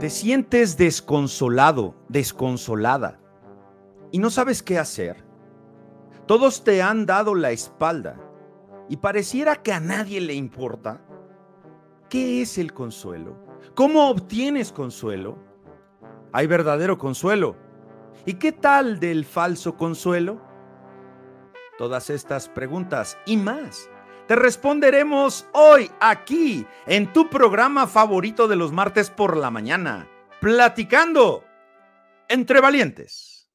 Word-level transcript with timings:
Te 0.00 0.10
sientes 0.10 0.76
desconsolado, 0.76 1.96
desconsolada 2.08 3.18
y 4.12 4.20
no 4.20 4.30
sabes 4.30 4.62
qué 4.62 4.78
hacer. 4.78 5.24
Todos 6.26 6.62
te 6.62 6.82
han 6.82 7.04
dado 7.04 7.34
la 7.34 7.50
espalda 7.50 8.16
y 8.88 8.98
pareciera 8.98 9.56
que 9.56 9.72
a 9.72 9.80
nadie 9.80 10.20
le 10.20 10.34
importa. 10.34 11.00
¿Qué 12.08 12.42
es 12.42 12.58
el 12.58 12.72
consuelo? 12.72 13.36
¿Cómo 13.74 14.08
obtienes 14.08 14.70
consuelo? 14.70 15.36
¿Hay 16.32 16.46
verdadero 16.46 16.96
consuelo? 16.96 17.56
¿Y 18.24 18.34
qué 18.34 18.52
tal 18.52 19.00
del 19.00 19.24
falso 19.24 19.76
consuelo? 19.76 20.40
Todas 21.76 22.08
estas 22.08 22.48
preguntas 22.48 23.18
y 23.26 23.36
más 23.36 23.90
te 24.28 24.36
responderemos 24.36 25.46
hoy 25.54 25.90
aquí 26.00 26.66
en 26.86 27.10
tu 27.14 27.30
programa 27.30 27.86
favorito 27.86 28.46
de 28.46 28.56
los 28.56 28.72
martes 28.72 29.08
por 29.08 29.38
la 29.38 29.50
mañana, 29.50 30.06
platicando 30.38 31.44
entre 32.28 32.60
valientes. 32.60 33.48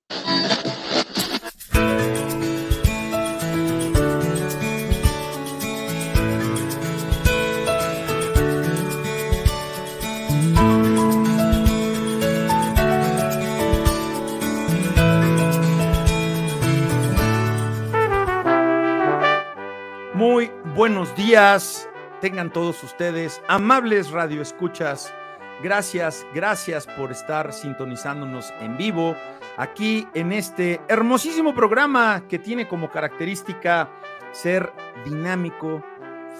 Buenos 20.75 21.15
días, 21.15 21.87
tengan 22.19 22.51
todos 22.51 22.83
ustedes, 22.83 23.41
amables 23.47 24.09
radioescuchas. 24.11 25.13
Gracias, 25.61 26.25
gracias 26.33 26.87
por 26.87 27.11
estar 27.11 27.53
sintonizándonos 27.53 28.51
en 28.59 28.75
vivo 28.75 29.15
aquí 29.57 30.07
en 30.15 30.31
este 30.31 30.81
hermosísimo 30.87 31.53
programa 31.53 32.23
que 32.27 32.39
tiene 32.39 32.67
como 32.67 32.89
característica 32.89 33.89
ser 34.31 34.73
dinámico, 35.05 35.83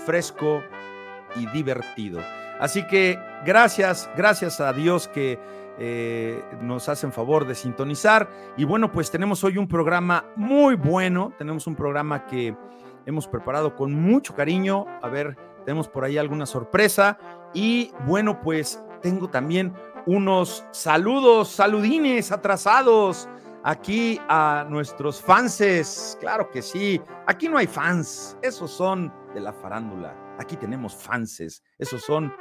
fresco 0.06 0.64
y 1.36 1.46
divertido. 1.48 2.20
Así 2.60 2.86
que 2.88 3.20
gracias, 3.46 4.10
gracias 4.18 4.60
a 4.60 4.74
Dios 4.74 5.08
que 5.08 5.40
eh, 5.78 6.44
nos 6.62 6.90
hacen 6.90 7.12
favor 7.12 7.46
de 7.46 7.56
sintonizar. 7.56 8.30
Y 8.58 8.64
bueno, 8.64 8.92
pues 8.92 9.12
tenemos 9.12 9.44
hoy 9.44 9.58
un 9.58 9.68
programa 9.68 10.26
muy 10.36 10.76
bueno, 10.76 11.34
tenemos 11.38 11.68
un 11.68 11.76
programa 11.76 12.26
que 12.26 12.56
hemos 13.06 13.28
preparado 13.28 13.76
con 13.76 13.94
mucho 13.94 14.36
cariño. 14.36 14.86
A 15.02 15.10
ver, 15.10 15.38
tenemos 15.66 15.88
por 15.88 16.04
ahí 16.04 16.18
alguna 16.18 16.46
sorpresa. 16.46 17.18
Y 17.54 17.92
bueno, 18.06 18.42
pues 18.42 18.84
tengo 19.02 19.30
también 19.30 19.74
unos 20.06 20.66
saludos, 20.72 21.50
saludines 21.50 22.32
atrasados 22.32 23.30
aquí 23.64 24.20
a 24.28 24.66
nuestros 24.70 25.22
fanses. 25.22 26.18
Claro 26.20 26.50
que 26.52 26.62
sí, 26.62 27.02
aquí 27.28 27.48
no 27.48 27.58
hay 27.58 27.68
fans, 27.68 28.38
esos 28.42 28.72
son 28.72 29.14
de 29.34 29.42
la 29.42 29.54
farándula. 29.54 30.16
Aquí 30.40 30.56
tenemos 30.56 30.96
fanses, 30.96 31.64
esos 31.78 32.02
son 32.04 32.34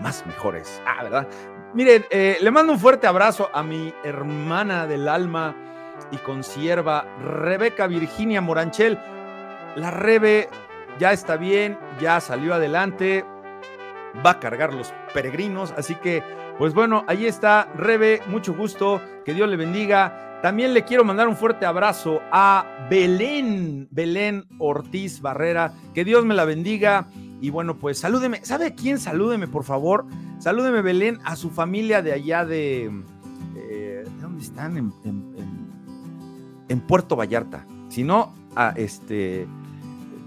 más 0.00 0.24
mejores. 0.26 0.80
Ah, 0.86 1.02
¿verdad? 1.02 1.28
Miren, 1.74 2.04
eh, 2.10 2.38
le 2.40 2.50
mando 2.50 2.72
un 2.72 2.78
fuerte 2.78 3.06
abrazo 3.06 3.48
a 3.52 3.62
mi 3.62 3.92
hermana 4.04 4.86
del 4.86 5.08
alma 5.08 5.54
y 6.10 6.16
consierva, 6.18 7.04
Rebeca 7.20 7.86
Virginia 7.86 8.40
Moranchel. 8.40 8.98
La 9.76 9.90
Rebe 9.90 10.48
ya 10.98 11.12
está 11.12 11.36
bien, 11.36 11.78
ya 12.00 12.20
salió 12.20 12.54
adelante, 12.54 13.24
va 14.24 14.32
a 14.32 14.40
cargar 14.40 14.74
los 14.74 14.92
peregrinos, 15.14 15.72
así 15.76 15.94
que, 15.96 16.22
pues 16.58 16.74
bueno, 16.74 17.04
ahí 17.06 17.26
está 17.26 17.72
Rebe, 17.76 18.20
mucho 18.26 18.54
gusto, 18.54 19.00
que 19.24 19.34
Dios 19.34 19.48
le 19.48 19.56
bendiga. 19.56 20.40
También 20.42 20.74
le 20.74 20.84
quiero 20.84 21.04
mandar 21.04 21.28
un 21.28 21.36
fuerte 21.36 21.66
abrazo 21.66 22.20
a 22.32 22.86
Belén, 22.90 23.86
Belén 23.90 24.44
Ortiz 24.58 25.20
Barrera, 25.20 25.72
que 25.94 26.04
Dios 26.04 26.24
me 26.24 26.34
la 26.34 26.44
bendiga. 26.44 27.06
Y 27.40 27.50
bueno, 27.50 27.78
pues 27.78 27.98
salúdeme, 27.98 28.44
¿sabe 28.44 28.66
a 28.66 28.74
quién? 28.74 28.98
Salúdeme, 28.98 29.46
por 29.46 29.62
favor. 29.62 30.04
Salúdeme, 30.38 30.82
Belén, 30.82 31.20
a 31.24 31.36
su 31.36 31.50
familia 31.50 32.02
de 32.02 32.12
allá 32.12 32.44
de... 32.44 32.90
Eh, 33.56 34.04
¿De 34.04 34.20
dónde 34.20 34.42
están? 34.42 34.76
En, 34.76 34.92
en, 36.68 36.80
Puerto 36.80 37.14
Vallarta. 37.14 37.64
Si 37.88 38.02
no, 38.02 38.34
a 38.56 38.70
este 38.76 39.46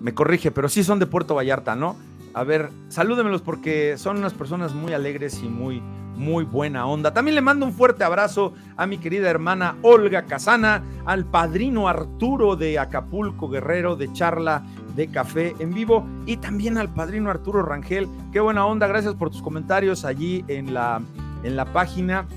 me 0.05 0.13
corrige, 0.13 0.51
pero 0.51 0.69
sí 0.69 0.83
son 0.83 0.99
de 0.99 1.07
Puerto 1.07 1.33
Vallarta, 1.33 1.75
¿no? 1.75 1.95
A 2.35 2.43
ver, 2.43 2.69
salúdemelos 2.89 3.41
porque 3.41 3.97
son 3.97 4.17
unas 4.17 4.35
personas 4.35 4.75
muy 4.75 4.93
alegres 4.93 5.41
y 5.41 5.47
muy, 5.47 5.81
muy 6.15 6.43
buena 6.43 6.85
onda. 6.85 7.11
También 7.11 7.33
le 7.33 7.41
mando 7.41 7.65
un 7.65 7.73
fuerte 7.73 8.03
abrazo 8.03 8.53
a 8.77 8.85
mi 8.85 8.99
querida 8.99 9.31
hermana 9.31 9.77
Olga 9.81 10.27
Casana, 10.27 10.83
al 11.07 11.25
padrino 11.25 11.87
Arturo 11.87 12.55
de 12.55 12.77
Acapulco 12.77 13.49
Guerrero 13.49 13.95
de 13.95 14.13
charla 14.13 14.61
de 14.95 15.07
café 15.07 15.55
en 15.57 15.73
vivo 15.73 16.05
y 16.27 16.37
también 16.37 16.77
al 16.77 16.93
padrino 16.93 17.31
Arturo 17.31 17.63
Rangel. 17.63 18.07
Qué 18.31 18.39
buena 18.39 18.63
onda, 18.67 18.85
gracias 18.85 19.15
por 19.15 19.31
tus 19.31 19.41
comentarios 19.41 20.05
allí 20.05 20.45
en 20.47 20.75
la, 20.75 21.01
en 21.41 21.55
la 21.55 21.65
página. 21.73 22.27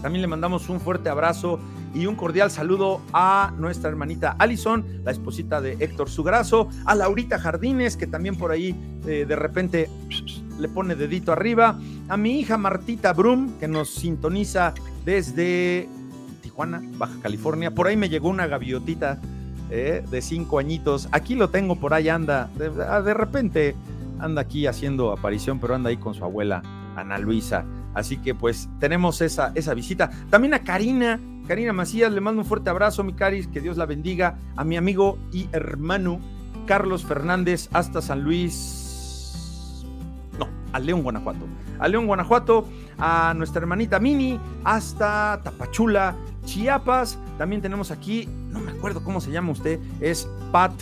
También 0.00 0.22
le 0.22 0.28
mandamos 0.28 0.70
un 0.70 0.80
fuerte 0.80 1.10
abrazo 1.10 1.60
y 1.94 2.06
un 2.06 2.16
cordial 2.16 2.50
saludo 2.50 3.00
a 3.12 3.52
nuestra 3.56 3.88
hermanita 3.88 4.34
Alison, 4.38 4.84
la 5.04 5.12
esposita 5.12 5.60
de 5.60 5.76
Héctor 5.78 6.10
Sugrazo, 6.10 6.68
a 6.84 6.94
Laurita 6.94 7.38
Jardines, 7.38 7.96
que 7.96 8.06
también 8.06 8.36
por 8.36 8.50
ahí 8.50 8.74
eh, 9.06 9.24
de 9.26 9.36
repente 9.36 9.88
le 10.58 10.68
pone 10.68 10.94
dedito 10.94 11.32
arriba, 11.32 11.78
a 12.08 12.16
mi 12.16 12.40
hija 12.40 12.58
Martita 12.58 13.12
Brum, 13.12 13.58
que 13.58 13.68
nos 13.68 13.90
sintoniza 13.90 14.74
desde 15.04 15.88
Tijuana, 16.42 16.82
Baja 16.96 17.14
California. 17.22 17.72
Por 17.72 17.86
ahí 17.86 17.96
me 17.96 18.08
llegó 18.08 18.28
una 18.28 18.46
gaviotita 18.46 19.20
eh, 19.70 20.04
de 20.10 20.22
cinco 20.22 20.58
añitos. 20.58 21.08
Aquí 21.12 21.34
lo 21.34 21.50
tengo, 21.50 21.76
por 21.76 21.94
ahí 21.94 22.08
anda. 22.08 22.50
De, 22.56 22.70
de 22.70 23.14
repente 23.14 23.74
anda 24.18 24.42
aquí 24.42 24.66
haciendo 24.66 25.12
aparición, 25.12 25.58
pero 25.58 25.74
anda 25.74 25.90
ahí 25.90 25.96
con 25.96 26.14
su 26.14 26.24
abuela, 26.24 26.62
Ana 26.96 27.18
Luisa. 27.18 27.64
Así 27.94 28.16
que 28.16 28.34
pues 28.34 28.68
tenemos 28.80 29.20
esa, 29.20 29.52
esa 29.54 29.74
visita. 29.74 30.10
También 30.30 30.54
a 30.54 30.60
Karina, 30.60 31.20
Karina 31.46 31.74
Macías, 31.74 32.10
le 32.10 32.20
mando 32.20 32.40
un 32.42 32.48
fuerte 32.48 32.70
abrazo, 32.70 33.04
mi 33.04 33.12
Caris, 33.12 33.46
que 33.46 33.60
Dios 33.60 33.76
la 33.76 33.84
bendiga. 33.84 34.38
A 34.56 34.64
mi 34.64 34.76
amigo 34.76 35.18
y 35.30 35.48
hermano 35.52 36.18
Carlos 36.66 37.04
Fernández 37.04 37.68
hasta 37.72 38.00
San 38.00 38.22
Luis. 38.22 39.84
No, 40.38 40.48
a 40.72 40.78
León, 40.78 41.02
Guanajuato. 41.02 41.46
A 41.78 41.88
León, 41.88 42.06
Guanajuato, 42.06 42.66
a 42.98 43.34
nuestra 43.34 43.60
hermanita 43.60 43.98
Mini, 43.98 44.40
hasta 44.64 45.40
Tapachula, 45.44 46.16
Chiapas. 46.44 47.18
También 47.36 47.60
tenemos 47.60 47.90
aquí, 47.90 48.26
no 48.50 48.60
me 48.60 48.72
acuerdo 48.72 49.04
cómo 49.04 49.20
se 49.20 49.30
llama 49.30 49.52
usted, 49.52 49.80
es 50.00 50.26
Pat, 50.50 50.72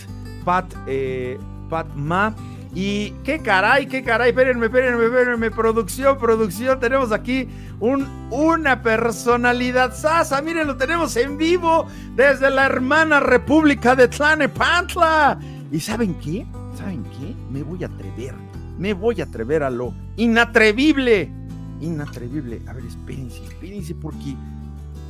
Pat, 0.45 0.73
eh, 0.87 1.37
Pat 1.69 1.87
Ma. 1.95 2.33
Y 2.75 3.11
qué 3.23 3.39
caray, 3.39 3.85
qué 3.85 4.03
caray, 4.03 4.29
espérenme, 4.29 4.65
espérenme, 4.65 5.05
espérenme, 5.05 5.51
producción, 5.51 6.17
producción, 6.17 6.79
tenemos 6.79 7.11
aquí 7.11 7.47
un, 7.79 8.07
una 8.31 8.81
personalidad 8.81 9.93
sasa, 9.93 10.41
miren, 10.41 10.65
lo 10.65 10.75
tenemos 10.75 11.15
en 11.15 11.37
vivo 11.37 11.85
desde 12.15 12.49
la 12.49 12.65
hermana 12.65 13.19
República 13.19 13.95
de 13.95 14.07
Tlanepantla. 14.07 15.37
¿Y 15.71 15.79
saben 15.79 16.15
qué? 16.15 16.47
¿Saben 16.75 17.03
qué? 17.03 17.35
Me 17.51 17.61
voy 17.61 17.83
a 17.83 17.87
atrever, 17.87 18.33
me 18.79 18.93
voy 18.93 19.21
a 19.21 19.25
atrever 19.25 19.61
a 19.61 19.69
lo 19.69 19.93
inatrevible, 20.15 21.31
inatrevible. 21.79 22.59
A 22.67 22.73
ver, 22.73 22.85
espérense, 22.85 23.43
espérense, 23.43 23.93
porque 23.93 24.35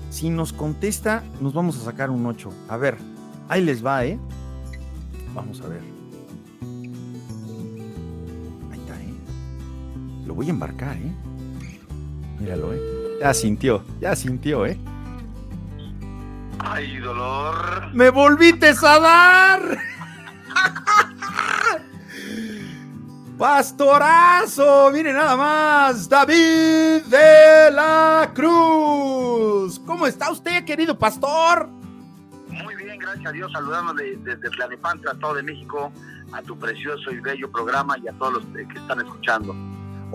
si 0.10 0.30
nos 0.30 0.52
contesta, 0.52 1.24
nos 1.40 1.54
vamos 1.54 1.78
a 1.78 1.86
sacar 1.86 2.10
un 2.10 2.26
8. 2.26 2.50
A 2.68 2.76
ver, 2.76 2.98
ahí 3.48 3.64
les 3.64 3.86
va, 3.86 4.06
¿eh? 4.06 4.20
Vamos 5.34 5.62
a 5.62 5.68
ver. 5.70 5.93
Lo 10.26 10.34
voy 10.34 10.48
a 10.48 10.50
embarcar, 10.52 10.96
¿eh? 10.98 11.12
Míralo, 12.40 12.74
¿eh? 12.74 12.82
Ya 13.22 13.34
sintió, 13.34 13.84
ya 14.00 14.16
sintió, 14.16 14.66
¿eh? 14.66 14.78
¡Ay, 16.60 16.98
dolor! 16.98 17.94
¡Me 17.94 18.10
volviste 18.10 18.70
a 18.70 19.00
dar! 19.00 19.78
¡Pastorazo! 23.38 24.90
¡Mire 24.92 25.12
nada 25.12 25.36
más! 25.36 26.08
¡David 26.08 27.04
de 27.06 27.72
la 27.72 28.32
Cruz! 28.34 29.80
¿Cómo 29.86 30.08
está 30.08 30.32
usted, 30.32 30.64
querido 30.64 30.98
pastor? 30.98 31.68
Muy 32.48 32.76
bien, 32.76 32.98
gracias 32.98 33.26
a 33.26 33.32
Dios. 33.32 33.52
Saludamos 33.52 33.96
desde 33.96 34.50
Tlanepantla, 34.50 35.12
a 35.12 35.16
todo 35.16 35.34
de 35.36 35.44
México, 35.44 35.92
a 36.32 36.42
tu 36.42 36.58
precioso 36.58 37.12
y 37.12 37.20
bello 37.20 37.52
programa 37.52 37.98
y 37.98 38.08
a 38.08 38.14
todos 38.14 38.34
los 38.34 38.46
que 38.46 38.80
están 38.80 39.02
escuchando. 39.02 39.54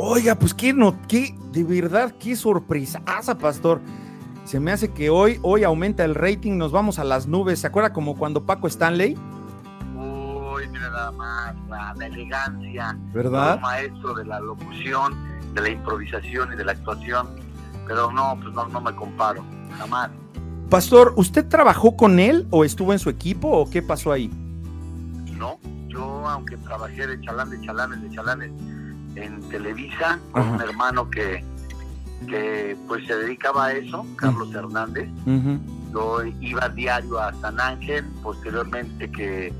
Oiga, 0.01 0.37
pues 0.37 0.55
qué, 0.55 0.73
no, 0.73 0.97
qué, 1.09 1.37
de 1.51 1.65
verdad, 1.65 2.15
qué 2.21 2.37
sorpresaza, 2.37 3.37
pastor. 3.37 3.81
Se 4.45 4.61
me 4.61 4.71
hace 4.71 4.93
que 4.93 5.11
hoy, 5.11 5.41
hoy 5.43 5.65
aumenta 5.65 6.05
el 6.05 6.15
rating, 6.15 6.57
nos 6.57 6.71
vamos 6.71 7.01
a 7.01 7.05
las 7.05 7.27
nubes. 7.27 7.59
¿Se 7.59 7.67
acuerda 7.67 7.93
como 7.93 8.17
cuando 8.17 8.47
Paco 8.47 8.69
Stanley? 8.69 9.17
Uy, 9.97 10.69
mira 10.69 10.89
nada 10.89 11.11
más, 11.11 11.57
la, 11.69 11.95
la 11.97 12.07
elegancia. 12.07 12.97
¿Verdad? 13.13 13.57
El 13.57 13.61
maestro 13.61 14.15
de 14.15 14.25
la 14.25 14.39
locución, 14.39 15.17
de 15.53 15.63
la 15.63 15.69
improvisación 15.71 16.53
y 16.53 16.57
de 16.57 16.65
la 16.65 16.73
actuación. 16.73 17.27
pero 17.85 18.13
no, 18.13 18.39
pues 18.41 18.55
no, 18.55 18.69
no 18.69 18.81
me 18.81 18.95
comparo, 18.95 19.45
jamás. 19.79 20.11
Pastor, 20.71 21.13
¿usted 21.17 21.49
trabajó 21.49 21.97
con 21.97 22.21
él 22.21 22.47
o 22.51 22.65
estuvo 22.65 22.93
en 22.93 23.01
su 23.01 23.11
equipo 23.11 23.49
o 23.49 23.69
qué 23.69 23.83
pasó 23.83 24.13
ahí? 24.13 24.31
No, 25.37 25.59
yo 25.89 26.05
aunque 26.29 26.57
trabajé 26.59 27.05
de 27.05 27.21
chalán, 27.21 27.51
de 27.51 27.61
chalanes, 27.63 28.01
de 28.01 28.11
chalanes 28.11 28.53
en 29.25 29.41
Televisa 29.49 30.19
con 30.33 30.49
un 30.49 30.61
hermano 30.61 31.11
que, 31.11 31.45
que 32.27 32.77
pues 32.87 33.07
se 33.07 33.17
dedicaba 33.17 33.67
a 33.67 33.73
eso, 33.73 34.07
Carlos 34.17 34.55
Hernández. 34.55 35.09
Yo 35.93 36.23
iba 36.41 36.69
diario 36.69 37.19
a 37.19 37.33
San 37.35 37.59
Ángel, 37.59 38.05
posteriormente 38.23 39.11
que 39.11 39.53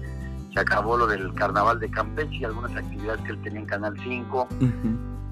se 0.53 0.61
acabó 0.61 0.97
lo 0.97 1.07
del 1.07 1.33
carnaval 1.35 1.81
de 1.81 1.91
Campeche 1.91 2.37
y 2.37 2.45
algunas 2.45 2.75
actividades 2.75 3.21
que 3.23 3.33
él 3.33 3.43
tenía 3.43 3.61
en 3.61 3.67
Canal 3.67 3.95
5, 4.03 4.49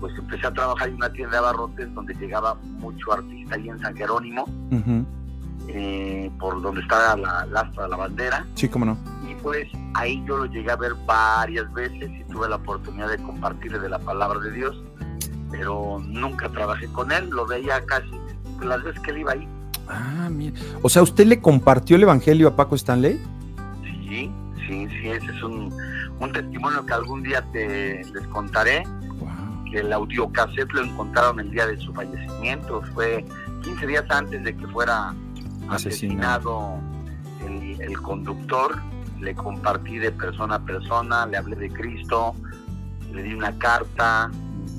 pues 0.00 0.14
empecé 0.18 0.46
a 0.46 0.52
trabajar 0.52 0.88
en 0.88 0.96
una 0.96 1.10
tienda 1.12 1.32
de 1.32 1.38
abarrotes 1.38 1.94
donde 1.94 2.14
llegaba 2.14 2.54
mucho 2.54 3.12
artista 3.12 3.54
ahí 3.54 3.68
en 3.68 3.78
San 3.80 3.96
Jerónimo, 3.96 4.46
eh, 5.68 6.30
por 6.38 6.62
donde 6.62 6.80
está 6.80 7.16
la 7.16 7.46
lastra 7.46 7.84
de 7.84 7.88
la 7.88 7.96
bandera. 7.96 8.46
Sí, 8.54 8.68
cómo 8.68 8.84
no. 8.84 8.96
Pues 9.42 9.68
ahí 9.94 10.22
yo 10.26 10.38
lo 10.38 10.46
llegué 10.46 10.70
a 10.70 10.76
ver 10.76 10.94
varias 11.06 11.72
veces 11.72 12.10
y 12.10 12.24
tuve 12.24 12.48
la 12.48 12.56
oportunidad 12.56 13.08
de 13.08 13.18
compartirle 13.18 13.78
de 13.78 13.88
la 13.88 13.98
palabra 13.98 14.40
de 14.40 14.52
Dios, 14.52 14.82
pero 15.50 16.00
nunca 16.04 16.48
trabajé 16.48 16.86
con 16.88 17.12
él, 17.12 17.30
lo 17.30 17.46
veía 17.46 17.84
casi 17.86 18.10
las 18.62 18.82
veces 18.82 19.00
que 19.02 19.10
él 19.10 19.18
iba 19.18 19.32
ahí. 19.32 19.48
Ah, 19.88 20.28
mira. 20.30 20.58
O 20.82 20.88
sea, 20.88 21.02
¿usted 21.02 21.26
le 21.26 21.40
compartió 21.40 21.96
el 21.96 22.02
evangelio 22.02 22.48
a 22.48 22.56
Paco 22.56 22.74
Stanley? 22.74 23.20
Sí, 23.84 24.30
sí, 24.66 24.88
sí, 24.88 25.08
ese 25.08 25.26
es 25.26 25.42
un, 25.42 25.72
testimonio 26.32 26.84
que 26.84 26.92
algún 26.92 27.22
día 27.22 27.42
te 27.52 28.02
les 28.04 28.26
contaré. 28.28 28.82
Que 29.70 29.80
el 29.80 29.92
audiocassette 29.92 30.72
lo 30.72 30.84
encontraron 30.84 31.40
el 31.40 31.50
día 31.50 31.66
de 31.66 31.76
su 31.78 31.92
fallecimiento, 31.92 32.82
fue 32.94 33.24
15 33.64 33.86
días 33.86 34.04
antes 34.10 34.44
de 34.44 34.56
que 34.56 34.66
fuera 34.68 35.12
asesinado, 35.68 36.78
el, 37.44 38.00
conductor. 38.00 38.80
Le 39.20 39.34
compartí 39.34 39.98
de 39.98 40.12
persona 40.12 40.56
a 40.56 40.58
persona, 40.58 41.26
le 41.26 41.36
hablé 41.36 41.56
de 41.56 41.70
Cristo, 41.70 42.34
le 43.12 43.22
di 43.22 43.34
una 43.34 43.56
carta 43.58 44.30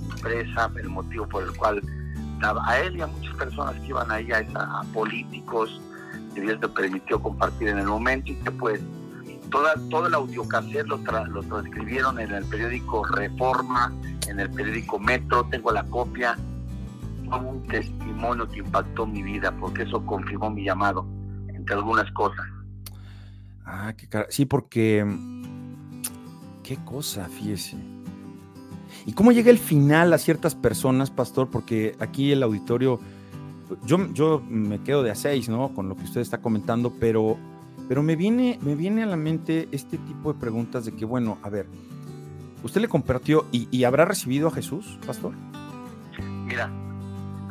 expresa, 0.10 0.72
el 0.76 0.90
motivo 0.90 1.28
por 1.28 1.44
el 1.44 1.56
cual 1.56 1.82
a 2.44 2.80
él 2.80 2.98
y 2.98 3.02
a 3.02 3.08
muchas 3.08 3.36
personas 3.36 3.76
que 3.76 3.88
iban 3.88 4.12
ahí, 4.12 4.32
a, 4.32 4.40
a 4.40 4.84
políticos, 4.94 5.82
que 6.34 6.42
Dios 6.42 6.60
te 6.60 6.68
permitió 6.70 7.22
compartir 7.22 7.70
en 7.70 7.80
el 7.80 7.88
momento 7.88 8.32
y 8.32 8.36
que 8.36 8.52
pues 8.52 8.80
toda, 9.50 9.74
todo 9.90 10.08
el 10.08 10.14
audiocassette 10.14 10.88
lo, 10.88 10.98
lo 10.98 11.44
transcribieron 11.44 12.20
en 12.20 12.32
el 12.32 12.46
periódico 12.46 13.04
Reforma, 13.06 13.94
en 14.28 14.40
el 14.40 14.50
periódico 14.52 15.00
Metro, 15.00 15.46
tengo 15.46 15.72
la 15.72 15.84
copia. 15.86 16.38
Fue 17.30 17.40
un 17.40 17.66
testimonio 17.68 18.48
que 18.48 18.60
impactó 18.60 19.06
mi 19.06 19.24
vida 19.24 19.52
porque 19.60 19.84
eso 19.84 20.06
confirmó 20.06 20.50
mi 20.50 20.64
llamado, 20.64 21.06
entre 21.50 21.76
algunas 21.76 22.10
cosas. 22.12 22.46
Ah, 23.68 23.94
qué 23.96 24.08
cara. 24.08 24.26
Sí, 24.30 24.46
porque. 24.46 25.06
Qué 26.64 26.78
cosa, 26.84 27.28
fíjese. 27.28 27.78
¿Y 29.06 29.14
cómo 29.14 29.32
llega 29.32 29.52
el 29.52 29.60
final 29.60 30.12
a 30.14 30.18
ciertas 30.18 30.56
personas, 30.56 31.12
pastor? 31.12 31.50
Porque 31.50 31.96
aquí 32.00 32.32
el 32.32 32.42
auditorio. 32.42 33.00
Yo, 33.86 34.12
yo 34.14 34.42
me 34.50 34.82
quedo 34.82 35.04
de 35.04 35.12
a 35.12 35.16
seis, 35.16 35.50
¿no? 35.50 35.74
Con 35.74 35.90
lo 35.90 35.96
que 35.96 36.06
usted 36.06 36.22
está 36.22 36.40
comentando, 36.40 36.94
pero 37.00 37.38
pero 37.88 38.04
me 38.04 38.16
viene, 38.16 38.60
me 38.62 38.76
viene 38.76 39.04
a 39.04 39.06
la 39.06 39.16
mente 39.16 39.70
este 39.72 39.98
tipo 39.98 40.34
de 40.34 40.40
preguntas 40.40 40.86
de 40.86 40.94
que, 40.94 41.06
bueno, 41.06 41.38
a 41.42 41.50
ver, 41.50 41.68
¿usted 42.64 42.82
le 42.82 42.90
compartió 42.90 43.46
y, 43.52 43.84
habrá 43.86 44.04
recibido 44.06 44.50
a 44.50 44.52
Jesús, 44.52 45.00
pastor? 45.06 45.34
Mira, 46.46 46.70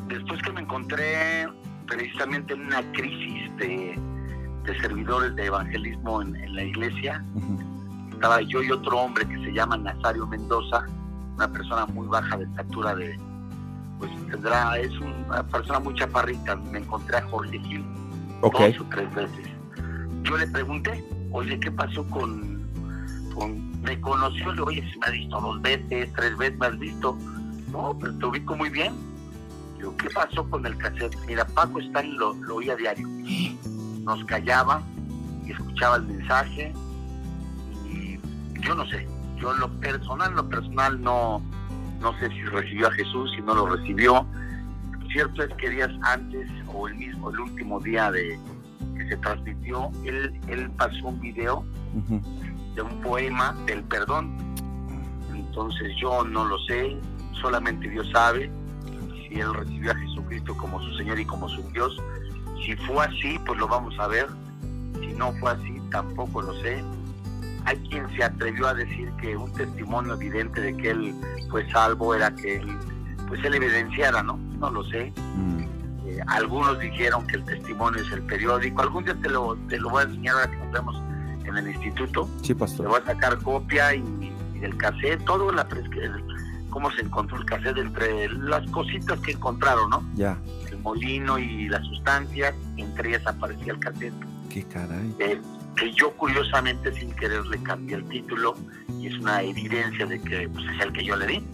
después 0.08 0.42
que 0.42 0.52
me 0.52 0.60
encontré 0.60 1.48
precisamente 1.86 2.52
en 2.52 2.66
una 2.66 2.82
crisis 2.92 3.56
de, 3.56 3.98
servidores 4.80 5.34
de 5.36 5.46
evangelismo 5.46 6.22
en, 6.22 6.54
la 6.54 6.62
iglesia, 6.62 7.24
estaba 8.12 8.40
yo 8.42 8.62
y 8.62 8.70
otro 8.70 8.98
hombre 8.98 9.26
que 9.26 9.36
se 9.44 9.52
llama 9.52 9.76
Nazario 9.76 10.26
Mendoza, 10.26 10.86
una 11.34 11.48
persona 11.52 11.86
muy 11.86 12.06
baja 12.06 12.36
de 12.38 12.44
estatura 12.44 12.94
de, 12.94 13.18
pues 13.98 14.10
tendrá, 14.30 14.78
es 14.78 14.92
una 14.98 15.46
persona 15.46 15.80
muy 15.80 15.94
chaparrita, 15.94 16.56
me 16.56 16.78
encontré 16.78 17.18
a 17.18 17.22
Jorge 17.28 17.58
Gil 17.60 17.84
okay. 18.40 18.72
dos 18.72 18.80
o 18.80 18.84
tres 18.90 19.14
veces 19.14 19.56
yo 20.26 20.36
le 20.36 20.46
pregunté, 20.48 21.04
oye, 21.30 21.58
¿qué 21.60 21.70
pasó 21.70 22.04
con, 22.06 22.66
con 23.34 23.80
me 23.82 24.00
conoció? 24.00 24.52
Le 24.52 24.62
oye, 24.62 24.90
si 24.92 24.98
me 24.98 25.06
has 25.06 25.12
visto 25.12 25.40
dos 25.40 25.62
veces, 25.62 26.12
tres 26.14 26.36
veces 26.36 26.58
me 26.58 26.66
has 26.66 26.78
visto. 26.78 27.16
No, 27.70 27.96
pero 27.98 28.12
te 28.18 28.26
ubico 28.26 28.56
muy 28.56 28.70
bien. 28.70 28.92
Digo, 29.76 29.96
¿qué 29.96 30.08
pasó 30.10 30.48
con 30.50 30.66
el 30.66 30.76
cassette? 30.78 31.16
Mira, 31.26 31.44
Paco 31.46 31.78
está 31.78 32.00
en 32.00 32.16
lo, 32.18 32.34
lo 32.34 32.56
oía 32.56 32.74
diario. 32.76 33.06
Nos 34.06 34.24
callaba 34.24 34.82
y 35.44 35.50
escuchaba 35.50 35.96
el 35.96 36.02
mensaje. 36.04 36.72
Y 37.84 38.18
yo 38.60 38.74
no 38.74 38.86
sé, 38.86 39.06
yo 39.36 39.52
en 39.52 39.60
lo 39.60 39.68
personal, 39.80 40.32
lo 40.32 40.48
personal 40.48 41.02
no, 41.02 41.42
no 42.00 42.18
sé 42.20 42.28
si 42.28 42.42
recibió 42.44 42.86
a 42.86 42.92
Jesús, 42.92 43.32
si 43.34 43.42
no 43.42 43.54
lo 43.54 43.66
recibió. 43.66 44.24
Lo 45.00 45.08
cierto 45.08 45.42
es 45.42 45.52
que 45.54 45.70
días 45.70 45.90
antes 46.02 46.48
o 46.72 46.86
el 46.86 46.94
mismo, 46.94 47.30
el 47.30 47.40
último 47.40 47.80
día 47.80 48.10
de, 48.12 48.38
se 49.08 49.16
transmitió, 49.16 49.90
él, 50.04 50.40
él 50.48 50.70
pasó 50.78 51.08
un 51.08 51.20
video 51.20 51.64
de 52.76 52.82
un 52.82 53.00
poema 53.02 53.56
del 53.66 53.82
perdón. 53.84 54.36
Entonces 55.34 55.92
yo 56.00 56.22
no 56.24 56.44
lo 56.44 56.58
sé, 56.60 56.96
solamente 57.40 57.88
Dios 57.88 58.08
sabe 58.12 58.50
si 59.28 59.40
él 59.40 59.52
recibió 59.52 59.92
a 59.92 59.94
Jesucristo 59.96 60.56
como 60.56 60.80
su 60.80 60.94
Señor 60.96 61.18
y 61.18 61.24
como 61.24 61.48
su 61.48 61.62
Dios. 61.72 61.96
Si 62.64 62.76
fue 62.76 63.04
así, 63.04 63.38
pues 63.46 63.58
lo 63.58 63.68
vamos 63.68 63.98
a 63.98 64.06
ver. 64.06 64.26
Si 65.00 65.08
no 65.08 65.32
fue 65.34 65.52
así, 65.52 65.80
tampoco 65.90 66.42
lo 66.42 66.54
sé. 66.62 66.82
Hay 67.64 67.76
quien 67.88 68.08
se 68.16 68.24
atrevió 68.24 68.68
a 68.68 68.74
decir 68.74 69.10
que 69.20 69.36
un 69.36 69.52
testimonio 69.52 70.14
evidente 70.14 70.60
de 70.60 70.76
que 70.76 70.90
él 70.90 71.14
fue 71.50 71.68
salvo 71.70 72.14
era 72.14 72.34
que 72.34 72.56
él, 72.56 72.78
pues 73.28 73.44
él 73.44 73.54
evidenciara, 73.54 74.22
¿no? 74.22 74.36
No 74.58 74.70
lo 74.70 74.84
sé. 74.84 75.12
Mm 75.36 75.76
algunos 76.26 76.78
dijeron 76.78 77.26
que 77.26 77.36
el 77.36 77.44
testimonio 77.44 78.02
es 78.02 78.12
el 78.12 78.22
periódico. 78.22 78.82
Algún 78.82 79.04
día 79.04 79.14
te 79.20 79.28
lo, 79.28 79.56
te 79.68 79.78
lo 79.78 79.90
voy 79.90 80.02
a 80.02 80.06
enseñar 80.06 80.34
ahora 80.36 80.50
que 80.50 80.56
nos 80.56 80.72
vemos 80.72 81.02
en 81.44 81.56
el 81.56 81.68
instituto. 81.68 82.28
Sí, 82.42 82.54
pastor. 82.54 82.86
Te 82.86 82.90
voy 82.90 83.00
a 83.00 83.04
sacar 83.04 83.38
copia 83.38 83.94
y, 83.94 84.32
del 84.60 84.76
cassette, 84.76 85.24
todo 85.24 85.52
la 85.52 85.66
cómo 86.70 86.90
se 86.92 87.02
encontró 87.02 87.38
el 87.38 87.44
cassette 87.46 87.78
entre 87.78 88.28
las 88.30 88.68
cositas 88.70 89.18
que 89.20 89.32
encontraron, 89.32 89.90
¿no? 89.90 90.02
Ya. 90.14 90.38
Molino 90.86 91.36
y 91.36 91.68
las 91.68 91.84
sustancias, 91.84 92.54
entre 92.76 93.08
ellas 93.08 93.26
aparecía 93.26 93.72
el 93.72 93.80
cassette. 93.80 94.14
Qué 94.48 94.62
caray. 94.62 95.14
Eh, 95.18 95.40
que 95.74 95.92
yo 95.92 96.12
curiosamente 96.12 96.92
sin 96.92 97.10
querer 97.16 97.44
le 97.46 97.58
cambié 97.58 97.96
el 97.96 98.04
título 98.04 98.54
y 99.00 99.08
es 99.08 99.18
una 99.18 99.42
evidencia 99.42 100.06
de 100.06 100.20
que 100.20 100.48
pues, 100.48 100.64
es 100.64 100.80
el 100.80 100.92
que 100.92 101.04
yo 101.04 101.16
le 101.16 101.26
di. 101.26 101.46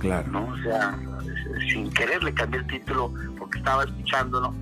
Claro. 0.00 0.28
¿no? 0.32 0.48
O 0.48 0.56
sea, 0.62 0.98
sin 1.70 1.88
querer 1.92 2.22
le 2.24 2.34
cambié 2.34 2.60
el 2.60 2.66
título 2.66 3.14
porque 3.38 3.58
estaba 3.58 3.84
escuchándolo 3.84 4.52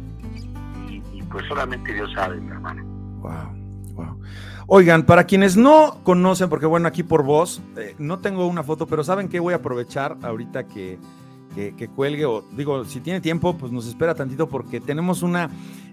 y, 0.90 1.22
pues 1.22 1.46
solamente 1.46 1.92
Dios 1.92 2.10
sabe, 2.14 2.36
mi 2.36 2.50
hermano. 2.50 2.82
Wow, 3.20 3.94
wow. 3.94 4.20
Oigan, 4.66 5.04
para 5.04 5.24
quienes 5.24 5.56
no 5.56 6.00
conocen, 6.02 6.50
porque 6.50 6.66
bueno, 6.66 6.86
aquí 6.86 7.02
por 7.02 7.22
voz, 7.22 7.62
eh, 7.76 7.94
no 7.98 8.18
tengo 8.18 8.46
una 8.46 8.62
foto, 8.62 8.86
pero 8.86 9.04
saben 9.04 9.28
que 9.28 9.40
voy 9.40 9.54
a 9.54 9.56
aprovechar 9.56 10.16
ahorita 10.22 10.66
que, 10.66 10.98
que, 11.76 11.88
cuelgue, 11.88 12.24
o 12.24 12.44
digo, 12.56 12.84
si 12.84 13.00
tiene 13.00 13.20
tiempo, 13.20 13.56
pues 13.56 13.72
nos 13.72 13.86
espera 13.86 14.14
tantito 14.14 14.48
porque 14.48 14.80
tenemos 14.80 15.22
una, 15.22 15.50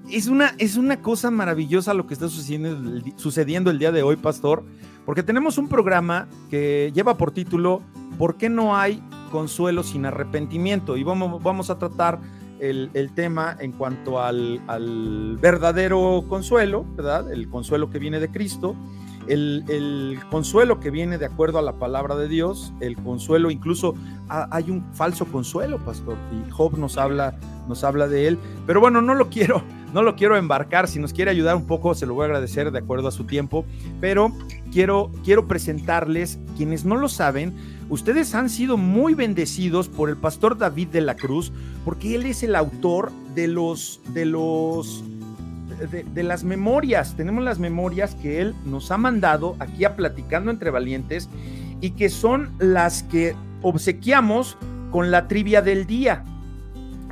es 0.10 0.28
una, 0.28 0.54
es 0.58 0.78
una 0.78 1.02
cosa 1.02 1.32
maravillosa 1.32 1.94
lo 1.94 2.06
que 2.06 2.14
está 2.14 2.30
sucediendo, 2.30 3.02
sucediendo 3.16 3.72
el 3.72 3.80
día 3.80 3.92
de 3.92 4.04
hoy, 4.04 4.16
pastor, 4.16 4.64
porque 5.06 5.24
tenemos 5.24 5.58
un 5.58 5.68
programa 5.68 6.28
que 6.50 6.92
lleva 6.94 7.18
por 7.18 7.32
título 7.32 7.82
¿Por 8.18 8.38
qué 8.38 8.50
no 8.50 8.78
hay 8.78 9.02
consuelo 9.32 9.84
sin 9.84 10.06
arrepentimiento? 10.06 10.96
Y 10.96 11.04
vamos, 11.04 11.44
vamos 11.44 11.70
a 11.70 11.78
tratar 11.78 12.20
el, 12.60 13.12
tema 13.14 13.58
en 13.60 13.74
cuanto 13.74 14.22
al, 14.22 14.62
al, 14.68 15.38
verdadero 15.42 16.24
consuelo, 16.30 16.86
¿verdad? 16.96 17.32
El 17.32 17.50
consuelo 17.50 17.90
que 17.90 18.00
viene 18.00 18.20
de 18.20 18.30
Cristo, 18.30 18.76
el, 19.28 19.64
el, 19.68 20.20
consuelo 20.30 20.80
que 20.80 20.92
viene 20.92 21.18
de 21.18 21.26
acuerdo 21.26 21.60
a 21.60 21.62
la 21.62 21.74
palabra 21.74 22.16
de 22.16 22.28
Dios, 22.28 22.74
el 22.80 22.96
consuelo, 22.96 23.52
incluso 23.52 23.96
hay 24.28 24.72
un 24.72 24.84
falso 24.94 25.26
consuelo, 25.26 25.78
pastor, 25.80 26.18
y 26.32 26.50
Job 26.52 26.78
nos 26.78 26.98
habla, 26.98 27.38
nos 27.68 27.84
habla 27.84 28.08
de 28.08 28.28
él, 28.28 28.40
pero 28.66 28.80
bueno, 28.80 29.02
no 29.02 29.14
lo 29.14 29.30
quiero, 29.30 29.62
no 29.94 30.02
lo 30.04 30.16
quiero 30.16 30.38
embarcar, 30.38 30.88
si 30.88 31.00
nos 31.00 31.14
quiere 31.14 31.32
ayudar 31.32 31.56
un 31.56 31.68
poco, 31.68 31.94
se 31.94 32.06
lo 32.06 32.14
voy 32.14 32.24
a 32.24 32.26
agradecer 32.26 32.72
de 32.72 32.80
acuerdo 32.80 33.08
a 33.08 33.12
su 33.12 33.26
tiempo, 33.26 33.66
pero 34.02 34.32
quiero, 34.72 35.12
quiero 35.24 35.48
presentarles, 35.48 36.40
quienes 36.58 36.86
no 36.86 36.96
lo 36.96 37.10
saben, 37.10 37.54
Ustedes 37.88 38.34
han 38.34 38.50
sido 38.50 38.78
muy 38.78 39.14
bendecidos 39.14 39.90
por 39.90 40.10
el 40.10 40.18
pastor 40.18 40.58
David 40.58 40.88
de 40.88 41.02
la 41.02 41.16
Cruz, 41.16 41.52
porque 41.84 42.16
él 42.16 42.26
es 42.26 42.42
el 42.42 42.56
autor 42.56 43.12
de 43.36 43.48
los, 43.48 44.02
de 44.08 44.26
los, 44.26 45.04
de, 45.76 46.24
las 46.24 46.44
memorias. 46.44 47.16
Tenemos 47.16 47.44
las 47.44 47.60
memorias 47.60 48.16
que 48.16 48.42
él 48.42 48.56
nos 48.66 48.92
ha 48.92 48.98
mandado 48.98 49.56
aquí 49.60 49.86
a 49.86 49.96
Platicando 49.96 50.52
entre 50.52 50.70
Valientes 50.70 51.30
y 51.82 51.92
que 51.92 52.10
son 52.10 52.52
las 52.60 53.04
que 53.04 53.36
obsequiamos 53.62 54.58
con 54.92 55.12
la 55.12 55.28
trivia 55.28 55.62
del 55.62 55.86
día. 55.86 56.24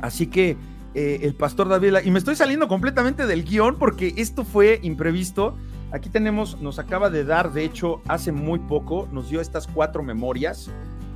Así 0.00 0.26
que 0.26 0.56
eh, 0.94 1.20
el 1.22 1.34
pastor 1.34 1.68
David. 1.68 1.96
Y 2.04 2.10
me 2.10 2.18
estoy 2.18 2.36
saliendo 2.36 2.68
completamente 2.68 3.26
del 3.26 3.44
guion 3.44 3.76
porque 3.78 4.14
esto 4.16 4.44
fue 4.44 4.80
imprevisto. 4.82 5.56
Aquí 5.92 6.08
tenemos, 6.08 6.60
nos 6.60 6.78
acaba 6.78 7.10
de 7.10 7.24
dar, 7.24 7.52
de 7.52 7.64
hecho, 7.64 8.02
hace 8.08 8.32
muy 8.32 8.58
poco, 8.58 9.08
nos 9.12 9.30
dio 9.30 9.40
estas 9.40 9.66
cuatro 9.66 10.02
memorias. 10.02 10.70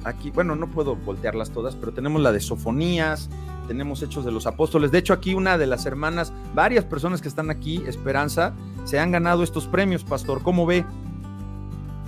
Aquí, 0.05 0.31
bueno, 0.31 0.55
no 0.55 0.69
puedo 0.69 0.97
voltearlas 0.97 1.51
todas, 1.51 1.75
pero 1.77 1.93
tenemos 1.93 2.23
la 2.23 2.33
de 2.33 2.41
Sofonías, 2.41 3.29
tenemos 3.67 4.03
Hechos 4.03 4.25
de 4.25 4.33
los 4.33 4.47
Apóstoles. 4.47 4.91
De 4.91 4.99
hecho, 4.99 5.13
aquí 5.13 5.35
una 5.35 5.59
de 5.59 5.67
las 5.67 5.87
hermanas, 5.87 6.33
varias 6.55 6.85
personas 6.85 7.21
que 7.21 7.29
están 7.29 7.51
aquí, 7.51 7.83
Esperanza, 7.87 8.55
se 8.85 8.99
han 8.99 9.11
ganado 9.11 9.43
estos 9.43 9.67
premios, 9.67 10.05
pastor. 10.05 10.43
¿Cómo 10.43 10.67
ve? 10.67 10.85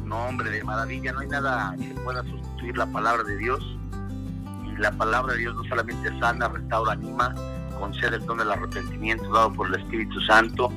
No, 0.04 0.26
hombre, 0.26 0.50
de 0.50 0.64
maravilla, 0.64 1.12
no 1.12 1.20
hay 1.20 1.28
nada 1.28 1.74
que 1.78 1.94
pueda 2.00 2.22
sustituir 2.22 2.76
la 2.76 2.86
palabra 2.86 3.22
de 3.22 3.36
Dios. 3.36 3.62
Y 4.66 4.80
la 4.80 4.90
palabra 4.92 5.34
de 5.34 5.40
Dios 5.40 5.54
no 5.54 5.64
solamente 5.64 6.18
sana, 6.18 6.48
restaura, 6.48 6.92
anima, 6.92 7.34
concede 7.78 8.16
el 8.16 8.26
don 8.26 8.38
del 8.38 8.50
arrepentimiento 8.50 9.30
dado 9.32 9.52
por 9.52 9.68
el 9.68 9.74
Espíritu 9.74 10.20
Santo, 10.22 10.72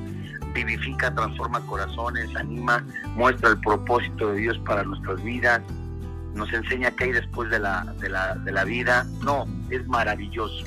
vivifica, 0.54 1.14
transforma 1.14 1.60
corazones, 1.66 2.34
anima, 2.36 2.84
muestra 3.16 3.50
el 3.50 3.60
propósito 3.60 4.30
de 4.30 4.36
Dios 4.36 4.58
para 4.60 4.84
nuestras 4.84 5.22
vidas, 5.22 5.62
nos 6.34 6.52
enseña 6.52 6.90
qué 6.92 7.04
hay 7.04 7.12
después 7.12 7.50
de 7.50 7.58
la, 7.58 7.84
de 8.00 8.08
la, 8.08 8.34
de 8.34 8.52
la 8.52 8.64
vida. 8.64 9.06
No, 9.22 9.46
es 9.70 9.86
maravilloso. 9.86 10.64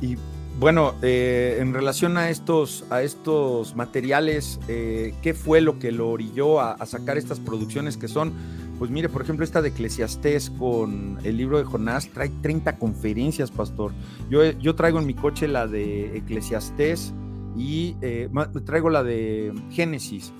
Y 0.00 0.16
bueno, 0.60 0.94
eh, 1.00 1.56
en 1.58 1.72
relación 1.72 2.18
a 2.18 2.28
estos, 2.28 2.84
a 2.90 3.00
estos 3.00 3.74
materiales, 3.76 4.60
eh, 4.68 5.14
¿qué 5.22 5.32
fue 5.32 5.62
lo 5.62 5.78
que 5.78 5.90
lo 5.90 6.10
orilló 6.10 6.60
a, 6.60 6.84
sacar 6.84 7.16
estas 7.16 7.40
producciones 7.40 7.96
que 7.96 8.08
son? 8.08 8.34
Pues 8.78 8.90
mire, 8.90 9.08
por 9.08 9.22
ejemplo, 9.22 9.42
esta 9.42 9.62
de 9.62 9.70
Eclesiastés 9.70 10.50
con 10.50 11.18
el 11.24 11.38
libro 11.38 11.56
de 11.56 11.64
Jonás 11.64 12.10
trae 12.10 12.30
30 12.42 12.76
conferencias, 12.78 13.50
pastor. 13.50 13.92
Yo, 14.28 14.44
yo 14.52 14.74
traigo 14.74 14.98
en 14.98 15.06
mi 15.06 15.14
coche 15.14 15.48
la 15.48 15.66
de 15.66 16.18
Eclesiastés 16.18 17.14
y 17.56 17.96
eh, 18.02 18.28
traigo 18.66 18.90
la 18.90 19.02
de 19.02 19.54
Génesis. 19.70 20.32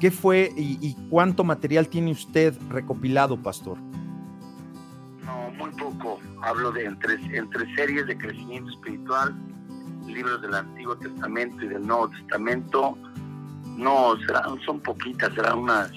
¿Qué 0.00 0.10
fue 0.10 0.50
y, 0.56 0.78
y, 0.80 0.94
cuánto 1.10 1.44
material 1.44 1.88
tiene 1.88 2.10
usted 2.10 2.56
recopilado, 2.70 3.36
pastor? 3.36 3.78
No, 5.24 5.50
muy 5.58 5.70
poco. 5.72 6.18
Hablo 6.42 6.72
de 6.72 6.86
entre, 6.86 7.14
entre 7.36 7.74
series 7.76 8.06
de 8.06 8.16
crecimiento 8.16 8.70
espiritual 8.70 9.36
libros 10.06 10.40
del 10.42 10.54
Antiguo 10.54 10.96
Testamento 10.96 11.64
y 11.64 11.68
del 11.68 11.86
Nuevo 11.86 12.08
Testamento, 12.08 12.98
no, 13.76 14.16
serán, 14.26 14.60
son 14.64 14.80
poquitas, 14.80 15.32
serán 15.34 15.58
unas 15.58 15.90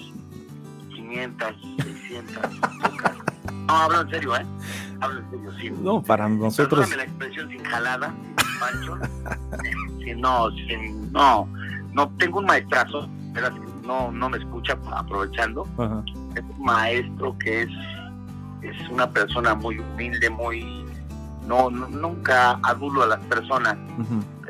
500, 0.94 1.56
600, 1.84 2.36
pocas. 2.82 3.18
No, 3.68 3.74
hablo 3.74 4.02
en 4.02 4.10
serio, 4.10 4.36
¿eh? 4.36 4.46
Hablo 5.02 5.20
en 5.20 5.32
serio, 5.32 5.52
sí. 5.60 5.72
No, 5.82 6.02
para 6.02 6.30
nosotros... 6.30 6.88
Perdóname 6.88 6.98
la 6.98 7.04
expresión 7.04 7.50
sin 7.50 7.64
jalada, 7.64 8.16
sin 8.38 8.60
pancho. 8.60 9.00
sí, 10.04 10.14
no, 10.16 10.52
sin, 10.52 11.12
no, 11.12 11.48
no, 11.94 12.10
tengo 12.18 12.40
un 12.40 12.46
maestrazo, 12.46 13.10
no, 13.86 14.12
no 14.12 14.30
me 14.30 14.38
escucha 14.38 14.78
aprovechando. 14.92 15.68
Es 16.36 16.44
un 16.58 16.66
maestro 16.66 17.38
que 17.38 17.64
es, 17.64 17.70
es 18.62 18.90
una 18.90 19.10
persona 19.10 19.54
muy 19.56 19.80
humilde, 19.80 20.30
muy 20.30 20.66
no, 21.48 21.70
nunca 21.70 22.60
adulo 22.64 23.04
a 23.04 23.08
las 23.08 23.20
personas. 23.22 23.78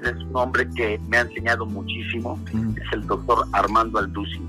Es 0.03 0.15
un 0.17 0.35
hombre 0.35 0.69
que 0.75 0.99
me 1.07 1.17
ha 1.17 1.21
enseñado 1.21 1.65
muchísimo, 1.65 2.37
es 2.49 2.93
el 2.93 3.07
doctor 3.07 3.47
Armando 3.53 3.99
Alducin. 3.99 4.47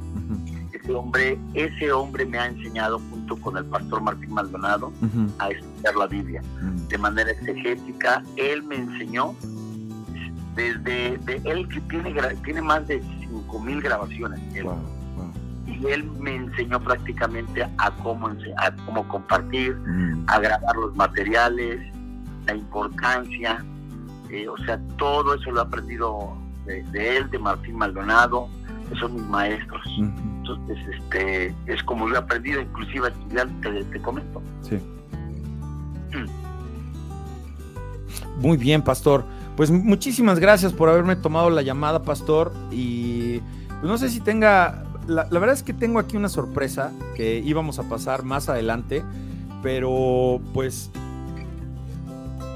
Ese 0.72 0.92
hombre, 0.92 1.38
ese 1.54 1.92
hombre 1.92 2.26
me 2.26 2.38
ha 2.38 2.46
enseñado 2.46 3.00
junto 3.10 3.36
con 3.36 3.56
el 3.56 3.64
pastor 3.64 4.02
Martín 4.02 4.34
Maldonado 4.34 4.92
a 5.38 5.48
estudiar 5.50 5.96
la 5.96 6.06
Biblia 6.06 6.42
de 6.88 6.98
manera 6.98 7.30
exegética. 7.30 8.22
Él 8.36 8.62
me 8.64 8.76
enseñó 8.76 9.34
desde 10.56 11.18
de 11.18 11.40
él 11.44 11.68
que 11.68 11.80
tiene 11.82 12.14
tiene 12.44 12.62
más 12.62 12.86
de 12.86 13.02
mil 13.60 13.80
grabaciones. 13.80 14.40
Y 15.66 15.86
él 15.86 16.04
me 16.20 16.36
enseñó 16.36 16.78
prácticamente 16.80 17.62
a 17.78 17.90
cómo, 18.02 18.28
a 18.28 18.72
cómo 18.84 19.08
compartir, 19.08 19.76
a 20.26 20.38
grabar 20.38 20.76
los 20.76 20.94
materiales, 20.94 21.80
la 22.46 22.54
importancia, 22.54 23.64
eh, 24.30 24.48
o 24.48 24.56
sea, 24.64 24.78
todo 24.96 25.34
eso 25.34 25.50
lo 25.50 25.60
he 25.60 25.62
aprendido 25.62 26.36
de, 26.66 27.16
él, 27.16 27.30
de 27.30 27.38
Martín 27.38 27.76
Maldonado, 27.76 28.48
que 28.88 28.98
son 28.98 29.14
mis 29.14 29.24
maestros. 29.24 29.82
Entonces, 29.98 30.78
este, 30.88 31.54
es 31.66 31.82
como 31.84 32.08
lo 32.08 32.16
he 32.16 32.18
aprendido, 32.18 32.60
inclusive 32.60 33.06
a 33.06 33.10
estudiar, 33.10 33.48
te, 33.62 33.84
te 33.84 34.02
comento. 34.02 34.42
Sí. 34.62 34.78
Muy 38.38 38.56
bien, 38.56 38.82
pastor. 38.82 39.24
Pues 39.56 39.70
muchísimas 39.70 40.40
gracias 40.40 40.72
por 40.72 40.88
haberme 40.88 41.16
tomado 41.16 41.48
la 41.50 41.62
llamada, 41.62 42.02
pastor. 42.02 42.52
Y 42.72 43.38
pues 43.68 43.84
no 43.84 43.98
sé 43.98 44.10
si 44.10 44.20
tenga, 44.20 44.84
la, 45.06 45.24
verdad 45.24 45.52
es 45.52 45.62
que 45.62 45.72
tengo 45.72 45.98
aquí 45.98 46.16
una 46.16 46.28
sorpresa 46.28 46.92
que 47.14 47.38
íbamos 47.38 47.78
a 47.78 47.84
pasar 47.84 48.24
más 48.24 48.48
adelante, 48.48 49.04
pero 49.62 50.40
pues 50.52 50.90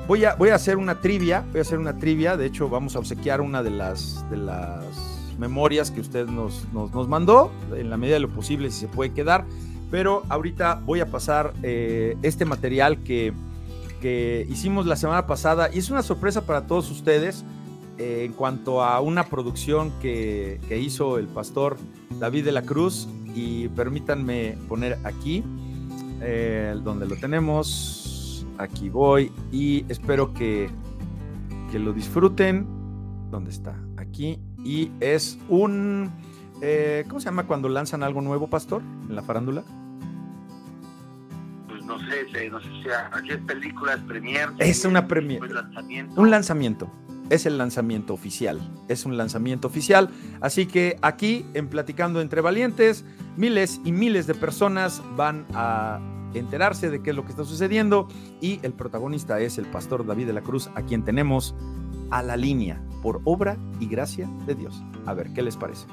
Voy 0.09 0.25
a, 0.25 0.37
voy 0.37 0.49
a 0.49 0.55
hacer 0.55 0.79
una 0.79 1.03
trivia, 1.03 1.45
voy 1.51 1.59
a 1.59 1.61
hacer 1.61 1.79
una 1.79 1.99
trivia, 1.99 2.39
de 2.39 2.47
hecho 2.47 2.71
vamos 2.71 2.97
a 2.97 2.99
obsequiar 2.99 3.43
una 3.43 3.63
de 3.63 3.69
las, 3.69 4.25
de 4.31 4.39
las 4.39 4.83
memorias 5.39 5.91
que 5.91 6.01
usted 6.01 6.27
nos, 6.27 6.67
nos, 6.73 7.07
mandó, 7.09 7.53
en 7.77 7.91
la 7.91 7.99
medida 7.99 8.15
de 8.15 8.21
lo 8.21 8.31
posible 8.31 8.71
si 8.71 8.81
se 8.81 8.89
puede 8.89 9.13
quedar, 9.13 9.45
pero 9.91 10.23
ahorita 10.31 10.81
voy 10.87 11.01
a 11.01 11.11
pasar 11.11 11.53
eh, 11.63 12.17
este 12.23 12.47
material 12.47 13.03
que, 13.03 13.35
que, 14.01 14.47
hicimos 14.49 14.87
la 14.87 14.97
semana 14.97 15.27
pasada 15.27 15.71
y 15.73 15.79
es 15.79 15.91
una 15.91 16.03
sorpresa 16.03 16.47
para 16.47 16.67
todos 16.67 16.91
ustedes 16.91 17.45
eh, 17.99 18.25
en 18.25 18.33
cuanto 18.33 18.83
a 18.83 19.01
una 19.01 19.25
producción 19.25 19.93
que, 20.01 20.61
hizo 20.71 21.19
el 21.19 21.27
pastor 21.27 21.77
David 22.19 22.45
de 22.45 22.53
la 22.53 22.63
Cruz 22.63 23.09
y 23.35 23.69
permítanme 23.69 24.57
poner 24.69 24.99
aquí 25.05 25.45
eh, 26.21 26.75
donde 26.83 27.07
lo 27.07 27.17
tenemos 27.17 28.09
aquí 28.59 28.89
voy 28.89 29.33
y 29.51 29.85
espero 29.89 30.35
que, 30.35 30.69
que 31.71 31.79
lo 31.79 31.93
disfruten. 31.93 32.67
¿Dónde 33.31 33.51
está? 33.51 33.77
Aquí. 33.97 34.39
Y 34.65 34.91
es 35.01 35.39
un... 35.49 36.11
Eh, 36.61 37.05
¿Cómo 37.09 37.21
se 37.21 37.27
llama 37.27 37.47
cuando 37.47 37.69
lanzan 37.69 38.03
algo 38.03 38.21
nuevo, 38.21 38.49
Pastor, 38.49 38.83
en 39.09 39.15
la 39.15 39.23
farándula? 39.23 39.63
No 41.89 41.99
sé, 42.01 42.51
no 42.51 42.61
sé 42.61 42.67
si 42.67 42.89
aquí 43.13 43.31
es 43.31 43.39
películas, 43.39 43.99
premier. 44.07 44.51
Es 44.59 44.85
una 44.85 45.09
premier. 45.09 45.41
Un 45.43 46.31
lanzamiento. 46.31 46.93
Es 47.31 47.47
el 47.47 47.57
lanzamiento 47.57 48.13
oficial. 48.13 48.61
Es 48.89 49.07
un 49.07 49.17
lanzamiento 49.17 49.69
oficial. 49.69 50.11
Así 50.43 50.67
que 50.67 50.99
aquí, 51.01 51.47
en 51.55 51.69
Platicando 51.69 52.21
entre 52.21 52.43
Valientes, 52.43 53.07
miles 53.37 53.81
y 53.85 53.93
miles 53.93 54.27
de 54.27 54.35
personas 54.35 55.03
van 55.17 55.47
a 55.55 55.99
enterarse 56.35 56.91
de 56.91 57.03
qué 57.03 57.11
es 57.11 57.17
lo 57.17 57.25
que 57.25 57.31
está 57.31 57.45
sucediendo 57.45 58.07
y 58.43 58.61
el 58.63 58.75
protagonista 58.75 59.41
es 59.41 59.57
el 59.57 59.65
pastor 59.65 60.07
David 60.07 60.27
de 60.27 60.35
la 60.35 60.43
Cruz, 60.43 60.69
a 60.75 60.83
quien 60.83 61.05
tenemos 61.05 61.55
a 62.11 62.23
la 62.23 62.37
línea 62.37 62.83
por 63.03 63.23
obra 63.25 63.57
y 63.81 63.89
gracia 63.89 64.29
de 64.47 64.55
Dios. 64.55 64.83
A 65.07 65.15
ver, 65.15 65.33
¿qué 65.33 65.41
les 65.41 65.57
parece? 65.57 65.87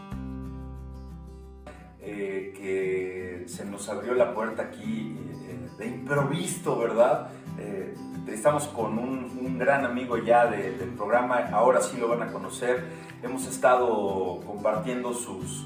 Eh, 2.01 2.53
que 2.55 3.43
se 3.47 3.65
nos 3.65 3.87
abrió 3.89 4.13
la 4.13 4.33
puerta 4.33 4.63
aquí 4.63 5.15
eh, 5.44 5.44
de 5.77 5.87
improviso, 5.87 6.77
¿verdad? 6.79 7.29
Eh, 7.57 7.95
estamos 8.27 8.65
con 8.67 8.97
un, 8.97 9.25
gran 9.57 9.85
amigo 9.85 10.17
ya 10.17 10.47
del 10.47 10.89
programa, 10.97 11.47
ahora 11.53 11.81
sí 11.81 11.97
lo 11.97 12.09
van 12.09 12.23
a 12.23 12.27
conocer. 12.27 12.83
Hemos 13.23 13.47
estado 13.47 14.41
compartiendo 14.45 15.13
sus 15.13 15.65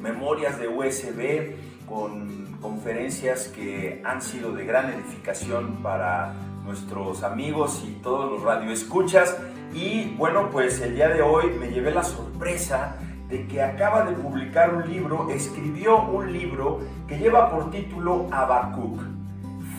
memorias 0.00 0.58
de 0.58 0.66
USB 0.66 1.54
con 1.88 2.58
conferencias 2.60 3.48
que 3.48 4.02
han 4.04 4.20
sido 4.22 4.52
de 4.52 4.64
gran 4.64 4.90
edificación 4.90 5.82
para 5.82 6.34
nuestros 6.64 7.22
amigos 7.22 7.82
y 7.86 7.92
todos 8.02 8.30
los 8.30 8.42
radioescuchas. 8.42 9.36
Y 9.72 10.14
bueno, 10.16 10.50
pues 10.50 10.80
el 10.80 10.94
día 10.94 11.08
de 11.08 11.22
hoy 11.22 11.50
me 11.58 11.68
llevé 11.68 11.92
la 11.92 12.02
sorpresa 12.02 12.96
de 13.28 13.46
que 13.46 13.62
acaba 13.62 14.04
de 14.04 14.12
publicar 14.12 14.74
un 14.74 14.88
libro, 14.90 15.30
escribió 15.30 16.02
un 16.02 16.32
libro 16.32 16.80
que 17.06 17.18
lleva 17.18 17.50
por 17.50 17.70
título 17.70 18.26
Habacuc, 18.32 19.00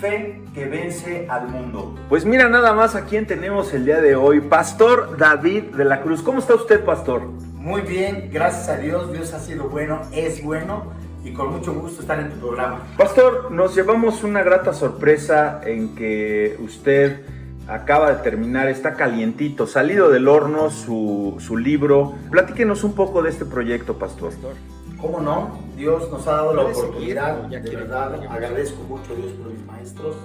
Fe 0.02 0.42
que 0.56 0.66
vence 0.66 1.28
al 1.30 1.48
mundo. 1.48 1.96
Pues 2.10 2.26
mira 2.26 2.50
nada 2.50 2.74
más 2.74 2.96
a 2.96 3.06
quién 3.06 3.28
tenemos 3.28 3.72
el 3.72 3.86
día 3.86 4.02
de 4.02 4.16
hoy, 4.16 4.42
Pastor 4.42 5.16
David 5.16 5.76
de 5.76 5.86
la 5.86 6.02
Cruz. 6.02 6.24
¿Cómo 6.24 6.40
está 6.40 6.56
usted, 6.56 6.84
Pastor? 6.84 7.22
Muy 7.54 7.82
bien, 7.82 8.32
gracias 8.34 8.68
a 8.70 8.78
Dios, 8.78 9.14
Dios 9.14 9.32
ha 9.34 9.40
sido 9.40 9.70
bueno, 9.70 10.02
es 10.12 10.44
bueno 10.44 10.92
y 11.24 11.34
con 11.34 11.52
mucho 11.52 11.76
gusto 11.76 12.02
estar 12.02 12.20
en 12.20 12.32
tu 12.32 12.40
programa. 12.40 12.80
Pastor, 12.98 13.52
nos 13.52 13.76
llevamos 13.76 14.24
una 14.24 14.42
grata 14.42 14.74
sorpresa 14.74 15.62
en 15.64 15.94
que 15.94 16.58
usted 16.60 17.22
acaba 17.68 18.12
de 18.12 18.24
terminar, 18.24 18.70
está 18.70 18.96
calientito, 18.96 19.68
salido 19.68 20.10
del 20.10 20.28
horno 20.28 20.72
su, 20.72 21.36
su 21.40 21.58
libro. 21.58 22.16
Platíquenos 22.32 22.84
un 22.84 22.96
poco 22.96 23.22
de 23.22 23.30
este 23.30 23.46
proyecto, 23.46 24.00
Pastor. 24.00 24.34
¿Cómo 25.00 25.20
no? 25.20 25.60
Dios 25.82 26.12
nos 26.12 26.28
ha 26.28 26.32
dado 26.34 26.54
la 26.54 26.62
oportunidad, 26.64 27.36
de 27.48 27.76
verdad, 27.76 28.14
agradezco 28.30 28.84
mucho 28.84 29.14
a 29.14 29.16
Dios 29.16 29.32
por 29.32 29.52
mis 29.52 29.66
maestros, 29.66 30.16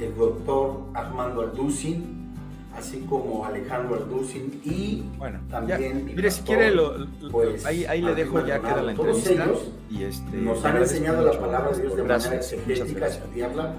el 0.00 0.16
doctor 0.16 0.80
Armando 0.94 1.42
Alducin, 1.42 2.32
así 2.74 3.04
como 3.08 3.44
Alejandro 3.44 3.96
Arducin 3.96 4.62
y 4.64 5.04
bueno, 5.18 5.40
también. 5.50 6.06
mire, 6.06 6.30
si 6.30 6.40
quiere, 6.40 6.74
lo, 6.74 7.06
pues, 7.30 7.66
ahí, 7.66 7.84
ahí 7.84 8.00
le 8.00 8.14
dejo, 8.14 8.44
ya 8.46 8.60
queda 8.60 8.82
la 8.82 8.92
entrevista. 8.92 9.46
y 9.90 10.04
este, 10.04 10.38
nos 10.38 10.64
han 10.64 10.78
enseñado 10.78 11.22
la 11.22 11.38
palabra 11.38 11.72
de 11.72 11.82
Dios 11.82 11.94
de 11.94 12.02
manera 12.02 12.36
exegética, 12.36 13.04
a 13.04 13.08
estudiarla 13.08 13.74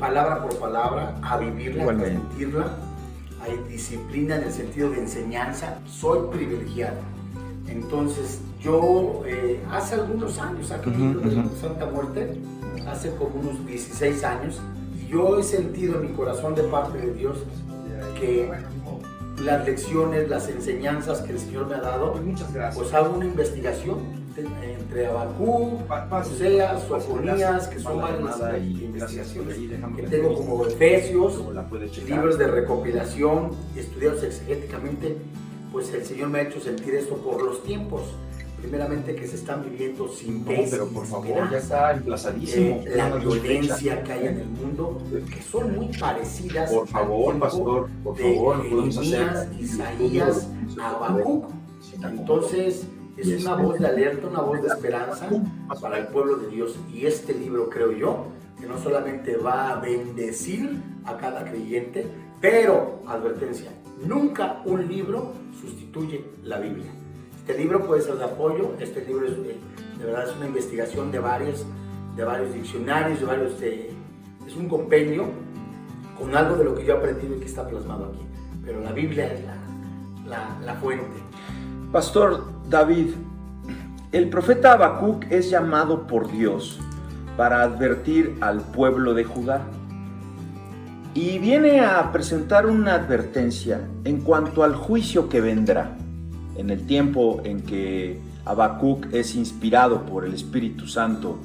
palabra 0.00 0.42
por 0.42 0.58
palabra, 0.58 1.16
a 1.22 1.36
vivirla, 1.38 1.84
a 1.84 1.98
sentirla. 1.98 2.76
Hay 3.40 3.56
disciplina 3.68 4.36
en 4.36 4.44
el 4.44 4.52
sentido 4.52 4.90
de 4.90 4.98
enseñanza. 4.98 5.78
Soy 5.86 6.28
privilegiado. 6.32 6.96
Entonces, 7.68 8.40
yo 8.64 9.22
eh, 9.26 9.60
hace 9.70 9.96
algunos 9.96 10.38
años, 10.38 10.70
aquí 10.70 10.90
en 10.90 11.50
Santa 11.60 11.86
Muerte, 11.86 12.40
hace 12.86 13.10
como 13.10 13.40
unos 13.40 13.66
16 13.66 14.24
años, 14.24 14.60
yo 15.08 15.38
he 15.38 15.42
sentido 15.42 15.96
en 15.96 16.10
mi 16.10 16.16
corazón 16.16 16.54
de 16.54 16.62
parte 16.62 16.98
de 16.98 17.12
Dios 17.12 17.38
que 18.18 18.50
las 19.42 19.66
lecciones, 19.66 20.28
las 20.28 20.48
enseñanzas 20.48 21.20
que 21.20 21.32
el 21.32 21.38
Señor 21.38 21.66
me 21.66 21.74
ha 21.74 21.80
dado, 21.80 22.14
pues, 22.14 22.74
pues 22.74 22.94
hago 22.94 23.14
una 23.16 23.26
investigación 23.26 24.24
entre 24.36 25.06
Abacú, 25.06 25.78
Oseas, 26.10 26.82
Sofonías, 26.88 27.68
que 27.68 27.78
son 27.78 28.00
varias 28.00 28.40
investigaciones 28.64 29.56
que 29.96 30.02
tengo 30.04 30.34
como 30.34 30.66
Efesios, 30.66 31.40
libros 32.08 32.38
de 32.38 32.46
recopilación, 32.46 33.50
estudiados 33.76 34.22
exegéticamente, 34.22 35.18
pues 35.70 35.92
el 35.92 36.04
Señor 36.04 36.30
me 36.30 36.38
ha 36.38 36.42
hecho 36.42 36.60
sentir 36.60 36.94
esto 36.94 37.16
por 37.16 37.42
los 37.42 37.62
tiempos 37.62 38.02
primeramente 38.64 39.14
que 39.14 39.26
se 39.26 39.36
están 39.36 39.62
viviendo 39.62 40.08
sin 40.08 40.44
no, 40.44 40.50
pero 40.70 40.88
por 40.88 41.06
favor, 41.06 41.50
ya 41.50 41.58
está 41.58 41.92
emplazadísimo. 41.92 42.82
Eh, 42.86 42.92
la 42.96 43.14
violencia 43.16 44.02
que 44.02 44.12
hay 44.12 44.26
en 44.26 44.38
el 44.40 44.48
mundo, 44.48 45.02
que 45.30 45.42
son 45.42 45.76
muy 45.76 45.88
parecidas. 45.98 46.72
Por 46.72 46.88
favor, 46.88 47.38
pastor, 47.38 47.90
por 48.02 48.16
favor, 48.16 48.56
no 48.56 48.70
podemos 48.70 48.98
hacer. 48.98 49.48
Isaías, 49.60 50.48
Habacuc. 50.80 51.50
Entonces, 52.02 52.86
es 53.16 53.44
una 53.44 53.56
voz 53.56 53.78
de 53.78 53.86
alerta, 53.86 54.26
una 54.26 54.40
voz 54.40 54.62
de 54.62 54.68
esperanza 54.68 55.28
para 55.80 55.98
el 55.98 56.06
pueblo 56.08 56.36
de 56.36 56.48
Dios. 56.48 56.76
Y 56.92 57.06
este 57.06 57.34
libro, 57.34 57.68
creo 57.68 57.92
yo, 57.92 58.26
que 58.58 58.66
no 58.66 58.78
solamente 58.78 59.36
va 59.36 59.72
a 59.72 59.80
bendecir 59.80 60.80
a 61.04 61.16
cada 61.16 61.44
creyente, 61.44 62.06
pero, 62.40 63.02
advertencia, 63.06 63.70
nunca 64.06 64.62
un 64.64 64.88
libro 64.88 65.32
sustituye 65.60 66.24
la 66.42 66.58
Biblia. 66.58 67.03
Este 67.46 67.58
libro 67.58 67.86
puede 67.86 68.00
ser 68.00 68.14
de 68.14 68.24
apoyo, 68.24 68.72
este 68.80 69.04
libro 69.04 69.26
es, 69.26 69.32
eh, 69.32 69.58
de 69.98 70.04
verdad 70.06 70.26
es 70.26 70.34
una 70.34 70.46
investigación 70.46 71.12
de 71.12 71.18
varios, 71.18 71.66
de 72.16 72.24
varios 72.24 72.54
diccionarios, 72.54 73.20
de 73.20 73.26
varios, 73.26 73.60
eh, 73.60 73.90
es 74.46 74.56
un 74.56 74.66
compendio 74.66 75.26
con 76.18 76.34
algo 76.34 76.56
de 76.56 76.64
lo 76.64 76.74
que 76.74 76.86
yo 76.86 76.94
he 76.94 76.96
aprendido 76.96 77.36
y 77.36 77.40
que 77.40 77.44
está 77.44 77.68
plasmado 77.68 78.06
aquí. 78.06 78.26
Pero 78.64 78.80
la 78.80 78.92
Biblia 78.92 79.30
es 79.30 79.40
la, 80.26 80.56
la, 80.64 80.74
fuente. 80.76 81.18
Pastor 81.92 82.44
David, 82.70 83.08
el 84.12 84.30
profeta 84.30 84.72
Habacuc 84.72 85.30
es 85.30 85.50
llamado 85.50 86.06
por 86.06 86.32
Dios 86.32 86.80
para 87.36 87.60
advertir 87.60 88.38
al 88.40 88.62
pueblo 88.62 89.12
de 89.12 89.24
Judá. 89.24 89.66
Y 91.12 91.38
viene 91.40 91.80
a 91.80 92.10
presentar 92.10 92.64
una 92.64 92.94
advertencia 92.94 93.86
en 94.04 94.22
cuanto 94.22 94.64
al 94.64 94.74
juicio 94.74 95.28
que 95.28 95.42
vendrá 95.42 95.98
en 96.56 96.70
el 96.70 96.86
tiempo 96.86 97.40
en 97.44 97.62
que 97.62 98.18
Habacuc 98.44 99.12
es 99.12 99.34
inspirado 99.34 100.04
por 100.06 100.24
el 100.24 100.34
Espíritu 100.34 100.86
Santo 100.86 101.38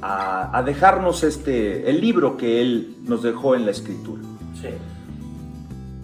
a, 0.00 0.62
dejarnos 0.64 1.24
este, 1.24 1.90
el 1.90 2.00
libro 2.00 2.36
que 2.36 2.60
él 2.60 2.96
nos 3.04 3.22
dejó 3.22 3.54
en 3.54 3.64
la 3.64 3.72
Escritura. 3.72 4.22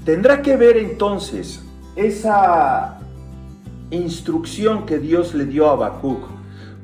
Tendrá 0.04 0.42
que 0.42 0.56
ver 0.56 0.76
entonces 0.76 1.62
esa 1.96 3.00
instrucción 3.90 4.84
que 4.84 4.98
Dios 4.98 5.34
le 5.34 5.46
dio 5.46 5.68
a 5.68 5.72
Habacuc, 5.72 6.24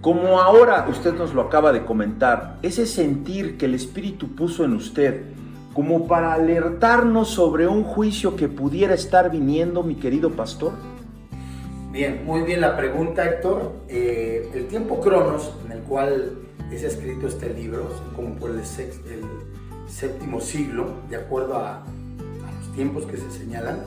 como 0.00 0.40
ahora 0.40 0.86
usted 0.88 1.14
nos 1.14 1.34
lo 1.34 1.42
acaba 1.42 1.72
de 1.72 1.84
comentar, 1.84 2.58
ese 2.62 2.86
sentir 2.86 3.58
que 3.58 3.66
el 3.66 3.74
Espíritu 3.74 4.28
puso 4.34 4.64
en 4.64 4.72
usted, 4.72 5.24
como 5.74 6.06
para 6.06 6.32
alertarnos 6.32 7.28
sobre 7.28 7.68
un 7.68 7.84
juicio 7.84 8.36
que 8.36 8.48
pudiera 8.48 8.94
estar 8.94 9.30
viniendo, 9.30 9.82
mi 9.82 9.96
querido 9.96 10.30
pastor? 10.30 10.72
Bien, 11.90 12.24
muy 12.24 12.42
bien 12.42 12.61
la 12.61 12.76
pregunta, 12.76 13.29
Héctor. 13.29 13.72
Eh, 13.88 14.48
el 14.55 14.68
tiempo 14.68 15.00
Cronos, 15.00 15.53
en 15.66 15.72
el 15.72 15.81
cual 15.81 16.38
es 16.70 16.85
escrito 16.85 17.26
este 17.26 17.53
libro, 17.53 17.90
como 18.14 18.37
por 18.37 18.50
el, 18.50 18.62
séptimo 19.88 20.40
siglo, 20.40 20.87
de 21.09 21.16
acuerdo 21.16 21.57
a, 21.57 21.85
los 22.61 22.72
tiempos 22.76 23.07
que 23.07 23.16
se 23.16 23.29
señalan, 23.33 23.81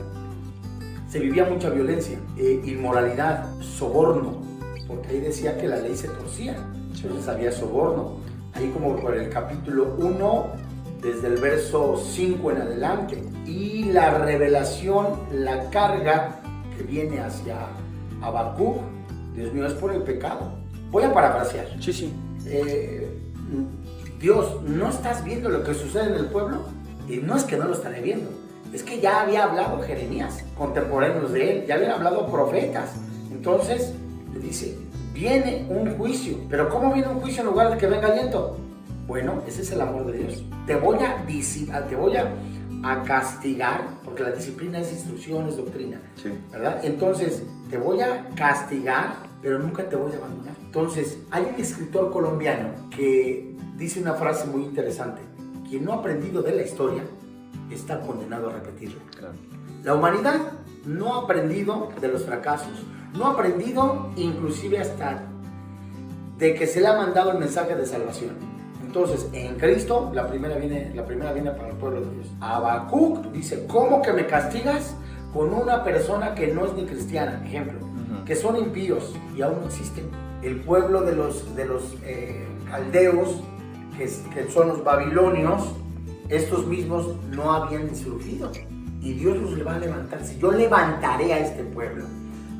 se 1.08 1.18
vivía 1.18 1.46
mucha 1.46 1.70
violencia, 1.70 2.18
eh, 2.36 2.60
inmoralidad, 2.66 3.58
soborno, 3.60 4.42
porque 4.86 5.08
ahí 5.08 5.20
decía 5.20 5.56
que 5.56 5.66
la 5.66 5.76
ley 5.76 5.96
se 5.96 6.08
torcía, 6.08 6.56
entonces 6.94 7.26
había 7.26 7.52
soborno. 7.52 8.18
Ahí 8.52 8.70
como 8.74 8.96
por 8.96 9.16
el 9.16 9.30
capítulo 9.30 9.96
1, 9.98 10.46
desde 11.00 11.28
el 11.28 11.40
verso 11.40 11.96
5 11.96 12.50
en 12.50 12.60
adelante, 12.60 13.22
y 13.46 13.84
la 13.84 14.18
revelación, 14.18 15.20
la 15.32 15.70
carga 15.70 16.40
que 16.76 16.82
viene 16.82 17.20
hacia 17.20 17.56
Habacuc, 18.24 18.78
Dios 19.34 19.52
mío, 19.52 19.66
es 19.66 19.74
por 19.74 19.92
el 19.92 20.02
pecado. 20.02 20.52
Voy 20.90 21.02
a 21.04 21.12
parafrasear. 21.12 21.66
Sí, 21.80 21.92
sí. 21.92 22.12
Eh, 22.46 23.08
Dios, 24.20 24.62
¿no 24.62 24.88
estás 24.88 25.24
viendo 25.24 25.48
lo 25.48 25.62
que 25.64 25.74
sucede 25.74 26.06
en 26.06 26.14
el 26.14 26.26
pueblo? 26.26 26.62
Y 27.08 27.18
no 27.18 27.36
es 27.36 27.44
que 27.44 27.56
no 27.56 27.64
lo 27.66 27.74
estaré 27.74 28.00
viendo, 28.00 28.30
es 28.72 28.82
que 28.82 29.00
ya 29.00 29.22
había 29.22 29.44
hablado 29.44 29.80
Jeremías, 29.82 30.44
contemporáneos 30.56 31.32
de 31.32 31.58
él, 31.58 31.66
ya 31.66 31.74
habían 31.76 31.92
hablado 31.92 32.26
profetas. 32.26 32.94
Entonces, 33.30 33.92
le 34.32 34.40
dice, 34.40 34.76
viene 35.12 35.66
un 35.68 35.96
juicio. 35.96 36.38
Pero 36.48 36.68
¿cómo 36.68 36.92
viene 36.92 37.08
un 37.08 37.20
juicio 37.20 37.42
en 37.42 37.48
lugar 37.48 37.70
de 37.70 37.76
que 37.76 37.86
venga 37.86 38.08
aliento? 38.08 38.56
Bueno, 39.06 39.42
ese 39.46 39.62
es 39.62 39.70
el 39.70 39.80
amor 39.80 40.06
de 40.06 40.18
Dios. 40.18 40.44
Te 40.66 40.74
voy 40.76 40.98
a, 40.98 41.24
te 41.88 41.94
voy 41.94 42.16
a 42.16 42.32
a 42.84 43.02
castigar, 43.02 43.98
porque 44.04 44.22
la 44.22 44.32
disciplina 44.32 44.78
es 44.78 44.92
instrucción, 44.92 45.48
es 45.48 45.56
doctrina, 45.56 45.98
¿verdad? 46.52 46.84
Entonces, 46.84 47.42
te 47.70 47.78
voy 47.78 48.02
a 48.02 48.28
castigar, 48.36 49.16
pero 49.40 49.58
nunca 49.58 49.88
te 49.88 49.96
voy 49.96 50.12
a 50.12 50.16
abandonar. 50.16 50.54
Entonces, 50.62 51.18
hay 51.30 51.48
un 51.54 51.58
escritor 51.58 52.12
colombiano 52.12 52.68
que 52.90 53.56
dice 53.76 54.00
una 54.00 54.12
frase 54.12 54.46
muy 54.46 54.64
interesante, 54.64 55.22
quien 55.66 55.86
no 55.86 55.94
ha 55.94 55.96
aprendido 55.96 56.42
de 56.42 56.54
la 56.54 56.62
historia 56.62 57.02
está 57.70 58.00
condenado 58.00 58.50
a 58.50 58.52
repetirla. 58.52 59.00
La 59.82 59.94
humanidad 59.94 60.40
no 60.84 61.14
ha 61.14 61.24
aprendido 61.24 61.88
de 61.98 62.08
los 62.08 62.24
fracasos, 62.24 62.84
no 63.14 63.28
ha 63.28 63.30
aprendido 63.30 64.10
inclusive 64.16 64.78
hasta 64.78 65.22
de 66.36 66.54
que 66.54 66.66
se 66.66 66.82
le 66.82 66.88
ha 66.88 66.96
mandado 66.96 67.32
el 67.32 67.38
mensaje 67.38 67.74
de 67.74 67.86
salvación 67.86 68.53
entonces, 68.86 69.28
en 69.32 69.56
Cristo, 69.56 70.10
la 70.14 70.28
primera 70.28 70.56
viene, 70.56 70.92
la 70.94 71.04
primera 71.04 71.32
viene 71.32 71.50
para 71.52 71.70
el 71.70 71.76
pueblo 71.76 72.00
de 72.02 72.14
Dios. 72.14 72.26
Habacuc 72.40 73.32
dice, 73.32 73.66
¿cómo 73.66 74.02
que 74.02 74.12
me 74.12 74.26
castigas 74.26 74.94
con 75.32 75.52
una 75.52 75.82
persona 75.82 76.34
que 76.34 76.48
no 76.48 76.66
es 76.66 76.74
ni 76.74 76.84
cristiana? 76.84 77.42
Ejemplo, 77.44 77.78
que 78.24 78.36
son 78.36 78.56
impíos 78.56 79.14
y 79.36 79.42
aún 79.42 79.60
no 79.60 79.66
existen. 79.66 80.08
El 80.42 80.60
pueblo 80.60 81.00
de 81.00 81.16
los, 81.16 81.56
de 81.56 81.64
los 81.64 81.96
eh, 82.04 82.46
caldeos, 82.70 83.42
que, 83.96 84.04
que 84.34 84.50
son 84.50 84.68
los 84.68 84.84
babilonios, 84.84 85.74
estos 86.28 86.66
mismos 86.66 87.16
no 87.30 87.52
habían 87.52 87.94
surgido. 87.96 88.52
Y 89.00 89.14
Dios 89.14 89.36
los 89.38 89.66
va 89.66 89.76
a 89.76 89.78
levantar. 89.78 90.24
Si 90.24 90.38
yo 90.38 90.52
levantaré 90.52 91.32
a 91.32 91.38
este 91.38 91.64
pueblo, 91.64 92.04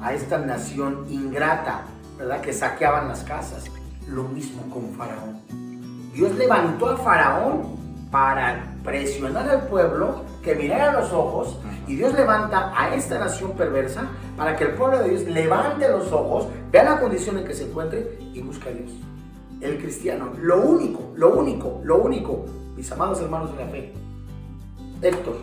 a 0.00 0.12
esta 0.14 0.38
nación 0.38 1.06
ingrata, 1.08 1.84
¿verdad? 2.18 2.40
Que 2.40 2.52
saqueaban 2.52 3.08
las 3.08 3.24
casas. 3.24 3.64
Lo 4.08 4.24
mismo 4.24 4.62
con 4.70 4.90
Faraón. 4.90 5.63
Dios 6.14 6.33
levantó 6.37 6.90
a 6.90 6.96
Faraón 6.96 7.74
para 8.11 8.72
presionar 8.85 9.48
al 9.48 9.66
pueblo 9.66 10.22
que 10.44 10.55
mirara 10.55 10.92
a 10.92 11.00
los 11.00 11.12
ojos 11.12 11.59
y 11.88 11.96
Dios 11.96 12.14
levanta 12.14 12.72
a 12.77 12.94
esta 12.94 13.18
nación 13.18 13.53
perversa 13.53 14.07
para 14.37 14.57
que 14.57 14.64
el 14.64 14.74
pueblo 14.74 14.98
de 14.98 15.11
Dios 15.11 15.22
levante 15.24 15.88
los 15.88 16.12
ojos, 16.12 16.46
vea 16.70 16.85
la 16.85 17.00
condición 17.00 17.38
en 17.38 17.44
que 17.44 17.55
se 17.55 17.64
encuentre 17.64 18.16
y 18.33 18.40
busque 18.40 18.68
a 18.68 18.72
Dios. 18.72 18.92
El 19.61 19.79
cristiano, 19.79 20.33
lo 20.40 20.62
único, 20.62 21.12
lo 21.16 21.35
único, 21.35 21.81
lo 21.83 21.98
único, 21.98 22.44
mis 22.77 22.90
amados 22.92 23.20
hermanos 23.20 23.50
de 23.57 23.64
la 23.64 23.70
fe, 23.70 23.92
Héctor, 25.03 25.37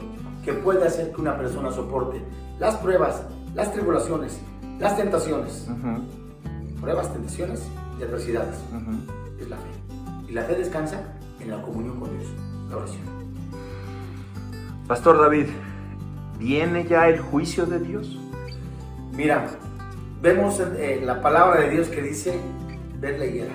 que 0.45 0.53
puede 0.53 0.87
hacer 0.87 1.11
que 1.11 1.19
una 1.19 1.37
persona 1.37 1.71
soporte 1.71 2.21
las 2.59 2.75
pruebas, 2.77 3.23
las 3.55 3.73
tribulaciones, 3.73 4.39
las 4.79 4.95
tentaciones, 4.95 5.67
pruebas, 6.79 7.11
tentaciones 7.11 7.61
y 7.99 8.03
adversidades, 8.03 8.55
es 9.39 9.49
la 9.49 9.57
fe. 9.57 9.80
Y 10.31 10.33
la 10.33 10.43
fe 10.43 10.55
descansa 10.55 11.03
en 11.41 11.51
la 11.51 11.61
comunión 11.61 11.99
con 11.99 12.17
Dios, 12.17 12.31
la 12.69 12.77
oración. 12.77 13.01
Pastor 14.87 15.19
David, 15.19 15.47
¿viene 16.39 16.85
ya 16.85 17.09
el 17.09 17.19
juicio 17.19 17.65
de 17.65 17.79
Dios? 17.79 18.17
Mira, 19.11 19.49
vemos 20.21 20.61
en 20.61 21.05
la 21.05 21.21
palabra 21.21 21.59
de 21.59 21.71
Dios 21.71 21.89
que 21.89 22.01
dice, 22.01 22.39
ver 23.01 23.19
la 23.19 23.25
higuera. 23.25 23.53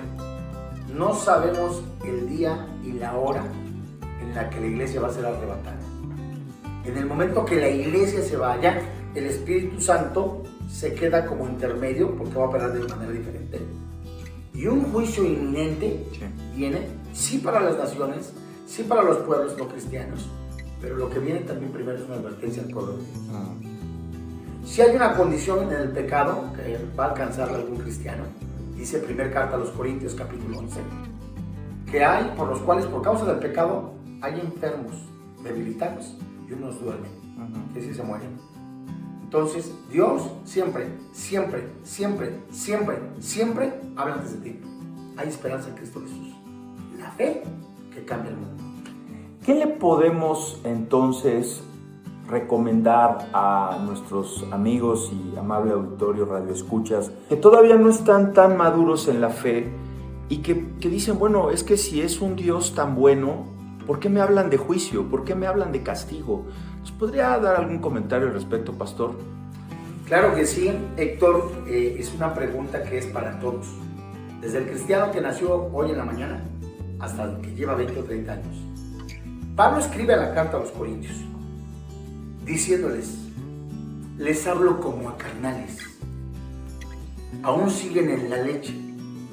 No 0.95 1.15
sabemos 1.15 1.83
el 2.05 2.29
día 2.29 2.67
y 2.83 2.91
la 2.91 3.15
hora 3.17 3.41
en 4.21 4.35
la 4.35 4.47
que 4.51 4.59
la 4.59 4.67
iglesia 4.67 5.01
va 5.01 5.07
a 5.07 5.13
ser 5.13 5.25
arrebatada. 5.25 5.79
En 6.85 6.95
el 6.95 7.07
momento 7.07 7.43
que 7.43 7.55
la 7.55 7.69
iglesia 7.69 8.21
se 8.21 8.37
vaya, 8.37 8.83
el 9.15 9.25
Espíritu 9.25 9.81
Santo 9.81 10.43
se 10.69 10.93
queda 10.93 11.25
como 11.25 11.49
intermedio 11.49 12.15
porque 12.15 12.35
va 12.35 12.43
a 12.43 12.49
operar 12.49 12.71
de 12.71 12.85
una 12.85 12.95
manera 12.97 13.13
diferente. 13.13 13.61
Y 14.53 14.67
un 14.67 14.91
juicio 14.91 15.23
inminente 15.23 16.05
viene, 16.57 16.87
sí 17.13 17.37
para 17.37 17.61
las 17.61 17.77
naciones, 17.77 18.33
sí 18.65 18.83
para 18.83 19.03
los 19.03 19.17
pueblos 19.17 19.57
no 19.57 19.67
cristianos, 19.67 20.27
pero 20.81 20.97
lo 20.97 21.09
que 21.09 21.19
viene 21.19 21.41
también 21.41 21.71
primero 21.71 21.97
es 21.97 22.05
una 22.05 22.15
advertencia 22.15 22.63
al 22.63 22.69
pueblo 22.69 22.93
de 22.93 23.03
Dios. 23.03 23.17
Ah. 23.31 23.53
Si 24.65 24.81
hay 24.81 24.95
una 24.95 25.15
condición 25.15 25.71
en 25.71 25.79
el 25.79 25.89
pecado 25.91 26.51
que 26.53 26.77
va 26.99 27.05
a 27.05 27.09
alcanzar 27.11 27.49
algún 27.49 27.77
cristiano, 27.77 28.23
dice 28.75 28.99
primer 28.99 29.31
carta 29.31 29.55
a 29.55 29.59
los 29.59 29.69
Corintios 29.69 30.13
capítulo 30.13 30.59
11, 30.59 30.79
que 31.89 32.03
hay 32.03 32.33
por 32.35 32.49
los 32.49 32.59
cuales 32.59 32.85
por 32.85 33.01
causa 33.01 33.25
del 33.25 33.39
pecado 33.39 33.93
hay 34.21 34.39
enfermos, 34.39 34.93
debilitados 35.43 36.15
y 36.49 36.53
unos 36.53 36.81
duermen, 36.81 37.11
que 37.73 37.81
si 37.81 37.93
se 37.93 38.03
mueren. 38.03 38.37
Entonces, 39.23 39.73
Dios 39.91 40.23
siempre, 40.45 40.87
siempre, 41.11 41.67
siempre, 41.83 42.39
siempre, 42.49 42.97
siempre 43.19 43.73
habla 43.95 44.15
antes 44.15 44.33
de 44.33 44.51
ti. 44.51 44.59
Hay 45.17 45.27
esperanza 45.27 45.69
en 45.69 45.75
Cristo 45.75 46.01
Jesús. 46.01 46.26
Fe 47.17 47.41
que 47.93 48.05
cambia 48.05 48.31
el 48.31 48.37
mundo. 48.37 48.63
¿Qué 49.43 49.55
le 49.55 49.67
podemos 49.67 50.59
entonces 50.63 51.63
recomendar 52.27 53.29
a 53.33 53.79
nuestros 53.85 54.45
amigos 54.51 55.11
y 55.11 55.37
amable 55.37 55.71
auditorio 55.71 56.25
Radio 56.25 56.53
Escuchas 56.53 57.11
que 57.29 57.37
todavía 57.37 57.75
no 57.77 57.89
están 57.89 58.33
tan 58.33 58.57
maduros 58.57 59.07
en 59.07 59.21
la 59.21 59.29
fe 59.29 59.67
y 60.29 60.39
que, 60.39 60.73
que 60.79 60.89
dicen, 60.89 61.17
bueno, 61.17 61.49
es 61.49 61.63
que 61.63 61.77
si 61.77 62.01
es 62.01 62.19
un 62.19 62.35
Dios 62.35 62.75
tan 62.75 62.95
bueno, 62.95 63.45
¿por 63.87 63.99
qué 63.99 64.09
me 64.09 64.19
hablan 64.19 64.49
de 64.49 64.57
juicio? 64.57 65.09
¿Por 65.09 65.23
qué 65.23 65.35
me 65.35 65.47
hablan 65.47 65.71
de 65.71 65.83
castigo? 65.83 66.45
podría 66.97 67.37
dar 67.39 67.57
algún 67.57 67.79
comentario 67.79 68.27
al 68.27 68.33
respecto, 68.33 68.73
pastor? 68.73 69.11
Claro 70.05 70.33
que 70.35 70.45
sí, 70.45 70.71
Héctor, 70.95 71.51
eh, 71.67 71.97
es 71.99 72.13
una 72.13 72.33
pregunta 72.33 72.83
que 72.83 72.97
es 72.97 73.05
para 73.07 73.39
todos. 73.39 73.67
Desde 74.41 74.59
el 74.59 74.67
cristiano 74.67 75.11
que 75.11 75.19
nació 75.19 75.69
hoy 75.73 75.91
en 75.91 75.97
la 75.97 76.05
mañana 76.05 76.43
hasta 76.99 77.39
que 77.41 77.53
lleva 77.55 77.75
20 77.75 77.99
o 77.99 78.03
30 78.03 78.31
años. 78.31 78.57
Pablo 79.55 79.79
escribe 79.79 80.15
la 80.15 80.33
carta 80.33 80.57
a 80.57 80.59
los 80.59 80.71
Corintios, 80.71 81.15
diciéndoles, 82.45 83.17
les 84.17 84.47
hablo 84.47 84.79
como 84.79 85.09
a 85.09 85.17
carnales. 85.17 85.79
Aún 87.43 87.69
siguen 87.69 88.09
en 88.09 88.29
la 88.29 88.37
leche, 88.37 88.73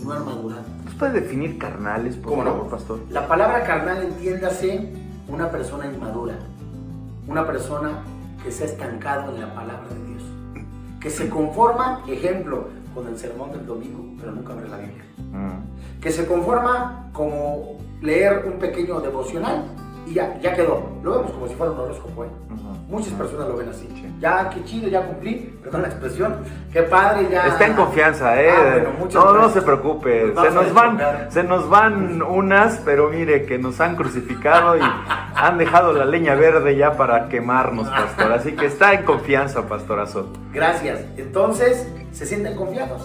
no 0.02 0.12
han 0.12 0.24
madurado. 0.24 0.64
¿Nos 0.84 0.94
puede 0.94 1.20
definir 1.20 1.58
carnales, 1.58 2.16
por 2.16 2.30
¿Cómo 2.30 2.44
no? 2.44 2.68
pastor? 2.68 3.00
La 3.10 3.26
palabra 3.26 3.64
carnal 3.64 4.02
entiéndase 4.02 4.92
una 5.28 5.50
persona 5.50 5.86
inmadura, 5.86 6.38
una 7.26 7.46
persona 7.46 8.02
que 8.42 8.52
se 8.52 8.64
ha 8.64 8.66
estancado 8.66 9.34
en 9.34 9.40
la 9.40 9.54
palabra 9.54 9.88
de 9.88 10.06
Dios, 10.06 10.22
que 11.00 11.10
se 11.10 11.28
conforma, 11.28 12.02
ejemplo, 12.06 12.68
con 12.94 13.08
el 13.08 13.18
sermón 13.18 13.52
del 13.52 13.66
domingo, 13.66 14.04
pero 14.18 14.32
nunca 14.32 14.52
abre 14.52 14.68
la 14.68 14.76
Biblia, 14.76 15.03
mm. 15.34 16.00
que 16.00 16.10
se 16.10 16.26
conforma 16.26 17.10
como 17.12 17.78
leer 18.00 18.44
un 18.46 18.58
pequeño 18.58 19.00
devocional 19.00 19.64
y 20.06 20.14
ya, 20.14 20.38
ya 20.40 20.54
quedó. 20.54 20.82
Lo 21.02 21.18
vemos 21.18 21.32
como 21.32 21.48
si 21.48 21.54
fuera 21.54 21.72
un 21.72 21.80
horóscopo. 21.80 22.24
¿eh? 22.24 22.28
Muchas 22.88 23.12
personas 23.14 23.48
lo 23.48 23.56
ven 23.56 23.68
así. 23.68 23.88
Ya, 24.20 24.48
qué 24.50 24.62
chido, 24.64 24.88
ya 24.88 25.06
cumplí, 25.06 25.58
perdón 25.62 25.82
la 25.82 25.88
expresión, 25.88 26.36
qué 26.72 26.82
padre, 26.82 27.28
ya. 27.30 27.46
Está 27.48 27.66
en 27.66 27.74
confianza, 27.74 28.40
¿eh? 28.40 28.50
Ah, 28.50 29.06
no, 29.12 29.32
no 29.34 29.50
se 29.50 29.60
preocupe, 29.60 30.32
se 30.34 30.50
nos, 30.50 30.72
van, 30.72 31.30
se 31.30 31.42
nos 31.42 31.68
van 31.68 32.22
unas, 32.22 32.80
pero 32.84 33.10
mire 33.10 33.44
que 33.44 33.58
nos 33.58 33.80
han 33.80 33.96
crucificado 33.96 34.76
y 34.76 34.80
han 35.34 35.58
dejado 35.58 35.92
la 35.92 36.04
leña 36.04 36.36
verde 36.36 36.76
ya 36.76 36.96
para 36.96 37.28
quemarnos, 37.28 37.88
pastor. 37.88 38.32
Así 38.32 38.52
que 38.52 38.66
está 38.66 38.94
en 38.94 39.04
confianza, 39.04 39.66
pastorazo. 39.66 40.32
Gracias. 40.52 41.00
Entonces, 41.16 41.88
se 42.12 42.24
sienten 42.24 42.56
confiados. 42.56 43.02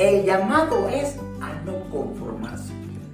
El 0.00 0.24
llamado 0.24 0.88
es 0.88 1.14
a 1.42 1.52
no 1.66 1.78
conformarse, 1.90 2.72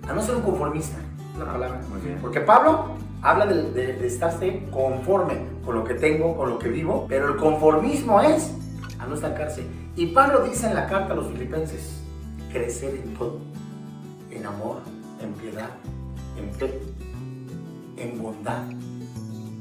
a 0.09 0.12
no 0.12 0.22
ser 0.22 0.37
un 0.37 0.42
conformista. 0.42 0.96
La 1.37 1.44
palabra. 1.44 1.81
Muy 1.90 2.01
bien. 2.01 2.18
Porque 2.22 2.38
Pablo 2.38 2.90
habla 3.22 3.44
de, 3.44 3.72
de, 3.72 4.07
estarse 4.07 4.62
conforme 4.70 5.35
con 5.64 5.75
lo 5.75 5.83
que 5.83 5.94
tengo, 5.94 6.37
con 6.37 6.49
lo 6.49 6.61
que 6.61 6.68
vivo, 6.68 7.07
pero 7.09 7.31
el 7.31 7.37
conformismo 7.38 8.20
es 8.20 8.55
a 9.01 9.07
no 9.07 9.16
estancarse. 9.16 9.66
Y 9.96 10.07
Pablo 10.07 10.44
dice 10.44 10.68
en 10.68 10.75
la 10.75 10.87
carta 10.87 11.12
a 11.12 11.16
los 11.16 11.27
filipenses, 11.33 12.05
crecer 12.53 12.94
en 13.03 13.14
todo, 13.14 13.40
en 14.31 14.46
amor, 14.46 14.77
en 15.20 15.33
piedad, 15.33 15.70
en 16.38 16.55
fe, 16.55 16.81
en 17.96 18.22
bondad. 18.22 18.62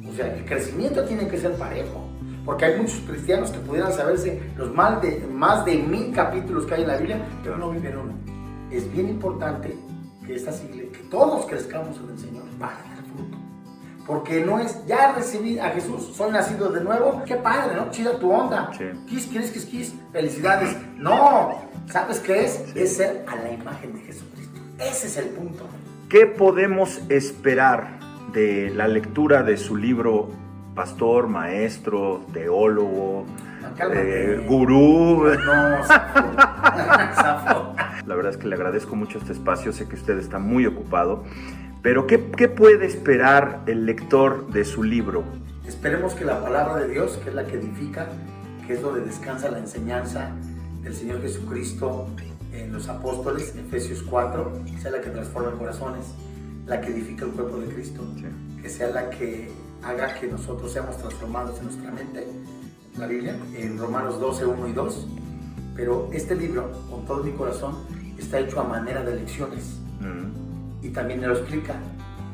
O 0.08 0.14
sea, 0.14 0.32
el 0.32 0.46
crecimiento 0.46 1.04
tiene 1.06 1.28
que 1.28 1.40
ser 1.40 1.54
parejo, 1.54 2.05
porque 2.46 2.66
hay 2.66 2.80
muchos 2.80 3.00
cristianos 3.08 3.50
que 3.52 3.60
pudieran 3.60 3.92
saberse 3.92 4.42
los 4.56 4.74
más 4.74 5.02
de, 5.02 5.28
más 5.32 5.66
de 5.66 5.76
mil 5.76 6.14
capítulos 6.14 6.66
que 6.66 6.76
hay 6.76 6.82
en 6.84 6.88
la 6.88 6.98
Biblia, 6.98 7.26
pero 7.44 7.58
no 7.58 7.72
viven 7.72 7.98
uno. 7.98 8.14
Es 8.72 8.92
bien 8.92 9.10
importante 9.10 9.76
que, 10.26 10.36
esta, 10.36 10.52
que 10.52 11.08
todos 11.10 11.46
crezcamos 11.48 11.98
en 11.98 12.10
el 12.10 12.20
Señor 12.20 12.44
para 12.60 12.96
porque 14.06 14.46
no 14.46 14.60
es, 14.60 14.86
ya 14.86 15.14
recibí 15.14 15.58
a 15.58 15.70
Jesús, 15.72 16.12
soy 16.16 16.32
nacido 16.32 16.72
de 16.72 16.82
nuevo, 16.84 17.24
qué 17.26 17.36
padre, 17.36 17.76
¿no? 17.76 17.90
Chida 17.90 18.20
tu 18.20 18.32
onda. 18.32 18.72
Sí. 18.78 18.86
Quis, 19.08 19.26
quieres, 19.26 19.52
quis, 19.52 19.66
quis, 19.66 19.96
felicidades. 20.12 20.78
No, 20.96 21.62
¿sabes 21.88 22.20
qué 22.20 22.46
es? 22.46 22.64
Es 22.76 22.98
ser 22.98 23.26
a 23.28 23.36
la 23.36 23.52
imagen 23.52 23.94
de 23.94 24.02
Jesucristo. 24.02 24.60
Ese 24.78 25.08
es 25.08 25.18
el 25.18 25.30
punto. 25.30 25.66
¿Qué 26.10 26.28
podemos 26.28 27.02
esperar 27.10 28.00
de 28.32 28.70
la 28.70 28.88
lectura 28.88 29.42
de 29.42 29.58
su 29.58 29.76
libro 29.76 30.30
Pastor, 30.76 31.28
Maestro, 31.30 32.26
Teólogo, 32.34 33.26
eh, 33.94 34.46
Gurú? 34.48 35.24
No, 35.24 35.36
La 38.06 38.14
verdad 38.16 38.34
es 38.34 38.38
que 38.38 38.48
le 38.48 38.56
agradezco 38.56 38.96
mucho 38.96 39.18
este 39.18 39.32
espacio, 39.34 39.74
sé 39.74 39.88
que 39.88 39.96
usted 39.96 40.20
está 40.20 40.38
muy 40.38 40.66
ocupado. 40.66 41.24
Pero 41.82 42.06
¿qué, 42.08 42.18
puede 42.18 42.86
esperar 42.86 43.62
el 43.68 43.86
lector 43.86 44.52
de 44.52 44.66
su 44.66 44.84
libro? 44.84 45.24
Esperemos 45.66 46.14
que 46.14 46.26
la 46.26 46.42
palabra 46.42 46.78
de 46.78 46.90
Dios, 46.90 47.20
que 47.24 47.30
es 47.30 47.36
la 47.36 47.46
que 47.46 47.56
edifica, 47.58 48.08
que 48.68 48.74
es 48.74 48.82
donde 48.82 49.02
descansa 49.02 49.50
la 49.50 49.60
enseñanza 49.60 50.32
del 50.82 50.94
Señor 50.94 51.22
Jesucristo 51.22 52.08
en 52.52 52.74
los 52.74 52.90
apóstoles, 52.90 53.56
Efesios 53.56 54.04
4, 54.04 54.52
sea 54.82 54.92
la 54.92 55.02
que 55.02 55.10
transforma 55.10 55.52
corazones, 55.52 56.06
la 56.66 56.82
que 56.82 56.90
edifica 56.92 57.26
el 57.26 57.32
cuerpo 57.32 57.58
de 57.60 57.74
Cristo, 57.74 58.02
que 58.62 58.70
sea 58.70 58.90
la 58.90 59.10
que 59.10 59.52
haga 59.86 60.13
que 60.15 60.28
nosotros 60.28 60.71
seamos 60.71 60.98
transformados 60.98 61.58
en 61.60 61.65
nuestra 61.65 61.91
mente, 61.91 62.28
la 62.98 63.08
Biblia, 63.08 63.38
en 63.56 63.78
Romanos 63.78 64.19
12, 64.19 64.45
1 64.45 64.67
y 64.67 64.74
2. 64.74 65.08
Pero 65.76 66.10
este 66.13 66.36
libro, 66.36 66.71
con 66.89 67.06
todo 67.06 67.24
mi 67.24 67.32
corazón, 67.32 67.76
está 68.17 68.39
hecho 68.39 68.60
a 68.60 68.63
manera 68.63 69.04
de 69.04 69.15
lecciones. 69.15 69.80
Mm 70.00 70.45
y 70.86 70.89
también 70.89 71.21
lo 71.21 71.34
explica. 71.34 71.74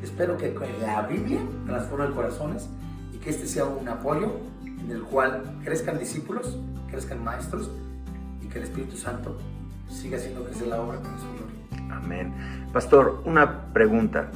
Espero 0.03 0.35
que 0.37 0.53
la 0.81 1.03
Biblia 1.03 1.39
transforme 1.65 2.13
corazones 2.13 2.69
y 3.13 3.17
que 3.17 3.29
este 3.29 3.47
sea 3.47 3.65
un 3.65 3.87
apoyo 3.87 4.39
en 4.65 4.91
el 4.91 5.03
cual 5.03 5.43
crezcan 5.63 5.97
discípulos, 5.97 6.57
crezcan 6.89 7.23
maestros 7.23 7.71
y 8.41 8.47
que 8.47 8.57
el 8.57 8.65
Espíritu 8.65 8.97
Santo 8.97 9.37
siga 9.89 10.17
haciendo 10.17 10.43
crecer 10.43 10.67
la 10.67 10.81
obra 10.81 10.99
para 10.99 11.17
su 11.17 11.27
gloria. 11.27 11.95
Amén. 11.95 12.33
Pastor, 12.73 13.21
una 13.25 13.71
pregunta. 13.73 14.29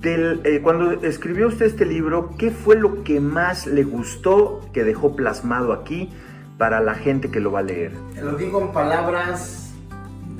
Del, 0.00 0.40
eh, 0.44 0.60
cuando 0.62 0.92
escribió 1.02 1.48
usted 1.48 1.66
este 1.66 1.86
libro, 1.86 2.30
¿qué 2.38 2.50
fue 2.50 2.76
lo 2.76 3.02
que 3.02 3.20
más 3.20 3.66
le 3.66 3.82
gustó 3.82 4.60
que 4.72 4.84
dejó 4.84 5.16
plasmado 5.16 5.72
aquí 5.72 6.10
para 6.58 6.80
la 6.80 6.94
gente 6.94 7.30
que 7.30 7.40
lo 7.40 7.52
va 7.52 7.60
a 7.60 7.62
leer? 7.62 7.92
Lo 8.22 8.36
digo 8.36 8.60
en 8.60 8.72
palabras 8.72 9.66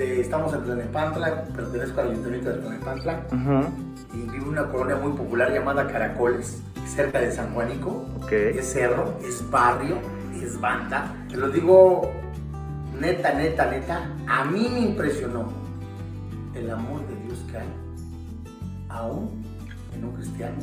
estamos 0.05 0.53
en 0.53 0.63
Tlanepantla, 0.65 1.45
pertenezco 1.45 2.01
al 2.01 2.11
ayuntamiento 2.11 2.51
de 2.51 2.59
Tlanepantla, 2.59 3.21
y 4.13 4.19
vivo 4.19 4.35
en 4.35 4.49
una 4.49 4.69
colonia 4.69 4.97
muy 4.97 5.13
popular 5.13 5.53
llamada 5.53 5.87
Caracoles, 5.89 6.63
cerca 6.87 7.21
de 7.21 7.33
San 7.33 7.53
Juanico. 7.55 8.07
Es 8.31 8.73
cerro, 8.73 9.19
es 9.27 9.49
barrio, 9.51 9.97
es 10.43 10.61
banda. 10.61 11.15
Te 11.29 11.37
lo 11.37 11.49
digo 11.49 12.13
neta, 13.01 13.35
neta, 13.35 13.71
neta, 13.71 14.11
a 14.27 14.45
mí 14.45 14.69
me 14.73 14.81
impresionó 14.81 15.49
el 16.55 16.71
amor 16.71 17.07
de 17.07 17.17
Dios 17.25 17.45
que 17.51 17.59
hay 17.59 17.69
aún 18.89 19.46
un 20.05 20.13
cristiano 20.13 20.57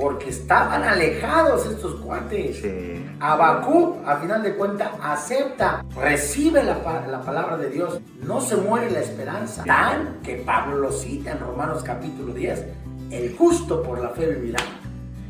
porque 0.00 0.30
estaban 0.30 0.82
alejados 0.82 1.66
estos 1.66 2.00
cuates. 2.00 2.56
Sí. 2.56 3.06
Abacú, 3.20 3.98
a 4.06 4.16
final 4.16 4.42
de 4.42 4.54
cuentas, 4.54 4.90
acepta, 5.02 5.84
recibe 5.94 6.64
la, 6.64 7.06
la, 7.06 7.20
palabra 7.20 7.58
de 7.58 7.68
Dios. 7.68 8.00
No 8.22 8.40
se 8.40 8.56
muere 8.56 8.90
la 8.90 9.00
esperanza. 9.00 9.62
Tan 9.64 10.20
que 10.22 10.36
Pablo 10.36 10.78
lo 10.78 10.90
cita 10.90 11.32
en 11.32 11.40
Romanos 11.40 11.82
capítulo 11.84 12.32
10. 12.32 12.64
El 13.10 13.36
justo 13.36 13.82
por 13.82 14.00
la 14.00 14.08
fe 14.10 14.26
vivirá. 14.26 14.60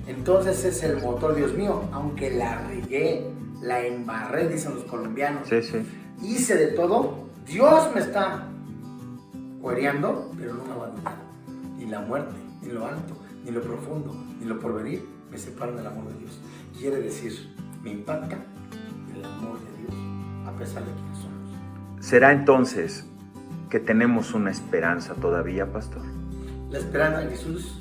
Entonces 0.07 0.65
es 0.65 0.83
el 0.85 1.01
motor, 1.03 1.35
Dios 1.35 1.53
mío, 1.55 1.83
aunque 1.93 2.31
la 2.31 2.59
regué, 2.69 3.29
la 3.63 3.85
embarré, 3.85 4.49
dicen 4.49 4.75
los 4.75 4.85
colombianos. 4.85 5.49
Sí, 5.49 5.63
sí. 5.63 5.83
Hice 6.23 6.57
de 6.57 6.69
todo. 6.69 7.27
Dios 7.47 7.91
me 7.93 8.01
está 8.01 8.47
cuereando, 9.61 10.31
pero 10.39 10.55
no 10.55 10.65
me 10.65 10.73
abandonado. 10.73 11.17
Y 11.17 11.20
la 11.91 12.01
muerte, 12.01 12.37
ni 12.63 12.69
lo 12.69 12.87
alto, 12.87 13.17
ni 13.45 13.51
lo 13.51 13.61
profundo, 13.61 14.15
ni 14.39 14.47
lo 14.47 14.59
porvenir 14.59 15.21
me 15.31 15.39
separan 15.39 15.77
del 15.77 15.87
amor 15.87 16.09
de 16.13 16.19
Dios. 16.19 16.39
Quiere 16.79 17.01
decir, 17.01 17.55
me 17.83 17.91
impacta 17.91 18.37
el 19.15 19.25
amor 19.25 19.59
de 19.61 19.83
Dios 19.83 19.95
a 20.47 20.53
pesar 20.53 20.85
de 20.85 20.93
quienes 20.93 21.19
somos. 21.19 22.05
¿Será 22.05 22.33
entonces 22.33 23.07
que 23.69 23.79
tenemos 23.79 24.35
una 24.35 24.51
esperanza 24.51 25.15
todavía, 25.15 25.71
pastor? 25.73 26.03
La 26.71 26.79
esperanza 26.79 27.21
de 27.21 27.31
Jesús 27.31 27.81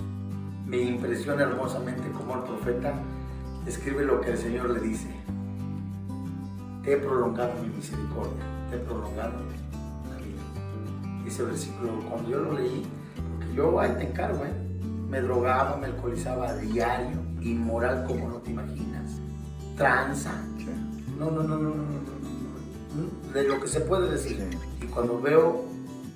me 0.65 0.77
impresiona 0.81 1.43
hermosamente 1.43 2.09
como 2.11 2.35
el 2.35 2.41
profeta 2.41 2.93
escribe 3.65 4.03
lo 4.03 4.21
que 4.21 4.31
el 4.31 4.37
Señor 4.37 4.69
le 4.69 4.79
dice. 4.79 5.09
Te 6.83 6.93
he 6.93 6.97
prolongado 6.97 7.53
mi 7.61 7.69
misericordia, 7.69 8.43
te 8.69 8.77
he 8.77 8.79
prolongado 8.79 9.33
la 10.09 10.17
vida. 10.17 11.25
Ese 11.27 11.43
versículo, 11.43 11.99
cuando 12.09 12.29
yo 12.29 12.39
lo 12.39 12.53
leí, 12.53 12.85
yo 13.55 13.79
ahí 13.79 13.91
te 13.97 14.03
encargo, 14.03 14.43
¿eh? 14.45 14.69
me 15.09 15.21
drogaba, 15.21 15.77
me 15.77 15.87
alcoholizaba 15.87 16.49
a 16.49 16.55
diario, 16.55 17.17
inmoral 17.41 18.05
como 18.05 18.29
no 18.29 18.35
te 18.37 18.51
imaginas, 18.51 19.19
tranza. 19.75 20.31
No, 21.17 21.31
no, 21.31 21.43
no, 21.43 21.57
no, 21.57 21.69
no, 21.69 21.75
no, 21.75 23.33
de 23.33 23.43
lo 23.43 23.59
que 23.59 23.67
se 23.67 23.81
puede 23.81 24.09
decir. 24.11 24.41
Y 24.81 24.85
cuando 24.85 25.19
veo 25.19 25.65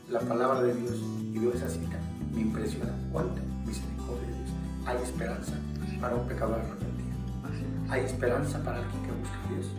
la 0.10 0.20
palabra 0.22 0.62
de 0.62 0.74
Dios 0.76 1.02
y 1.34 1.40
veo 1.40 1.54
esa 1.54 1.68
cita, 1.68 2.00
me 2.34 2.42
impresiona 2.42 2.94
cuánta 3.12 3.42
misericordia 3.66 4.28
de 4.28 4.34
Dios. 4.34 4.50
Hay 4.86 4.98
esperanza 5.04 5.54
para 6.00 6.16
un 6.16 6.28
pecador 6.28 6.60
arrepentido. 6.60 6.94
Hay 7.90 8.06
esperanza 8.06 8.64
para 8.64 8.78
alguien 8.78 9.04
que 9.04 9.12
busca 9.12 9.36
a 9.46 9.54
Dios, 9.54 9.72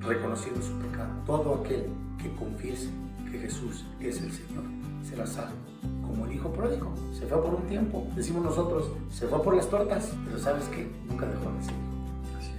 reconociendo 0.00 0.62
su 0.62 0.72
pecado. 0.78 1.10
Todo 1.26 1.62
aquel 1.62 1.86
que 2.18 2.34
confiese 2.36 2.88
que 3.30 3.38
Jesús 3.38 3.84
es 4.00 4.20
el 4.20 4.32
Señor 4.32 4.64
será 5.08 5.26
salvo. 5.26 5.71
Como 6.06 6.26
el 6.26 6.32
hijo 6.32 6.52
pródigo, 6.52 6.92
se 7.12 7.26
fue 7.26 7.42
por 7.42 7.54
un 7.54 7.62
tiempo, 7.66 8.06
decimos 8.14 8.44
nosotros, 8.44 8.90
se 9.10 9.26
fue 9.26 9.42
por 9.42 9.56
las 9.56 9.68
tortas, 9.68 10.12
pero 10.24 10.38
¿sabes 10.38 10.64
qué? 10.66 10.90
Nunca 11.08 11.26
dejó 11.26 11.50
de 11.52 11.62
ser 11.62 11.72
hijo. 11.72 11.92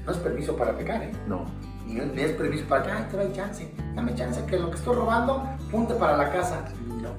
No 0.06 0.12
es 0.12 0.18
permiso 0.18 0.56
para 0.56 0.78
pecar, 0.78 1.04
¿eh? 1.04 1.12
No. 1.28 1.46
Ni, 1.88 2.00
es 2.00 2.32
permiso 2.32 2.66
para 2.68 2.84
que, 2.84 2.92
ay, 2.92 3.08
te 3.12 3.18
doy 3.18 3.34
chance, 3.34 3.74
dame 3.96 4.16
chance, 4.16 4.44
que 4.46 4.58
lo 4.58 4.70
que 4.70 4.78
estoy 4.78 4.96
robando, 4.96 5.44
punte 5.72 5.94
para 5.96 6.18
la 6.18 6.32
casa. 6.32 6.66
No. 7.02 7.10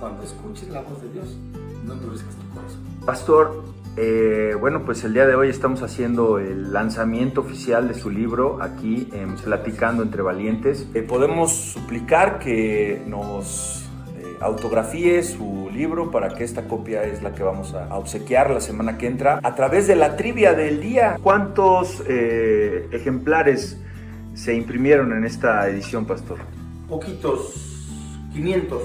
Cuando 0.00 0.22
escuches 0.22 0.68
la 0.68 0.82
voz 0.82 1.02
de 1.02 1.08
Dios, 1.10 1.36
no 1.84 1.94
endurezcas 1.94 2.34
tu 2.36 2.48
corazón. 2.54 2.80
Pastor, 3.04 3.64
eh, 3.96 4.54
bueno, 4.60 4.84
pues 4.84 5.02
el 5.02 5.12
día 5.12 5.26
de 5.26 5.34
hoy 5.34 5.48
estamos 5.48 5.82
haciendo 5.82 6.38
el 6.38 6.72
lanzamiento 6.72 7.40
oficial 7.40 7.88
de 7.88 7.94
su 7.94 8.10
libro 8.10 8.62
aquí 8.62 9.08
en 9.12 9.34
Platicando 9.34 10.04
entre 10.04 10.22
Valientes. 10.22 10.86
Eh, 10.94 11.02
podemos 11.02 11.52
suplicar 11.52 12.38
que 12.38 13.02
nos 13.08 13.87
autografíe 14.40 15.22
su 15.22 15.70
libro 15.72 16.10
para 16.10 16.30
que 16.30 16.44
esta 16.44 16.68
copia 16.68 17.04
es 17.04 17.22
la 17.22 17.34
que 17.34 17.42
vamos 17.42 17.74
a, 17.74 17.94
obsequiar 17.96 18.50
la 18.50 18.60
semana 18.60 18.98
que 18.98 19.06
entra 19.06 19.40
a 19.42 19.54
través 19.54 19.86
de 19.86 19.96
la 19.96 20.16
trivia 20.16 20.54
del 20.54 20.80
día. 20.80 21.18
¿Cuántos 21.22 22.02
ejemplares 22.08 23.78
se 24.34 24.54
imprimieron 24.54 25.12
en 25.12 25.24
esta 25.24 25.68
edición, 25.68 26.06
Pastor? 26.06 26.38
Poquitos, 26.88 27.86
500 28.32 28.82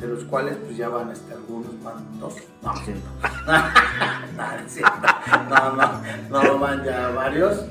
de 0.00 0.08
los 0.08 0.24
cuales 0.24 0.56
pues 0.64 0.76
ya 0.76 0.88
van 0.88 1.10
hasta 1.10 1.34
algunos, 1.34 1.70
van 1.82 2.04
dos, 2.20 2.34
no, 2.62 2.72
no, 5.48 5.76
no, 5.76 6.42
no, 6.42 6.58
van 6.58 6.84
ya 6.84 7.08
varios, 7.08 7.64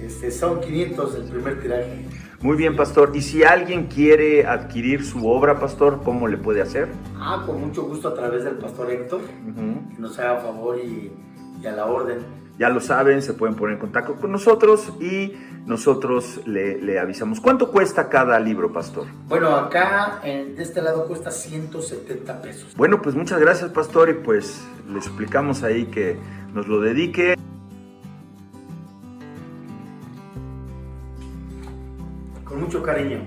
este, 0.00 0.30
son 0.30 0.60
500 0.60 1.14
el 1.16 1.24
primer 1.24 1.60
tiraje. 1.60 2.06
Muy 2.42 2.56
bien, 2.56 2.76
pastor. 2.76 3.12
¿Y 3.14 3.22
si 3.22 3.44
alguien 3.44 3.86
quiere 3.86 4.46
adquirir 4.46 5.04
su 5.04 5.28
obra, 5.28 5.60
pastor, 5.60 6.00
cómo 6.04 6.28
le 6.28 6.36
puede 6.36 6.60
hacer? 6.60 6.88
Ah, 7.16 7.44
con 7.46 7.60
mucho 7.60 7.84
gusto 7.84 8.08
a 8.08 8.14
través 8.14 8.44
del 8.44 8.56
pastor 8.56 8.90
Héctor, 8.90 9.20
que 9.22 10.00
nos 10.00 10.18
haga 10.18 10.40
favor 10.40 10.78
y, 10.78 11.12
y 11.62 11.66
a 11.66 11.72
la 11.72 11.86
orden 11.86 12.42
ya 12.58 12.68
lo 12.68 12.80
saben, 12.80 13.22
se 13.22 13.32
pueden 13.32 13.56
poner 13.56 13.74
en 13.74 13.80
contacto 13.80 14.14
con 14.16 14.30
nosotros 14.30 14.92
y 15.00 15.32
nosotros 15.66 16.40
le, 16.46 16.98
avisamos. 16.98 17.40
¿Cuánto 17.40 17.70
cuesta 17.70 18.08
cada 18.08 18.38
libro, 18.38 18.72
pastor? 18.72 19.06
Bueno, 19.26 19.56
acá 19.56 20.20
de 20.22 20.62
este 20.62 20.82
lado 20.82 21.06
cuesta 21.06 21.30
170 21.30 22.42
pesos. 22.42 22.76
Bueno, 22.76 23.00
pues 23.00 23.14
muchas 23.14 23.40
gracias, 23.40 23.70
pastor, 23.70 24.10
y 24.10 24.14
pues 24.14 24.64
le 24.92 25.00
suplicamos 25.00 25.62
ahí 25.62 25.86
que 25.86 26.16
nos 26.52 26.68
lo 26.68 26.80
dedique. 26.80 27.34
Mucho 32.62 32.82
cariño. 32.82 33.20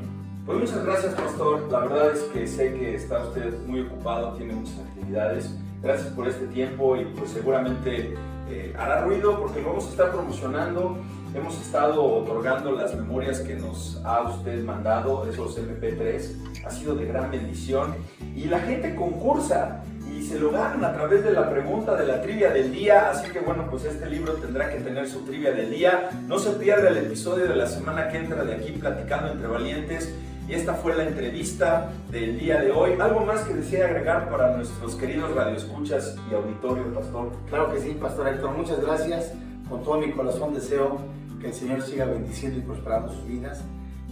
Pues 0.46 0.60
muchas 0.60 0.86
gracias, 0.86 1.14
pastor. 1.14 1.68
La 1.72 1.80
verdad 1.80 2.12
es 2.12 2.22
que 2.34 2.48
sé 2.48 2.74
que 2.74 2.96
está 2.96 3.24
usted 3.24 3.54
muy 3.66 3.82
ocupado, 3.82 4.34
tiene 4.34 4.54
muchas 4.54 4.80
actividades. 4.80 5.50
Gracias 5.82 6.14
por 6.14 6.28
este 6.28 6.48
tiempo 6.48 6.96
y 6.96 7.06
pues 7.06 7.32
seguramente 7.32 8.16
eh, 8.50 8.74
hará 8.78 9.02
ruido 9.04 9.40
porque 9.40 9.62
lo 9.62 9.70
vamos 9.70 9.88
a 9.88 9.90
estar 9.90 10.12
promocionando. 10.12 10.98
Hemos 11.34 11.60
estado 11.60 12.02
otorgando 12.02 12.72
las 12.72 12.96
memorias 12.96 13.42
que 13.42 13.56
nos 13.56 14.02
ha 14.06 14.22
usted 14.22 14.64
mandado, 14.64 15.28
esos 15.30 15.60
MP3. 15.60 16.66
Ha 16.66 16.70
sido 16.70 16.96
de 16.96 17.06
gran 17.06 17.30
bendición. 17.30 17.94
Y 18.36 18.46
la 18.46 18.60
gente 18.60 18.96
concursa 18.96 19.84
y 20.16 20.24
se 20.24 20.40
lo 20.40 20.52
ganan 20.52 20.84
a 20.84 20.94
través 20.94 21.24
de 21.24 21.32
la 21.32 21.50
pregunta 21.50 21.96
de 21.96 22.08
la 22.08 22.22
trivia 22.22 22.50
del 22.50 22.72
día. 22.72 23.10
Así 23.10 23.30
que 23.32 23.40
bueno, 23.40 23.68
pues 23.70 23.84
este 23.84 24.10
libro 24.10 24.34
tendrá 24.34 24.72
que 24.72 24.80
tener 24.80 25.08
su 25.10 25.26
trivia 25.26 25.52
del 25.52 25.70
día. 25.70 26.10
No 26.28 26.40
se 26.40 26.52
pierda 26.52 26.88
el 26.90 26.98
episodio 26.98 27.48
de 27.48 27.56
la 27.56 27.68
semana 27.68 28.08
que 28.08 28.20
entra 28.20 28.46
de 28.46 28.56
aquí 28.56 28.72
platicando 28.72 29.34
entre 29.34 29.48
valientes. 29.48 30.14
Y 30.48 30.54
esta 30.54 30.76
fue 30.76 30.96
la 30.96 31.04
entrevista 31.04 31.92
del 32.12 32.40
día 32.40 32.62
de 32.62 32.72
hoy. 32.72 32.94
¿Algo 33.00 33.26
más 33.26 33.42
que 33.42 33.56
desea 33.56 33.88
agregar 33.88 34.30
para 34.30 34.56
nuestros 34.56 34.96
queridos 34.96 35.36
radioescuchas 35.36 36.16
y 36.32 36.36
auditorio, 36.36 36.94
Pastor? 36.94 37.32
Claro 37.50 37.74
que 37.74 37.82
sí, 37.82 37.98
Pastor 38.00 38.30
Héctor. 38.30 38.56
Muchas 38.56 38.80
gracias. 38.80 39.34
Con 39.68 39.84
todo 39.84 40.00
mi 40.00 40.12
corazón 40.12 40.54
deseo 40.54 41.00
que 41.42 41.48
el 41.48 41.54
Señor 41.54 41.82
siga 41.82 42.06
bendiciendo 42.06 42.60
y 42.60 42.62
prosperando 42.62 43.12
sus 43.12 43.28
vidas. 43.28 43.64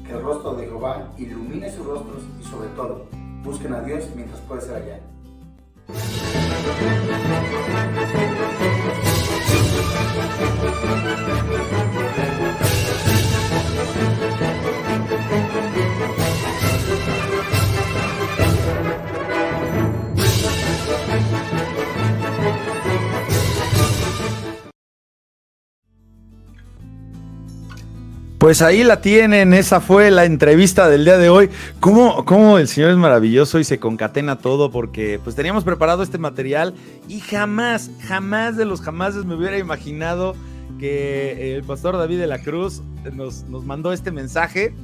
Que 0.05 0.11
el 0.11 0.21
rostro 0.21 0.55
de 0.55 0.65
Jehová 0.65 1.13
ilumine 1.17 1.71
sus 1.71 1.85
rostros 1.85 2.23
y 2.41 2.43
sobre 2.43 2.67
todo, 2.69 3.05
busquen 3.43 3.73
a 3.73 3.81
Dios 3.81 4.09
mientras 4.15 4.41
puede 4.41 4.61
ser 4.61 4.75
allá. 4.75 5.12
あ! 5.89 6.52
Pues 28.43 28.61
ahí 28.61 28.83
la 28.83 28.99
tienen, 28.99 29.53
esa 29.53 29.79
fue 29.79 30.11
la 30.11 30.25
entrevista 30.25 30.89
del 30.89 31.05
día 31.05 31.17
de 31.17 31.29
hoy. 31.29 31.49
¿Cómo, 31.79 32.57
el 32.57 32.67
Señor 32.67 32.89
es 32.91 32.97
maravilloso 32.97 33.57
y 33.57 33.63
se 33.63 33.79
concatena 33.79 34.37
todo? 34.37 34.69
Porque 34.69 35.17
pues 35.23 35.33
teníamos 35.37 35.63
preparado 35.63 36.03
este 36.03 36.17
material 36.17 36.73
y 37.07 37.21
jamás, 37.21 37.89
jamás 38.01 38.57
de 38.57 38.65
los 38.65 38.81
jamases 38.81 39.23
me 39.23 39.35
hubiera 39.35 39.57
imaginado 39.57 40.35
que 40.77 41.55
el 41.55 41.63
pastor 41.63 41.95
David 41.95 42.19
de 42.19 42.27
la 42.27 42.39
Cruz 42.39 42.81
nos, 43.13 43.43
nos 43.43 43.63
mandó 43.63 43.93
este 43.93 44.11
mensaje 44.11 44.75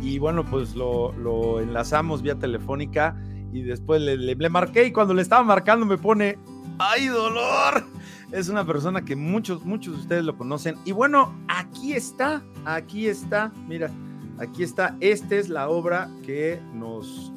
y 0.00 0.20
bueno, 0.20 0.44
pues 0.44 0.76
lo, 0.76 1.10
lo 1.14 1.58
enlazamos 1.58 2.22
vía 2.22 2.36
telefónica 2.36 3.16
y 3.52 3.62
después 3.62 4.00
le, 4.00 4.18
le, 4.18 4.36
le 4.36 4.48
marqué 4.50 4.84
y 4.84 4.92
cuando 4.92 5.14
le 5.14 5.22
estaba 5.22 5.42
marcando 5.42 5.84
me 5.84 5.98
pone, 5.98 6.38
¡ay 6.78 7.08
dolor! 7.08 7.84
Es 8.32 8.48
una 8.48 8.64
persona 8.64 9.04
que 9.04 9.16
muchos, 9.16 9.64
muchos 9.64 9.94
de 9.94 10.00
ustedes 10.02 10.24
lo 10.24 10.36
conocen. 10.36 10.76
Y 10.84 10.92
bueno, 10.92 11.34
aquí 11.48 11.92
está, 11.92 12.42
aquí 12.64 13.08
está, 13.08 13.52
mira, 13.66 13.90
aquí 14.38 14.62
está. 14.62 14.96
Esta 15.00 15.36
es 15.36 15.48
la 15.48 15.68
obra 15.68 16.08
que 16.24 16.60
nos... 16.74 17.32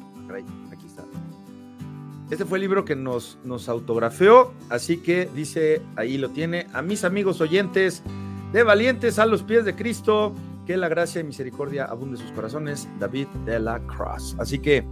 Aquí 0.70 0.86
está. 0.86 1.04
Este 2.30 2.44
fue 2.44 2.58
el 2.58 2.62
libro 2.62 2.84
que 2.84 2.96
nos, 2.96 3.38
nos 3.44 3.68
autografió, 3.68 4.52
así 4.70 4.96
que 4.96 5.28
dice, 5.34 5.82
ahí 5.96 6.16
lo 6.16 6.30
tiene, 6.30 6.66
a 6.72 6.80
mis 6.80 7.04
amigos 7.04 7.40
oyentes 7.40 8.02
de 8.52 8.62
Valientes 8.62 9.18
a 9.18 9.26
los 9.26 9.42
pies 9.42 9.64
de 9.64 9.74
Cristo, 9.74 10.32
que 10.64 10.76
la 10.76 10.88
gracia 10.88 11.20
y 11.20 11.24
misericordia 11.24 11.84
abunde 11.84 12.16
sus 12.16 12.30
corazones, 12.32 12.88
David 12.98 13.26
de 13.44 13.58
la 13.58 13.80
Cross. 13.80 14.36
Así 14.38 14.58
que, 14.58 14.84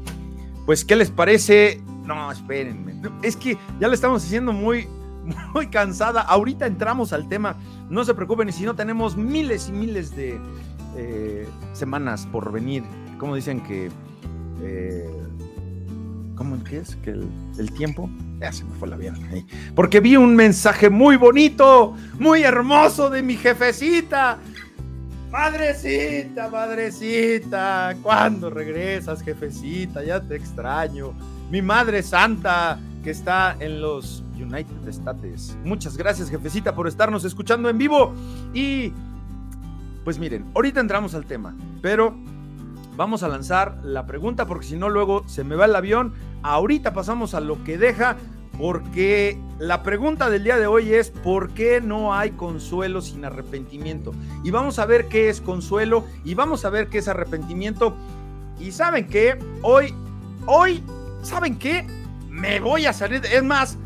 pues, 0.67 0.85
¿qué 0.85 0.97
les 0.97 1.11
parece? 1.11 1.81
No, 2.05 2.31
espérenme. 2.31 3.01
Es 3.23 3.37
que 3.37 3.57
ya 3.81 3.89
lo 3.89 3.95
estamos 3.95 4.25
haciendo 4.25 4.53
muy, 4.53 4.87
muy 5.55 5.69
cansada. 5.69 6.23
Ahorita 6.23 6.67
entramos 6.67 7.13
al 7.13 7.29
tema. 7.29 7.57
No 7.89 8.05
se 8.05 8.15
preocupen, 8.15 8.49
y 8.49 8.53
si 8.53 8.65
no 8.65 8.75
tenemos 8.75 9.17
miles 9.17 9.69
y 9.69 9.73
miles 9.73 10.15
de 10.17 10.41
eh, 10.97 11.49
semanas 11.73 12.27
por 12.31 12.53
venir. 12.53 12.83
Como 13.19 13.35
dicen 13.37 13.61
que. 13.63 13.91
Eh, 14.63 15.11
¿Cómo 16.35 16.57
es? 16.71 16.97
Que 16.97 17.11
el, 17.11 17.73
tiempo. 17.73 18.11
Ya 18.41 18.53
se 18.53 18.65
me 18.65 18.75
fue 18.75 18.89
la 18.89 18.97
vida. 18.97 19.15
Porque 19.77 20.01
vi 20.01 20.17
un 20.17 20.35
mensaje 20.35 20.91
muy 20.91 21.17
bonito, 21.17 21.95
muy 22.19 22.43
hermoso 22.43 23.11
de 23.11 23.23
mi 23.23 23.37
jefecita. 23.37 24.39
Madrecita, 25.31 26.51
madrecita, 26.51 27.97
¿cuándo 28.03 28.51
regresas, 28.51 29.23
jefecita? 29.23 30.05
Ya 30.05 30.21
te 30.21 30.37
extraño. 30.37 31.15
Mi 31.51 31.63
madre 31.63 32.03
santa, 32.03 32.79
que 33.03 33.13
está 33.13 33.57
en 33.59 33.81
los 33.81 34.23
United 34.43 34.89
States. 34.89 35.57
Muchas 35.65 35.97
gracias, 35.97 36.31
jefecita, 36.31 36.75
por 36.75 36.89
estarnos 36.89 37.25
escuchando 37.25 37.69
en 37.69 37.79
vivo. 37.79 38.15
Y 38.53 38.93
pues 40.05 40.19
miren, 40.19 40.47
ahorita 40.55 40.81
entramos 40.81 41.15
al 41.15 41.27
tema, 41.27 41.55
pero 41.81 42.15
vamos 42.97 43.23
a 43.23 43.29
lanzar 43.29 43.79
la 43.85 44.07
pregunta 44.07 44.47
porque 44.47 44.67
si 44.67 44.77
no 44.77 44.89
luego 44.89 45.27
se 45.27 45.45
me 45.45 45.57
va 45.57 45.67
el 45.67 45.77
avión. 45.77 46.15
Ahorita 46.43 46.93
pasamos 46.93 47.35
a 47.35 47.41
lo 47.41 47.63
que 47.65 47.79
deja 47.79 48.17
porque 48.59 49.39
la 49.59 49.83
pregunta 49.83 50.29
del 50.29 50.45
día 50.45 50.59
de 50.59 50.67
hoy 50.67 50.93
es 50.93 51.11
¿por 51.11 51.51
qué 51.51 51.81
no 51.81 52.15
hay 52.15 52.33
consuelo 52.33 53.01
sin 53.01 53.25
arrepentimiento? 53.25 54.13
Y 54.45 54.51
vamos 54.51 54.79
a 54.79 54.87
ver 54.87 55.09
qué 55.09 55.29
es 55.29 55.41
consuelo 55.41 56.05
y 56.25 56.35
vamos 56.35 56.65
a 56.65 56.71
ver 56.71 56.89
qué 56.89 56.99
es 56.99 57.09
arrepentimiento. 57.09 57.97
Y 58.61 58.73
saben 58.73 59.09
qué, 59.09 59.39
hoy, 59.63 59.95
hoy, 60.47 60.83
¿saben 61.23 61.59
qué? 61.59 61.87
Me 62.29 62.61
voy 62.61 62.87
a 62.87 62.93
salir, 62.93 63.25
es 63.25 63.43
más, 63.43 63.79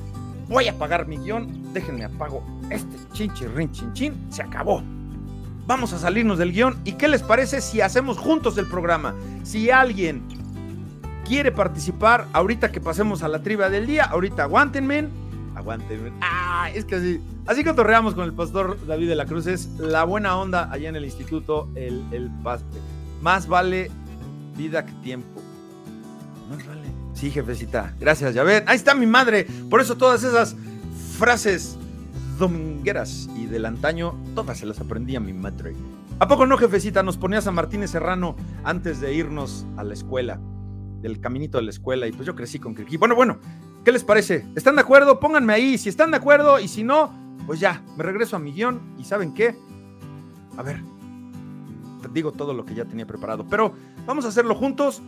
voy 0.49 0.69
a 0.69 0.79
pagar 0.79 1.07
mi 1.07 1.17
guion, 1.17 1.73
déjenme 1.73 2.05
apago 2.05 2.43
este 2.71 2.97
chinchirrin 3.13 3.71
chin 3.73 3.93
chin, 3.93 4.27
se 4.31 4.43
acabó. 4.43 4.83
Vamos 5.67 5.93
a 5.93 5.99
salirnos 5.99 6.39
del 6.39 6.53
guion 6.53 6.79
y 6.85 6.93
qué 6.93 7.09
les 7.09 7.23
parece 7.23 7.61
si 7.61 7.81
hacemos 7.81 8.19
juntos 8.19 8.57
el 8.59 8.67
programa. 8.67 9.15
Si 9.43 9.71
alguien 9.71 10.23
quiere 11.27 11.51
participar, 11.51 12.27
ahorita 12.33 12.71
que 12.71 12.81
pasemos 12.81 13.23
a 13.23 13.29
la 13.29 13.43
trivia 13.43 13.69
del 13.69 13.87
día, 13.87 14.05
ahorita 14.05 14.45
aguántenme. 14.45 15.09
Aguántenme. 15.57 16.13
Ah, 16.21 16.71
es 16.73 16.85
que 16.85 16.97
así, 16.97 17.21
así 17.47 17.65
cotorreamos 17.65 18.15
con 18.15 18.25
el 18.25 18.33
pastor 18.33 18.79
David 18.87 19.09
de 19.09 19.17
la 19.17 19.27
Cruz. 19.27 19.47
Es 19.47 19.67
la 19.79 20.05
buena 20.05 20.37
onda 20.37 20.71
allá 20.71 20.89
en 20.89 20.97
el 20.97 21.05
instituto, 21.05 21.69
el, 21.75 22.05
el 22.13 22.31
Más 23.21 23.49
vale 23.49 23.91
vida 24.57 24.87
que 24.87 24.93
tiempo. 25.03 25.43
Más 26.49 26.65
vale. 26.67 26.76
Sí, 27.17 27.31
jefecita. 27.31 27.95
Gracias, 27.99 28.35
ya. 28.35 28.43
Ahí 28.67 28.77
está 28.77 28.95
mi 28.95 29.07
madre. 29.07 29.47
Por 29.71 29.81
eso 29.81 29.97
todas 29.97 30.23
esas 30.23 30.55
frases 31.19 31.79
domingueras 32.39 33.29
y 33.35 33.47
del 33.47 33.65
antaño, 33.65 34.15
todas 34.35 34.59
se 34.59 34.67
las 34.67 34.79
aprendí 34.81 35.17
a 35.17 35.21
mi 35.21 35.33
madre. 35.33 35.75
¿A 36.19 36.29
poco 36.29 36.45
no, 36.45 36.59
jefecita? 36.59 37.03
Nos 37.03 37.17
ponías 37.17 37.47
a 37.47 37.53
Martínez 37.53 37.91
Serrano 37.91 38.37
antes 38.65 39.01
de 39.01 39.15
irnos 39.15 39.65
a 39.79 39.83
la 39.83 39.95
escuela 39.95 40.39
del 41.01 41.19
caminito 41.21 41.57
de 41.57 41.65
la 41.65 41.71
escuela 41.71 42.07
y 42.07 42.13
pues 42.13 42.27
yo 42.27 42.35
crecí 42.37 42.59
con 42.59 42.75
Criqui. 42.75 42.99
Bueno, 42.99 43.15
bueno, 43.15 43.39
¿qué 43.85 43.93
les 43.93 44.05
parece? 44.05 44.47
¿Están 44.55 44.75
de 44.77 44.83
acuerdo? 44.83 45.19
Pónganme 45.19 45.55
ahí 45.55 45.79
si 45.79 45.89
están 45.89 46.11
de 46.11 46.19
acuerdo 46.19 46.61
y 46.61 46.69
si 46.69 46.83
no, 46.85 47.13
pues 47.47 47.61
ya, 47.61 47.83
me 47.97 48.05
regreso 48.05 48.37
a 48.37 48.39
mi 48.39 48.53
guion 48.53 48.95
y 48.99 49.05
¿saben 49.05 49.33
qué? 49.33 49.57
A 50.59 50.63
ver, 50.63 50.83
digo 52.13 52.33
todo 52.33 52.53
lo 52.53 52.67
que 52.67 52.75
ya 52.75 52.85
tenía 52.85 53.07
preparado, 53.07 53.47
pero 53.49 53.73
vamos 54.05 54.27
a 54.27 54.29
hacerlo 54.29 54.55
juntos. 54.55 55.01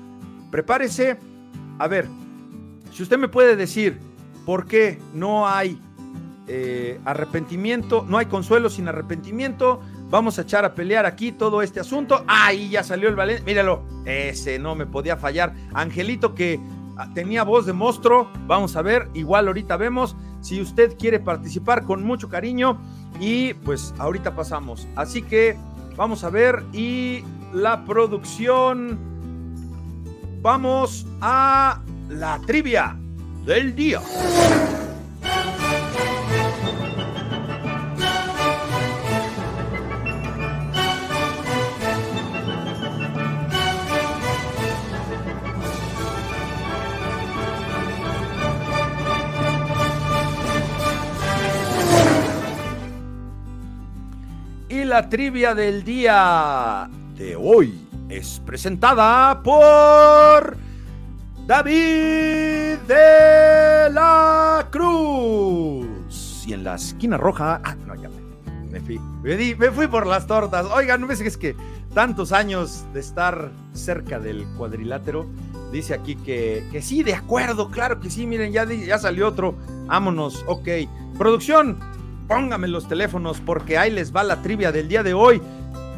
Prepárese. 0.51 1.19
A 1.79 1.89
ver, 1.89 2.09
si 2.93 3.03
usted 3.03 3.19
me 3.19 3.29
puede 3.29 3.57
decir 3.57 3.99
por 4.45 4.67
qué 4.67 4.99
no 5.15 5.49
hay 5.49 5.81
eh, 6.47 7.01
arrepentimiento, 7.05 8.05
no 8.09 8.19
hay 8.19 8.27
consuelo 8.27 8.71
sin 8.71 8.89
arrepentimiento, 8.89 9.81
Vamos 10.11 10.39
a 10.39 10.43
echar 10.43 10.65
a 10.65 10.75
pelear 10.75 11.05
aquí 11.05 11.33
todo 11.33 11.61
este 11.61 11.81
asunto. 11.81 12.25
Ahí 12.27 12.71
ya 12.71 12.83
salió 12.83 13.09
el 13.09 13.17
Valencia. 13.17 13.45
Míralo, 13.45 13.83
ese 14.07 14.59
no 14.59 14.75
me 14.75 14.87
podía 14.87 15.19
fallar. 15.19 15.55
Angelito 15.75 16.35
que 16.35 16.59
ah, 16.97 17.11
tenía 17.15 17.43
voz 17.43 17.67
de 17.67 17.75
monstruo. 17.75 18.31
Vamos 18.47 18.75
a 18.77 18.83
ver, 18.83 19.09
igual 19.13 19.49
ahorita 19.49 19.77
vemos. 19.77 20.17
Si 20.41 20.63
usted 20.63 20.97
quiere 20.97 21.21
participar 21.21 21.85
con 21.85 22.03
mucho 22.03 22.31
cariño. 22.31 22.81
Y 23.21 23.53
pues 23.53 23.95
ahorita 23.99 24.35
pasamos. 24.35 24.89
Así 24.97 25.21
que 25.21 25.59
vamos 25.95 26.25
a 26.25 26.31
ver. 26.31 26.65
Y 26.73 27.23
la 27.53 27.85
producción. 27.85 29.18
Vamos 30.41 31.07
a 31.21 31.83
la 32.09 32.41
trivia 32.47 32.97
del 33.45 33.75
día. 33.75 34.01
la 54.89 55.07
trivia 55.11 55.55
del 55.55 55.85
día 55.85 56.89
de 57.15 57.37
hoy 57.37 57.88
es 58.09 58.41
presentada 58.45 59.43
por 59.43 60.57
David 61.47 62.79
de 62.87 63.91
la 63.91 64.67
Cruz. 64.71 66.45
Y 66.47 66.55
en 66.55 66.65
la 66.65 66.77
esquina 66.77 67.19
roja, 67.19 67.61
ah, 67.63 67.77
no, 67.87 67.95
ya 67.95 68.09
me, 68.71 68.81
fui, 68.81 68.99
me, 69.23 69.71
fui 69.71 69.87
por 69.87 70.07
las 70.07 70.27
tortas. 70.27 70.67
Oigan, 70.75 71.01
no 71.01 71.07
me 71.07 71.15
es 71.15 71.37
que 71.37 71.55
tantos 71.95 72.33
años 72.33 72.85
de 72.95 73.01
estar 73.01 73.51
cerca 73.73 74.19
del 74.19 74.47
cuadrilátero. 74.57 75.27
Dice 75.73 75.93
aquí 75.93 76.17
que, 76.17 76.67
que 76.73 76.81
sí, 76.81 77.03
de 77.03 77.15
acuerdo, 77.15 77.71
claro 77.71 78.01
que 78.01 78.09
sí. 78.09 78.27
Miren, 78.27 78.53
ya, 78.53 78.65
ya 78.65 78.99
salió 78.99 79.29
otro. 79.29 79.55
Vámonos, 79.87 80.43
ok. 80.47 80.69
Producción, 81.19 81.79
póngame 82.27 82.69
los 82.69 82.89
teléfonos 82.89 83.41
porque 83.41 83.77
ahí 83.77 83.91
les 83.91 84.15
va 84.15 84.23
la 84.23 84.41
trivia 84.41 84.73
del 84.73 84.89
día 84.89 85.03
de 85.03 85.13
hoy 85.13 85.43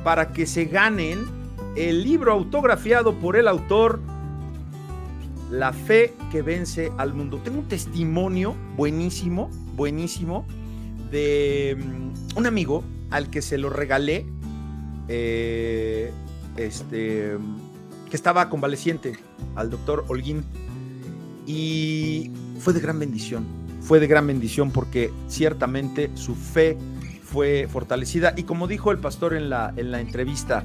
para 0.03 0.33
que 0.33 0.47
se 0.47 0.65
ganen 0.65 1.40
el 1.77 2.03
libro 2.03 2.33
autografiado 2.33 3.19
por 3.19 3.37
el 3.37 3.49
autor 3.49 4.01
La 5.51 5.73
fe 5.73 6.15
que 6.31 6.43
vence 6.43 6.93
al 6.97 7.15
mundo. 7.15 7.41
Tengo 7.43 7.59
un 7.59 7.69
testimonio 7.69 8.55
buenísimo, 8.77 9.51
buenísimo 9.75 10.47
de 11.11 11.77
mm, 11.77 12.39
un 12.39 12.47
amigo 12.47 12.85
al 13.11 13.31
que 13.31 13.43
se 13.43 13.59
lo 13.59 13.71
regalé, 13.71 14.27
eh, 15.09 16.13
este, 16.57 17.37
que 18.09 18.17
estaba 18.17 18.49
convaleciente, 18.49 19.19
al 19.57 19.71
doctor 19.71 20.05
Holguín, 20.07 20.45
y 21.47 22.31
fue 22.61 22.73
de 22.73 22.81
gran 22.81 22.99
bendición 23.01 23.61
fue 23.91 23.99
de 23.99 24.07
gran 24.07 24.27
bendición 24.27 24.71
porque 24.71 25.11
ciertamente 25.27 26.11
su 26.15 26.37
fe 26.37 26.79
fue 27.25 27.69
fortalecida. 27.69 28.35
Y 28.37 28.45
como 28.45 28.69
dijo 28.69 28.93
el 28.93 28.99
pastor 28.99 29.35
en 29.35 29.51
la, 29.51 29.73
en 29.77 29.91
la 29.91 30.01
entrevista, 30.01 30.65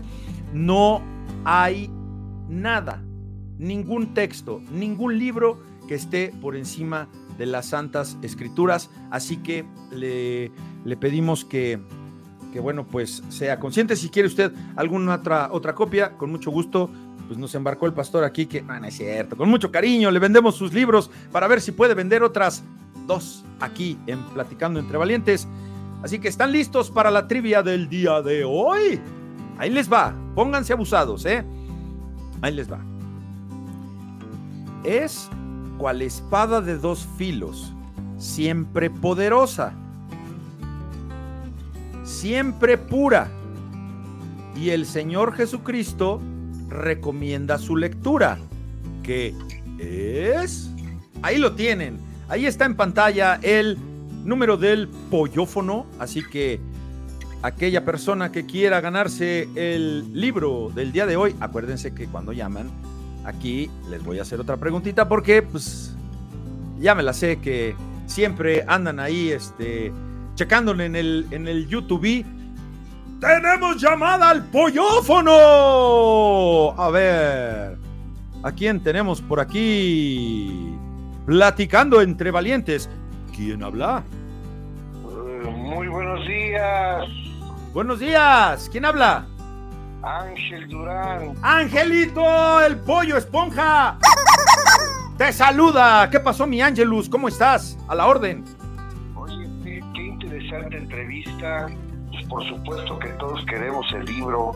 no 0.55 1.01
hay 1.43 1.91
nada, 2.47 3.03
ningún 3.57 4.13
texto, 4.13 4.61
ningún 4.71 5.19
libro 5.19 5.59
que 5.87 5.95
esté 5.95 6.33
por 6.41 6.55
encima 6.55 7.09
de 7.37 7.45
las 7.45 7.67
santas 7.67 8.17
escrituras. 8.21 8.89
Así 9.11 9.37
que 9.37 9.65
le, 9.91 10.51
pedimos 10.97 11.43
que, 11.43 11.79
que, 12.53 12.59
bueno, 12.61 12.87
pues 12.87 13.21
sea 13.29 13.59
consciente. 13.59 13.97
Si 13.97 14.09
quiere 14.09 14.27
usted 14.27 14.53
alguna 14.77 15.15
otra, 15.15 15.49
otra 15.51 15.75
copia, 15.75 16.17
con 16.17 16.31
mucho 16.31 16.51
gusto, 16.51 16.89
pues 17.27 17.37
nos 17.37 17.53
embarcó 17.53 17.85
el 17.85 17.93
pastor 17.93 18.23
aquí, 18.23 18.45
que 18.45 18.61
no, 18.61 18.79
no 18.79 18.87
es 18.87 18.95
cierto, 18.95 19.35
con 19.35 19.49
mucho 19.49 19.71
cariño 19.71 20.09
le 20.09 20.19
vendemos 20.19 20.55
sus 20.55 20.73
libros 20.73 21.11
para 21.31 21.47
ver 21.47 21.59
si 21.59 21.73
puede 21.73 21.95
vender 21.95 22.23
otras 22.23 22.63
dos 23.07 23.43
aquí 23.59 23.97
en 24.07 24.23
Platicando 24.33 24.79
entre 24.79 24.97
Valientes. 24.97 25.47
Así 26.01 26.19
que 26.19 26.29
están 26.29 26.51
listos 26.51 26.91
para 26.91 27.11
la 27.11 27.27
trivia 27.27 27.61
del 27.61 27.89
día 27.89 28.21
de 28.21 28.45
hoy. 28.45 29.01
Ahí 29.57 29.69
les 29.69 29.91
va, 29.91 30.13
pónganse 30.35 30.73
abusados, 30.73 31.25
¿eh? 31.25 31.43
Ahí 32.41 32.53
les 32.53 32.71
va. 32.71 32.79
Es 34.83 35.29
cual 35.77 36.01
espada 36.01 36.61
de 36.61 36.77
dos 36.77 37.07
filos, 37.17 37.73
siempre 38.17 38.89
poderosa, 38.89 39.73
siempre 42.03 42.77
pura. 42.77 43.29
Y 44.55 44.69
el 44.69 44.85
Señor 44.85 45.33
Jesucristo 45.33 46.21
recomienda 46.69 47.57
su 47.57 47.75
lectura, 47.75 48.37
que 49.03 49.35
es... 49.79 50.71
Ahí 51.21 51.37
lo 51.37 51.53
tienen 51.53 51.99
Ahí 52.27 52.47
está 52.47 52.65
en 52.65 52.75
pantalla 52.75 53.39
el 53.43 53.77
número 54.23 54.57
del 54.57 54.87
pollófono, 54.87 55.85
así 55.99 56.23
que 56.23 56.59
aquella 57.41 57.85
persona 57.85 58.31
que 58.31 58.45
quiera 58.45 58.81
ganarse 58.81 59.47
el 59.55 60.19
libro 60.19 60.71
del 60.73 60.91
día 60.91 61.05
de 61.05 61.15
hoy, 61.15 61.35
acuérdense 61.39 61.93
que 61.93 62.07
cuando 62.07 62.33
llaman 62.33 62.69
aquí 63.25 63.69
les 63.89 64.03
voy 64.03 64.19
a 64.19 64.21
hacer 64.21 64.39
otra 64.39 64.57
preguntita 64.57 65.07
porque 65.07 65.41
pues 65.41 65.95
ya 66.79 66.93
me 66.95 67.03
la 67.03 67.13
sé 67.13 67.37
que 67.37 67.75
siempre 68.05 68.63
andan 68.67 68.99
ahí 68.99 69.31
este 69.31 69.91
checándole 70.35 70.85
en 70.85 70.95
el 70.95 71.25
en 71.31 71.47
el 71.47 71.67
YouTube. 71.67 72.23
Tenemos 73.19 73.81
llamada 73.81 74.29
al 74.29 74.43
pollófono. 74.45 75.31
A 76.77 76.89
ver. 76.91 77.77
¿A 78.43 78.51
quién 78.51 78.83
tenemos 78.83 79.21
por 79.21 79.39
aquí? 79.39 80.75
Platicando 81.25 82.01
entre 82.01 82.29
valientes. 82.29 82.89
¿Quién 83.35 83.63
habla? 83.63 84.03
Muy 85.51 85.87
buenos 85.87 86.27
días. 86.27 87.24
Buenos 87.75 87.99
días. 87.99 88.69
¿Quién 88.71 88.85
habla? 88.85 89.25
Ángel 90.01 90.65
Durán. 90.69 91.33
Angelito, 91.41 92.61
el 92.61 92.77
pollo 92.77 93.17
esponja. 93.17 93.97
te 95.17 95.33
saluda. 95.33 96.09
¿Qué 96.09 96.21
pasó, 96.21 96.47
mi 96.47 96.61
Ángelus? 96.61 97.09
¿Cómo 97.09 97.27
estás? 97.27 97.77
A 97.89 97.95
la 97.95 98.07
orden. 98.07 98.45
Oye, 99.13 99.83
qué, 99.93 100.01
interesante 100.01 100.77
entrevista. 100.77 101.67
Pues 102.11 102.25
por 102.27 102.47
supuesto 102.47 102.97
que 102.97 103.09
todos 103.19 103.45
queremos 103.45 103.85
el 103.91 104.05
libro. 104.05 104.53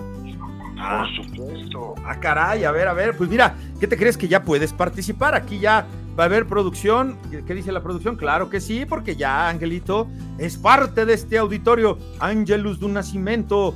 Ah. 0.80 1.06
Por 1.18 1.26
supuesto. 1.26 1.96
Ah, 2.06 2.18
caray, 2.22 2.64
a 2.64 2.72
ver, 2.72 2.88
a 2.88 2.94
ver. 2.94 3.18
Pues 3.18 3.30
mira, 3.30 3.54
¿qué 3.82 3.88
te 3.88 3.98
crees 3.98 4.18
que 4.18 4.30
ya 4.30 4.44
puedes 4.44 4.72
participar? 4.72 5.36
Aquí 5.36 5.60
ya 5.60 5.86
va 6.20 6.24
a 6.24 6.26
haber 6.26 6.46
producción. 6.48 7.18
¿Qué 7.32 7.54
dice 7.54 7.72
la 7.72 7.82
producción? 7.82 8.18
Claro 8.18 8.50
que 8.50 8.60
sí, 8.60 8.86
porque 8.86 9.16
ya 9.16 9.48
Angelito 9.48 10.08
es 10.38 10.58
parte 10.58 11.06
de 11.06 11.14
este 11.14 11.38
auditorio. 11.38 11.98
Ángelus 12.20 12.80
de 12.80 12.86
un 12.88 12.94
nacimiento. 12.94 13.74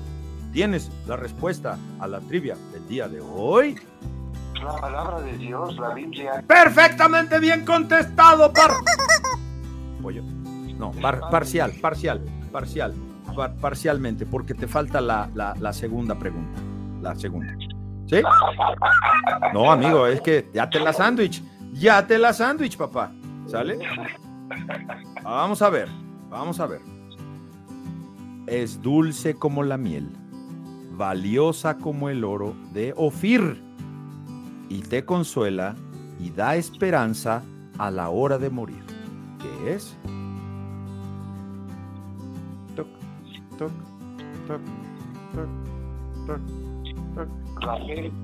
Tienes 0.52 0.92
la 1.08 1.16
respuesta 1.16 1.80
a 2.00 2.08
la 2.08 2.20
trivia 2.20 2.56
del 2.72 2.88
día 2.88 3.08
de 3.08 3.22
hoy 3.22 3.76
la 4.64 4.76
palabra 4.76 5.22
de 5.22 5.38
Dios, 5.38 5.76
la 5.78 5.94
Biblia. 5.94 6.44
Perfectamente 6.48 7.40
bien 7.40 7.66
contestado, 7.66 8.52
par... 8.54 8.72
Pollo. 10.02 10.24
No, 10.78 10.92
parcial, 11.30 11.74
parcial, 11.82 12.22
parcial, 12.52 12.94
parcialmente, 13.60 14.26
porque 14.26 14.54
te 14.54 14.68
falta 14.68 15.02
la, 15.02 15.30
la, 15.34 15.74
segunda 15.74 16.16
pregunta. 16.16 16.62
La 17.02 17.16
segunda. 17.16 17.54
¿Sí? 18.06 18.22
No, 19.54 19.72
amigo, 19.72 20.08
es 20.08 20.22
que 20.22 20.50
ya 20.54 20.70
te 20.70 20.80
la 20.80 20.94
sándwich. 20.94 21.44
Ya 21.74 22.06
te 22.06 22.18
la 22.18 22.34
sándwich, 22.34 22.78
papá. 22.78 23.12
¿Sale? 23.48 23.80
Vamos 25.24 25.62
a 25.62 25.70
ver, 25.70 25.90
vamos 26.30 26.60
a 26.60 26.68
ver. 26.68 26.82
Es 28.46 28.82
dulce 28.82 29.36
como 29.36 29.64
la 29.64 29.78
miel, 29.78 30.10
valiosa 30.92 31.78
como 31.78 32.10
el 32.10 32.24
oro 32.24 32.56
de 32.74 32.94
Ofir 32.98 33.64
y 34.70 34.82
te 34.82 35.06
consuela 35.06 35.76
y 36.20 36.30
da 36.32 36.56
esperanza 36.56 37.42
a 37.78 37.90
la 37.90 38.10
hora 38.10 38.38
de 38.38 38.50
morir. 38.50 38.84
¿Qué 39.40 39.74
es? 39.74 39.98
Toc, 42.76 42.88
toc, 43.58 43.72
toc, 44.48 44.62
toc, 47.16 48.23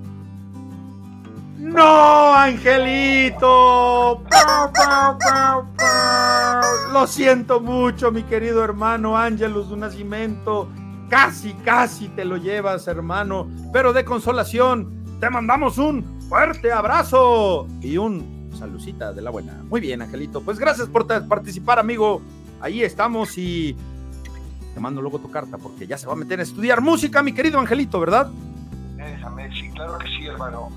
No, 1.60 2.34
Angelito. 2.34 4.24
Lo 6.94 7.06
siento 7.06 7.60
mucho, 7.60 8.12
mi 8.12 8.24
querido 8.24 8.64
hermano 8.64 9.18
Ángelus 9.18 9.70
de 9.70 9.78
Nacimiento. 9.78 10.70
Casi, 11.10 11.54
casi 11.66 12.08
te 12.10 12.24
lo 12.24 12.38
llevas, 12.38 12.88
hermano. 12.88 13.50
Pero 13.74 13.92
de 13.92 14.06
consolación, 14.06 15.04
te 15.20 15.30
mandamos 15.30 15.78
un 15.78 16.22
fuerte 16.30 16.72
abrazo 16.72 17.68
y 17.82 17.98
un 17.98 18.50
salucita 18.58 19.12
de 19.12 19.22
la 19.22 19.30
buena. 19.30 19.62
Muy 19.70 19.82
bien, 19.82 20.02
Angelito. 20.02 20.42
Pues 20.42 20.60
gracias 20.60 20.88
por 20.88 21.08
participar, 21.28 21.78
amigo. 21.78 22.22
Ahí 22.62 22.84
estamos 22.84 23.38
y 23.38 23.76
te 24.74 24.80
mando 24.80 25.02
luego 25.02 25.20
tu 25.20 25.30
carta 25.30 25.58
porque 25.58 25.86
ya 25.86 25.98
se 25.98 26.08
va 26.08 26.14
a 26.14 26.16
meter 26.16 26.40
a 26.40 26.44
estudiar 26.44 26.80
música, 26.80 27.22
mi 27.22 27.34
querido 27.34 27.60
Angelito, 27.60 28.00
¿verdad? 28.00 28.32
Déjame, 28.96 29.52
sí, 29.54 29.70
claro 29.72 29.98
que 29.98 30.08
sí, 30.08 30.26
hermano. 30.26 30.70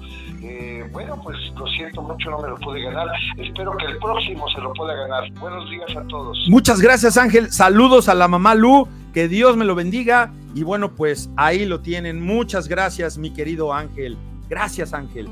Eh, 0.43 0.85
bueno, 0.93 1.21
pues 1.23 1.37
lo 1.57 1.67
siento 1.69 2.03
mucho, 2.03 2.31
no 2.31 2.39
me 2.41 2.49
lo 2.49 2.57
pude 2.57 2.83
ganar. 2.83 3.07
Espero 3.39 3.77
que 3.77 3.87
el 3.87 3.99
próximo 3.99 4.49
se 4.51 4.61
lo 4.61 4.73
pueda 4.73 4.95
ganar. 4.95 5.31
Buenos 5.35 5.71
días 5.71 5.97
a 5.97 6.03
todos. 6.09 6.39
Muchas 6.49 6.81
gracias, 6.81 7.17
Ángel. 7.17 7.53
Saludos 7.53 8.09
a 8.09 8.15
la 8.15 8.27
mamá 8.27 8.55
Lu. 8.55 8.89
Que 9.15 9.29
Dios 9.29 9.57
me 9.57 9.65
lo 9.65 9.75
bendiga. 9.75 10.33
Y 10.55 10.65
bueno, 10.65 10.93
pues 10.95 11.31
ahí 11.37 11.65
lo 11.65 11.81
tienen. 11.81 12.21
Muchas 12.21 12.67
gracias, 12.69 13.19
mi 13.19 13.33
querido 13.33 13.73
Ángel. 13.73 14.17
Gracias, 14.49 14.93
Ángel. 14.93 15.29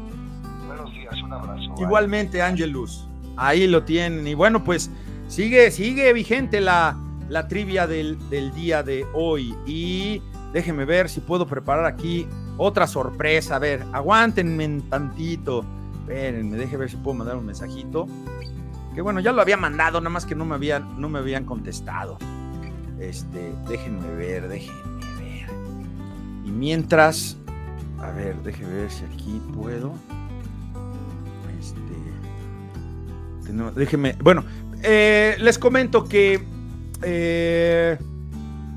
Buenos 0.66 0.92
días, 0.92 1.14
un 1.22 1.32
abrazo. 1.32 1.74
Igualmente, 1.78 2.40
Ángelus. 2.40 3.06
Ahí 3.36 3.66
lo 3.66 3.82
tienen. 3.82 4.26
Y 4.26 4.34
bueno, 4.34 4.62
pues 4.62 4.90
sigue, 5.28 5.70
sigue 5.70 6.12
vigente 6.12 6.60
la, 6.60 6.96
la 7.28 7.48
trivia 7.48 7.86
del, 7.86 8.18
día 8.54 8.82
de 8.82 9.06
hoy. 9.14 9.54
Y 9.66 10.22
déjenme 10.52 10.84
ver 10.84 11.08
si 11.08 11.20
puedo 11.20 11.46
preparar 11.46 11.86
aquí 11.86 12.26
otra 12.60 12.86
sorpresa. 12.86 13.56
A 13.56 13.58
ver, 13.58 13.84
aguántenme 13.92 14.66
un 14.66 14.82
tantito. 14.82 15.64
Espérenme, 16.00 16.56
déjenme 16.56 16.80
ver 16.80 16.90
si 16.90 16.96
puedo 16.96 17.16
mandar 17.16 17.36
un 17.36 17.46
mensajito. 17.46 18.06
Que 18.94 19.00
bueno, 19.00 19.20
ya 19.20 19.32
lo 19.32 19.40
había 19.40 19.56
mandado, 19.56 20.00
nada 20.00 20.10
más 20.10 20.26
que 20.26 20.34
no 20.34 20.44
me 20.44 20.56
habían, 20.56 21.00
no 21.00 21.08
me 21.08 21.20
habían 21.20 21.44
contestado. 21.44 22.18
Este, 22.98 23.52
déjenme 23.68 24.14
ver, 24.14 24.48
déjenme 24.48 25.06
ver. 25.18 25.48
Y 26.44 26.50
mientras, 26.50 27.38
a 27.98 28.10
ver, 28.10 28.36
déjeme 28.42 28.74
ver 28.74 28.90
si 28.90 29.04
aquí 29.04 29.40
puedo. 29.54 29.94
Este. 31.58 31.80
déjeme. 33.74 34.16
Bueno, 34.22 34.44
eh, 34.82 35.36
les 35.38 35.58
comento 35.58 36.04
que. 36.04 36.44
Eh, 37.02 37.96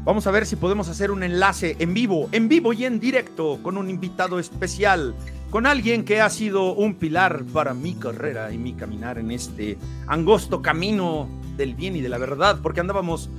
vamos 0.03 0.27
a 0.27 0.31
ver 0.31 0.45
si 0.45 0.55
podemos 0.55 0.89
hacer 0.89 1.11
un 1.11 1.23
enlace 1.23 1.75
en 1.79 1.93
vivo, 1.93 2.29
en 2.31 2.49
vivo 2.49 2.73
y 2.73 2.85
en 2.85 2.99
directo, 2.99 3.59
con 3.61 3.77
un 3.77 3.89
invitado 3.89 4.39
especial, 4.39 5.15
con 5.49 5.65
alguien 5.65 6.03
que 6.03 6.21
ha 6.21 6.29
sido 6.29 6.73
un 6.73 6.95
pilar 6.95 7.43
para 7.53 7.73
mi 7.73 7.93
carrera 7.93 8.51
y 8.51 8.57
mi 8.57 8.73
caminar 8.73 9.17
en 9.17 9.31
este 9.31 9.77
angosto 10.07 10.61
camino 10.61 11.29
del 11.57 11.75
bien 11.75 11.95
y 11.95 12.01
de 12.01 12.09
la 12.09 12.17
verdad, 12.17 12.59
porque 12.61 12.79
andábamos 12.79 13.29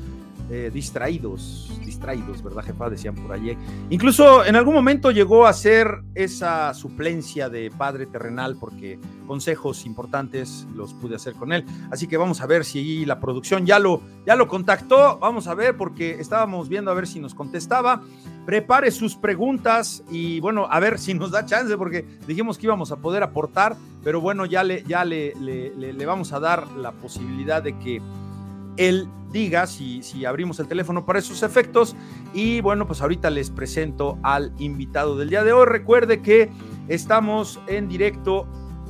eh, 0.50 0.70
distraídos, 0.72 1.70
distraídos, 1.86 2.42
¿verdad, 2.42 2.64
jefa? 2.64 2.90
Decían 2.90 3.14
por 3.14 3.32
allí. 3.32 3.56
Incluso 3.88 4.44
en 4.44 4.56
algún 4.56 4.74
momento 4.74 5.10
llegó 5.10 5.46
a 5.46 5.52
ser 5.54 6.02
esa 6.14 6.74
suplencia 6.74 7.48
de 7.48 7.70
padre 7.70 8.04
terrenal 8.04 8.56
porque 8.60 8.98
consejos 9.26 9.86
importantes 9.86 10.66
los 10.74 10.92
pude 10.92 11.16
hacer 11.16 11.32
con 11.32 11.52
él. 11.52 11.64
Así 11.90 12.06
que 12.06 12.18
vamos 12.18 12.42
a 12.42 12.46
ver 12.46 12.66
si 12.66 13.06
la 13.06 13.20
producción 13.20 13.64
ya 13.64 13.78
lo, 13.78 14.02
ya 14.26 14.36
lo 14.36 14.46
contactó. 14.46 15.18
Vamos 15.18 15.46
a 15.46 15.54
ver 15.54 15.78
porque 15.78 16.20
estábamos 16.20 16.68
viendo 16.68 16.90
a 16.90 16.94
ver 16.94 17.06
si 17.06 17.20
nos 17.20 17.34
contestaba. 17.34 18.02
Prepare 18.44 18.90
sus 18.90 19.16
preguntas 19.16 20.04
y 20.10 20.40
bueno, 20.40 20.66
a 20.70 20.78
ver 20.78 20.98
si 20.98 21.14
nos 21.14 21.30
da 21.30 21.46
chance 21.46 21.74
porque 21.78 22.04
dijimos 22.26 22.58
que 22.58 22.66
íbamos 22.66 22.92
a 22.92 22.96
poder 22.96 23.22
aportar, 23.22 23.76
pero 24.02 24.20
bueno, 24.20 24.44
ya 24.44 24.62
le, 24.62 24.84
ya 24.84 25.06
le, 25.06 25.32
le 25.36 26.06
vamos 26.06 26.34
a 26.34 26.40
dar 26.40 26.70
la 26.72 26.92
posibilidad 26.92 27.62
de 27.62 27.78
que 27.78 28.02
él 28.76 29.08
diga 29.30 29.66
si, 29.66 30.02
si 30.02 30.24
abrimos 30.24 30.60
el 30.60 30.68
teléfono 30.68 31.04
para 31.04 31.18
esos 31.18 31.42
efectos. 31.42 31.96
Y 32.32 32.60
bueno, 32.60 32.86
pues 32.86 33.02
ahorita 33.02 33.30
les 33.30 33.50
presento 33.50 34.18
al 34.22 34.52
invitado 34.58 35.16
del 35.16 35.30
día 35.30 35.44
de 35.44 35.52
hoy. 35.52 35.66
Recuerde 35.66 36.22
que 36.22 36.50
estamos 36.88 37.60
en 37.66 37.88
directo 37.88 38.46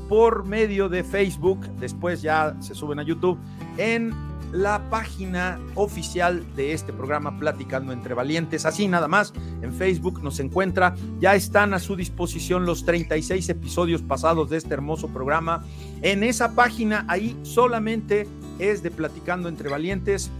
por 0.09 0.45
medio 0.45 0.89
de 0.89 1.03
Facebook, 1.03 1.61
después 1.81 2.21
ya 2.21 2.57
se 2.61 2.75
suben 2.75 2.99
a 2.99 3.03
YouTube, 3.03 3.39
en 3.79 4.13
la 4.53 4.89
página 4.89 5.59
oficial 5.75 6.45
de 6.55 6.73
este 6.75 6.93
programa 6.93 7.39
Platicando 7.39 7.93
entre 7.93 8.15
Valientes. 8.15 8.65
Así 8.67 8.87
nada 8.87 9.09
más, 9.09 9.33
en 9.63 9.73
Facebook 9.73 10.23
nos 10.23 10.39
encuentra. 10.39 10.95
Ya 11.19 11.35
están 11.35 11.75
a 11.75 11.81
su 11.81 11.97
disposición 11.97 12.65
los 12.65 12.85
36 12.85 13.49
episodios 13.49 14.03
pasados 14.03 14.51
de 14.51 14.59
este 14.59 14.75
hermoso 14.75 15.09
programa. 15.09 15.65
En 16.03 16.23
esa 16.23 16.55
página, 16.55 17.05
ahí 17.09 17.37
solamente 17.43 18.29
es 18.59 18.83
de 18.83 18.91
Platicando 18.91 19.49
entre 19.49 19.69
Valientes. 19.69 20.31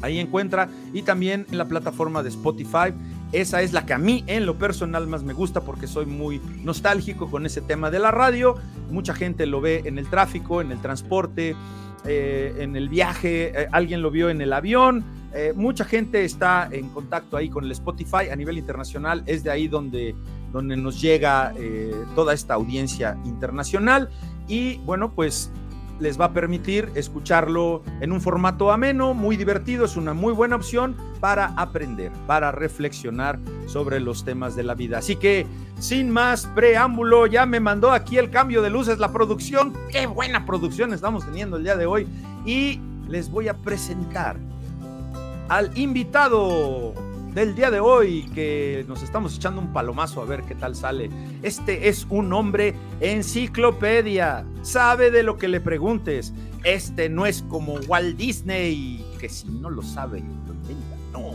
Ahí 0.00 0.18
encuentra 0.18 0.68
y 0.92 1.02
también 1.02 1.46
en 1.50 1.58
la 1.58 1.66
plataforma 1.66 2.22
de 2.22 2.28
Spotify. 2.28 2.94
Esa 3.32 3.60
es 3.62 3.72
la 3.72 3.84
que 3.84 3.92
a 3.92 3.98
mí 3.98 4.24
en 4.26 4.46
lo 4.46 4.58
personal 4.58 5.06
más 5.06 5.22
me 5.22 5.34
gusta 5.34 5.60
porque 5.60 5.86
soy 5.86 6.06
muy 6.06 6.40
nostálgico 6.62 7.30
con 7.30 7.44
ese 7.44 7.60
tema 7.60 7.90
de 7.90 7.98
la 7.98 8.10
radio. 8.10 8.54
Mucha 8.90 9.14
gente 9.14 9.44
lo 9.46 9.60
ve 9.60 9.82
en 9.84 9.98
el 9.98 10.08
tráfico, 10.08 10.62
en 10.62 10.72
el 10.72 10.80
transporte, 10.80 11.54
eh, 12.06 12.54
en 12.58 12.74
el 12.74 12.88
viaje, 12.88 13.52
eh, 13.54 13.68
alguien 13.70 14.00
lo 14.00 14.10
vio 14.10 14.30
en 14.30 14.40
el 14.40 14.52
avión. 14.52 15.04
Eh, 15.34 15.52
mucha 15.54 15.84
gente 15.84 16.24
está 16.24 16.68
en 16.72 16.88
contacto 16.88 17.36
ahí 17.36 17.50
con 17.50 17.64
el 17.64 17.72
Spotify 17.72 18.30
a 18.32 18.36
nivel 18.36 18.56
internacional. 18.56 19.22
Es 19.26 19.44
de 19.44 19.50
ahí 19.50 19.68
donde, 19.68 20.14
donde 20.50 20.76
nos 20.76 21.00
llega 21.00 21.52
toda 22.14 22.32
esta 22.32 22.54
audiencia 22.54 23.18
internacional. 23.24 24.08
Y 24.48 24.78
bueno, 24.78 25.12
pues 25.14 25.50
les 26.00 26.20
va 26.20 26.26
a 26.26 26.32
permitir 26.32 26.90
escucharlo 26.94 27.82
en 28.00 28.12
un 28.12 28.20
formato 28.20 28.70
ameno, 28.70 29.14
muy 29.14 29.36
divertido, 29.36 29.84
es 29.84 29.96
una 29.96 30.14
muy 30.14 30.32
buena 30.32 30.56
opción 30.56 30.96
para 31.20 31.46
aprender, 31.56 32.12
para 32.26 32.52
reflexionar 32.52 33.38
sobre 33.66 34.00
los 34.00 34.24
temas 34.24 34.54
de 34.56 34.62
la 34.62 34.74
vida. 34.74 34.98
Así 34.98 35.16
que, 35.16 35.46
sin 35.78 36.10
más 36.10 36.46
preámbulo, 36.54 37.26
ya 37.26 37.46
me 37.46 37.60
mandó 37.60 37.92
aquí 37.92 38.18
el 38.18 38.30
cambio 38.30 38.62
de 38.62 38.70
luces, 38.70 38.98
la 38.98 39.12
producción, 39.12 39.72
qué 39.90 40.06
buena 40.06 40.46
producción 40.46 40.92
estamos 40.92 41.24
teniendo 41.24 41.56
el 41.56 41.64
día 41.64 41.76
de 41.76 41.86
hoy 41.86 42.06
y 42.44 42.80
les 43.08 43.30
voy 43.30 43.48
a 43.48 43.54
presentar 43.54 44.36
al 45.48 45.76
invitado 45.76 46.94
del 47.34 47.54
día 47.54 47.70
de 47.70 47.80
hoy 47.80 48.28
que 48.34 48.84
nos 48.88 49.02
estamos 49.02 49.36
echando 49.36 49.60
un 49.60 49.72
palomazo 49.72 50.22
a 50.22 50.24
ver 50.24 50.42
qué 50.42 50.54
tal 50.54 50.74
sale. 50.74 51.10
Este 51.42 51.88
es 51.88 52.06
un 52.08 52.32
hombre 52.32 52.74
enciclopedia, 53.00 54.44
sabe 54.62 55.10
de 55.10 55.22
lo 55.22 55.36
que 55.36 55.48
le 55.48 55.60
preguntes. 55.60 56.32
Este 56.64 57.08
no 57.08 57.26
es 57.26 57.42
como 57.42 57.74
Walt 57.86 58.16
Disney, 58.16 59.04
que 59.20 59.28
si 59.28 59.48
no 59.48 59.70
lo 59.70 59.82
sabe, 59.82 60.20
lo 60.20 60.54
inventa. 60.54 60.96
No, 61.12 61.30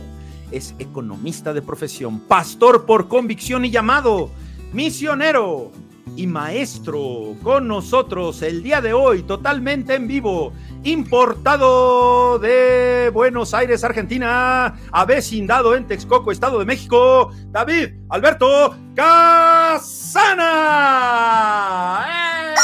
es 0.50 0.74
economista 0.78 1.52
de 1.52 1.62
profesión, 1.62 2.20
pastor 2.20 2.86
por 2.86 3.08
convicción 3.08 3.64
y 3.64 3.70
llamado, 3.70 4.30
misionero, 4.72 5.72
y 6.16 6.26
maestro 6.26 7.34
con 7.42 7.68
nosotros 7.68 8.42
el 8.42 8.62
día 8.62 8.80
de 8.80 8.92
hoy, 8.92 9.22
totalmente 9.22 9.94
en 9.94 10.06
vivo, 10.06 10.52
importado 10.84 12.38
de 12.38 13.10
Buenos 13.12 13.52
Aires, 13.54 13.82
Argentina, 13.84 14.74
avecindado 14.92 15.74
en 15.74 15.86
Texcoco, 15.86 16.30
Estado 16.30 16.58
de 16.58 16.64
México, 16.64 17.32
David 17.50 17.94
Alberto 18.08 18.76
Casana. 18.94 20.34
¡Eh! 22.08 22.54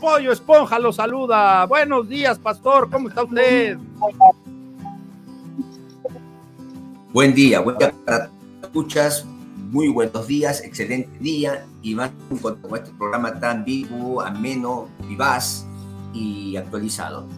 Pollo 0.00 0.32
Esponja 0.32 0.78
lo 0.78 0.92
saluda. 0.92 1.66
Buenos 1.66 2.08
días, 2.08 2.38
pastor. 2.38 2.88
¿Cómo 2.90 3.08
está 3.08 3.24
usted? 3.24 3.76
Buen 7.12 7.34
día, 7.34 7.60
buen 7.60 7.76
día 7.78 7.92
para 8.04 8.30
escuchas. 8.62 9.26
Muy 9.70 9.88
buenos 9.88 10.26
días, 10.26 10.62
excelente 10.64 11.10
día 11.18 11.66
y 11.82 11.94
más 11.94 12.10
con 12.40 12.58
este 12.74 12.90
programa 12.92 13.38
tan 13.38 13.66
vivo, 13.66 14.22
ameno, 14.22 14.88
vivaz 15.06 15.66
y 16.14 16.56
actualizado. 16.56 17.28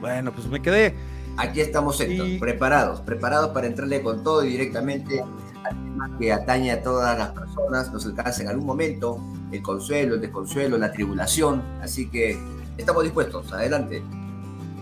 Bueno, 0.00 0.32
pues 0.32 0.46
me 0.46 0.62
quedé. 0.62 0.94
Aquí 1.36 1.60
estamos 1.60 2.00
y... 2.00 2.38
preparados, 2.38 3.02
preparados 3.02 3.50
para 3.50 3.66
entrarle 3.66 4.00
con 4.02 4.24
todo 4.24 4.42
y 4.42 4.52
directamente 4.52 5.20
al 5.20 5.74
tema 5.74 6.18
que 6.18 6.32
atañe 6.32 6.70
a 6.70 6.82
todas 6.82 7.18
las 7.18 7.32
personas, 7.32 7.92
nos 7.92 8.06
alcanza 8.06 8.40
en 8.40 8.48
algún 8.48 8.64
momento 8.64 9.20
el 9.52 9.60
consuelo, 9.60 10.14
el 10.14 10.22
desconsuelo, 10.22 10.78
la 10.78 10.92
tribulación. 10.92 11.62
Así 11.82 12.08
que 12.08 12.38
estamos 12.78 13.02
dispuestos. 13.02 13.52
Adelante. 13.52 14.02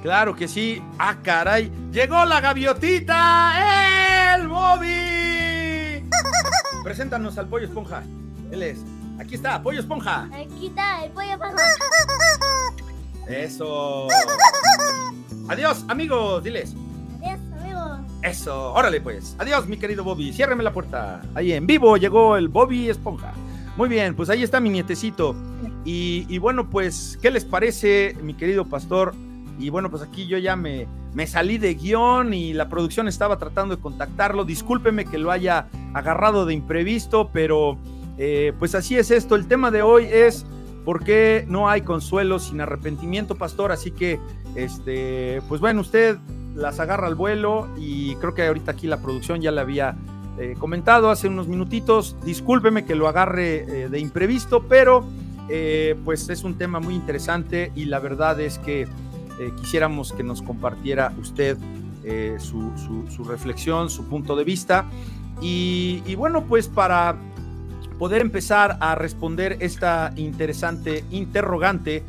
Claro 0.00 0.36
que 0.36 0.46
sí. 0.46 0.80
Ah, 0.96 1.16
caray. 1.24 1.72
Llegó 1.90 2.24
la 2.24 2.40
gaviotita. 2.40 4.11
El 4.34 4.48
Bobby. 4.48 6.08
Preséntanos 6.82 7.36
al 7.36 7.48
pollo 7.48 7.66
esponja. 7.66 8.02
Él 8.50 8.62
es. 8.62 8.78
Aquí 9.18 9.34
está, 9.34 9.62
pollo 9.62 9.80
esponja. 9.80 10.28
Aquí 10.32 10.68
está, 10.68 11.04
el 11.04 11.10
pollo 11.12 11.32
esponja. 11.32 11.62
Eso. 13.28 14.08
Adiós, 15.48 15.84
amigos. 15.88 16.42
Diles. 16.44 16.74
Adiós, 17.20 17.40
amigos. 17.60 18.00
Eso. 18.22 18.72
Órale, 18.72 19.00
pues. 19.00 19.36
Adiós, 19.38 19.66
mi 19.66 19.76
querido 19.76 20.02
Bobby. 20.02 20.32
Ciérreme 20.32 20.62
la 20.62 20.72
puerta. 20.72 21.20
Ahí 21.34 21.52
en 21.52 21.66
vivo 21.66 21.96
llegó 21.96 22.36
el 22.36 22.48
Bobby 22.48 22.88
esponja. 22.88 23.32
Muy 23.76 23.88
bien, 23.88 24.14
pues 24.14 24.30
ahí 24.30 24.42
está 24.42 24.60
mi 24.60 24.70
nietecito. 24.70 25.34
Y, 25.84 26.26
y 26.28 26.38
bueno, 26.38 26.70
pues, 26.70 27.18
¿qué 27.20 27.30
les 27.30 27.44
parece, 27.44 28.16
mi 28.22 28.34
querido 28.34 28.66
pastor? 28.66 29.14
Y 29.62 29.70
bueno, 29.70 29.90
pues 29.90 30.02
aquí 30.02 30.26
yo 30.26 30.38
ya 30.38 30.56
me, 30.56 30.88
me 31.14 31.26
salí 31.28 31.56
de 31.56 31.74
guion 31.74 32.34
y 32.34 32.52
la 32.52 32.68
producción 32.68 33.06
estaba 33.06 33.38
tratando 33.38 33.76
de 33.76 33.80
contactarlo. 33.80 34.44
Discúlpeme 34.44 35.04
que 35.04 35.18
lo 35.18 35.30
haya 35.30 35.68
agarrado 35.94 36.46
de 36.46 36.54
imprevisto, 36.54 37.30
pero 37.32 37.78
eh, 38.18 38.52
pues 38.58 38.74
así 38.74 38.96
es 38.96 39.12
esto. 39.12 39.36
El 39.36 39.46
tema 39.46 39.70
de 39.70 39.82
hoy 39.82 40.06
es 40.10 40.44
por 40.84 41.04
qué 41.04 41.44
no 41.48 41.68
hay 41.68 41.82
consuelo 41.82 42.40
sin 42.40 42.60
arrepentimiento, 42.60 43.36
pastor. 43.36 43.70
Así 43.70 43.92
que, 43.92 44.18
este, 44.56 45.40
pues 45.48 45.60
bueno, 45.60 45.80
usted 45.82 46.18
las 46.56 46.80
agarra 46.80 47.06
al 47.06 47.14
vuelo 47.14 47.68
y 47.78 48.16
creo 48.16 48.34
que 48.34 48.44
ahorita 48.44 48.72
aquí 48.72 48.88
la 48.88 49.00
producción 49.00 49.40
ya 49.40 49.52
le 49.52 49.60
había 49.60 49.96
eh, 50.40 50.56
comentado 50.58 51.08
hace 51.08 51.28
unos 51.28 51.46
minutitos. 51.46 52.16
Discúlpeme 52.24 52.84
que 52.84 52.96
lo 52.96 53.06
agarre 53.06 53.84
eh, 53.84 53.88
de 53.88 54.00
imprevisto, 54.00 54.64
pero 54.68 55.04
pues 56.06 56.30
es 56.30 56.44
un 56.44 56.56
tema 56.56 56.80
muy 56.80 56.94
interesante 56.94 57.72
y 57.74 57.84
la 57.84 57.98
verdad 57.98 58.40
es 58.40 58.58
que 58.58 58.88
eh, 59.42 59.52
quisiéramos 59.56 60.12
que 60.12 60.22
nos 60.22 60.40
compartiera 60.40 61.12
usted 61.20 61.58
eh, 62.04 62.36
su, 62.38 63.24
reflexión, 63.24 63.90
su 63.90 64.04
punto 64.04 64.36
de 64.36 64.44
vista. 64.44 64.84
Y, 65.40 66.14
bueno, 66.14 66.44
pues 66.44 66.68
para 66.68 67.16
poder 67.98 68.20
empezar 68.20 68.76
a 68.80 68.94
responder 68.94 69.56
esta 69.58 70.12
interesante 70.14 71.04
interrogante, 71.10 72.04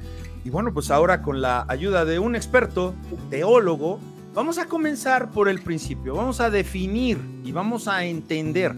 y 0.46 0.52
bueno, 0.52 0.74
pues 0.74 0.92
ahora 0.92 1.24
con 1.24 1.42
la 1.42 1.66
ayuda 1.68 2.06
de 2.06 2.20
un 2.20 2.36
experto, 2.36 2.94
teólogo, 3.32 4.00
vamos 4.36 4.60
a 4.60 4.66
comenzar 4.66 5.32
por 5.32 5.50
el 5.50 5.60
principio, 5.60 6.14
vamos 6.14 6.40
a 6.40 6.52
definir 6.52 7.18
y 7.44 7.52
vamos 7.52 7.88
a 7.88 8.06
entender, 8.06 8.76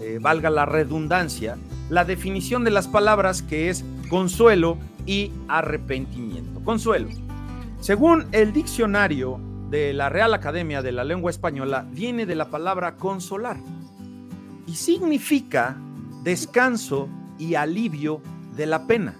eh, 0.00 0.18
valga 0.18 0.48
la 0.48 0.64
redundancia, 0.64 1.58
la 1.90 2.06
definición 2.06 2.64
de 2.64 2.70
las 2.70 2.88
palabras 2.88 3.42
que 3.42 3.68
es 3.68 3.84
consuelo 4.08 4.78
y 5.04 5.32
arrepentimiento. 5.48 6.60
Consuelo 6.64 7.08
según 7.82 8.28
el 8.30 8.52
diccionario 8.52 9.40
de 9.68 9.92
la 9.92 10.08
Real 10.08 10.34
Academia 10.34 10.82
de 10.82 10.92
la 10.92 11.02
Lengua 11.02 11.32
Española, 11.32 11.84
viene 11.90 12.26
de 12.26 12.36
la 12.36 12.48
palabra 12.48 12.94
consolar 12.94 13.56
y 14.68 14.74
significa 14.76 15.76
descanso 16.22 17.08
y 17.40 17.56
alivio 17.56 18.20
de 18.54 18.66
la 18.66 18.86
pena, 18.86 19.16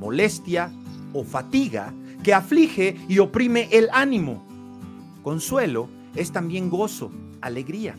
molestia 0.00 0.72
o 1.12 1.22
fatiga 1.22 1.94
que 2.24 2.34
aflige 2.34 2.96
y 3.08 3.20
oprime 3.20 3.68
el 3.70 3.88
ánimo. 3.92 4.44
Consuelo 5.22 5.88
es 6.16 6.32
también 6.32 6.70
gozo, 6.70 7.12
alegría. 7.40 7.94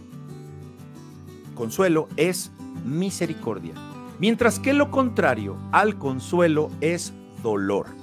Consuelo 1.55 2.09
es 2.17 2.51
misericordia, 2.83 3.75
mientras 4.19 4.59
que 4.59 4.73
lo 4.73 4.91
contrario 4.91 5.55
al 5.71 5.97
consuelo 5.97 6.69
es 6.81 7.13
dolor. 7.41 7.98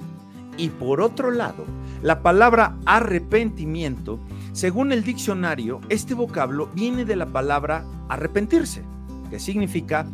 Y 0.57 0.69
por 0.69 1.01
otro 1.01 1.31
lado, 1.31 1.65
la 2.01 2.21
palabra 2.21 2.75
arrepentimiento, 2.85 4.19
según 4.53 4.91
el 4.91 5.03
diccionario, 5.03 5.79
este 5.89 6.15
vocablo 6.15 6.69
viene 6.73 7.05
de 7.05 7.15
la 7.15 7.27
palabra 7.27 7.85
arrepentirse, 8.09 8.83
que 9.29 9.39
significa 9.39 10.07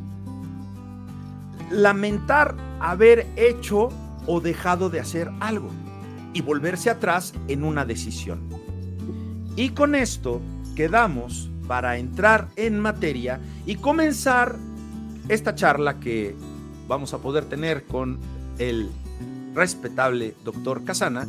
lamentar 1.71 2.55
haber 2.79 3.27
hecho 3.37 3.89
o 4.27 4.41
dejado 4.41 4.89
de 4.89 4.99
hacer 4.99 5.31
algo 5.39 5.69
y 6.33 6.41
volverse 6.41 6.89
atrás 6.89 7.33
en 7.47 7.63
una 7.63 7.85
decisión. 7.85 8.41
Y 9.55 9.69
con 9.69 9.95
esto 9.95 10.41
quedamos 10.75 11.49
para 11.67 11.97
entrar 11.97 12.49
en 12.55 12.79
materia 12.79 13.39
y 13.65 13.75
comenzar 13.75 14.57
esta 15.29 15.55
charla 15.55 15.99
que 15.99 16.35
vamos 16.87 17.13
a 17.13 17.19
poder 17.19 17.45
tener 17.45 17.85
con 17.85 18.19
el 18.57 18.89
respetable 19.53 20.35
doctor 20.43 20.83
Casana. 20.83 21.27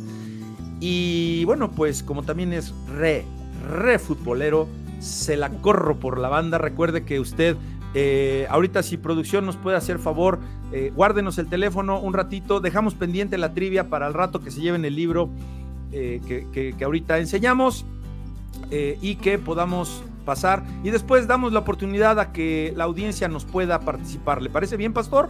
Y 0.79 1.45
bueno, 1.45 1.71
pues 1.71 2.03
como 2.03 2.23
también 2.23 2.53
es 2.53 2.73
re, 2.87 3.25
re 3.69 3.99
futbolero, 3.99 4.67
se 4.99 5.37
la 5.37 5.49
corro 5.49 5.97
por 5.99 6.19
la 6.19 6.29
banda. 6.29 6.57
Recuerde 6.57 7.03
que 7.03 7.19
usted, 7.19 7.55
eh, 7.93 8.47
ahorita 8.49 8.83
si 8.83 8.97
producción 8.97 9.45
nos 9.45 9.55
puede 9.55 9.77
hacer 9.77 9.99
favor, 9.99 10.39
eh, 10.71 10.91
guárdenos 10.95 11.37
el 11.37 11.47
teléfono 11.47 11.99
un 11.99 12.13
ratito, 12.13 12.59
dejamos 12.59 12.95
pendiente 12.95 13.37
la 13.37 13.53
trivia 13.53 13.89
para 13.89 14.07
el 14.07 14.13
rato 14.13 14.41
que 14.41 14.51
se 14.51 14.61
lleven 14.61 14.83
el 14.85 14.95
libro 14.95 15.29
eh, 15.91 16.21
que, 16.27 16.75
que, 16.77 16.83
ahorita 16.83 17.19
enseñamos 17.19 17.85
y 18.71 19.15
que 19.17 19.37
podamos 19.37 20.03
pasar. 20.25 20.63
Y 20.83 20.89
después 20.89 21.27
damos 21.27 21.53
la 21.53 21.59
oportunidad 21.59 22.19
a 22.19 22.33
que 22.33 22.73
la 22.75 22.85
audiencia 22.85 23.27
nos 23.27 23.45
pueda 23.45 23.79
participar. 23.79 24.41
¿Le 24.41 24.49
parece 24.49 24.75
bien, 24.75 24.91
pastor? 24.91 25.29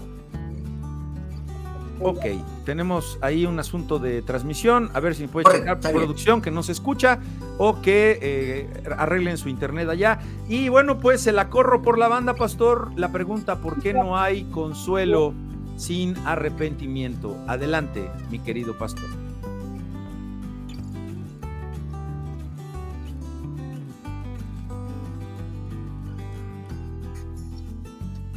Ok, 2.02 2.26
tenemos 2.66 3.18
ahí 3.22 3.46
un 3.46 3.60
asunto 3.60 4.00
de 4.00 4.22
transmisión. 4.22 4.90
A 4.94 5.00
ver 5.00 5.16
si 5.16 5.28
puede 5.28 5.50
checar 5.52 5.80
producción 5.80 6.42
que 6.42 6.52
no 6.52 6.64
se 6.64 6.74
escucha 6.74 7.20
o 7.58 7.82
que 7.82 8.20
eh, 8.22 8.84
arreglen 8.98 9.38
su 9.38 9.50
internet 9.50 9.88
allá. 9.90 10.20
Y 10.48 10.70
bueno, 10.70 11.00
pues 11.00 11.22
se 11.22 11.32
la 11.32 11.50
corro 11.50 11.82
por 11.82 11.98
la 11.98 12.08
banda, 12.08 12.34
pastor. 12.34 12.92
La 12.96 13.12
pregunta: 13.12 13.58
¿por 13.58 13.82
qué 13.82 13.94
no 13.94 14.18
hay 14.18 14.44
consuelo 14.46 15.34
sin 15.78 16.16
arrepentimiento? 16.26 17.38
Adelante, 17.48 18.10
mi 18.30 18.40
querido 18.40 18.78
pastor. 18.78 19.25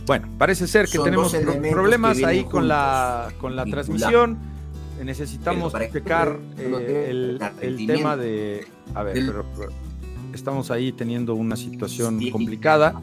Bueno, 0.09 0.27
parece 0.39 0.67
ser 0.67 0.89
que 0.89 0.99
tenemos 0.99 1.37
problemas 1.71 2.23
ahí 2.25 2.45
con 2.45 2.67
la, 2.67 3.31
con 3.39 3.55
la 3.55 3.67
transmisión. 3.67 4.39
Necesitamos 5.05 5.75
checar 5.93 6.39
eh, 6.57 7.39
el, 7.61 7.87
tema 7.87 8.17
de... 8.17 8.67
A 8.95 9.03
ver, 9.03 9.15
pero, 9.15 9.45
estamos 10.33 10.71
ahí 10.71 10.93
teniendo 10.93 11.35
una 11.35 11.57
situación 11.57 12.19
complicada. 12.31 13.01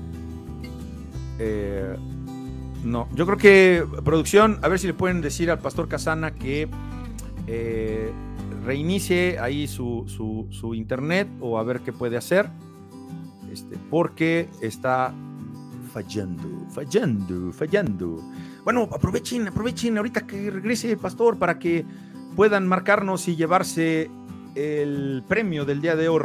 Eh, 1.38 1.96
no, 2.84 3.08
yo 3.14 3.28
creo 3.28 3.38
que 3.38 3.86
producción, 4.04 4.58
a 4.64 4.68
ver 4.68 4.80
si 4.80 4.88
le 4.88 4.96
pueden 4.96 5.22
decir 5.22 5.52
al 5.52 5.60
pastor 5.60 5.88
Casana 5.88 6.32
que 6.34 6.68
eh, 7.46 8.12
reinicie 8.66 9.38
ahí 9.38 9.68
su, 9.68 10.06
su, 10.08 10.48
su, 10.50 10.74
internet 10.74 11.28
o 11.40 11.60
a 11.60 11.64
ver 11.64 11.82
qué 11.82 11.94
puede 11.94 12.18
hacer. 12.18 12.50
Este, 13.52 13.78
porque 13.92 14.50
está 14.60 15.14
fallando, 15.96 16.68
fallando, 16.70 17.54
fallando. 17.54 18.22
Bueno, 18.66 18.90
aprovechen, 18.92 19.48
aprovechen 19.48 19.98
ahorita 19.98 20.28
que 20.28 20.52
regrese 20.52 20.92
el 20.92 20.98
pastor 20.98 21.38
para 21.38 21.58
que 21.58 21.86
puedan 22.36 22.68
marcarnos 22.68 23.30
y 23.30 23.38
llevarse 23.38 24.10
el 24.56 25.24
premio 25.26 25.64
del 25.64 25.80
día 25.80 25.96
de 25.96 26.10
hoy. 26.10 26.22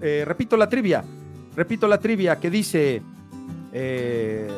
Eh, 0.00 0.24
repito 0.26 0.56
la 0.56 0.68
trivia, 0.68 1.04
repito 1.54 1.86
la 1.86 1.98
trivia 1.98 2.40
que 2.40 2.50
dice, 2.50 3.02
Eh, 3.72 4.50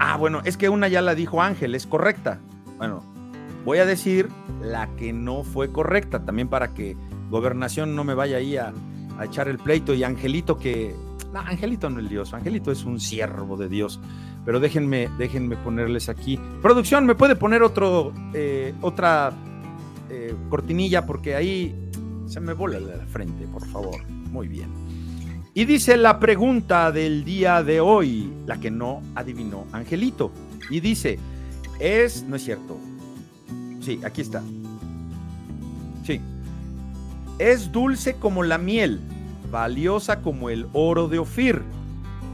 ah, 0.00 0.16
bueno, 0.16 0.40
es 0.44 0.56
que 0.56 0.68
una 0.68 0.88
ya 0.88 1.02
la 1.02 1.14
dijo 1.14 1.42
Ángel, 1.42 1.74
es 1.74 1.86
correcta. 1.86 2.40
Bueno, 2.78 3.04
voy 3.64 3.78
a 3.78 3.84
decir 3.84 4.30
la 4.62 4.88
que 4.96 5.12
no 5.12 5.44
fue 5.44 5.70
correcta, 5.70 6.24
también 6.24 6.48
para 6.48 6.72
que 6.72 6.96
gobernación 7.30 7.94
no 7.94 8.04
me 8.04 8.14
vaya 8.14 8.38
ahí 8.38 8.56
a, 8.56 8.72
a 9.18 9.26
echar 9.26 9.48
el 9.48 9.58
pleito 9.58 9.92
y 9.92 10.02
Angelito 10.02 10.56
que... 10.56 10.94
No, 11.32 11.40
Angelito 11.40 11.90
no 11.90 12.00
es 12.00 12.08
Dios, 12.08 12.32
Angelito 12.32 12.72
es 12.72 12.84
un 12.84 13.00
siervo 13.00 13.56
de 13.56 13.68
Dios. 13.68 14.00
Pero 14.44 14.60
déjenme, 14.60 15.10
déjenme 15.18 15.56
ponerles 15.56 16.08
aquí. 16.08 16.38
Producción, 16.62 17.04
¿me 17.04 17.14
puede 17.14 17.36
poner 17.36 17.62
otro, 17.62 18.12
eh, 18.32 18.74
otra 18.80 19.32
eh, 20.08 20.34
cortinilla? 20.48 21.04
Porque 21.04 21.34
ahí 21.34 21.90
se 22.26 22.40
me 22.40 22.54
bola 22.54 22.80
la 22.80 23.06
frente, 23.06 23.46
por 23.46 23.66
favor. 23.66 24.02
Muy 24.08 24.48
bien. 24.48 24.70
Y 25.54 25.64
dice 25.64 25.96
la 25.96 26.20
pregunta 26.20 26.92
del 26.92 27.24
día 27.24 27.62
de 27.62 27.80
hoy, 27.80 28.32
la 28.46 28.60
que 28.60 28.70
no 28.70 29.02
adivinó 29.14 29.66
Angelito. 29.72 30.30
Y 30.70 30.80
dice, 30.80 31.18
es, 31.80 32.22
no 32.22 32.36
es 32.36 32.44
cierto. 32.44 32.78
Sí, 33.80 34.00
aquí 34.04 34.20
está. 34.20 34.42
Sí. 36.04 36.20
Es 37.38 37.72
dulce 37.72 38.14
como 38.16 38.42
la 38.42 38.58
miel, 38.58 39.00
valiosa 39.50 40.20
como 40.20 40.50
el 40.50 40.66
oro 40.72 41.08
de 41.08 41.18
Ofir, 41.18 41.62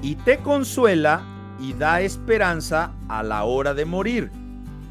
y 0.03 0.17
te 0.17 0.39
consuela 0.39 1.23
y 1.61 1.73
da 1.73 2.01
esperanza 2.01 2.93
a 3.09 3.23
la 3.23 3.45
hora 3.45 3.75
de 3.75 3.85
morir. 3.85 4.31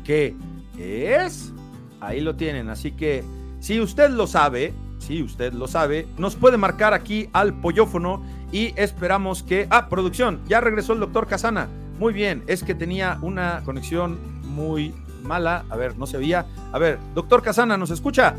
¿Qué 0.03 0.35
es? 0.77 1.53
Ahí 2.01 2.19
lo 2.19 2.35
tienen, 2.35 2.69
así 2.69 2.91
que 2.91 3.23
si 3.59 3.79
usted 3.79 4.09
lo 4.09 4.27
sabe, 4.27 4.73
si 4.99 5.21
usted 5.21 5.53
lo 5.53 5.67
sabe, 5.67 6.07
nos 6.17 6.35
puede 6.35 6.57
marcar 6.57 6.93
aquí 6.93 7.29
al 7.33 7.53
pollófono 7.53 8.23
y 8.51 8.73
esperamos 8.75 9.43
que... 9.43 9.67
Ah, 9.69 9.87
producción, 9.89 10.41
ya 10.47 10.61
regresó 10.61 10.93
el 10.93 10.99
doctor 10.99 11.27
Casana. 11.27 11.67
Muy 11.99 12.13
bien, 12.13 12.43
es 12.47 12.63
que 12.63 12.73
tenía 12.73 13.19
una 13.21 13.61
conexión 13.65 14.17
muy 14.43 14.93
mala. 15.23 15.65
A 15.69 15.75
ver, 15.75 15.97
no 15.97 16.07
se 16.07 16.17
veía. 16.17 16.45
A 16.71 16.79
ver, 16.79 16.99
doctor 17.13 17.41
Casana, 17.41 17.77
¿nos 17.77 17.91
escucha? 17.91 18.35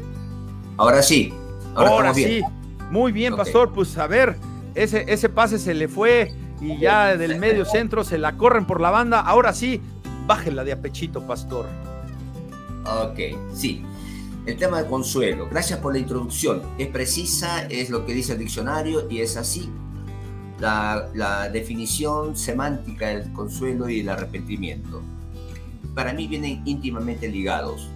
Ahora 0.77 1.03
sí. 1.03 1.33
Ahora, 1.75 2.15
sí. 2.15 2.41
Muy 2.95 3.11
bien, 3.11 3.35
pastor. 3.35 3.73
Pues 3.73 3.99
a 3.99 4.07
ver, 4.07 4.37
ese, 4.77 5.05
ese 5.09 5.29
pase 5.29 5.59
se 5.59 5.75
le 5.75 5.89
fue 5.89 6.33
y 6.61 6.79
ya 6.79 7.17
del 7.17 7.41
medio 7.41 7.65
centro 7.65 8.05
se 8.05 8.19
la 8.19 8.37
corren 8.37 8.67
por 8.67 8.81
la 8.81 8.91
banda. 8.91 9.19
Ahora 9.19 9.53
sí, 9.53 9.81
bájela 10.29 10.63
de 10.63 10.71
apechito, 10.71 11.27
pastor. 11.27 11.67
Ok, 12.85 13.19
sí. 13.53 13.83
El 14.47 14.57
tema 14.59 14.81
de 14.81 14.89
consuelo. 14.89 15.49
Gracias 15.51 15.81
por 15.81 15.93
la 15.93 15.99
introducción. 15.99 16.63
Es 16.79 16.87
precisa, 16.87 17.67
es 17.67 17.91
lo 17.91 18.07
que 18.07 18.15
dice 18.15 18.35
el 18.35 18.39
diccionario 18.39 19.11
y 19.11 19.23
es 19.23 19.37
así. 19.37 19.69
La, 20.61 21.09
la 21.15 21.49
definición 21.49 22.37
semántica 22.37 23.09
del 23.09 23.33
consuelo 23.33 23.89
y 23.89 24.01
el 24.01 24.09
arrepentimiento. 24.09 25.03
Para 25.97 26.13
mí 26.13 26.29
vienen 26.29 26.63
íntimamente 26.65 27.29
ligados. 27.29 27.89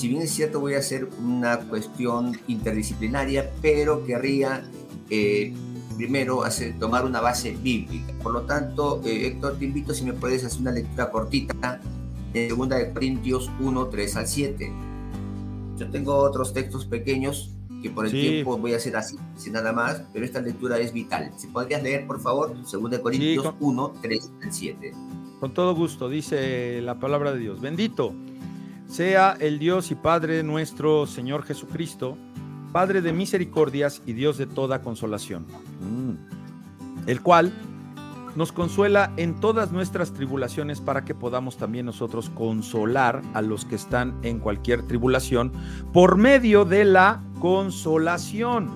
Si 0.00 0.08
bien 0.08 0.22
es 0.22 0.30
cierto, 0.30 0.60
voy 0.60 0.76
a 0.76 0.78
hacer 0.78 1.10
una 1.22 1.58
cuestión 1.58 2.40
interdisciplinaria, 2.48 3.50
pero 3.60 4.06
querría 4.06 4.64
eh, 5.10 5.52
primero 5.98 6.42
hacer, 6.42 6.78
tomar 6.78 7.04
una 7.04 7.20
base 7.20 7.54
bíblica. 7.62 8.14
Por 8.22 8.32
lo 8.32 8.40
tanto, 8.42 9.02
eh, 9.04 9.26
Héctor, 9.26 9.58
te 9.58 9.66
invito 9.66 9.92
si 9.92 10.04
me 10.04 10.14
puedes 10.14 10.42
hacer 10.42 10.62
una 10.62 10.72
lectura 10.72 11.10
cortita 11.10 11.82
de 12.32 12.48
2 12.48 12.68
de 12.70 12.92
Corintios 12.94 13.50
1, 13.60 13.86
3 13.88 14.16
al 14.16 14.26
7 14.26 14.72
yo 15.76 15.90
tengo 15.90 16.14
otros 16.16 16.54
textos 16.54 16.86
pequeños 16.86 17.50
que 17.82 17.90
por 17.90 18.06
el 18.06 18.12
tiempo 18.12 18.56
voy 18.56 18.72
a 18.72 18.76
hacer 18.76 18.96
así, 18.96 19.18
sin 19.36 19.52
nada 19.52 19.72
más, 19.74 20.02
pero 20.14 20.24
esta 20.24 20.40
lectura 20.40 20.78
es 20.78 20.94
vital. 20.94 21.30
Si 21.36 21.46
podrías 21.46 21.82
leer, 21.82 22.06
por 22.06 22.20
favor, 22.20 22.54
2 22.54 22.98
Corintios 23.00 23.54
1, 23.60 23.92
3 24.00 24.32
al 24.44 24.52
7. 24.52 24.92
Con 25.40 25.52
todo 25.52 25.74
gusto, 25.74 26.08
dice 26.08 26.80
la 26.80 26.98
palabra 26.98 27.32
de 27.32 27.38
Dios. 27.38 27.60
Bendito 27.60 28.14
sea 28.90 29.36
el 29.38 29.60
Dios 29.60 29.92
y 29.92 29.94
Padre 29.94 30.42
nuestro 30.42 31.06
Señor 31.06 31.44
Jesucristo, 31.44 32.18
Padre 32.72 33.00
de 33.00 33.12
misericordias 33.12 34.02
y 34.04 34.14
Dios 34.14 34.36
de 34.36 34.46
toda 34.46 34.82
consolación, 34.82 35.46
mm. 35.80 37.08
el 37.08 37.22
cual 37.22 37.52
nos 38.34 38.50
consuela 38.50 39.12
en 39.16 39.38
todas 39.38 39.70
nuestras 39.70 40.12
tribulaciones 40.12 40.80
para 40.80 41.04
que 41.04 41.14
podamos 41.14 41.56
también 41.56 41.86
nosotros 41.86 42.30
consolar 42.30 43.22
a 43.32 43.42
los 43.42 43.64
que 43.64 43.76
están 43.76 44.18
en 44.22 44.40
cualquier 44.40 44.82
tribulación 44.82 45.52
por 45.92 46.16
medio 46.16 46.64
de 46.64 46.84
la 46.84 47.22
consolación, 47.40 48.70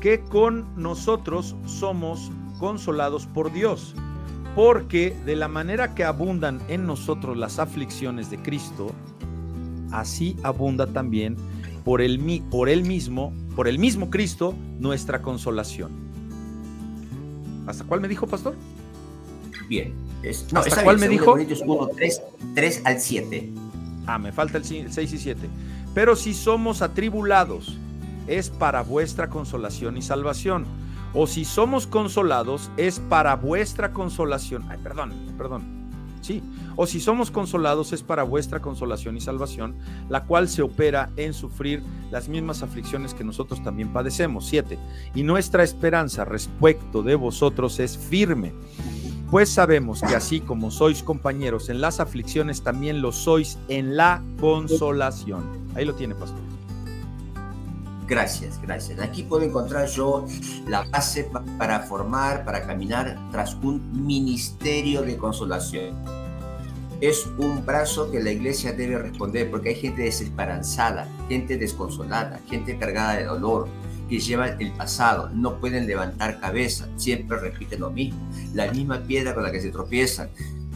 que 0.00 0.24
con 0.24 0.66
nosotros 0.76 1.56
somos 1.66 2.30
consolados 2.58 3.26
por 3.26 3.52
Dios, 3.52 3.94
porque 4.54 5.16
de 5.24 5.36
la 5.36 5.48
manera 5.48 5.94
que 5.94 6.04
abundan 6.04 6.60
en 6.68 6.86
nosotros 6.86 7.36
las 7.36 7.58
aflicciones 7.58 8.30
de 8.30 8.38
Cristo, 8.38 8.92
así 9.92 10.36
abunda 10.42 10.86
también 10.86 11.36
por 11.84 12.00
el, 12.00 12.42
por 12.50 12.68
él 12.68 12.84
mismo, 12.84 13.32
por 13.56 13.68
el 13.68 13.78
mismo 13.78 14.10
Cristo, 14.10 14.54
nuestra 14.78 15.22
consolación. 15.22 15.90
¿Hasta 17.66 17.84
cuál 17.84 18.00
me 18.00 18.08
dijo, 18.08 18.26
pastor? 18.26 18.54
Bien. 19.68 19.94
¿Hasta 20.54 20.82
cuál 20.82 20.98
me 20.98 21.08
dijo? 21.08 21.38
3, 22.54 22.82
al 22.84 23.00
7. 23.00 23.50
Ah, 24.06 24.18
me 24.18 24.32
falta 24.32 24.58
el 24.58 24.64
6 24.64 24.98
y 24.98 25.18
7. 25.18 25.48
Pero 25.94 26.16
si 26.16 26.34
somos 26.34 26.82
atribulados, 26.82 27.78
es 28.26 28.50
para 28.50 28.82
vuestra 28.82 29.28
consolación 29.28 29.96
y 29.96 30.02
salvación. 30.02 30.66
O 31.12 31.26
si 31.26 31.44
somos 31.44 31.86
consolados, 31.86 32.70
es 32.76 33.00
para 33.00 33.34
vuestra 33.36 33.92
consolación. 33.92 34.64
Ay, 34.68 34.78
perdón, 34.82 35.12
perdón. 35.36 35.80
Sí, 36.20 36.42
o 36.76 36.86
si 36.86 37.00
somos 37.00 37.30
consolados 37.30 37.92
es 37.92 38.02
para 38.02 38.24
vuestra 38.24 38.60
consolación 38.60 39.16
y 39.16 39.20
salvación, 39.20 39.74
la 40.08 40.24
cual 40.24 40.48
se 40.48 40.62
opera 40.62 41.10
en 41.16 41.32
sufrir 41.32 41.82
las 42.10 42.28
mismas 42.28 42.62
aflicciones 42.62 43.14
que 43.14 43.24
nosotros 43.24 43.62
también 43.62 43.92
padecemos. 43.92 44.46
Siete, 44.46 44.78
y 45.14 45.22
nuestra 45.22 45.62
esperanza 45.62 46.24
respecto 46.24 47.02
de 47.02 47.14
vosotros 47.14 47.80
es 47.80 47.96
firme, 47.96 48.52
pues 49.30 49.48
sabemos 49.48 50.02
que 50.02 50.14
así 50.14 50.40
como 50.40 50.70
sois 50.70 51.02
compañeros 51.02 51.70
en 51.70 51.80
las 51.80 52.00
aflicciones, 52.00 52.62
también 52.62 53.00
lo 53.00 53.12
sois 53.12 53.58
en 53.68 53.96
la 53.96 54.22
consolación. 54.40 55.44
Ahí 55.74 55.84
lo 55.84 55.94
tiene, 55.94 56.14
pastor. 56.14 56.59
Gracias, 58.10 58.60
gracias. 58.60 58.98
Aquí 58.98 59.22
puedo 59.22 59.44
encontrar 59.44 59.86
yo 59.86 60.26
la 60.66 60.82
base 60.82 61.30
para 61.56 61.78
formar, 61.78 62.44
para 62.44 62.66
caminar 62.66 63.16
tras 63.30 63.54
un 63.62 64.04
ministerio 64.04 65.02
de 65.02 65.16
consolación. 65.16 65.94
Es 67.00 67.28
un 67.38 67.64
brazo 67.64 68.10
que 68.10 68.20
la 68.20 68.32
iglesia 68.32 68.72
debe 68.72 68.98
responder 68.98 69.48
porque 69.48 69.68
hay 69.68 69.74
gente 69.76 70.02
desesperanzada, 70.02 71.06
gente 71.28 71.56
desconsolada, 71.56 72.40
gente 72.48 72.76
cargada 72.76 73.14
de 73.14 73.26
dolor, 73.26 73.68
que 74.08 74.18
llevan 74.18 74.60
el 74.60 74.72
pasado, 74.72 75.30
no 75.32 75.60
pueden 75.60 75.86
levantar 75.86 76.40
cabeza, 76.40 76.88
siempre 76.96 77.38
repiten 77.38 77.78
lo 77.78 77.92
mismo, 77.92 78.18
la 78.54 78.72
misma 78.72 79.04
piedra 79.04 79.34
con 79.34 79.44
la 79.44 79.52
que 79.52 79.60
se 79.60 79.70
tropiezan. 79.70 80.30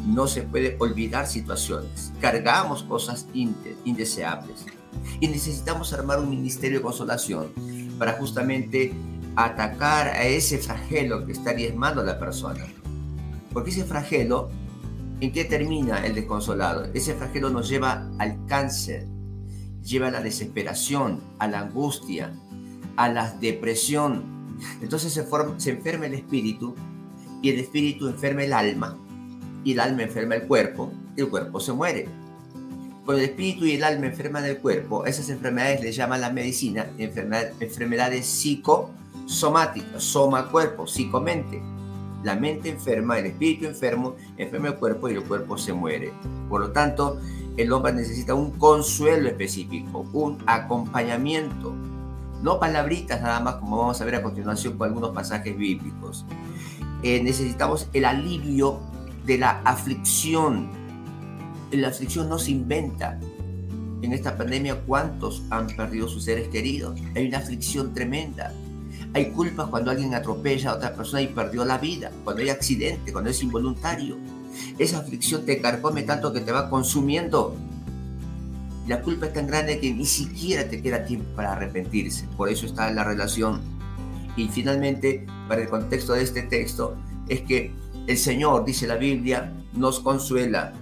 No 0.07 0.29
se 0.29 0.43
puede 0.43 0.77
olvidar 0.79 1.27
situaciones, 1.27 2.13
cargamos 2.21 2.85
cosas 2.85 3.27
indeseables 3.33 4.67
y 5.21 5.29
necesitamos 5.29 5.93
armar 5.93 6.19
un 6.19 6.31
ministerio 6.31 6.79
de 6.79 6.83
consolación 6.83 7.49
para 7.99 8.15
justamente 8.15 8.93
atacar 9.37 10.09
a 10.09 10.25
ese 10.25 10.59
flagelo 10.59 11.27
que 11.27 11.33
está 11.33 11.55
diezmando 11.55 12.01
a 12.01 12.05
la 12.05 12.19
persona. 12.19 12.65
Porque 13.53 13.71
ese 13.71 13.85
flagelo, 13.85 14.51
¿en 15.21 15.33
qué 15.33 15.45
termina 15.45 16.05
el 16.05 16.15
desconsolado? 16.15 16.85
Ese 16.95 17.15
flagelo 17.15 17.51
nos 17.51 17.69
lleva 17.69 18.09
al 18.19 18.45
cáncer, 18.47 19.07
lleva 19.83 20.09
a 20.09 20.11
la 20.11 20.21
desesperación, 20.21 21.21
a 21.39 21.49
la 21.49 21.61
angustia, 21.61 22.33
a 22.97 23.09
la 23.09 23.31
depresión. 23.33 24.57
Entonces 24.81 25.13
se, 25.13 25.27
se 25.59 25.71
enferma 25.71 26.07
el 26.07 26.15
espíritu 26.15 26.75
y 27.43 27.51
el 27.51 27.61
espíritu 27.61 28.09
enferma 28.09 28.45
el 28.45 28.53
alma 28.53 28.99
y 29.65 29.73
el 29.73 29.81
alma 29.81 30.03
enferma 30.03 30.37
el 30.37 30.47
cuerpo 30.47 30.93
y 31.17 31.23
el 31.23 31.29
cuerpo 31.29 31.61
se 31.61 31.73
muere. 31.73 32.09
Cuando 33.05 33.23
el 33.23 33.29
espíritu 33.29 33.67
y 33.67 33.73
el 33.73 33.85
alma 33.85 34.07
enferman 34.07 34.47
el 34.47 34.59
cuerpo, 34.59 35.05
esas 35.05 35.29
enfermedades 35.29 35.83
le 35.83 35.93
llaman 35.93 36.23
la 36.23 36.31
medicina 36.31 36.87
enfermedades 36.99 38.25
psicosomáticas, 38.27 40.03
soma 40.03 40.51
cuerpo, 40.51 40.87
psicomente. 40.87 41.63
La 42.23 42.35
mente 42.35 42.71
enferma, 42.71 43.19
el 43.19 43.27
espíritu 43.27 43.67
enfermo, 43.67 44.17
enferma 44.39 44.69
el 44.69 44.77
cuerpo 44.77 45.11
y 45.11 45.13
el 45.13 45.23
cuerpo 45.23 45.59
se 45.59 45.75
muere. 45.75 46.15
Por 46.49 46.63
lo 46.63 46.73
tanto, 46.73 47.21
el 47.59 47.71
hombre 47.73 47.93
necesita 47.93 48.35
un 48.35 48.53
consuelo 48.53 49.29
específico, 49.29 50.07
un 50.15 50.43
acompañamiento, 50.47 51.75
no 52.43 52.59
palabritas 52.59 53.21
nada 53.21 53.39
más 53.41 53.57
como 53.57 53.77
vamos 53.77 54.01
a 54.01 54.05
ver 54.07 54.15
a 54.15 54.23
continuación 54.23 54.79
con 54.79 54.89
algunos 54.89 55.11
pasajes 55.11 55.55
bíblicos. 55.55 56.25
Eh, 57.03 57.23
necesitamos 57.23 57.87
el 57.93 58.07
alivio 58.07 58.81
de 59.27 59.37
la 59.37 59.61
aflicción 59.65 60.84
la 61.73 61.89
aflicción 61.89 62.29
no 62.29 62.39
se 62.39 62.53
inventa. 62.53 63.19
En 64.03 64.13
esta 64.13 64.37
pandemia, 64.37 64.81
¿cuántos 64.83 65.43
han 65.51 65.67
perdido 65.69 66.09
sus 66.09 66.25
seres 66.25 66.49
queridos? 66.49 67.01
Hay 67.15 67.27
una 67.29 67.39
aflicción 67.39 67.95
tremenda. 67.95 68.53
Hay 69.15 69.31
culpas 69.31 69.69
cuando 69.69 69.91
alguien 69.91 70.15
atropella 70.15 70.71
a 70.71 70.75
otra 70.75 70.95
persona 70.95 71.23
y 71.23 71.29
perdió 71.29 71.65
la 71.65 71.79
vida, 71.79 72.11
cuando 72.25 72.43
hay 72.43 72.49
accidente, 72.51 73.13
cuando 73.13 73.31
es 73.31 73.43
involuntario. 73.43 74.19
Esa 74.79 74.99
aflicción 74.99 75.45
te 75.47 75.61
carcome 75.61 76.03
tanto 76.03 76.33
que 76.33 76.41
te 76.41 76.53
va 76.53 76.69
consumiendo. 76.69 77.57
La 78.87 79.01
culpa 79.01 79.27
es 79.27 79.33
tan 79.33 79.47
grande 79.47 79.81
que 79.81 79.95
ni 79.95 80.05
siquiera 80.05 80.69
te 80.69 80.83
queda 80.83 81.05
tiempo 81.07 81.27
para 81.35 81.53
arrepentirse. 81.53 82.27
Por 82.37 82.49
eso 82.49 82.67
está 82.67 82.91
la 82.91 83.05
relación. 83.05 83.61
Y 84.37 84.49
finalmente, 84.49 85.27
para 85.49 85.63
el 85.63 85.69
contexto 85.69 86.13
de 86.13 86.25
este 86.25 86.43
texto, 86.43 86.97
es 87.29 87.41
que 87.43 87.73
el 88.07 88.19
Señor, 88.19 88.65
dice 88.65 88.87
la 88.87 88.97
Biblia, 88.97 89.53
nos 89.73 90.01
consuela 90.01 90.73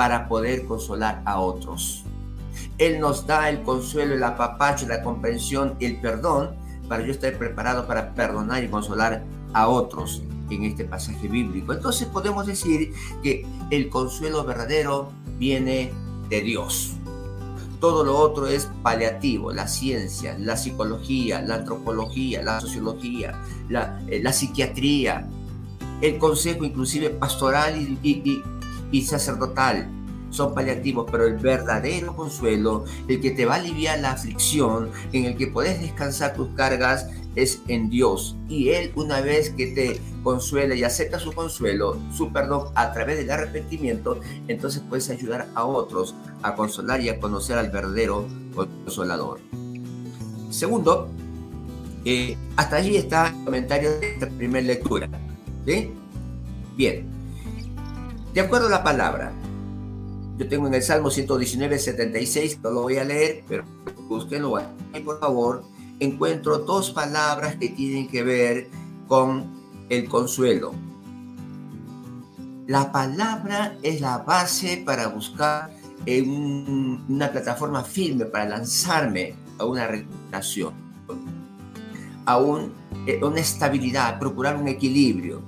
para 0.00 0.28
poder 0.28 0.64
consolar 0.64 1.20
a 1.26 1.40
otros. 1.40 2.04
Él 2.78 3.00
nos 3.00 3.26
da 3.26 3.50
el 3.50 3.60
consuelo, 3.60 4.14
el 4.14 4.24
apapacho, 4.24 4.88
la 4.88 5.02
comprensión 5.02 5.74
y 5.78 5.84
el 5.84 6.00
perdón 6.00 6.52
para 6.88 7.04
yo 7.04 7.12
estar 7.12 7.36
preparado 7.36 7.86
para 7.86 8.14
perdonar 8.14 8.64
y 8.64 8.68
consolar 8.68 9.22
a 9.52 9.68
otros 9.68 10.22
en 10.48 10.64
este 10.64 10.86
pasaje 10.86 11.28
bíblico. 11.28 11.74
Entonces 11.74 12.08
podemos 12.08 12.46
decir 12.46 12.94
que 13.22 13.44
el 13.70 13.90
consuelo 13.90 14.42
verdadero 14.42 15.12
viene 15.38 15.92
de 16.30 16.40
Dios. 16.40 16.94
Todo 17.78 18.02
lo 18.02 18.16
otro 18.16 18.46
es 18.46 18.70
paliativo, 18.82 19.52
la 19.52 19.68
ciencia, 19.68 20.34
la 20.38 20.56
psicología, 20.56 21.42
la 21.42 21.56
antropología, 21.56 22.42
la 22.42 22.58
sociología, 22.62 23.38
la, 23.68 24.00
eh, 24.08 24.32
psiquiatría, 24.32 25.28
el 26.00 26.16
consejo 26.16 26.64
inclusive 26.64 27.10
pastoral 27.10 27.76
y, 27.76 27.98
y 28.02 28.42
sacerdotal 29.02 29.88
son 30.30 30.54
paliativos, 30.54 31.08
pero 31.10 31.26
el 31.26 31.36
verdadero 31.36 32.14
consuelo, 32.14 32.84
el 33.08 33.20
que 33.20 33.32
te 33.32 33.44
va 33.44 33.54
a 33.54 33.58
aliviar 33.58 33.98
la 33.98 34.12
aflicción, 34.12 34.90
en 35.12 35.24
el 35.24 35.36
que 35.36 35.48
puedes 35.48 35.80
descansar 35.80 36.34
tus 36.34 36.48
cargas, 36.54 37.08
es 37.34 37.62
en 37.68 37.90
Dios. 37.90 38.36
Y 38.48 38.70
Él, 38.70 38.92
una 38.96 39.20
vez 39.20 39.50
que 39.50 39.68
te 39.68 40.00
consuela 40.22 40.74
y 40.74 40.84
acepta 40.84 41.18
su 41.18 41.32
consuelo, 41.32 41.98
su 42.12 42.32
perdón 42.32 42.68
a 42.74 42.92
través 42.92 43.18
del 43.18 43.30
arrepentimiento, 43.30 44.20
entonces 44.48 44.82
puedes 44.88 45.10
ayudar 45.10 45.48
a 45.54 45.64
otros 45.64 46.14
a 46.42 46.54
consolar 46.54 47.00
y 47.00 47.08
a 47.08 47.20
conocer 47.20 47.58
al 47.58 47.70
verdadero 47.70 48.26
consolador. 48.54 49.40
Segundo, 50.50 51.08
eh, 52.04 52.36
hasta 52.56 52.76
allí 52.76 52.96
está 52.96 53.28
el 53.28 53.44
comentario 53.44 53.98
de 53.98 54.12
esta 54.14 54.28
primera 54.28 54.66
lectura. 54.66 55.08
Bien, 55.64 57.06
de 58.32 58.40
acuerdo 58.40 58.66
a 58.66 58.70
la 58.70 58.82
palabra, 58.82 59.32
yo 60.38 60.48
tengo 60.48 60.66
en 60.66 60.74
el 60.74 60.82
Salmo 60.82 61.10
119, 61.10 61.78
76, 61.78 62.60
no 62.62 62.70
lo 62.70 62.82
voy 62.82 62.96
a 62.96 63.04
leer, 63.04 63.44
pero 63.46 63.64
búsquenlo 64.08 64.56
ahí, 64.56 65.00
por 65.04 65.20
favor. 65.20 65.64
Encuentro 65.98 66.58
dos 66.58 66.90
palabras 66.92 67.56
que 67.56 67.68
tienen 67.68 68.08
que 68.08 68.22
ver 68.22 68.68
con 69.06 69.60
el 69.90 70.08
consuelo. 70.08 70.72
La 72.66 72.90
palabra 72.90 73.76
es 73.82 74.00
la 74.00 74.18
base 74.18 74.82
para 74.86 75.08
buscar 75.08 75.70
en 76.06 77.04
una 77.08 77.30
plataforma 77.30 77.84
firme 77.84 78.24
para 78.26 78.48
lanzarme 78.48 79.34
a 79.58 79.64
una 79.64 79.86
relación, 79.86 80.72
a 82.24 82.38
eh, 83.06 83.20
una 83.22 83.40
estabilidad, 83.40 84.18
procurar 84.18 84.56
un 84.56 84.68
equilibrio. 84.68 85.42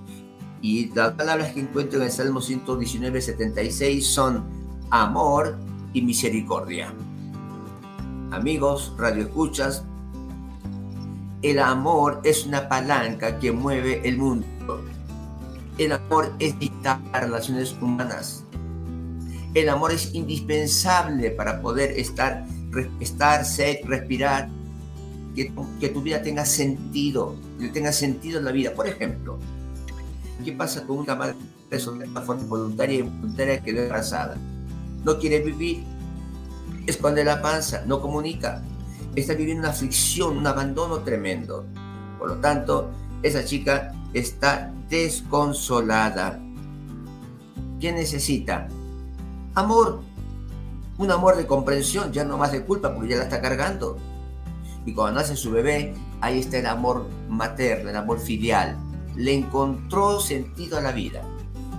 Y 0.62 0.90
las 0.94 1.14
palabras 1.14 1.52
que 1.52 1.60
encuentro 1.60 1.98
en 1.98 2.06
el 2.06 2.12
Salmo 2.12 2.40
119, 2.40 3.20
76 3.20 4.06
son 4.06 4.44
amor 4.90 5.58
y 5.92 6.02
misericordia. 6.02 6.94
Amigos, 8.30 8.94
radioescuchas, 8.96 9.84
el 11.42 11.58
amor 11.58 12.20
es 12.22 12.46
una 12.46 12.68
palanca 12.68 13.40
que 13.40 13.50
mueve 13.50 14.08
el 14.08 14.18
mundo. 14.18 14.84
El 15.78 15.90
amor 15.90 16.32
es 16.38 16.56
vital 16.56 17.02
para 17.10 17.26
relaciones 17.26 17.76
humanas. 17.80 18.44
El 19.54 19.68
amor 19.68 19.90
es 19.90 20.14
indispensable 20.14 21.32
para 21.32 21.60
poder 21.60 21.90
estar, 21.98 22.46
estar 23.00 23.44
ser, 23.44 23.80
respirar, 23.84 24.48
que, 25.34 25.52
que 25.80 25.88
tu 25.88 26.02
vida 26.02 26.22
tenga 26.22 26.46
sentido, 26.46 27.34
que 27.58 27.68
tenga 27.68 27.92
sentido 27.92 28.38
en 28.38 28.44
la 28.44 28.52
vida. 28.52 28.72
Por 28.74 28.86
ejemplo, 28.86 29.40
¿qué 30.42 30.52
pasa 30.52 30.86
con 30.86 30.98
una 30.98 31.14
madre 31.14 31.36
de 31.70 31.78
forma 31.78 32.44
voluntaria 32.44 32.96
y 32.96 33.00
involuntaria 33.00 33.58
que 33.58 33.72
quedó 33.72 33.82
embarazada? 33.82 34.36
no 35.04 35.18
quiere 35.18 35.40
vivir, 35.40 35.84
esconde 36.86 37.24
la 37.24 37.42
panza, 37.42 37.82
no 37.86 38.00
comunica, 38.00 38.62
está 39.14 39.34
viviendo 39.34 39.62
una 39.62 39.70
aflicción, 39.70 40.36
un 40.36 40.46
abandono 40.46 41.00
tremendo. 41.00 41.64
Por 42.18 42.28
lo 42.28 42.36
tanto, 42.36 42.90
esa 43.22 43.44
chica 43.44 43.92
está 44.12 44.72
desconsolada. 44.88 46.40
¿Qué 47.80 47.92
necesita? 47.92 48.68
Amor, 49.54 50.02
un 50.98 51.10
amor 51.10 51.36
de 51.36 51.46
comprensión, 51.46 52.12
ya 52.12 52.24
no 52.24 52.38
más 52.38 52.52
de 52.52 52.64
culpa, 52.64 52.94
porque 52.94 53.10
ya 53.10 53.16
la 53.16 53.24
está 53.24 53.40
cargando. 53.40 53.96
Y 54.86 54.94
cuando 54.94 55.20
nace 55.20 55.36
su 55.36 55.50
bebé, 55.50 55.94
ahí 56.20 56.38
está 56.38 56.58
el 56.58 56.66
amor 56.66 57.06
materno, 57.28 57.90
el 57.90 57.96
amor 57.96 58.20
filial. 58.20 58.76
Le 59.16 59.34
encontró 59.34 60.20
sentido 60.20 60.78
a 60.78 60.80
la 60.80 60.92
vida 60.92 61.22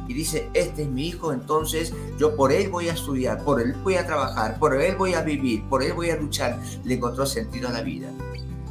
y 0.07 0.13
dice, 0.13 0.49
este 0.53 0.83
es 0.83 0.89
mi 0.89 1.07
hijo, 1.07 1.31
entonces 1.31 1.93
yo 2.17 2.35
por 2.35 2.51
él 2.51 2.69
voy 2.69 2.89
a 2.89 2.93
estudiar, 2.93 3.43
por 3.43 3.61
él 3.61 3.73
voy 3.83 3.95
a 3.95 4.05
trabajar, 4.05 4.59
por 4.59 4.79
él 4.79 4.95
voy 4.95 5.13
a 5.13 5.21
vivir, 5.21 5.63
por 5.69 5.81
él 5.81 5.93
voy 5.93 6.09
a 6.09 6.17
luchar, 6.17 6.59
le 6.83 6.95
encontró 6.95 7.25
sentido 7.25 7.69
a 7.69 7.71
la 7.71 7.81
vida. 7.81 8.09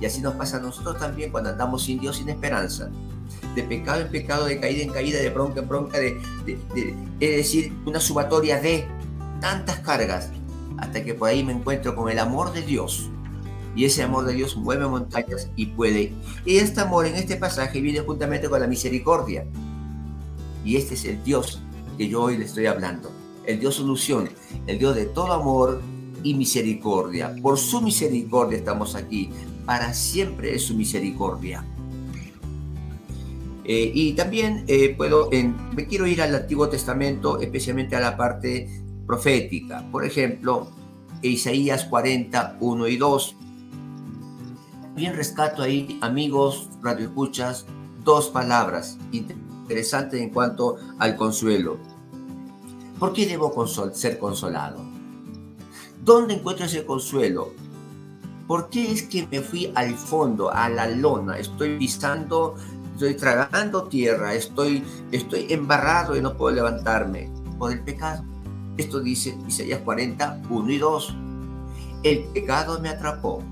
Y 0.01 0.05
así 0.05 0.21
nos 0.21 0.35
pasa 0.35 0.57
a 0.59 0.61
nosotros 0.61 0.99
también 0.99 1.31
cuando 1.31 1.51
andamos 1.51 1.85
sin 1.85 2.01
Dios, 2.01 2.17
sin 2.17 2.29
esperanza. 2.29 2.91
De 3.55 3.63
pecado 3.63 4.01
en 4.01 4.11
pecado, 4.11 4.47
de 4.47 4.61
caída 4.61 4.83
en 4.83 4.91
caída, 4.91 5.21
de 5.21 5.31
bronca 5.31 5.61
en 5.61 5.69
bronca, 5.69 5.99
de, 5.99 6.21
es 7.21 7.37
decir, 7.37 7.73
una 7.87 8.01
sumatoria 8.01 8.61
de 8.61 8.87
tantas 9.41 9.79
cargas, 9.81 10.31
hasta 10.79 11.05
que 11.05 11.15
por 11.15 11.29
ahí 11.29 11.45
me 11.45 11.53
encuentro 11.53 11.95
con 11.95 12.11
el 12.11 12.19
amor 12.19 12.53
de 12.53 12.63
Dios. 12.63 13.12
Y 13.75 13.85
ese 13.85 14.03
amor 14.03 14.27
de 14.27 14.35
Dios 14.35 14.57
mueve 14.57 14.87
montañas 14.87 15.51
y 15.57 15.67
puede. 15.67 16.13
Y 16.45 16.57
este 16.57 16.81
amor 16.81 17.07
en 17.07 17.15
este 17.15 17.37
pasaje 17.37 17.81
viene 17.81 18.01
juntamente 18.01 18.49
con 18.49 18.61
la 18.61 18.67
misericordia. 18.67 19.47
Y 20.65 20.77
este 20.77 20.95
es 20.95 21.05
el 21.05 21.23
Dios 21.25 21.61
que 21.97 22.09
yo 22.09 22.23
hoy 22.23 22.39
le 22.39 22.45
estoy 22.45 22.67
hablando. 22.67 23.11
El 23.47 23.61
Dios 23.61 23.77
solución, 23.77 24.29
el 24.67 24.79
Dios 24.79 24.95
de 24.95 25.07
todo 25.07 25.33
amor 25.33 25.81
y 26.23 26.35
misericordia. 26.35 27.35
Por 27.43 27.59
su 27.59 27.81
misericordia 27.81 28.59
estamos 28.59 28.95
aquí. 28.95 29.31
Para 29.65 29.95
siempre 29.95 30.55
es 30.55 30.65
su 30.65 30.75
misericordia. 30.75 31.65
Eh, 33.65 33.93
y 33.95 34.13
también 34.15 34.65
eh, 34.67 34.95
puedo, 34.97 35.31
me 35.31 35.87
quiero 35.87 36.07
ir 36.07 36.21
al 36.21 36.35
Antiguo 36.35 36.69
Testamento, 36.69 37.41
especialmente 37.41 37.95
a 37.95 38.01
la 38.01 38.17
parte 38.17 38.69
profética. 39.07 39.89
Por 39.91 40.05
ejemplo, 40.05 40.69
Isaías 41.23 41.85
40, 41.85 42.59
1 42.61 42.89
y 42.89 42.97
2. 42.97 43.37
Bien 44.95 45.17
rescato 45.17 45.63
ahí, 45.63 45.99
amigos, 46.03 46.69
radioescuchas, 46.83 47.65
dos 48.05 48.29
palabras 48.29 48.99
interesante 49.11 50.23
en 50.23 50.29
cuanto 50.29 50.77
al 50.99 51.17
consuelo. 51.17 51.79
¿Por 52.99 53.15
qué 53.15 53.27
debo 53.27 53.67
ser 53.95 54.19
consolado? 54.19 54.85
¿Dónde 56.05 56.35
encuentro 56.35 56.67
ese 56.67 56.85
consuelo? 56.85 57.55
¿Por 58.47 58.69
qué 58.69 58.93
es 58.93 59.05
que 59.05 59.27
me 59.29 59.41
fui 59.41 59.73
al 59.75 59.95
fondo, 59.95 60.53
a 60.53 60.69
la 60.69 60.87
lona? 60.87 61.39
Estoy 61.39 61.79
pisando, 61.79 62.57
estoy 62.93 63.15
tragando 63.15 63.85
tierra, 63.85 64.35
estoy, 64.35 64.85
estoy 65.11 65.47
embarrado 65.49 66.17
y 66.17 66.21
no 66.21 66.37
puedo 66.37 66.55
levantarme 66.55 67.31
por 67.59 67.73
el 67.73 67.81
pecado. 67.83 68.25
Esto 68.77 69.01
dice 69.01 69.39
Isaías 69.49 69.81
40, 69.81 70.43
1 70.51 70.71
y 70.71 70.79
2. 70.79 71.17
El 72.03 72.25
pecado 72.25 72.79
me 72.79 72.91
atrapó. 72.91 73.43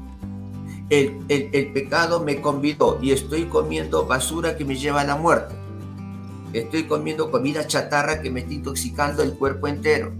El, 0.90 1.24
el, 1.28 1.50
el 1.52 1.72
pecado 1.72 2.20
me 2.20 2.40
convidó 2.40 2.98
y 3.00 3.12
estoy 3.12 3.44
comiendo 3.44 4.06
basura 4.06 4.56
que 4.56 4.64
me 4.64 4.76
lleva 4.76 5.02
a 5.02 5.04
la 5.04 5.16
muerte. 5.16 5.54
Estoy 6.52 6.88
comiendo 6.88 7.30
comida 7.30 7.64
chatarra 7.66 8.20
que 8.20 8.30
me 8.30 8.40
está 8.40 8.54
intoxicando 8.54 9.22
el 9.22 9.34
cuerpo 9.34 9.68
entero. 9.68 10.12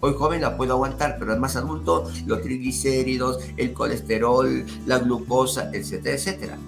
Hoy 0.00 0.14
joven 0.14 0.40
la 0.40 0.56
puedo 0.56 0.72
aguantar, 0.72 1.16
pero 1.18 1.36
más 1.36 1.56
adulto, 1.56 2.10
los 2.26 2.40
triglicéridos, 2.40 3.40
el 3.58 3.74
colesterol, 3.74 4.64
la 4.86 4.98
glucosa, 5.00 5.70
etcétera, 5.72 6.16
etcétera. 6.16 6.58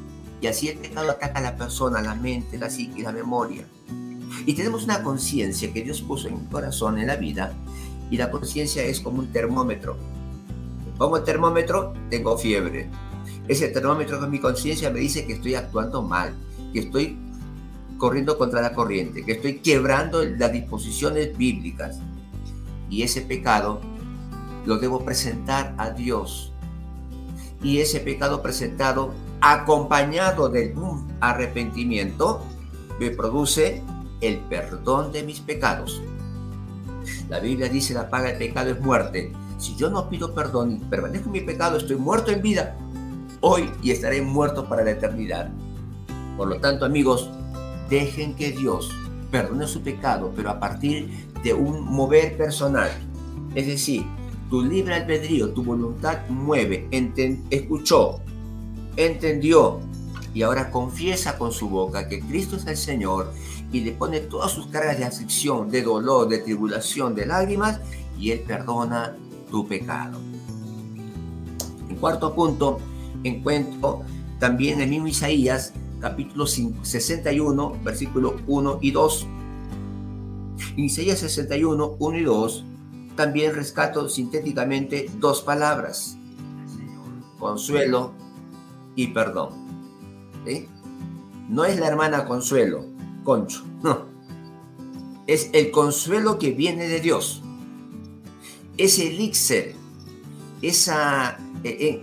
Y 0.43 0.47
así 0.47 0.69
el 0.69 0.79
pecado 0.79 1.11
ataca 1.11 1.39
a 1.39 1.43
la 1.43 1.57
persona, 1.57 2.03
la 2.03 2.15
mente, 2.15 2.59
la 2.59 2.69
psique, 2.69 3.03
la 3.03 3.13
memoria. 3.13 3.65
Y 4.45 4.55
tenemos 4.55 4.85
una 4.85 5.03
conciencia 5.03 5.73
que 5.73 5.83
Dios 5.83 6.03
puso 6.03 6.29
en 6.29 6.35
el 6.35 6.49
corazón, 6.49 6.99
en 6.99 7.07
la 7.07 7.17
vida, 7.17 7.55
y 8.11 8.19
la 8.19 8.31
conciencia 8.31 8.83
es 8.83 9.01
como 9.01 9.21
un 9.21 9.33
termómetro. 9.33 9.97
El 11.01 11.25
termómetro, 11.25 11.95
tengo 12.11 12.37
fiebre. 12.37 12.91
Ese 13.49 13.69
termómetro 13.69 14.21
con 14.21 14.31
mi 14.31 14.41
conciencia 14.41 14.91
me 14.91 15.01
dice 15.01 15.27
que 15.27 15.33
estoy 15.33 15.55
actuando 15.55 16.03
mal, 16.03 16.35
que 16.75 16.81
estoy 16.81 17.19
corriendo 17.97 18.37
contra 18.37 18.61
la 18.61 18.75
corriente, 18.75 19.25
que 19.25 19.33
estoy 19.33 19.59
quebrando 19.61 20.23
las 20.23 20.53
disposiciones 20.53 21.37
bíblicas. 21.37 21.99
Y 22.91 23.03
ese 23.03 23.23
pecado 23.23 23.81
lo 24.67 24.79
debo 24.79 25.05
presentar 25.05 25.75
a 25.79 25.91
Dios. 25.91 26.53
y 27.61 27.79
ese 27.79 27.99
pecado 27.99 28.41
presentado 28.41 29.13
acompañado 29.41 30.49
de 30.49 30.73
un 30.77 31.09
arrepentimiento 31.19 32.41
me 33.01 33.11
produce 33.11 33.83
el 34.21 34.39
perdón 34.39 35.11
de 35.11 35.25
mis 35.25 35.41
pecados. 35.41 36.01
La 37.29 37.41
Biblia 37.41 37.69
dice 37.69 37.95
la 37.95 38.11
paga 38.11 38.29
del 38.29 38.39
pecado 38.39 38.71
es 38.71 38.81
muerte. 38.81 39.33
Si 39.59 39.75
yo 39.75 39.91
no 39.91 40.09
pido 40.09 40.35
perdón 40.35 40.71
y 40.71 40.79
permanezco 40.79 41.27
en 41.27 41.33
mi 41.33 41.41
pecado, 41.41 41.79
estoy 41.79 41.97
muerto 41.97 42.31
en 42.31 42.43
vida 42.43 42.77
hoy 43.41 43.71
y 43.83 43.91
estaré 43.91 44.23
muerto 44.23 44.69
para 44.69 44.85
la 44.85 44.93
eternidad. 44.93 45.51
Por 46.37 46.49
lo 46.49 46.61
tanto, 46.61 46.85
amigos, 46.85 47.31
dejen 47.89 48.35
que 48.35 48.53
Dios 48.53 48.91
perdone 49.31 49.67
su 49.67 49.83
pecado, 49.83 50.33
pero 50.35 50.51
a 50.51 50.61
partir 50.61 51.29
de 51.43 51.53
un 51.53 51.85
mover 51.85 52.37
personal. 52.37 52.91
Es 53.55 53.67
decir, 53.67 54.05
tu 54.51 54.63
libre 54.63 54.95
albedrío, 54.95 55.51
tu 55.51 55.63
voluntad 55.63 56.27
mueve, 56.29 56.89
escuchó, 57.51 58.21
entendió 58.97 59.81
y 60.35 60.43
ahora 60.43 60.71
confiesa 60.71 61.37
con 61.39 61.53
su 61.53 61.69
boca 61.69 62.09
que 62.09 62.21
Cristo 62.21 62.57
es 62.57 62.67
el 62.67 62.77
Señor 62.77 63.33
y 63.73 63.81
le 63.81 63.93
pone 63.93 64.21
todas 64.21 64.53
sus 64.53 64.67
cargas 64.69 64.99
de 64.99 65.05
aflicción, 65.05 65.71
de 65.71 65.83
dolor, 65.83 66.29
de 66.29 66.39
tribulación, 66.39 67.15
de 67.15 67.27
lágrimas 67.27 67.81
y 68.19 68.31
Él 68.31 68.41
perdona 68.41 69.17
tu 69.51 69.67
pecado. 69.67 70.19
En 71.89 71.97
cuarto 71.97 72.35
punto, 72.35 72.79
encuentro 73.25 74.03
también 74.39 74.81
el 74.81 74.91
mismo 74.91 75.09
Isaías, 75.09 75.73
capítulo 76.01 76.47
61, 76.47 77.81
versículo 77.83 78.37
1 78.47 78.79
y 78.83 78.91
2. 78.91 79.27
En 80.77 80.85
Isaías 80.85 81.19
61, 81.19 81.97
1 81.99 82.19
y 82.19 82.25
2, 82.25 82.65
también 83.17 83.55
rescato 83.55 84.09
sintéticamente 84.09 85.11
dos 85.19 85.43
palabras, 85.43 86.17
consuelo 87.39 88.13
y 88.95 89.09
perdón. 89.09 89.51
No 91.49 91.65
es 91.65 91.81
la 91.81 91.89
hermana 91.89 92.27
consuelo, 92.27 92.85
concho, 93.25 93.65
no. 93.83 94.07
Es 95.27 95.51
el 95.53 95.71
consuelo 95.71 96.39
que 96.39 96.53
viene 96.53 96.89
de 96.89 97.01
Dios. 97.01 97.43
Ese 98.77 99.09
elixir, 99.09 99.75
esa, 100.63 101.39
eh, 101.65 101.77
eh, 101.81 102.03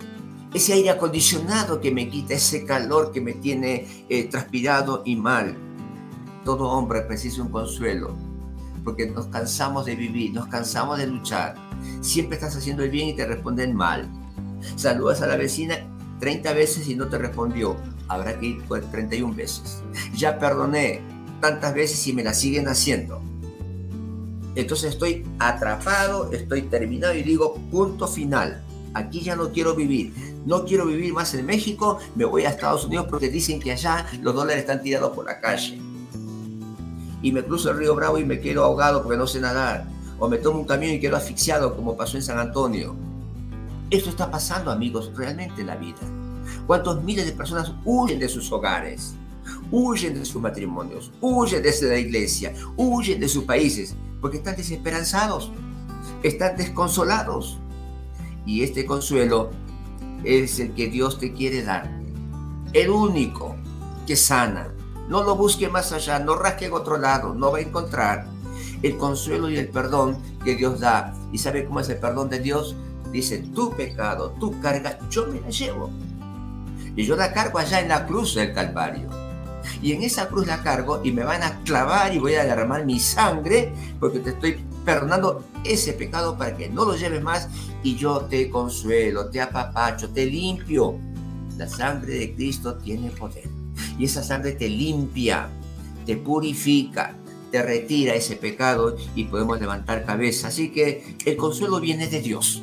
ese 0.55 0.71
aire 0.71 0.89
acondicionado 0.89 1.81
que 1.81 1.91
me 1.91 2.07
quita 2.07 2.33
ese 2.33 2.63
calor 2.63 3.11
que 3.11 3.19
me 3.19 3.33
tiene 3.33 4.05
eh, 4.07 4.23
transpirado 4.29 5.03
y 5.05 5.17
mal. 5.17 5.57
Todo 6.45 6.69
hombre 6.69 7.01
precisa 7.01 7.41
un 7.41 7.49
consuelo 7.49 8.15
porque 8.85 9.07
nos 9.07 9.27
cansamos 9.27 9.85
de 9.85 9.97
vivir, 9.97 10.33
nos 10.33 10.47
cansamos 10.47 10.97
de 10.97 11.07
luchar. 11.07 11.55
Siempre 11.99 12.35
estás 12.37 12.55
haciendo 12.55 12.83
el 12.83 12.89
bien 12.89 13.09
y 13.09 13.13
te 13.13 13.25
responden 13.25 13.75
mal. 13.75 14.09
Saludas 14.77 15.21
a 15.21 15.27
la 15.27 15.35
vecina 15.35 15.75
30 16.21 16.53
veces 16.53 16.87
y 16.87 16.95
no 16.95 17.09
te 17.09 17.17
respondió. 17.17 17.75
Habrá 18.07 18.39
que 18.39 18.45
ir 18.45 18.63
31 18.91 19.35
veces. 19.35 19.83
Ya 20.15 20.39
perdoné 20.39 21.01
tantas 21.41 21.73
veces 21.73 22.07
y 22.07 22.13
me 22.13 22.23
la 22.23 22.33
siguen 22.33 22.69
haciendo. 22.69 23.21
Entonces 24.55 24.93
estoy 24.93 25.27
atrapado, 25.37 26.31
estoy 26.31 26.61
terminado 26.61 27.13
y 27.13 27.23
digo, 27.23 27.55
punto 27.69 28.07
final. 28.07 28.63
Aquí 28.95 29.21
ya 29.21 29.35
no 29.35 29.51
quiero 29.51 29.75
vivir. 29.75 30.13
No 30.47 30.65
quiero 30.65 30.87
vivir 30.87 31.13
más 31.13 31.33
en 31.35 31.45
México, 31.45 31.99
me 32.15 32.25
voy 32.25 32.45
a 32.45 32.49
Estados 32.49 32.85
Unidos 32.85 33.05
porque 33.09 33.29
dicen 33.29 33.59
que 33.59 33.71
allá 33.71 34.07
los 34.21 34.33
dólares 34.33 34.61
están 34.61 34.81
tirados 34.81 35.15
por 35.15 35.25
la 35.25 35.39
calle 35.39 35.79
y 37.25 37.31
me 37.31 37.43
cruzo 37.43 37.71
el 37.71 37.77
río 37.77 37.95
Bravo 37.95 38.19
y 38.19 38.23
me 38.23 38.39
quedo 38.39 38.63
ahogado 38.63 39.01
porque 39.01 39.17
no 39.17 39.25
sé 39.25 39.41
nadar. 39.41 39.87
O 40.19 40.29
me 40.29 40.37
tomo 40.37 40.59
un 40.59 40.65
camión 40.65 40.93
y 40.93 40.99
quedo 40.99 41.17
asfixiado 41.17 41.75
como 41.75 41.97
pasó 41.97 42.17
en 42.17 42.23
San 42.23 42.37
Antonio. 42.37 42.95
Esto 43.89 44.11
está 44.11 44.29
pasando, 44.29 44.69
amigos, 44.69 45.11
realmente 45.15 45.61
en 45.61 45.67
la 45.67 45.75
vida. 45.75 45.97
¿Cuántos 46.67 47.03
miles 47.03 47.25
de 47.25 47.31
personas 47.31 47.73
huyen 47.83 48.19
de 48.19 48.29
sus 48.29 48.51
hogares? 48.51 49.15
Huyen 49.71 50.13
de 50.13 50.23
sus 50.23 50.39
matrimonios, 50.39 51.11
huyen 51.19 51.63
desde 51.63 51.89
la 51.89 51.97
iglesia, 51.97 52.53
huyen 52.77 53.19
de 53.19 53.27
sus 53.27 53.43
países, 53.43 53.95
porque 54.21 54.37
están 54.37 54.55
desesperanzados, 54.55 55.51
están 56.21 56.55
desconsolados. 56.57 57.57
Y 58.45 58.63
este 58.63 58.85
consuelo 58.85 59.51
es 60.23 60.59
el 60.59 60.73
que 60.73 60.87
Dios 60.87 61.19
te 61.19 61.33
quiere 61.33 61.63
dar. 61.63 61.91
El 62.73 62.89
único 62.89 63.55
que 64.05 64.15
sana, 64.15 64.73
no 65.09 65.23
lo 65.23 65.35
busque 65.35 65.69
más 65.69 65.91
allá, 65.91 66.19
no 66.19 66.35
rasque 66.35 66.65
en 66.65 66.73
otro 66.73 66.97
lado, 66.97 67.33
no 67.33 67.51
va 67.51 67.59
a 67.59 67.61
encontrar 67.61 68.27
el 68.81 68.97
consuelo 68.97 69.49
y 69.49 69.57
el 69.57 69.69
perdón 69.69 70.17
que 70.43 70.55
Dios 70.55 70.79
da. 70.79 71.13
¿Y 71.31 71.37
sabe 71.37 71.65
cómo 71.65 71.79
es 71.79 71.89
el 71.89 71.97
perdón 71.97 72.29
de 72.29 72.39
Dios? 72.39 72.75
Dice, 73.11 73.37
tu 73.37 73.71
pecado, 73.71 74.31
tu 74.39 74.59
carga, 74.59 74.99
yo 75.09 75.27
me 75.27 75.39
la 75.39 75.49
llevo. 75.49 75.89
Y 76.95 77.03
yo 77.03 77.15
la 77.15 77.33
cargo 77.33 77.59
allá 77.59 77.79
en 77.81 77.89
la 77.89 78.05
cruz 78.05 78.35
del 78.35 78.53
Calvario. 78.53 79.09
Y 79.81 79.93
en 79.93 80.03
esa 80.03 80.27
cruz 80.27 80.47
la 80.47 80.63
cargo 80.63 81.01
y 81.03 81.11
me 81.11 81.23
van 81.23 81.43
a 81.43 81.61
clavar 81.63 82.13
y 82.13 82.19
voy 82.19 82.35
a 82.35 82.43
derramar 82.43 82.85
mi 82.85 82.99
sangre 82.99 83.71
porque 83.99 84.19
te 84.19 84.31
estoy 84.31 84.57
perdonando 84.83 85.43
ese 85.63 85.93
pecado 85.93 86.37
para 86.37 86.55
que 86.55 86.69
no 86.69 86.85
lo 86.85 86.95
lleves 86.95 87.21
más 87.21 87.49
y 87.83 87.95
yo 87.95 88.21
te 88.21 88.49
consuelo, 88.49 89.29
te 89.29 89.41
apapacho, 89.41 90.09
te 90.09 90.25
limpio. 90.25 90.97
La 91.57 91.67
sangre 91.67 92.15
de 92.15 92.35
Cristo 92.35 92.75
tiene 92.75 93.09
poder 93.11 93.49
y 93.97 94.05
esa 94.05 94.23
sangre 94.23 94.53
te 94.53 94.69
limpia, 94.69 95.49
te 96.05 96.17
purifica, 96.17 97.15
te 97.51 97.61
retira 97.61 98.13
ese 98.15 98.35
pecado 98.35 98.95
y 99.15 99.25
podemos 99.25 99.59
levantar 99.59 100.05
cabeza. 100.05 100.49
Así 100.49 100.69
que 100.71 101.15
el 101.25 101.37
consuelo 101.37 101.79
viene 101.79 102.07
de 102.07 102.21
Dios. 102.21 102.61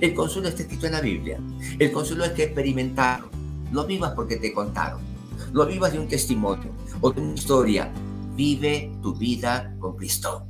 El 0.00 0.14
consuelo 0.14 0.48
está 0.48 0.62
escrito 0.62 0.86
en 0.86 0.92
la 0.92 1.00
Biblia. 1.00 1.40
El 1.78 1.90
consuelo 1.90 2.24
es 2.24 2.32
que 2.32 2.44
experimentarlo. 2.44 3.30
No 3.72 3.84
vivas 3.84 4.12
porque 4.14 4.36
te 4.36 4.52
contaron. 4.52 5.11
No 5.52 5.66
vivas 5.66 5.92
de 5.92 5.98
un 5.98 6.08
testimonio 6.08 6.70
o 7.00 7.10
de 7.10 7.20
una 7.20 7.34
historia. 7.34 7.92
Vive 8.34 8.90
tu 9.02 9.14
vida 9.14 9.74
con 9.78 9.96
Cristo. 9.96 10.46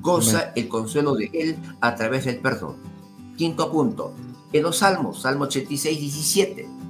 Goza 0.00 0.52
el 0.56 0.68
consuelo 0.68 1.14
de 1.14 1.30
Él 1.32 1.56
a 1.80 1.94
través 1.94 2.24
del 2.24 2.38
perdón. 2.38 2.76
Quinto 3.36 3.70
punto. 3.70 4.14
En 4.52 4.62
los 4.62 4.78
Salmos, 4.78 5.22
Salmo 5.22 5.44
86, 5.44 6.00
17 6.00 6.80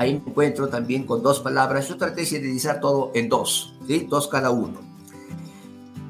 ahí 0.00 0.14
me 0.14 0.30
encuentro 0.30 0.68
también 0.68 1.04
con 1.04 1.22
dos 1.22 1.40
palabras. 1.40 1.86
Yo 1.86 1.98
traté 1.98 2.22
de 2.22 2.26
sintetizar 2.26 2.80
todo 2.80 3.10
en 3.14 3.28
dos, 3.28 3.74
¿sí? 3.86 4.06
Dos 4.08 4.28
cada 4.28 4.50
uno. 4.50 4.80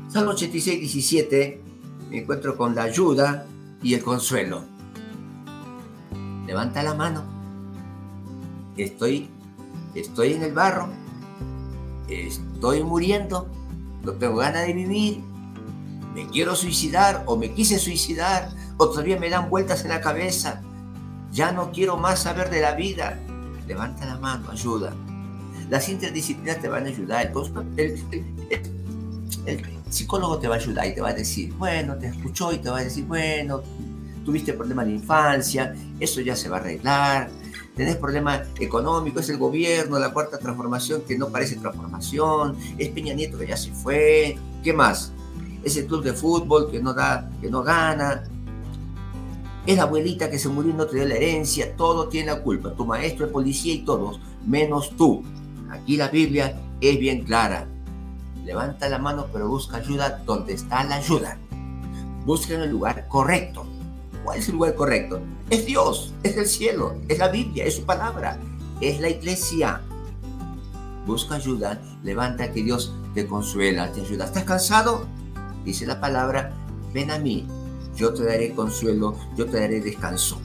Salmo 0.08 0.30
86, 0.30 0.78
17, 0.78 1.60
me 2.08 2.18
encuentro 2.18 2.56
con 2.56 2.76
la 2.76 2.84
ayuda 2.84 3.46
y 3.82 3.94
el 3.94 4.04
consuelo. 4.04 4.62
Levanta 6.46 6.84
la 6.84 6.94
mano. 6.94 7.24
Estoy, 8.76 9.28
estoy 9.94 10.34
en 10.34 10.42
el 10.42 10.52
barro. 10.52 10.88
Estoy 12.08 12.82
muriendo. 12.82 13.48
No 14.02 14.12
tengo 14.12 14.36
ganas 14.36 14.66
de 14.66 14.72
vivir. 14.72 15.20
Me 16.14 16.26
quiero 16.28 16.56
suicidar 16.56 17.22
o 17.26 17.36
me 17.36 17.52
quise 17.52 17.78
suicidar 17.78 18.50
o 18.76 18.88
todavía 18.88 19.18
me 19.18 19.30
dan 19.30 19.48
vueltas 19.50 19.84
en 19.84 19.90
la 19.90 20.00
cabeza. 20.00 20.62
Ya 21.32 21.52
no 21.52 21.70
quiero 21.70 21.96
más 21.96 22.20
saber 22.20 22.50
de 22.50 22.60
la 22.60 22.74
vida 22.74 23.18
levanta 23.70 24.04
la 24.04 24.18
mano, 24.18 24.50
ayuda. 24.50 24.92
Las 25.68 25.88
interdisciplinas 25.88 26.60
te 26.60 26.68
van 26.68 26.86
a 26.86 26.88
ayudar. 26.88 27.32
El, 27.76 28.02
psicólogo 29.88 30.38
te 30.38 30.48
va 30.48 30.56
a 30.56 30.58
ayudar 30.58 30.86
y 30.86 30.94
te 30.94 31.00
va 31.00 31.10
a 31.10 31.14
decir, 31.14 31.52
bueno, 31.54 31.96
te 31.96 32.08
escuchó 32.08 32.52
y 32.52 32.58
te 32.58 32.68
va 32.68 32.78
a 32.78 32.84
decir, 32.84 33.04
bueno, 33.04 33.62
tuviste 34.24 34.52
problemas 34.52 34.86
de 34.86 34.92
infancia, 34.92 35.74
eso 35.98 36.20
ya 36.20 36.36
se 36.36 36.48
va 36.48 36.58
a 36.58 36.60
arreglar. 36.60 37.30
Tenés 37.80 37.96
problemas 37.96 38.42
económicos, 38.58 39.22
es 39.22 39.30
el 39.30 39.38
gobierno, 39.38 39.98
la 39.98 40.12
cuarta 40.12 40.36
transformación 40.36 41.00
que 41.00 41.16
no 41.16 41.30
parece 41.30 41.56
transformación, 41.56 42.54
es 42.76 42.90
Peña 42.90 43.14
Nieto 43.14 43.38
que 43.38 43.46
ya 43.46 43.56
se 43.56 43.72
fue, 43.72 44.36
¿qué 44.62 44.74
más? 44.74 45.14
Es 45.64 45.78
el 45.78 45.86
club 45.86 46.04
de 46.04 46.12
fútbol 46.12 46.70
que 46.70 46.82
no 46.82 46.92
da, 46.92 47.30
que 47.40 47.48
no 47.48 47.62
gana, 47.62 48.24
es 49.64 49.78
la 49.78 49.84
abuelita 49.84 50.28
que 50.28 50.38
se 50.38 50.50
murió 50.50 50.72
y 50.72 50.74
no 50.74 50.84
te 50.84 50.96
dio 50.96 51.08
la 51.08 51.14
herencia, 51.14 51.74
todo 51.74 52.08
tiene 52.08 52.26
la 52.26 52.42
culpa, 52.42 52.74
tu 52.74 52.84
maestro, 52.84 53.24
el 53.24 53.32
policía 53.32 53.72
y 53.72 53.78
todos, 53.78 54.20
menos 54.44 54.94
tú. 54.98 55.22
Aquí 55.70 55.96
la 55.96 56.08
Biblia 56.08 56.60
es 56.82 56.98
bien 56.98 57.24
clara. 57.24 57.66
Levanta 58.44 58.90
la 58.90 58.98
mano, 58.98 59.28
pero 59.32 59.48
busca 59.48 59.78
ayuda 59.78 60.22
donde 60.26 60.52
está 60.52 60.84
la 60.84 60.96
ayuda. 60.96 61.38
Busca 62.26 62.52
en 62.52 62.60
el 62.60 62.70
lugar 62.70 63.08
correcto. 63.08 63.64
¿Cuál 64.30 64.38
es 64.38 64.48
el 64.48 64.54
lugar 64.54 64.74
correcto? 64.76 65.20
Es 65.50 65.66
Dios, 65.66 66.14
es 66.22 66.36
el 66.36 66.46
cielo, 66.46 66.94
es 67.08 67.18
la 67.18 67.30
Biblia, 67.30 67.64
es 67.64 67.74
su 67.74 67.82
palabra, 67.82 68.38
es 68.80 69.00
la 69.00 69.08
iglesia. 69.08 69.80
Busca 71.04 71.34
ayuda, 71.34 71.82
levanta 72.04 72.52
que 72.52 72.62
Dios 72.62 72.94
te 73.12 73.26
consuela, 73.26 73.90
te 73.90 74.02
ayuda. 74.02 74.26
¿Estás 74.26 74.44
cansado? 74.44 75.04
Dice 75.64 75.84
la 75.84 76.00
palabra, 76.00 76.52
ven 76.94 77.10
a 77.10 77.18
mí, 77.18 77.48
yo 77.96 78.14
te 78.14 78.24
daré 78.24 78.54
consuelo, 78.54 79.16
yo 79.36 79.46
te 79.46 79.58
daré 79.58 79.80
descanso. 79.80 80.40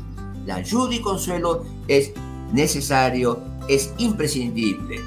La 0.47 0.55
ayuda 0.55 0.95
y 0.95 1.01
consuelo 1.01 1.63
es 1.87 2.11
necesario, 2.53 3.39
es 3.69 3.93
imprescindible. 3.99 4.99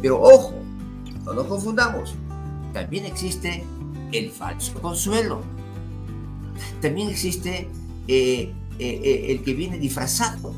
Pero 0.00 0.22
ojo, 0.22 0.54
no 1.24 1.32
nos 1.32 1.46
confundamos. 1.48 2.14
También 2.72 3.04
existe 3.04 3.64
el 4.12 4.30
falso 4.30 4.74
consuelo. 4.74 5.40
También 6.80 7.08
existe 7.08 7.68
eh, 8.08 8.52
eh, 8.78 9.00
eh, 9.04 9.26
el 9.32 9.42
que 9.42 9.54
viene 9.54 9.78
disfrazado, 9.78 10.54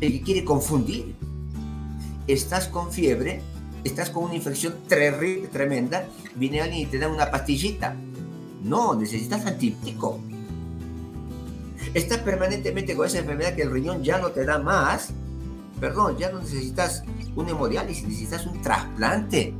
el 0.00 0.12
que 0.12 0.22
quiere 0.22 0.44
confundir. 0.44 1.14
Estás 2.26 2.68
con 2.68 2.92
fiebre, 2.92 3.40
estás 3.84 4.10
con 4.10 4.24
una 4.24 4.34
infección 4.34 4.74
terrible, 4.86 5.48
tremenda, 5.48 6.06
viene 6.34 6.60
alguien 6.60 6.82
y 6.82 6.86
te 6.86 6.98
da 6.98 7.08
una 7.08 7.30
pastillita. 7.30 7.96
No, 8.62 8.94
necesitas 8.94 9.44
antibiótico. 9.46 10.20
Estás 11.94 12.18
permanentemente 12.18 12.94
con 12.94 13.06
esa 13.06 13.18
enfermedad 13.18 13.54
que 13.54 13.62
el 13.62 13.70
riñón 13.70 14.02
ya 14.02 14.18
no 14.18 14.30
te 14.30 14.44
da 14.44 14.58
más. 14.58 15.10
Perdón, 15.80 16.16
ya 16.16 16.30
no 16.30 16.38
necesitas 16.40 17.02
un 17.34 17.48
hemodiálisis, 17.48 18.04
necesitas 18.04 18.46
un 18.46 18.62
trasplante. 18.62 19.52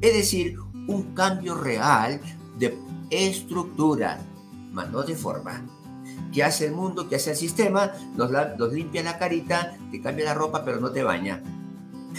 Es 0.00 0.14
decir, 0.14 0.56
un 0.86 1.14
cambio 1.14 1.54
real 1.54 2.20
de 2.58 2.76
estructura, 3.10 4.20
más 4.72 4.90
no 4.90 5.02
de 5.02 5.14
forma. 5.14 5.64
¿Qué 6.32 6.42
hace 6.42 6.66
el 6.66 6.72
mundo? 6.72 7.08
¿Qué 7.08 7.16
hace 7.16 7.30
el 7.30 7.36
sistema? 7.36 7.92
Nos, 8.16 8.72
limpia 8.72 9.02
la 9.02 9.18
carita, 9.18 9.76
te 9.90 10.00
cambia 10.00 10.24
la 10.24 10.34
ropa, 10.34 10.64
pero 10.64 10.80
no 10.80 10.90
te 10.90 11.02
baña. 11.02 11.42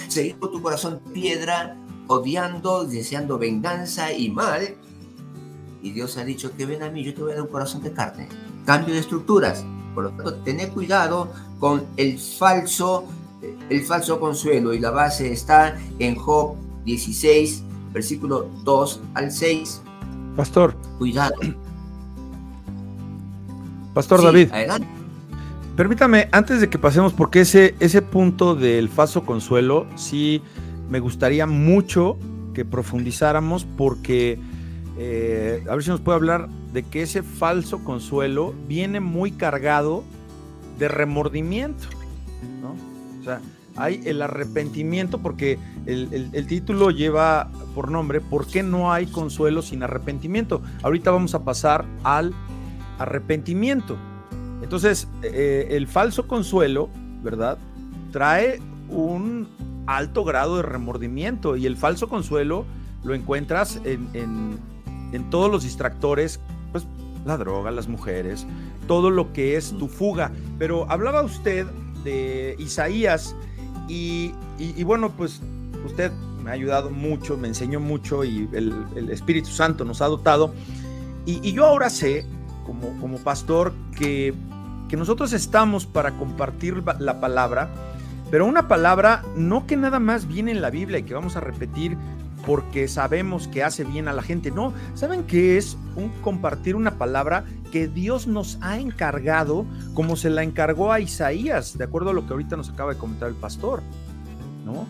Seguir 0.08 0.38
con 0.40 0.52
tu 0.52 0.62
corazón 0.62 1.02
piedra, 1.14 1.78
odiando, 2.08 2.86
deseando 2.86 3.38
venganza 3.38 4.14
y 4.14 4.30
mal. 4.30 4.76
Y 5.82 5.92
Dios 5.92 6.18
ha 6.18 6.24
dicho 6.24 6.56
que 6.56 6.66
ven 6.66 6.84
a 6.84 6.90
mí, 6.90 7.04
yo 7.04 7.14
te 7.14 7.22
voy 7.22 7.32
a 7.32 7.36
dar 7.36 7.44
un 7.44 7.50
corazón 7.50 7.84
de 7.84 7.92
carne. 7.92 8.28
Cambio 8.66 8.94
de 8.94 9.02
estructuras. 9.02 9.66
Por 9.94 10.06
lo 10.06 10.10
tanto, 10.12 10.36
tener 10.44 10.70
cuidado 10.70 11.32
con 11.60 11.86
el 11.98 12.18
falso, 12.18 13.06
el 13.70 13.84
falso 13.84 14.20
consuelo. 14.20 14.74
Y 14.74 14.80
la 14.80 14.92
base 14.92 15.32
está 15.32 15.78
en 16.00 16.16
Job 16.16 16.56
16, 16.86 17.64
versículo 17.94 18.50
2 18.64 19.02
al 19.14 19.32
6. 19.32 19.82
Pastor. 20.36 20.76
Cuidado. 20.98 21.36
Pastor 23.96 24.22
David. 24.22 24.50
Permítame, 25.78 26.28
antes 26.32 26.60
de 26.60 26.70
que 26.70 26.78
pasemos, 26.78 27.14
porque 27.14 27.42
ese, 27.42 27.76
ese 27.80 28.02
punto 28.02 28.56
del 28.56 28.90
falso 28.90 29.26
consuelo, 29.26 29.88
sí 29.96 30.42
me 30.90 31.00
gustaría 31.00 31.48
mucho 31.48 32.18
que 32.54 32.66
profundizáramos, 32.66 33.66
porque 33.78 34.38
eh, 34.98 35.64
a 35.70 35.74
ver 35.74 35.84
si 35.84 35.90
nos 35.90 36.02
puede 36.02 36.18
hablar 36.18 36.50
de 36.74 36.84
que 36.84 37.04
ese 37.04 37.24
falso 37.24 37.84
consuelo 37.86 38.54
viene 38.68 39.00
muy 39.00 39.32
cargado 39.32 40.04
de 40.78 40.90
remordimiento, 40.90 41.88
¿no? 42.62 42.76
O 43.22 43.24
sea, 43.24 43.40
hay 43.78 44.02
el 44.06 44.22
arrepentimiento, 44.22 45.20
porque 45.20 45.58
el, 45.86 46.48
título 46.48 46.92
lleva 46.92 47.50
por 47.74 47.92
nombre, 47.92 48.20
¿por 48.20 48.46
qué 48.46 48.62
no 48.62 48.92
hay 48.92 49.06
consuelo 49.08 49.62
sin 49.62 49.84
arrepentimiento? 49.84 50.62
Ahorita 50.84 51.12
vamos 51.12 51.34
a 51.34 51.44
pasar 51.44 51.86
al 52.04 52.34
arrepentimiento. 53.00 53.98
Entonces, 54.62 55.08
eh, 55.22 55.68
el 55.72 55.88
falso 55.88 56.28
consuelo, 56.28 56.90
¿verdad? 57.22 57.58
Trae 58.12 58.60
un 58.90 59.48
alto 59.88 60.24
grado 60.24 60.58
de 60.58 60.64
remordimiento 60.64 61.56
y 61.56 61.66
el 61.66 61.78
falso 61.78 62.08
consuelo 62.08 62.66
lo 63.04 63.14
encuentras 63.14 63.80
en, 63.84 64.10
en 65.12 65.30
todos 65.30 65.52
los 65.52 65.64
distractores, 65.64 66.40
pues 66.72 66.88
la 67.26 67.38
droga, 67.38 67.72
las 67.72 67.88
mujeres, 67.88 68.46
todo 68.88 69.10
lo 69.10 69.34
que 69.34 69.58
es 69.58 69.76
tu 69.78 69.88
fuga. 69.88 70.32
Pero 70.58 70.90
hablaba 70.90 71.24
usted 71.24 71.66
de 72.04 72.56
Isaías 72.60 73.36
y, 73.88 74.32
bueno, 74.84 75.12
pues 75.12 75.42
usted 75.86 76.12
me 76.44 76.52
ha 76.52 76.54
ayudado 76.54 76.90
mucho, 76.90 77.38
me 77.38 77.48
enseñó 77.48 77.80
mucho 77.80 78.24
y 78.24 78.48
el, 78.54 79.10
Espíritu 79.10 79.50
Santo 79.50 79.84
nos 79.86 80.02
ha 80.02 80.08
dotado. 80.08 80.54
Y, 81.26 81.52
yo 81.52 81.66
ahora 81.66 81.90
sé, 81.90 82.26
como, 82.66 83.00
como 83.00 83.18
pastor, 83.20 83.74
que, 83.98 84.34
que 84.90 84.98
nosotros 84.98 85.34
estamos 85.34 85.86
para 85.86 86.12
compartir 86.18 86.84
la 87.00 87.20
palabra, 87.20 87.70
pero 88.32 88.46
una 88.46 88.68
palabra 88.68 89.24
no 89.36 89.68
que 89.68 89.78
nada 89.78 90.00
más 90.00 90.28
viene 90.28 90.52
en 90.52 90.62
la 90.62 90.70
Biblia 90.70 91.00
y 91.00 91.04
que 91.04 91.14
vamos 91.14 91.36
a 91.36 91.40
repetir 91.40 91.98
porque 92.46 92.88
sabemos 92.88 93.48
que 93.48 93.64
hace 93.64 93.84
bien 93.84 94.08
a 94.08 94.14
la 94.14 94.22
gente. 94.22 94.52
No, 94.52 94.74
¿saben 94.94 95.24
qué 95.24 95.58
es 95.58 95.78
un 95.96 96.10
compartir 96.22 96.76
una 96.76 96.98
palabra 96.98 97.46
que 97.72 97.88
Dios 97.88 98.28
nos 98.28 98.58
ha 98.62 98.78
encargado 98.80 99.66
como 99.94 100.16
se 100.16 100.30
la 100.30 100.44
encargó 100.44 100.92
a 100.92 101.00
Isaías, 101.00 101.78
de 101.78 101.84
acuerdo 101.84 102.12
a 102.12 102.14
lo 102.14 102.26
que 102.26 102.34
ahorita 102.34 102.56
nos 102.56 102.70
acaba 102.70 102.94
de 102.94 103.00
comentar 103.00 103.30
el 103.30 103.36
pastor? 103.36 103.82
¿No? 104.64 104.86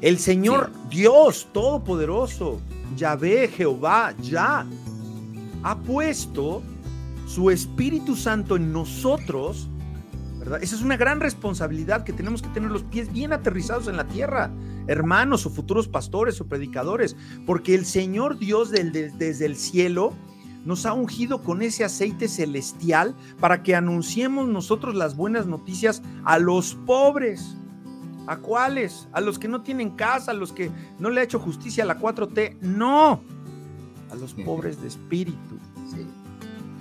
El 0.00 0.18
Señor 0.18 0.70
Dios 0.90 1.48
Todopoderoso, 1.52 2.60
Yahvé, 2.96 3.48
Jehová, 3.48 4.14
ya, 4.20 4.66
ha 5.62 5.78
puesto 5.78 6.62
su 7.26 7.50
Espíritu 7.50 8.16
Santo 8.16 8.56
en 8.56 8.72
nosotros 8.72 9.68
esa 10.62 10.76
es 10.76 10.82
una 10.82 10.96
gran 10.96 11.18
responsabilidad 11.18 12.04
que 12.04 12.12
tenemos 12.12 12.40
que 12.40 12.48
tener 12.50 12.70
los 12.70 12.84
pies 12.84 13.12
bien 13.12 13.32
aterrizados 13.32 13.88
en 13.88 13.96
la 13.96 14.06
tierra, 14.06 14.52
hermanos 14.86 15.44
o 15.44 15.50
futuros 15.50 15.88
pastores 15.88 16.40
o 16.40 16.46
predicadores, 16.46 17.16
porque 17.46 17.74
el 17.74 17.84
Señor 17.84 18.38
Dios 18.38 18.70
desde 18.70 19.44
el 19.44 19.56
cielo 19.56 20.12
nos 20.64 20.86
ha 20.86 20.92
ungido 20.92 21.42
con 21.42 21.62
ese 21.62 21.84
aceite 21.84 22.28
celestial 22.28 23.16
para 23.40 23.64
que 23.64 23.74
anunciemos 23.74 24.46
nosotros 24.46 24.94
las 24.94 25.16
buenas 25.16 25.46
noticias 25.46 26.02
a 26.24 26.38
los 26.38 26.74
pobres. 26.86 27.56
¿A 28.28 28.38
cuáles? 28.38 29.08
A 29.12 29.20
los 29.20 29.38
que 29.38 29.48
no 29.48 29.62
tienen 29.62 29.90
casa, 29.90 30.32
a 30.32 30.34
los 30.34 30.52
que 30.52 30.70
no 30.98 31.10
le 31.10 31.20
ha 31.20 31.24
hecho 31.24 31.38
justicia 31.38 31.84
a 31.84 31.86
la 31.86 31.98
4T. 31.98 32.60
No, 32.60 33.20
a 34.10 34.14
los 34.16 34.34
pobres 34.34 34.80
de 34.80 34.88
espíritu. 34.88 35.58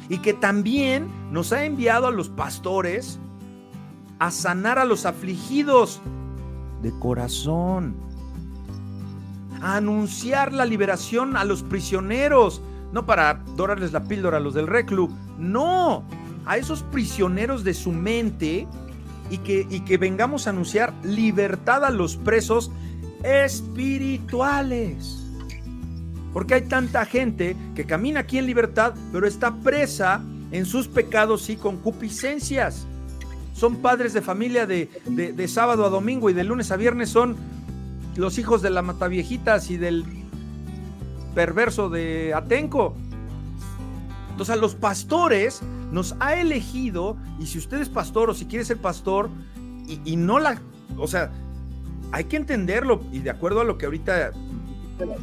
Y 0.10 0.20
que 0.20 0.34
también 0.34 1.08
nos 1.32 1.52
ha 1.52 1.66
enviado 1.66 2.08
a 2.08 2.12
los 2.12 2.30
pastores 2.30 3.20
a 4.20 4.32
sanar 4.32 4.80
a 4.80 4.86
los 4.86 5.06
afligidos 5.06 6.02
de 6.82 6.92
corazón, 7.00 7.96
a 9.62 9.78
anunciar 9.78 10.54
la 10.54 10.66
liberación 10.66 11.36
a 11.36 11.44
los 11.44 11.64
prisioneros, 11.64 12.62
no 12.92 13.06
para 13.06 13.42
dorarles 13.56 13.92
la 13.92 14.04
píldora 14.04 14.38
a 14.38 14.40
los 14.40 14.54
del 14.54 14.68
reclu, 14.68 15.10
no, 15.38 16.04
a 16.46 16.58
esos 16.58 16.84
prisioneros 16.84 17.64
de 17.64 17.74
su 17.74 17.92
mente 17.92 18.68
y 19.30 19.40
que, 19.40 19.66
y 19.70 19.82
que 19.82 19.98
vengamos 19.98 20.48
a 20.48 20.52
anunciar 20.52 20.94
libertad 21.04 21.84
a 21.84 21.90
los 21.90 22.16
presos 22.16 22.72
espirituales. 23.24 25.25
Porque 26.36 26.54
hay 26.54 26.62
tanta 26.64 27.04
gente 27.06 27.56
que 27.74 27.86
camina 27.86 28.20
aquí 28.20 28.38
en 28.38 28.46
libertad, 28.46 28.94
pero 29.12 29.26
está 29.26 29.56
presa 29.56 30.22
en 30.52 30.68
sus 30.68 30.88
pecados 30.88 31.50
y 31.50 31.56
concupiscencias 31.56 32.86
son 33.56 33.78
padres 33.78 34.14
de 34.14 34.22
familia 34.22 34.68
de, 34.68 35.48
sábado 35.48 35.86
a 35.86 35.90
domingo 35.90 36.30
y 36.30 36.34
de 36.34 36.44
lunes 36.44 36.72
a 36.72 36.76
viernes 36.76 37.10
son 37.10 37.38
los 38.18 38.38
hijos 38.38 38.62
de 38.62 38.70
la 38.70 38.82
Mataviejitas 38.82 39.72
y 39.72 39.78
del 39.78 40.06
perverso 41.34 41.90
de 41.90 42.34
Atenco. 42.34 42.96
Entonces 44.32 44.54
a 44.54 44.58
los 44.58 44.76
pastores 44.76 45.62
nos 45.92 46.16
ha 46.20 46.36
elegido, 46.36 47.16
y 47.40 47.46
si 47.46 47.58
usted 47.58 47.80
es 47.80 47.88
pastor 47.88 48.30
o 48.30 48.34
si 48.34 48.46
quiere 48.46 48.66
ser 48.66 48.78
pastor, 48.78 49.30
y, 49.88 50.18
no 50.18 50.40
la, 50.40 50.60
o 50.98 51.08
sea, 51.08 51.32
hay 52.12 52.26
que 52.26 52.36
entenderlo, 52.36 53.02
y 53.14 53.20
de 53.20 53.30
acuerdo 53.30 53.62
a 53.62 53.64
lo 53.64 53.78
que 53.78 53.86
ahorita, 53.86 54.34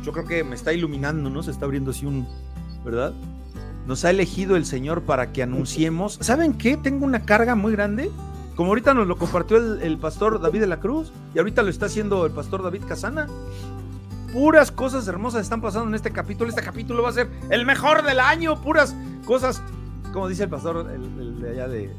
yo 0.02 0.12
creo 0.12 0.26
que 0.26 0.44
me 0.44 0.54
está 0.54 0.72
iluminando, 0.72 1.30
¿no? 1.30 1.42
Se 1.42 1.50
está 1.50 1.64
abriendo 1.64 1.90
así 1.90 2.06
un, 2.06 2.26
¿verdad? 2.84 3.14
nos 3.86 4.04
ha 4.04 4.10
elegido 4.10 4.56
el 4.56 4.64
Señor 4.64 5.02
para 5.02 5.32
que 5.32 5.42
anunciemos. 5.42 6.18
¿Saben 6.20 6.54
qué? 6.54 6.76
Tengo 6.76 7.04
una 7.04 7.24
carga 7.24 7.54
muy 7.54 7.72
grande. 7.72 8.10
Como 8.54 8.70
ahorita 8.70 8.94
nos 8.94 9.06
lo 9.06 9.16
compartió 9.16 9.56
el, 9.56 9.98
pastor 9.98 10.40
David 10.40 10.60
de 10.60 10.66
la 10.66 10.78
Cruz 10.78 11.10
y 11.34 11.38
ahorita 11.38 11.62
lo 11.62 11.70
está 11.70 11.86
haciendo 11.86 12.26
el 12.26 12.32
pastor 12.32 12.62
David 12.62 12.82
Casana. 12.86 13.26
Puras 14.32 14.70
cosas 14.70 15.08
hermosas 15.08 15.42
están 15.42 15.60
pasando 15.60 15.88
en 15.88 15.94
este 15.94 16.10
capítulo. 16.10 16.50
Este 16.50 16.62
capítulo 16.62 17.02
va 17.02 17.08
a 17.08 17.12
ser 17.12 17.28
el 17.50 17.66
mejor 17.66 18.04
del 18.04 18.20
año. 18.20 18.60
Puras 18.60 18.94
cosas, 19.24 19.62
como 20.12 20.28
dice 20.28 20.44
el 20.44 20.50
pastor 20.50 20.90
el, 20.90 21.40
de 21.40 21.50
allá 21.50 21.68
de 21.68 21.90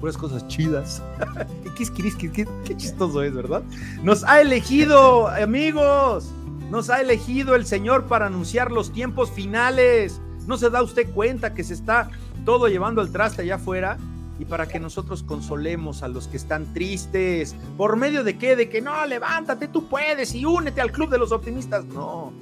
puras 0.00 0.16
cosas 0.16 0.46
chidas. 0.48 1.02
¿Qué, 1.76 2.30
qué, 2.32 2.46
qué 2.64 2.76
chistoso 2.76 3.22
es, 3.22 3.34
¿verdad? 3.34 3.62
Nos 4.02 4.24
ha 4.24 4.40
elegido, 4.40 5.28
amigos. 5.28 6.32
Nos 6.70 6.90
ha 6.90 7.00
elegido 7.00 7.54
el 7.54 7.66
Señor 7.66 8.06
para 8.06 8.26
anunciar 8.26 8.70
los 8.70 8.92
tiempos 8.92 9.30
finales 9.30 10.20
¿No 10.48 10.56
se 10.56 10.70
da 10.70 10.82
usted 10.82 11.10
cuenta 11.12 11.52
que 11.52 11.62
se 11.62 11.74
está 11.74 12.08
todo 12.46 12.68
llevando 12.68 13.02
al 13.02 13.12
traste 13.12 13.42
allá 13.42 13.56
afuera? 13.56 13.98
Y 14.38 14.46
para 14.46 14.66
que 14.66 14.80
nosotros 14.80 15.22
consolemos 15.22 16.02
a 16.02 16.08
los 16.08 16.26
que 16.26 16.38
están 16.38 16.72
tristes. 16.72 17.54
¿Por 17.76 17.96
medio 17.96 18.24
de 18.24 18.38
qué? 18.38 18.56
De 18.56 18.70
que 18.70 18.80
no, 18.80 19.04
levántate, 19.04 19.68
tú 19.68 19.90
puedes 19.90 20.34
y 20.34 20.46
únete 20.46 20.80
al 20.80 20.90
club 20.90 21.10
de 21.10 21.18
los 21.18 21.32
optimistas. 21.32 21.84
No, 21.84 22.32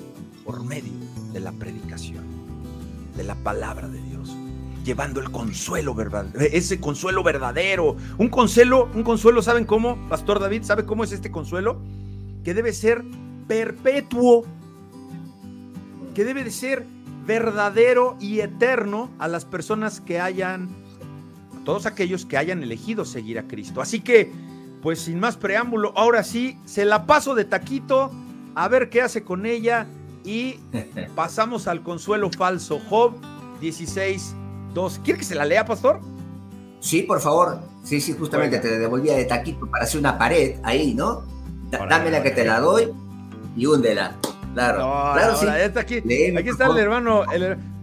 por 0.44 0.62
medio 0.62 0.92
de 1.32 1.40
la 1.40 1.50
predicación, 1.50 2.24
de 3.16 3.24
la 3.24 3.34
palabra 3.34 3.88
de 3.88 4.00
Dios 4.00 4.36
llevando 4.84 5.18
el 5.18 5.32
consuelo 5.32 5.96
verdadero, 5.96 6.38
ese 6.38 6.78
consuelo 6.78 7.24
verdadero, 7.24 7.96
un 8.18 8.28
consuelo, 8.28 8.88
un 8.94 9.02
consuelo, 9.02 9.42
¿saben 9.42 9.64
cómo? 9.64 9.98
Pastor 10.08 10.38
David, 10.38 10.62
¿sabe 10.62 10.86
cómo 10.86 11.02
es 11.02 11.10
este 11.10 11.32
consuelo? 11.32 11.80
Que 12.44 12.54
debe 12.54 12.72
ser 12.72 13.04
perpetuo, 13.46 14.44
que 16.14 16.24
debe 16.24 16.44
de 16.44 16.50
ser 16.50 16.86
verdadero 17.26 18.16
y 18.20 18.40
eterno 18.40 19.10
a 19.18 19.28
las 19.28 19.44
personas 19.44 20.00
que 20.00 20.20
hayan 20.20 20.68
todos 21.64 21.84
aquellos 21.84 22.24
que 22.24 22.36
hayan 22.36 22.62
elegido 22.62 23.04
seguir 23.04 23.38
a 23.38 23.48
Cristo. 23.48 23.80
Así 23.80 24.00
que, 24.00 24.32
pues 24.82 25.00
sin 25.00 25.18
más 25.18 25.36
preámbulo, 25.36 25.92
ahora 25.96 26.22
sí, 26.22 26.58
se 26.64 26.84
la 26.84 27.06
paso 27.06 27.34
de 27.34 27.44
taquito 27.44 28.12
a 28.54 28.68
ver 28.68 28.88
qué 28.88 29.02
hace 29.02 29.24
con 29.24 29.44
ella 29.44 29.86
y 30.24 30.60
pasamos 31.16 31.66
al 31.66 31.82
consuelo 31.82 32.30
falso. 32.30 32.80
Job 32.88 33.14
16, 33.60 34.34
2. 34.74 35.00
¿Quiere 35.04 35.18
que 35.18 35.24
se 35.24 35.34
la 35.34 35.44
lea, 35.44 35.64
pastor? 35.64 36.00
Sí, 36.78 37.02
por 37.02 37.20
favor. 37.20 37.60
Sí, 37.82 38.00
sí, 38.00 38.14
justamente 38.16 38.58
te 38.60 38.78
devolvía 38.78 39.16
de 39.16 39.24
taquito 39.24 39.66
para 39.66 39.84
hacer 39.84 39.98
una 39.98 40.16
pared 40.16 40.58
ahí, 40.62 40.94
¿no? 40.94 41.24
dame 41.70 42.12
la 42.12 42.22
que 42.22 42.30
te 42.30 42.44
la 42.44 42.60
doy 42.60 42.92
y 43.56 43.66
húndela. 43.66 44.14
Claro, 44.54 45.12
claro, 45.12 45.36
sí. 45.36 45.46
Está 45.58 45.80
aquí, 45.80 45.96
aquí 45.96 46.48
está 46.48 46.66
el 46.66 46.78
hermano, 46.78 47.24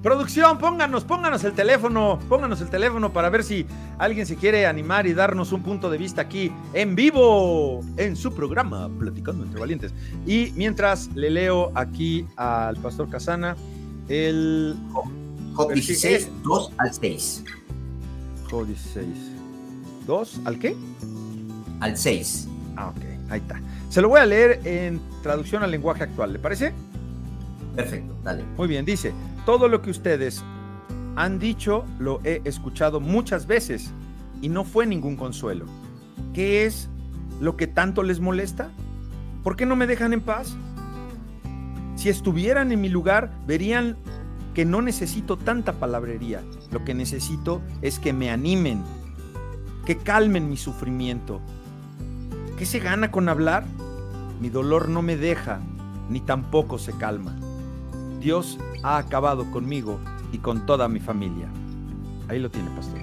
Producción, 0.04 0.58
pónganos, 0.58 1.06
pónganos 1.06 1.46
el 1.46 1.54
teléfono, 1.54 2.20
pónganos 2.28 2.60
el 2.60 2.70
teléfono 2.70 3.14
para 3.14 3.30
ver 3.30 3.42
si 3.42 3.66
alguien 3.98 4.26
se 4.26 4.36
quiere 4.36 4.66
animar 4.66 5.08
y 5.08 5.14
darnos 5.14 5.54
un 5.54 5.64
punto 5.64 5.90
de 5.90 5.98
vista 5.98 6.24
aquí 6.24 6.52
en 6.74 6.94
vivo 6.94 7.80
en 7.96 8.18
su 8.18 8.34
programa 8.34 8.90
Platicando 9.00 9.46
entre 9.46 9.62
Valientes. 9.62 9.94
Y 10.28 10.52
mientras 10.58 11.08
le 11.16 11.30
leo 11.30 11.72
aquí 11.74 12.28
al 12.36 12.76
pastor 12.78 13.10
Casana 13.10 13.56
el 14.10 14.76
Job 15.54 15.72
16, 15.72 16.30
2 16.44 16.72
al 16.80 16.94
6. 16.94 17.44
Job 18.52 18.68
16. 18.68 19.08
¿2 20.06 20.40
al 20.44 20.60
qué? 20.60 20.76
Al 21.80 21.98
6. 21.98 22.50
Ah, 22.76 22.90
ok, 22.90 23.32
ahí 23.32 23.40
está. 23.40 23.62
Se 23.94 24.02
lo 24.02 24.10
voy 24.10 24.22
a 24.22 24.26
leer 24.26 24.60
en 24.66 25.00
traducción 25.22 25.62
al 25.62 25.70
lenguaje 25.70 26.02
actual, 26.02 26.34
¿le 26.34 26.40
parece? 26.40 26.74
Perfecto, 27.76 28.16
dale. 28.24 28.44
Muy 28.58 28.68
bien, 28.68 28.86
dice, 28.86 29.14
todo 29.46 29.68
lo 29.68 29.84
que 29.84 29.92
ustedes 29.92 30.44
han 31.16 31.38
dicho 31.38 31.86
lo 32.00 32.20
he 32.24 32.42
escuchado 32.44 33.00
muchas 33.00 33.46
veces 33.46 33.92
y 34.42 34.50
no 34.50 34.64
fue 34.64 34.88
ningún 34.88 35.16
consuelo. 35.16 35.68
¿Qué 36.34 36.66
es 36.66 36.90
lo 37.40 37.56
que 37.56 37.68
tanto 37.68 38.02
les 38.02 38.20
molesta? 38.20 38.72
¿Por 39.44 39.56
qué 39.56 39.68
no 39.68 39.76
me 39.76 39.86
dejan 39.86 40.12
en 40.12 40.22
paz? 40.22 40.56
Si 41.96 42.10
estuvieran 42.10 42.72
en 42.72 42.82
mi 42.82 42.90
lugar, 42.90 43.30
verían 43.46 43.96
que 44.56 44.66
no 44.66 44.82
necesito 44.82 45.38
tanta 45.38 45.74
palabrería. 45.74 46.42
Lo 46.72 46.84
que 46.84 46.96
necesito 46.96 47.62
es 47.84 48.00
que 48.00 48.12
me 48.12 48.32
animen, 48.32 48.82
que 49.86 49.98
calmen 49.98 50.50
mi 50.50 50.58
sufrimiento. 50.58 51.42
¿Qué 52.58 52.66
se 52.66 52.80
gana 52.80 53.12
con 53.12 53.30
hablar? 53.30 53.66
Mi 54.44 54.50
dolor 54.50 54.90
no 54.90 55.02
me 55.02 55.16
deja, 55.16 55.62
ni 56.10 56.20
tampoco 56.20 56.78
se 56.78 56.92
calma. 56.98 57.34
Dios 58.20 58.60
ha 58.84 58.98
acabado 58.98 59.50
conmigo 59.52 60.02
y 60.34 60.40
con 60.40 60.66
toda 60.66 60.90
mi 60.90 61.00
familia. 61.00 61.48
Ahí 62.28 62.40
lo 62.40 62.52
tiene, 62.52 62.70
pastor. 62.72 63.00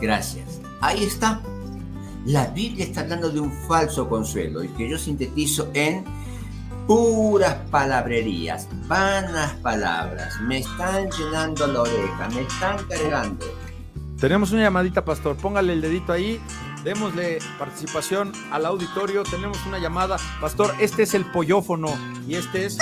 Gracias. 0.00 0.60
Ahí 0.80 1.02
está. 1.02 1.40
La 2.24 2.46
Biblia 2.46 2.84
está 2.84 3.00
hablando 3.00 3.30
de 3.30 3.40
un 3.40 3.50
falso 3.66 4.08
consuelo 4.08 4.62
y 4.62 4.68
que 4.68 4.88
yo 4.88 4.96
sintetizo 4.96 5.70
en 5.74 6.04
puras 6.86 7.56
palabrerías, 7.72 8.68
vanas 8.86 9.54
palabras. 9.54 10.40
Me 10.42 10.58
están 10.58 11.10
llenando 11.10 11.66
la 11.66 11.80
oreja, 11.82 12.28
me 12.32 12.42
están 12.42 12.76
cargando. 12.88 13.44
Tenemos 14.20 14.52
una 14.52 14.62
llamadita, 14.62 15.04
pastor. 15.04 15.36
Póngale 15.36 15.72
el 15.72 15.80
dedito 15.80 16.12
ahí. 16.12 16.40
Démosle 16.86 17.40
participación 17.58 18.30
al 18.52 18.64
auditorio. 18.64 19.24
Tenemos 19.24 19.58
una 19.66 19.80
llamada. 19.80 20.18
Pastor, 20.40 20.72
este 20.78 21.02
es 21.02 21.14
el 21.14 21.24
pollófono 21.24 21.88
y 22.28 22.36
este 22.36 22.64
es 22.64 22.78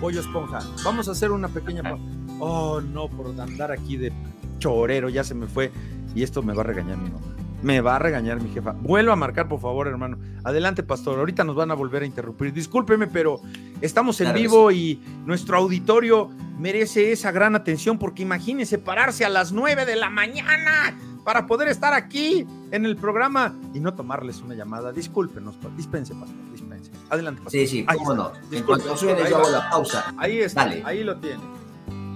pollo 0.00 0.18
esponja. 0.18 0.58
Vamos 0.82 1.06
a 1.06 1.12
hacer 1.12 1.30
una 1.30 1.46
pequeña. 1.46 1.96
Oh, 2.40 2.80
no, 2.80 3.06
por 3.06 3.28
andar 3.40 3.70
aquí 3.70 3.96
de 3.98 4.12
chorero, 4.58 5.08
ya 5.10 5.22
se 5.22 5.36
me 5.36 5.46
fue. 5.46 5.70
Y 6.12 6.24
esto 6.24 6.42
me 6.42 6.54
va 6.54 6.62
a 6.62 6.64
regañar 6.64 6.96
mi 6.96 7.08
mamá. 7.08 7.24
Me 7.62 7.80
va 7.80 7.94
a 7.94 7.98
regañar 8.00 8.42
mi 8.42 8.50
jefa. 8.50 8.72
Vuelva 8.72 9.12
a 9.12 9.16
marcar, 9.16 9.46
por 9.46 9.60
favor, 9.60 9.86
hermano. 9.86 10.18
Adelante, 10.42 10.82
pastor. 10.82 11.20
Ahorita 11.20 11.44
nos 11.44 11.54
van 11.54 11.70
a 11.70 11.74
volver 11.74 12.02
a 12.02 12.06
interrumpir. 12.06 12.52
Discúlpeme, 12.52 13.06
pero 13.06 13.40
estamos 13.80 14.20
en 14.20 14.34
vivo 14.34 14.72
y 14.72 15.00
nuestro 15.24 15.56
auditorio 15.56 16.30
merece 16.58 17.12
esa 17.12 17.30
gran 17.30 17.54
atención 17.54 17.96
porque 17.96 18.22
imagínese 18.22 18.78
pararse 18.78 19.24
a 19.24 19.28
las 19.28 19.52
9 19.52 19.86
de 19.86 19.94
la 19.94 20.10
mañana 20.10 20.96
para 21.26 21.44
poder 21.44 21.66
estar 21.66 21.92
aquí 21.92 22.46
en 22.70 22.86
el 22.86 22.94
programa 22.94 23.52
y 23.74 23.80
no 23.80 23.92
tomarles 23.94 24.42
una 24.42 24.54
llamada. 24.54 24.92
Discúlpenos, 24.92 25.56
dispense, 25.76 26.14
pastor, 26.14 26.52
dispense. 26.52 26.92
Adelante, 27.10 27.42
pastor. 27.42 27.60
Sí, 27.60 27.66
sí, 27.66 27.84
cómo 27.84 28.14
no. 28.14 28.30
En 28.52 28.62
cuanto 28.62 28.96
suene, 28.96 29.28
yo 29.28 29.38
hago 29.38 29.50
la 29.50 29.68
pausa. 29.68 30.14
Ahí 30.18 30.38
está, 30.38 30.70
ahí 30.84 31.02
lo 31.02 31.16
tiene. 31.16 31.42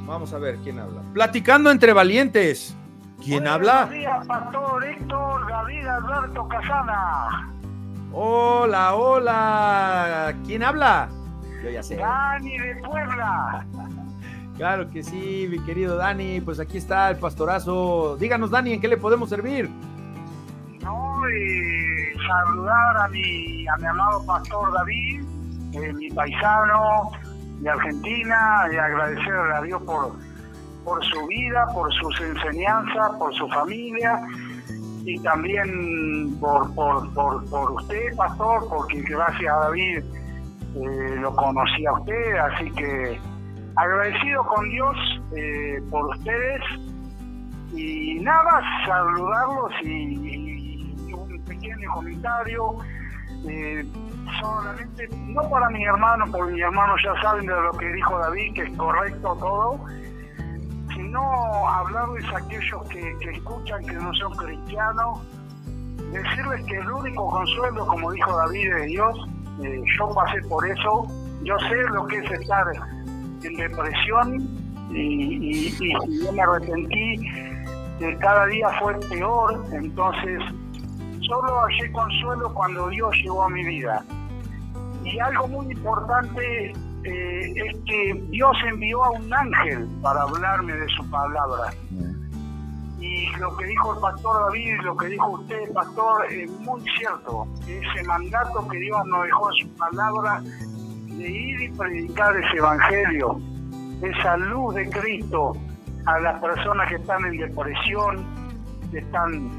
Vamos 0.06 0.32
a 0.32 0.38
ver 0.38 0.58
quién 0.58 0.78
habla. 0.78 1.02
Platicando 1.12 1.72
entre 1.72 1.92
valientes. 1.92 2.76
¿Quién 3.20 3.48
habla? 3.48 3.86
Buenos 3.86 3.98
días, 3.98 4.26
pastor 4.28 4.84
Héctor 4.84 5.48
David 5.48 5.86
Alberto 5.88 6.48
Casana. 6.48 7.52
Hola, 8.12 8.94
hola. 8.94 10.36
¿Quién 10.46 10.62
habla? 10.62 11.08
Yo 11.64 11.70
ya 11.70 11.82
sé. 11.82 11.96
Dani 11.96 12.58
de 12.58 12.76
Puebla. 12.76 13.66
Claro 14.60 14.90
que 14.90 15.02
sí, 15.02 15.46
mi 15.50 15.58
querido 15.60 15.96
Dani. 15.96 16.42
Pues 16.42 16.60
aquí 16.60 16.76
está 16.76 17.08
el 17.08 17.16
pastorazo. 17.16 18.18
Díganos, 18.18 18.50
Dani, 18.50 18.74
¿en 18.74 18.80
qué 18.82 18.88
le 18.88 18.98
podemos 18.98 19.30
servir? 19.30 19.70
No, 20.82 21.22
y 21.30 22.14
saludar 22.28 22.96
a 22.98 23.08
mi, 23.08 23.66
a 23.66 23.76
mi 23.78 23.86
amado 23.86 24.22
pastor 24.26 24.70
David, 24.74 25.22
eh, 25.72 25.92
mi 25.94 26.10
paisano 26.10 27.10
de 27.60 27.70
Argentina, 27.70 28.66
y 28.70 28.76
agradecerle 28.76 29.54
a 29.54 29.62
Dios 29.62 29.82
por, 29.84 30.12
por 30.84 31.02
su 31.06 31.26
vida, 31.28 31.66
por 31.72 31.90
sus 31.94 32.20
enseñanzas, 32.20 33.12
por 33.18 33.34
su 33.36 33.48
familia 33.48 34.20
y 35.06 35.18
también 35.20 36.36
por, 36.38 36.74
por, 36.74 37.10
por, 37.14 37.72
usted, 37.72 38.14
pastor, 38.14 38.68
porque 38.68 39.00
gracias 39.08 39.54
a 39.54 39.58
David 39.60 40.04
eh, 40.74 41.16
lo 41.18 41.34
conocí 41.34 41.86
a 41.86 41.94
usted, 41.94 42.36
así 42.36 42.70
que 42.72 43.18
agradecido 43.76 44.44
con 44.44 44.68
Dios 44.68 44.96
eh, 45.36 45.82
por 45.90 46.06
ustedes. 46.16 46.62
Y 47.72 48.18
nada 48.20 48.42
más 48.44 48.86
saludarlos 48.86 49.72
y, 49.84 51.12
un 51.12 51.44
pequeño 51.44 51.90
comentario. 51.94 52.78
Eh, 53.48 53.86
solamente 54.40 55.08
no 55.28 55.48
para 55.48 55.70
mi 55.70 55.82
hermano 55.84 56.26
porque 56.30 56.52
mis 56.52 56.62
hermanos 56.62 57.00
ya 57.02 57.20
saben 57.22 57.46
de 57.46 57.54
lo 57.54 57.72
que 57.72 57.90
dijo 57.90 58.18
David 58.18 58.54
que 58.54 58.62
es 58.62 58.76
correcto 58.76 59.34
todo 59.40 59.80
sino 60.94 61.68
hablarles 61.68 62.24
a 62.26 62.36
aquellos 62.36 62.86
que, 62.90 63.30
escuchan 63.32 63.82
que 63.86 63.94
no 63.94 64.12
son 64.14 64.32
cristianos 64.36 65.20
decirles 66.12 66.64
que 66.66 66.76
el 66.76 66.90
único 66.90 67.28
consuelo 67.28 67.86
como 67.86 68.12
dijo 68.12 68.36
David 68.36 68.74
de 68.74 68.86
Dios. 68.86 69.28
Eh, 69.62 69.82
yo 69.98 70.08
pasé 70.14 70.40
por 70.48 70.66
eso. 70.66 71.06
Yo 71.42 71.58
sé 71.58 71.76
lo 71.92 72.06
que 72.06 72.18
es 72.18 72.30
estar 72.32 72.66
depresión 73.48 74.60
y, 74.92 75.70
yo 76.22 76.32
me 76.32 76.42
arrepentí 76.42 77.16
que 77.98 78.16
cada 78.18 78.46
día 78.46 78.68
fue 78.80 78.98
peor, 79.08 79.64
entonces 79.72 80.40
solo 81.26 81.60
hallé 81.60 81.92
consuelo 81.92 82.52
cuando 82.54 82.88
Dios 82.88 83.14
llegó 83.22 83.44
a 83.44 83.50
mi 83.50 83.64
vida. 83.64 84.04
Y 85.04 85.18
algo 85.18 85.48
muy 85.48 85.72
importante 85.72 86.72
eh, 87.04 87.52
es 87.54 87.76
que 87.86 88.22
Dios 88.30 88.56
envió 88.66 89.04
a 89.04 89.10
un 89.10 89.32
ángel 89.32 89.88
para 90.02 90.22
hablarme 90.22 90.72
de 90.72 90.88
su 90.88 91.08
palabra. 91.10 91.72
Y 93.00 93.26
lo 93.38 93.56
que 93.56 93.64
dijo 93.64 93.94
el 93.94 94.00
pastor 94.00 94.40
David, 94.46 94.80
lo 94.82 94.96
que 94.96 95.06
dijo 95.06 95.30
usted, 95.30 95.72
pastor, 95.72 96.30
es 96.30 96.50
muy 96.60 96.82
cierto. 96.98 97.46
Ese 97.66 98.04
mandato 98.06 98.68
que 98.68 98.78
Dios 98.78 99.00
nos 99.06 99.24
dejó 99.24 99.50
en 99.50 99.56
su 99.56 99.76
palabra 99.76 100.42
de 101.20 101.30
ir 101.30 101.60
y 101.60 101.68
predicar 101.70 102.34
ese 102.36 102.56
evangelio, 102.56 103.38
esa 104.02 104.36
luz 104.38 104.74
de 104.74 104.88
Cristo 104.88 105.52
a 106.06 106.18
las 106.18 106.40
personas 106.40 106.88
que 106.88 106.96
están 106.96 107.24
en 107.26 107.36
depresión, 107.36 108.24
que 108.90 108.98
están 108.98 109.50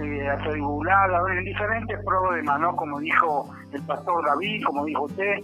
eh, 0.00 0.28
atribuladas, 0.28 1.22
en 1.36 1.44
diferentes 1.44 1.98
problemas, 2.04 2.60
¿no? 2.60 2.76
Como 2.76 3.00
dijo 3.00 3.50
el 3.72 3.82
pastor 3.82 4.24
David, 4.24 4.62
como 4.64 4.84
dijo 4.84 5.02
usted, 5.02 5.38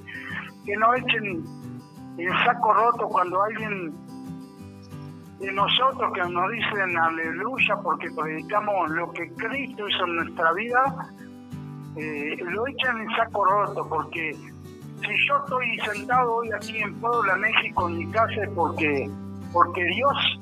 que 0.64 0.76
no 0.76 0.94
echen 0.94 1.44
el 2.18 2.44
saco 2.44 2.72
roto 2.72 3.08
cuando 3.08 3.42
alguien 3.42 3.92
de 5.40 5.52
nosotros 5.52 6.12
que 6.14 6.20
nos 6.30 6.50
dicen 6.50 6.96
aleluya 6.96 7.76
porque 7.82 8.08
predicamos 8.16 8.88
lo 8.90 9.12
que 9.12 9.28
Cristo 9.34 9.88
hizo 9.88 10.04
en 10.04 10.16
nuestra 10.16 10.52
vida, 10.52 11.12
eh, 11.96 12.36
lo 12.40 12.66
echan 12.68 13.00
en 13.00 13.10
saco 13.16 13.44
roto 13.44 13.86
porque 13.88 14.32
si 15.00 15.28
yo 15.28 15.36
estoy 15.38 15.78
sentado 15.92 16.36
hoy 16.36 16.50
aquí 16.52 16.78
en 16.78 16.94
Puebla, 17.00 17.36
México, 17.36 17.88
en 17.88 17.98
mi 17.98 18.06
casa, 18.10 18.42
es 18.42 18.50
porque, 18.50 19.10
porque 19.52 19.84
Dios 19.84 20.40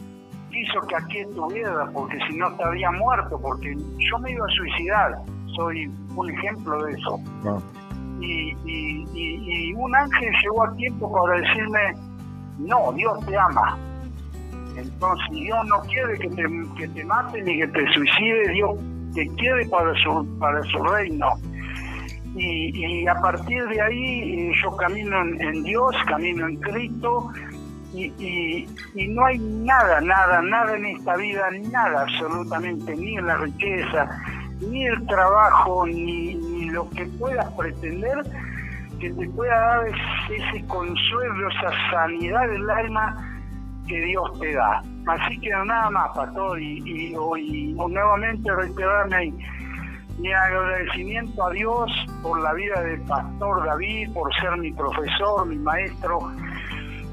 quiso 0.50 0.80
que 0.86 0.96
aquí 0.96 1.18
estuviera, 1.18 1.86
porque 1.92 2.16
si 2.28 2.36
no 2.36 2.48
estaría 2.50 2.90
muerto, 2.92 3.38
porque 3.40 3.74
yo 3.74 4.18
me 4.20 4.32
iba 4.32 4.46
a 4.46 4.50
suicidar, 4.50 5.18
soy 5.56 5.90
un 6.14 6.30
ejemplo 6.30 6.84
de 6.84 6.92
eso. 6.92 7.20
Y, 8.20 8.56
y, 8.64 9.74
un 9.74 9.94
ángel 9.94 10.30
llegó 10.42 10.64
a 10.64 10.72
tiempo 10.76 11.12
para 11.12 11.40
decirme, 11.40 11.80
no, 12.58 12.92
Dios 12.92 13.26
te 13.26 13.36
ama. 13.36 13.76
Entonces 14.76 15.30
Dios 15.30 15.58
no 15.66 15.80
quiere 15.82 16.18
que 16.18 16.28
te, 16.30 16.44
que 16.78 16.88
te 16.88 17.04
mate 17.04 17.42
ni 17.42 17.58
que 17.58 17.68
te 17.68 17.92
suicide, 17.92 18.48
Dios 18.52 18.78
te 19.14 19.28
quiere 19.36 19.66
para 19.66 19.92
su, 20.02 20.38
para 20.38 20.62
su 20.64 20.82
reino. 20.84 21.26
Y, 22.36 23.06
a 23.06 23.14
partir 23.20 23.64
de 23.68 23.80
ahí 23.80 24.48
eh, 24.48 24.52
yo 24.62 24.76
camino 24.76 25.20
en, 25.22 25.62
Dios, 25.62 25.94
camino 26.08 26.48
en 26.48 26.56
Cristo 26.56 27.30
y, 27.94 28.66
y, 28.94 29.08
no 29.08 29.24
hay 29.26 29.38
nada, 29.38 30.00
nada, 30.00 30.42
nada 30.42 30.76
en 30.76 30.86
esta 30.86 31.16
vida, 31.16 31.48
nada 31.70 32.02
absolutamente, 32.02 32.96
ni 32.96 33.16
en 33.16 33.26
la 33.26 33.36
riqueza, 33.36 34.08
ni 34.60 34.84
el 34.84 35.06
trabajo, 35.06 35.86
ni, 35.86 36.34
ni 36.34 36.70
lo 36.70 36.90
que 36.90 37.06
puedas 37.06 37.52
pretender 37.52 38.18
que 38.98 39.10
te 39.10 39.28
pueda 39.30 39.54
dar 39.54 39.86
ese 39.86 40.66
consuelo, 40.66 41.48
esa 41.50 41.70
sanidad 41.90 42.48
del 42.48 42.68
alma 42.70 43.34
que 43.86 44.00
Dios 44.00 44.40
te 44.40 44.54
da. 44.54 44.82
Así 45.06 45.38
que 45.38 45.50
nada 45.50 45.90
más, 45.90 46.10
Pastor, 46.16 46.60
y, 46.60 46.82
y, 46.84 47.14
y 47.14 47.74
nuevamente 47.74 48.50
reiterarme 48.54 49.34
mi 50.18 50.32
agradecimiento 50.32 51.44
a 51.44 51.50
Dios 51.50 51.90
por 52.22 52.40
la 52.40 52.52
vida 52.54 52.80
del 52.82 53.00
Pastor 53.02 53.64
David, 53.64 54.12
por 54.12 54.34
ser 54.36 54.56
mi 54.58 54.72
profesor, 54.72 55.46
mi 55.46 55.56
maestro. 55.56 56.18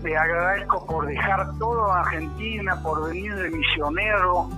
Le 0.03 0.18
agradezco 0.18 0.86
por 0.86 1.06
dejar 1.06 1.48
todo 1.60 1.88
en 1.88 1.98
Argentina, 1.98 2.82
por 2.82 3.07
venir 3.07 3.36
de 3.36 3.49
misionero, 3.52 4.49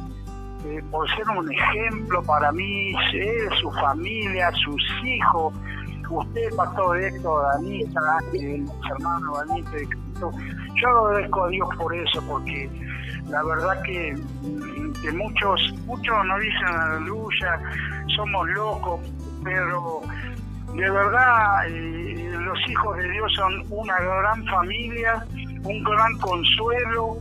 eh, 0.65 0.82
por 0.90 1.10
ser 1.15 1.28
un 1.30 1.52
ejemplo 1.52 2.24
para 2.24 2.52
mí, 2.52 2.94
él, 3.14 3.49
su 3.61 3.70
familia, 3.72 4.52
sus 4.64 4.82
hijos, 5.03 5.53
usted, 6.10 6.56
Pastor 6.56 7.02
Héctor, 7.02 7.44
Danita, 7.53 7.99
el 8.34 8.65
hermano 8.90 9.38
Danita 9.38 9.72
de 9.72 9.88
Cristo. 9.88 10.32
Yo 10.82 10.90
agradezco 10.90 11.44
a 11.44 11.49
Dios 11.49 11.70
por 11.78 11.95
eso, 11.95 12.24
porque 12.28 12.70
la 13.30 13.44
verdad 13.44 13.82
que, 13.84 14.15
que 15.03 15.11
muchos, 15.11 15.61
muchos 15.85 16.25
nos 16.25 16.39
dicen 16.39 16.67
aleluya, 16.67 17.59
somos 18.15 18.47
locos, 18.49 19.01
pero 19.43 20.01
de 20.73 20.89
verdad 20.89 21.67
eh, 21.67 22.31
los 22.39 22.57
hijos 22.69 22.97
de 22.97 23.09
Dios 23.11 23.34
son 23.35 23.65
una 23.69 23.99
gran 23.99 24.45
familia, 24.45 25.25
un 25.63 25.84
gran 25.84 26.17
consuelo 26.19 27.19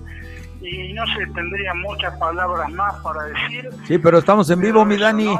y 0.61 0.93
no 0.93 1.05
se 1.07 1.27
tendría 1.33 1.75
muchas 1.75 2.17
palabras 2.19 2.71
más 2.71 2.95
para 3.03 3.25
decir. 3.25 3.69
Sí, 3.87 3.99
pero 3.99 4.19
estamos 4.19 4.49
en 4.51 4.61
vivo, 4.61 4.85
mi 4.85 4.97
Dani. 4.97 5.37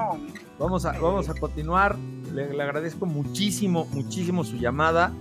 Vamos 0.59 0.85
a, 0.85 0.93
vamos 0.93 1.29
a 1.29 1.35
continuar. 1.35 1.97
Le, 2.33 2.61
agradezco 2.61 3.07
muchísimo, 3.07 3.87
muchísimo 3.93 4.43
su 4.43 4.57
llamada. 4.57 5.13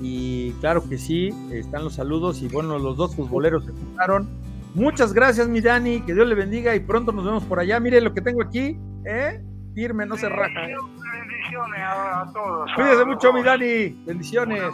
Y 0.00 0.52
claro 0.60 0.86
que 0.88 0.98
sí, 0.98 1.30
están 1.50 1.84
los 1.84 1.94
saludos. 1.94 2.42
Y 2.42 2.48
bueno, 2.48 2.78
los 2.78 2.96
dos 2.96 3.16
futboleros 3.16 3.64
se 3.64 3.72
juntaron. 3.72 4.28
Muchas 4.74 5.12
gracias, 5.12 5.48
mi 5.48 5.60
Dani. 5.60 6.00
Que 6.02 6.14
Dios 6.14 6.26
le 6.26 6.34
bendiga 6.34 6.74
y 6.74 6.80
pronto 6.80 7.12
nos 7.12 7.24
vemos 7.24 7.44
por 7.44 7.60
allá. 7.60 7.80
Mire 7.80 8.00
lo 8.00 8.12
que 8.12 8.20
tengo 8.20 8.42
aquí. 8.42 8.78
¿eh? 9.04 9.42
Firme, 9.74 10.06
no 10.06 10.16
se 10.16 10.28
raja. 10.28 10.60
Bendiciones 10.60 11.80
a, 11.82 12.30
todos. 12.32 12.70
Cuídese 12.74 13.04
mucho, 13.04 13.32
mi 13.32 13.42
Dani. 13.42 13.88
Bendiciones. 14.06 14.72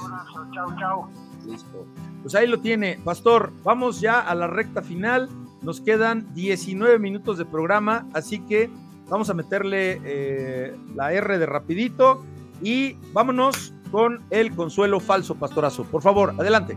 Chao, 0.53 0.77
chao. 0.79 1.11
Listo. 1.47 1.87
Pues 2.23 2.35
ahí 2.35 2.47
lo 2.47 2.61
tiene, 2.61 2.99
Pastor. 3.05 3.53
Vamos 3.63 4.01
ya 4.01 4.21
a 4.21 4.35
la 4.35 4.47
recta 4.47 4.83
final. 4.83 5.29
Nos 5.63 5.81
quedan 5.81 6.33
19 6.35 6.99
minutos 6.99 7.39
de 7.39 7.45
programa, 7.45 8.07
así 8.13 8.41
que 8.41 8.71
vamos 9.09 9.31
a 9.31 9.35
meterle 9.35 10.01
eh, 10.05 10.77
la 10.95 11.13
R 11.13 11.39
de 11.39 11.47
rapidito 11.47 12.25
y 12.63 12.97
vámonos 13.13 13.75
con 13.91 14.23
el 14.31 14.55
consuelo 14.55 15.01
falso, 15.01 15.37
Pastorazo. 15.37 15.85
Por 15.85 16.03
favor, 16.03 16.35
adelante. 16.39 16.77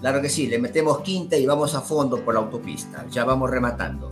Claro 0.00 0.22
que 0.22 0.28
sí, 0.28 0.46
le 0.46 0.58
metemos 0.58 1.00
quinta 1.00 1.36
y 1.36 1.46
vamos 1.46 1.74
a 1.74 1.82
fondo 1.82 2.24
por 2.24 2.34
la 2.34 2.40
autopista. 2.40 3.06
Ya 3.10 3.24
vamos 3.24 3.50
rematando. 3.50 4.10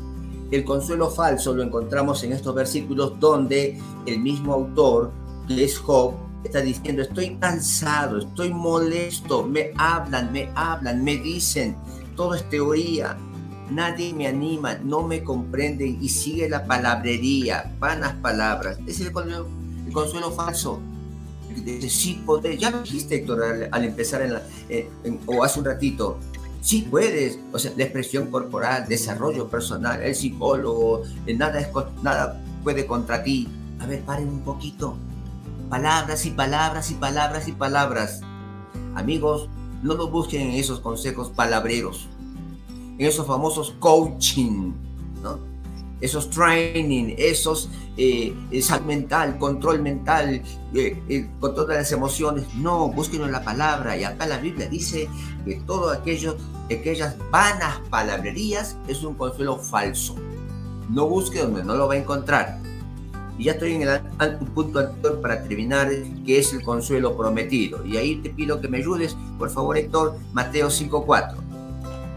El 0.51 0.65
consuelo 0.65 1.11
falso 1.11 1.55
lo 1.55 1.63
encontramos 1.63 2.23
en 2.25 2.33
estos 2.33 2.55
versículos 2.55 3.19
donde 3.19 3.79
el 4.07 4.21
mismo 4.21 4.55
autor, 4.55 5.11
que 5.47 5.65
es 5.65 5.79
Job, 5.79 6.15
está 6.45 6.61
diciendo, 6.61 7.03
estoy 7.03 7.37
cansado, 7.37 8.19
estoy 8.19 8.53
molesto, 8.53 9.45
me 9.45 9.73
hablan, 9.77 10.33
me 10.33 10.51
hablan, 10.55 11.05
me 11.05 11.17
dicen, 11.17 11.77
todo 12.17 12.35
es 12.35 12.49
teoría, 12.49 13.17
nadie 13.71 14.13
me 14.15 14.27
anima, 14.27 14.75
no 14.75 15.03
me 15.03 15.23
comprenden 15.23 15.99
y 16.01 16.09
sigue 16.09 16.49
la 16.49 16.67
palabrería, 16.67 17.75
vanas 17.79 18.15
palabras. 18.17 18.79
Ese 18.87 19.03
es 19.03 19.09
el 19.09 19.93
consuelo, 19.93 20.31
falso. 20.31 20.81
Dice, 21.61 21.89
sí, 21.89 22.23
poder. 22.25 22.59
Ya 22.59 22.71
lo 22.71 22.83
dijiste, 22.83 23.17
Héctor, 23.17 23.69
al, 23.71 23.85
empezar 23.85 24.23
en 24.23 24.35
la, 24.35 24.43
eh, 24.69 24.89
o 25.27 25.45
hace 25.45 25.59
un 25.59 25.65
ratito. 25.65 26.19
Sí 26.61 26.87
puedes, 26.91 27.39
o 27.53 27.59
sea, 27.59 27.73
la 27.77 27.85
expresión 27.85 28.31
corporal, 28.31 28.87
desarrollo 28.89 29.49
personal, 29.49 30.03
el 30.03 30.15
psicólogo, 30.15 31.03
eh, 31.27 31.35
nada, 31.35 31.61
es, 31.61 31.69
nada 32.03 32.43
puede 32.63 32.87
contra 32.87 33.23
ti. 33.23 33.49
A 33.81 33.87
ver, 33.87 34.03
paren 34.03 34.29
un 34.29 34.41
poquito 34.41 34.97
Palabras 35.69 36.25
y 36.25 36.31
palabras 36.31 36.91
y 36.91 36.95
palabras 36.95 37.47
y 37.47 37.53
palabras. 37.53 38.21
Amigos, 38.95 39.51
no 39.83 39.95
lo 39.95 40.09
busquen 40.09 40.49
en 40.49 40.55
esos 40.55 40.81
consejos 40.81 41.29
palabreros, 41.29 42.09
en 42.99 43.07
esos 43.07 43.27
famosos 43.27 43.75
coaching, 43.79 44.73
¿no? 45.23 45.39
Esos 46.01 46.31
training, 46.31 47.15
esos 47.19 47.71
eh, 47.97 48.33
salud 48.63 48.87
mental, 48.87 49.39
control 49.39 49.83
mental, 49.83 50.43
eh, 50.75 51.03
eh, 51.09 51.29
control 51.41 51.69
de 51.69 51.75
las 51.75 51.93
emociones. 51.93 52.45
No, 52.55 52.89
búsquenlo 52.89 53.27
en 53.27 53.33
la 53.33 53.43
palabra. 53.43 53.97
Y 53.97 54.05
acá 54.05 54.27
la 54.27 54.39
Biblia 54.39 54.69
dice 54.69 55.09
que 55.45 55.57
todo 55.67 55.91
aquello, 55.91 56.37
aquellas 56.67 57.17
vanas 57.31 57.81
palabrerías 57.91 58.77
es 58.87 59.03
un 59.03 59.15
consuelo 59.15 59.59
falso. 59.59 60.15
No 60.89 61.09
busque 61.09 61.41
donde 61.41 61.65
no 61.65 61.75
lo 61.75 61.89
va 61.89 61.95
a 61.95 61.99
encontrar. 61.99 62.59
Y 63.37 63.45
ya 63.45 63.53
estoy 63.53 63.75
en 63.75 63.83
el 63.83 64.01
punto 64.55 64.81
anterior 64.81 65.21
para 65.21 65.43
terminar, 65.45 65.91
que 66.27 66.39
es 66.39 66.53
el 66.53 66.63
consuelo 66.63 67.17
prometido. 67.17 67.85
Y 67.85 67.97
ahí 67.97 68.17
te 68.17 68.31
pido 68.31 68.61
que 68.61 68.69
me 68.69 68.79
ayudes, 68.79 69.17
por 69.39 69.51
favor, 69.51 69.79
Héctor, 69.79 70.17
Mateo 70.33 70.69
5.4. 70.69 71.35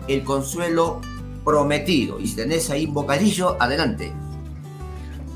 El 0.07 0.23
consuelo 0.23 0.99
prometido. 1.43 2.19
Y 2.19 2.27
si 2.27 2.35
tenés 2.35 2.69
ahí 2.69 2.85
un 2.85 2.93
bocadillo, 2.93 3.61
adelante. 3.61 4.11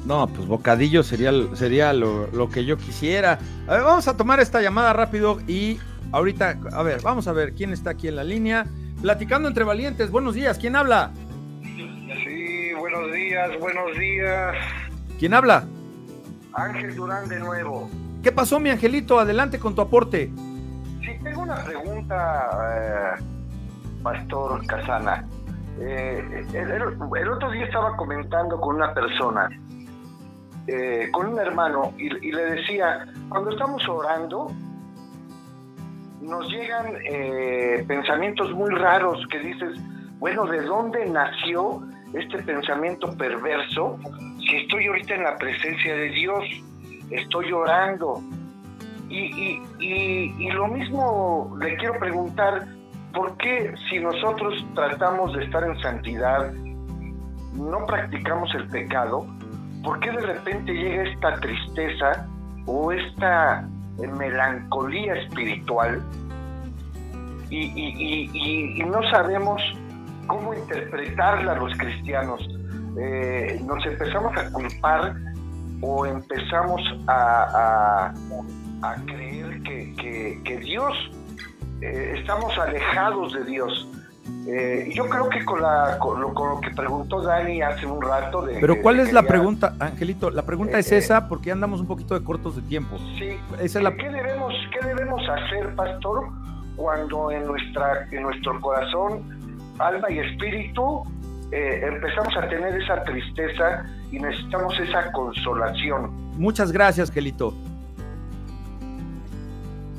No, 0.06 0.28
pues 0.28 0.48
bocadillo 0.48 1.04
sería, 1.04 1.32
sería 1.56 1.92
lo, 1.92 2.28
lo, 2.28 2.50
que 2.50 2.64
yo 2.64 2.78
quisiera. 2.78 3.40
A 3.68 3.74
ver, 3.74 3.84
vamos 3.84 4.08
a 4.08 4.16
tomar 4.16 4.40
esta 4.40 4.62
llamada 4.62 4.94
rápido 4.94 5.40
y 5.48 5.80
ahorita, 6.12 6.60
a 6.72 6.84
ver, 6.84 7.02
vamos 7.02 7.28
a 7.28 7.34
ver 7.34 7.54
quién 7.54 7.74
está 7.74 7.92
aquí 7.92 8.08
en 8.08 8.16
la 8.16 8.24
línea. 8.24 8.68
Platicando 9.02 9.48
entre 9.48 9.64
valientes, 9.64 10.12
buenos 10.12 10.36
días, 10.36 10.58
¿quién 10.58 10.76
habla? 10.76 11.12
Sí, 11.64 12.74
buenos 12.78 13.12
días, 13.12 13.60
buenos 13.60 13.98
días. 13.98 14.56
¿Quién 15.20 15.34
habla? 15.34 15.68
Ángel 16.54 16.96
Durán 16.96 17.28
de 17.28 17.40
nuevo. 17.40 17.90
¿Qué 18.24 18.32
pasó, 18.32 18.60
mi 18.60 18.70
angelito? 18.70 19.20
Adelante 19.20 19.60
con 19.60 19.76
tu 19.76 19.82
aporte. 19.82 20.32
Sí, 21.02 21.12
tengo 21.24 21.42
una 21.42 21.64
pregunta, 21.64 23.18
eh, 23.20 23.24
Pastor 24.02 24.66
Casana. 24.66 25.28
Eh, 25.80 26.46
el, 26.54 27.30
otro 27.30 27.52
día 27.52 27.66
estaba 27.66 27.96
comentando 27.98 28.60
con 28.60 28.76
una 28.76 28.94
persona, 28.94 29.50
eh, 30.68 31.10
con 31.12 31.28
un 31.28 31.40
hermano, 31.40 31.94
y, 31.98 32.32
le 32.32 32.46
decía, 32.46 33.06
cuando 33.30 33.52
estamos 33.52 33.88
orando, 33.88 34.52
nos 36.22 36.50
llegan 36.50 36.96
pensamientos 37.88 38.52
muy 38.54 38.72
raros 38.72 39.26
que 39.30 39.40
dices, 39.40 39.78
bueno, 40.18 40.46
¿de 40.48 40.62
dónde 40.62 41.06
nació 41.06 41.82
este 42.14 42.42
pensamiento 42.44 43.16
perverso 43.18 44.00
si 44.48 44.58
estoy 44.58 44.88
ahorita 44.88 45.16
en 45.16 45.24
la 45.24 45.38
presencia 45.38 45.96
de 45.96 46.10
Dios, 46.10 46.44
estoy 47.10 47.52
orando. 47.52 48.22
Y, 49.10 49.62
y, 49.80 50.50
lo 50.52 50.68
mismo 50.68 51.56
le 51.60 51.78
quiero 51.78 52.00
preguntar, 52.00 52.68
¿por 53.16 53.38
qué 53.38 53.74
si 53.90 54.00
nosotros 54.00 54.54
tratamos 54.76 55.34
de 55.34 55.46
estar 55.46 55.64
en 55.64 55.80
santidad, 55.82 56.52
no 57.54 57.86
practicamos 57.88 58.54
el 58.54 58.68
pecado? 58.68 59.26
¿Por 59.84 60.00
qué 60.00 60.12
de 60.12 60.22
repente 60.22 60.74
llega 60.74 61.04
esta 61.04 61.36
tristeza 61.40 62.28
o 62.66 62.92
esta 62.92 63.68
melancolía 63.98 65.16
espiritual 65.16 66.02
y, 67.50 68.84
no 68.86 69.02
sabemos 69.10 69.62
cómo 70.28 70.54
interpretarla 70.54 71.56
los 71.56 71.78
cristianos? 71.78 72.42
Eh, 73.00 73.62
nos 73.66 73.86
empezamos 73.86 74.36
a 74.38 74.52
culpar 74.52 75.16
o 75.82 76.06
empezamos 76.06 76.82
a, 77.08 78.14
creer 79.08 79.62
que, 79.64 80.60
Dios, 80.64 80.94
eh, 81.86 82.20
estamos 82.20 82.58
alejados 82.58 83.34
de 83.34 83.44
Dios. 83.46 83.88
Eh, 84.48 84.92
yo 84.94 85.08
creo 85.08 85.30
que 85.30 85.44
con, 85.46 85.62
la, 85.62 85.98
con, 86.00 86.20
lo, 86.20 86.34
que 86.62 86.72
preguntó 86.72 87.22
Dani 87.22 87.62
hace 87.62 87.86
un 87.86 88.02
rato 88.02 88.42
de... 88.44 88.60
Pero 88.60 88.82
¿cuál 88.82 89.00
es 89.00 89.14
la 89.14 89.24
pregunta, 89.24 89.76
Angelito? 89.80 90.30
La 90.32 90.44
pregunta 90.44 90.80
es 90.80 90.92
esa 90.92 91.28
porque 91.28 91.52
andamos 91.52 91.80
un 91.80 91.88
poquito 91.88 92.18
de 92.18 92.24
cortos 92.24 92.56
de 92.56 92.62
tiempo. 92.64 92.98
Sí. 93.18 93.38
Esa 93.62 93.80
es 93.80 93.84
la... 93.84 93.96
¿Qué, 93.96 94.10
debemos, 94.10 94.54
¿Qué 94.72 94.88
debemos 94.88 95.22
hacer, 95.30 95.76
pastor, 95.76 96.30
cuando 96.76 97.32
en, 97.32 97.46
nuestra, 97.46 98.08
en 98.12 98.24
nuestro 98.24 98.60
corazón 98.62 99.24
alma 99.80 100.10
y 100.10 100.20
espíritu, 100.20 101.04
eh, 101.52 101.82
empezamos 101.84 102.36
a 102.38 102.48
tener 102.48 102.82
esa 102.82 103.04
tristeza 103.04 103.86
y 104.12 104.20
necesitamos 104.20 104.80
esa 104.80 105.12
consolación. 105.12 106.12
Muchas 106.38 106.72
gracias, 106.72 107.12
Gelito. 107.12 107.54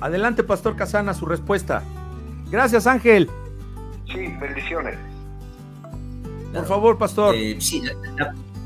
Adelante, 0.01 0.45
Pastor 0.45 0.77
Casana, 0.77 1.15
su 1.15 1.27
respuesta. 1.27 1.83
Gracias, 2.51 2.87
Ángel. 2.87 3.31
Sí, 4.07 4.29
bendiciones. 4.41 4.97
Por 6.53 6.67
favor, 6.67 6.99
Pastor. 6.99 7.35
Eh, 7.35 7.57
sí, 7.61 7.83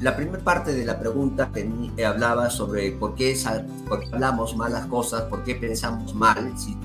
la, 0.01 0.17
primera 0.17 0.43
parte 0.43 0.73
de 0.73 0.85
la 0.85 0.99
pregunta 0.99 1.51
que 1.53 2.05
hablaba 2.05 2.51
sobre 2.51 2.93
por 2.93 3.15
qué, 3.15 3.37
por 3.89 4.01
qué 4.01 4.09
hablamos 4.13 4.57
malas 4.57 4.87
cosas, 4.87 5.23
por 5.23 5.43
qué 5.43 5.55
pensamos 5.55 6.15
mal, 6.15 6.53
si, 6.57 6.77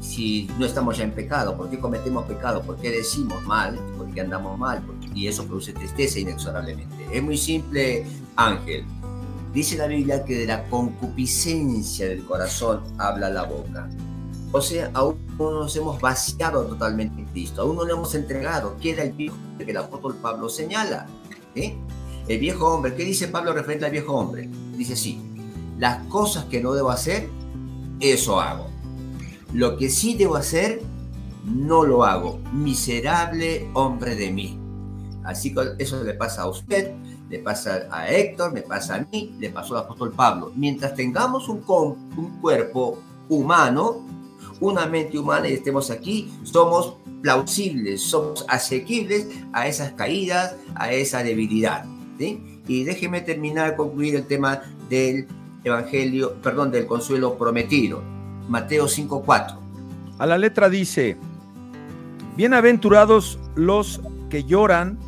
si 0.00 0.50
no 0.58 0.66
estamos 0.66 0.96
ya 0.96 1.04
en 1.04 1.12
pecado, 1.12 1.56
por 1.56 1.70
qué 1.70 1.78
cometemos 1.78 2.24
pecado, 2.24 2.62
por 2.62 2.76
qué 2.76 2.90
decimos 2.90 3.42
mal, 3.44 3.78
por 3.96 4.12
qué 4.12 4.20
andamos 4.20 4.58
mal, 4.58 4.82
y 5.14 5.28
eso 5.28 5.46
produce 5.46 5.72
tristeza 5.72 6.18
inexorablemente. 6.18 7.06
Es 7.12 7.22
muy 7.22 7.36
simple, 7.36 8.06
Ángel. 8.36 8.84
Dice 9.52 9.76
la 9.76 9.86
Biblia 9.86 10.24
que 10.24 10.38
de 10.38 10.46
la 10.46 10.64
concupiscencia 10.68 12.08
del 12.08 12.24
corazón 12.24 12.82
habla 12.98 13.30
la 13.30 13.44
boca. 13.44 13.88
O 14.52 14.60
sea, 14.60 14.90
aún 14.94 15.16
no 15.38 15.50
nos 15.50 15.76
hemos 15.76 16.00
vaciado 16.00 16.64
totalmente 16.64 17.20
en 17.20 17.26
Cristo, 17.28 17.62
aún 17.62 17.76
no 17.76 17.84
le 17.84 17.92
hemos 17.92 18.14
entregado. 18.14 18.76
Queda 18.80 19.02
el 19.02 19.12
viejo 19.12 19.36
hombre 19.36 19.64
que 19.64 19.70
el 19.72 19.76
apóstol 19.76 20.16
Pablo 20.16 20.48
señala. 20.48 21.06
El 21.54 22.38
viejo 22.38 22.66
hombre, 22.66 22.94
¿qué 22.94 23.04
dice 23.04 23.28
Pablo 23.28 23.52
referente 23.52 23.86
al 23.86 23.90
viejo 23.90 24.14
hombre? 24.14 24.48
Dice 24.76 24.96
sí, 24.96 25.20
las 25.78 26.06
cosas 26.06 26.44
que 26.44 26.62
no 26.62 26.72
debo 26.72 26.90
hacer, 26.90 27.28
eso 28.00 28.40
hago. 28.40 28.68
Lo 29.52 29.76
que 29.76 29.88
sí 29.88 30.14
debo 30.14 30.36
hacer, 30.36 30.82
no 31.44 31.84
lo 31.84 32.04
hago. 32.04 32.38
Miserable 32.52 33.68
hombre 33.74 34.14
de 34.14 34.30
mí. 34.30 34.58
Así 35.24 35.54
que 35.54 35.74
eso 35.78 36.02
le 36.04 36.14
pasa 36.14 36.42
a 36.42 36.48
usted, 36.48 36.92
le 37.28 37.38
pasa 37.38 37.88
a 37.90 38.08
Héctor, 38.08 38.52
me 38.52 38.62
pasa 38.62 38.96
a 38.96 39.06
mí, 39.10 39.34
le 39.38 39.50
pasó 39.50 39.76
al 39.76 39.84
apóstol 39.84 40.12
Pablo. 40.12 40.52
Mientras 40.56 40.94
tengamos 40.94 41.48
un, 41.48 41.62
un 42.16 42.38
cuerpo 42.40 42.98
humano, 43.28 44.06
una 44.60 44.86
mente 44.86 45.18
humana 45.18 45.48
y 45.48 45.52
estemos 45.52 45.90
aquí, 45.90 46.32
somos 46.42 46.96
plausibles, 47.22 48.02
somos 48.02 48.44
asequibles 48.48 49.28
a 49.52 49.66
esas 49.68 49.92
caídas, 49.92 50.56
a 50.74 50.92
esa 50.92 51.22
debilidad. 51.22 51.84
Y 52.18 52.84
déjeme 52.84 53.20
terminar, 53.20 53.76
concluir 53.76 54.16
el 54.16 54.26
tema 54.26 54.62
del 54.88 55.26
Evangelio, 55.64 56.34
perdón, 56.42 56.70
del 56.70 56.86
consuelo 56.86 57.36
prometido. 57.36 58.02
Mateo 58.48 58.86
5.4. 58.86 59.58
A 60.18 60.26
la 60.26 60.38
letra 60.38 60.68
dice, 60.68 61.16
bienaventurados 62.36 63.38
los 63.54 64.00
que 64.30 64.44
lloran, 64.44 64.98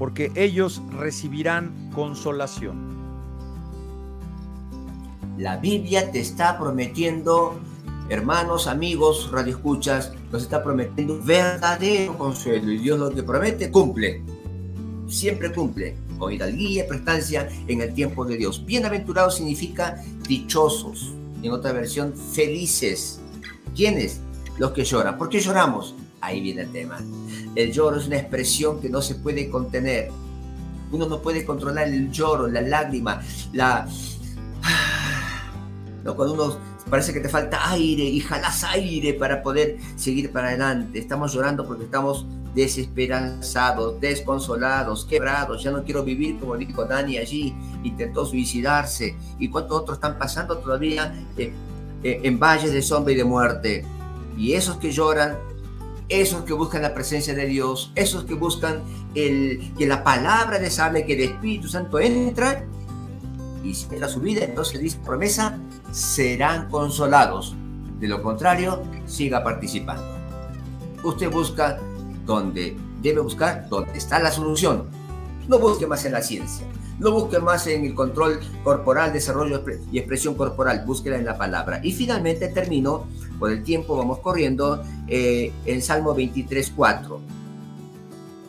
porque 0.00 0.32
ellos 0.34 0.80
recibirán 0.98 1.90
consolación. 1.94 2.98
La 5.36 5.58
Biblia 5.58 6.10
te 6.10 6.20
está 6.20 6.58
prometiendo 6.58 7.60
hermanos, 8.08 8.66
amigos, 8.66 9.30
radioescuchas, 9.30 10.14
nos 10.32 10.42
está 10.42 10.64
prometiendo 10.64 11.20
verdadero 11.22 12.16
consuelo 12.16 12.72
y 12.72 12.78
Dios 12.78 12.98
lo 12.98 13.10
que 13.10 13.22
promete 13.22 13.70
cumple. 13.70 14.22
Siempre 15.06 15.52
cumple. 15.52 15.96
Con 16.18 16.32
hidalguía 16.32 16.86
y 16.86 16.88
prestancia 16.88 17.50
en 17.68 17.82
el 17.82 17.92
tiempo 17.92 18.24
de 18.24 18.38
Dios. 18.38 18.64
Bienaventurado 18.64 19.30
significa 19.30 20.02
dichosos. 20.26 21.12
En 21.42 21.52
otra 21.52 21.72
versión, 21.72 22.14
felices. 22.14 23.20
¿Quiénes? 23.76 24.22
Los 24.56 24.70
que 24.70 24.82
lloran. 24.82 25.18
¿Por 25.18 25.28
qué 25.28 25.40
lloramos? 25.40 25.94
Ahí 26.22 26.40
viene 26.40 26.62
el 26.62 26.72
tema. 26.72 26.98
El 27.54 27.72
lloro 27.72 27.98
es 27.98 28.06
una 28.06 28.16
expresión 28.16 28.80
que 28.80 28.88
no 28.88 29.02
se 29.02 29.16
puede 29.16 29.50
contener. 29.50 30.10
Uno 30.92 31.06
no 31.06 31.20
puede 31.20 31.44
controlar 31.44 31.88
el 31.88 32.10
lloro, 32.10 32.46
la 32.48 32.60
lágrima, 32.60 33.20
la... 33.52 33.86
No, 36.02 36.16
cuando 36.16 36.32
uno 36.32 36.56
parece 36.88 37.12
que 37.12 37.20
te 37.20 37.28
falta 37.28 37.70
aire 37.70 38.02
y 38.02 38.20
jalas 38.20 38.64
aire 38.64 39.14
para 39.14 39.42
poder 39.42 39.76
seguir 39.96 40.32
para 40.32 40.48
adelante. 40.48 40.98
Estamos 40.98 41.32
llorando 41.32 41.66
porque 41.66 41.84
estamos 41.84 42.26
desesperanzados, 42.54 44.00
desconsolados, 44.00 45.04
quebrados. 45.04 45.62
Ya 45.62 45.70
no 45.70 45.84
quiero 45.84 46.02
vivir 46.02 46.38
como 46.38 46.56
dijo 46.56 46.84
Dani 46.84 47.18
allí, 47.18 47.54
intentó 47.84 48.26
suicidarse. 48.26 49.16
¿Y 49.38 49.48
cuántos 49.48 49.78
otros 49.78 49.98
están 49.98 50.18
pasando 50.18 50.58
todavía 50.58 51.14
eh, 51.38 51.52
eh, 52.02 52.20
en 52.22 52.38
valles 52.38 52.72
de 52.72 52.82
sombra 52.82 53.12
y 53.12 53.16
de 53.16 53.24
muerte? 53.24 53.84
Y 54.36 54.54
esos 54.54 54.76
que 54.78 54.90
lloran, 54.90 55.36
esos 56.10 56.42
que 56.42 56.52
buscan 56.52 56.82
la 56.82 56.92
presencia 56.92 57.34
de 57.34 57.46
Dios, 57.46 57.92
esos 57.94 58.24
que 58.24 58.34
buscan 58.34 58.82
el, 59.14 59.72
que 59.78 59.86
la 59.86 60.04
palabra 60.04 60.58
les 60.58 60.78
hable, 60.78 61.06
que 61.06 61.14
el 61.14 61.20
Espíritu 61.20 61.68
Santo 61.68 61.98
entra 62.00 62.66
y 63.62 63.74
si 63.74 63.86
entra 63.90 64.08
su 64.08 64.20
vida, 64.20 64.44
entonces 64.44 64.80
dice 64.80 64.98
promesa, 65.04 65.58
serán 65.92 66.68
consolados. 66.68 67.54
De 68.00 68.08
lo 68.08 68.22
contrario, 68.22 68.82
siga 69.06 69.44
participando. 69.44 70.04
Usted 71.04 71.30
busca 71.30 71.78
donde 72.26 72.76
debe 73.00 73.20
buscar, 73.20 73.68
donde 73.68 73.96
está 73.96 74.18
la 74.18 74.32
solución. 74.32 74.88
No 75.48 75.58
busque 75.58 75.86
más 75.86 76.04
en 76.04 76.12
la 76.12 76.22
ciencia, 76.22 76.66
no 77.00 77.12
busque 77.12 77.38
más 77.38 77.66
en 77.66 77.84
el 77.84 77.94
control 77.94 78.38
corporal, 78.62 79.12
desarrollo 79.12 79.64
y 79.90 79.98
expresión 79.98 80.34
corporal, 80.34 80.84
búsquela 80.86 81.16
en 81.16 81.24
la 81.24 81.36
palabra. 81.36 81.80
Y 81.82 81.92
finalmente 81.92 82.48
termino, 82.48 83.06
por 83.38 83.50
el 83.50 83.64
tiempo 83.64 83.96
vamos 83.96 84.18
corriendo, 84.18 84.82
eh, 85.08 85.50
en 85.64 85.82
Salmo 85.82 86.14
23.4. 86.14 87.18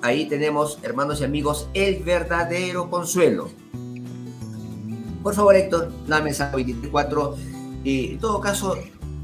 Ahí 0.02 0.28
tenemos, 0.28 0.80
hermanos 0.84 1.22
y 1.22 1.24
amigos, 1.24 1.70
el 1.74 2.04
verdadero 2.04 2.90
consuelo. 2.90 3.50
Por 5.24 5.34
favor, 5.34 5.56
Héctor, 5.56 5.92
dame 6.08 6.34
Salmo 6.34 6.58
24. 6.58 7.38
en 7.86 8.20
todo 8.20 8.42
caso, 8.42 8.76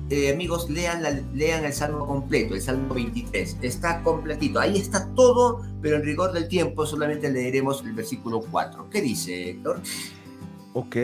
eh, 0.10 0.32
amigos, 0.32 0.70
lean, 0.70 1.04
lean 1.34 1.66
el 1.66 1.74
Salmo 1.74 2.06
completo, 2.08 2.56
el 2.56 2.62
Salmo 2.62 2.94
23. 2.94 3.58
Está 3.62 4.02
completito. 4.04 4.60
Ahí 4.60 4.78
está 4.78 5.08
todo, 5.16 5.66
pero 5.82 5.98
en 5.98 6.04
rigor 6.04 6.32
del 6.32 6.48
tiempo 6.48 6.86
solamente 6.86 7.30
leeremos 7.30 7.84
el 7.84 7.94
versículo 7.94 8.42
4. 8.50 8.90
¿Qué 8.90 9.02
dice, 9.02 9.50
Héctor? 9.52 9.82
Ok. 10.74 10.96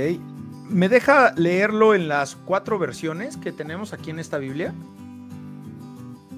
¿Me 0.70 0.88
deja 0.88 1.34
leerlo 1.36 1.94
en 1.94 2.08
las 2.08 2.36
cuatro 2.36 2.80
versiones 2.80 3.36
que 3.38 3.52
tenemos 3.52 3.92
aquí 3.92 4.10
en 4.10 4.20
esta 4.20 4.38
Biblia? 4.38 4.74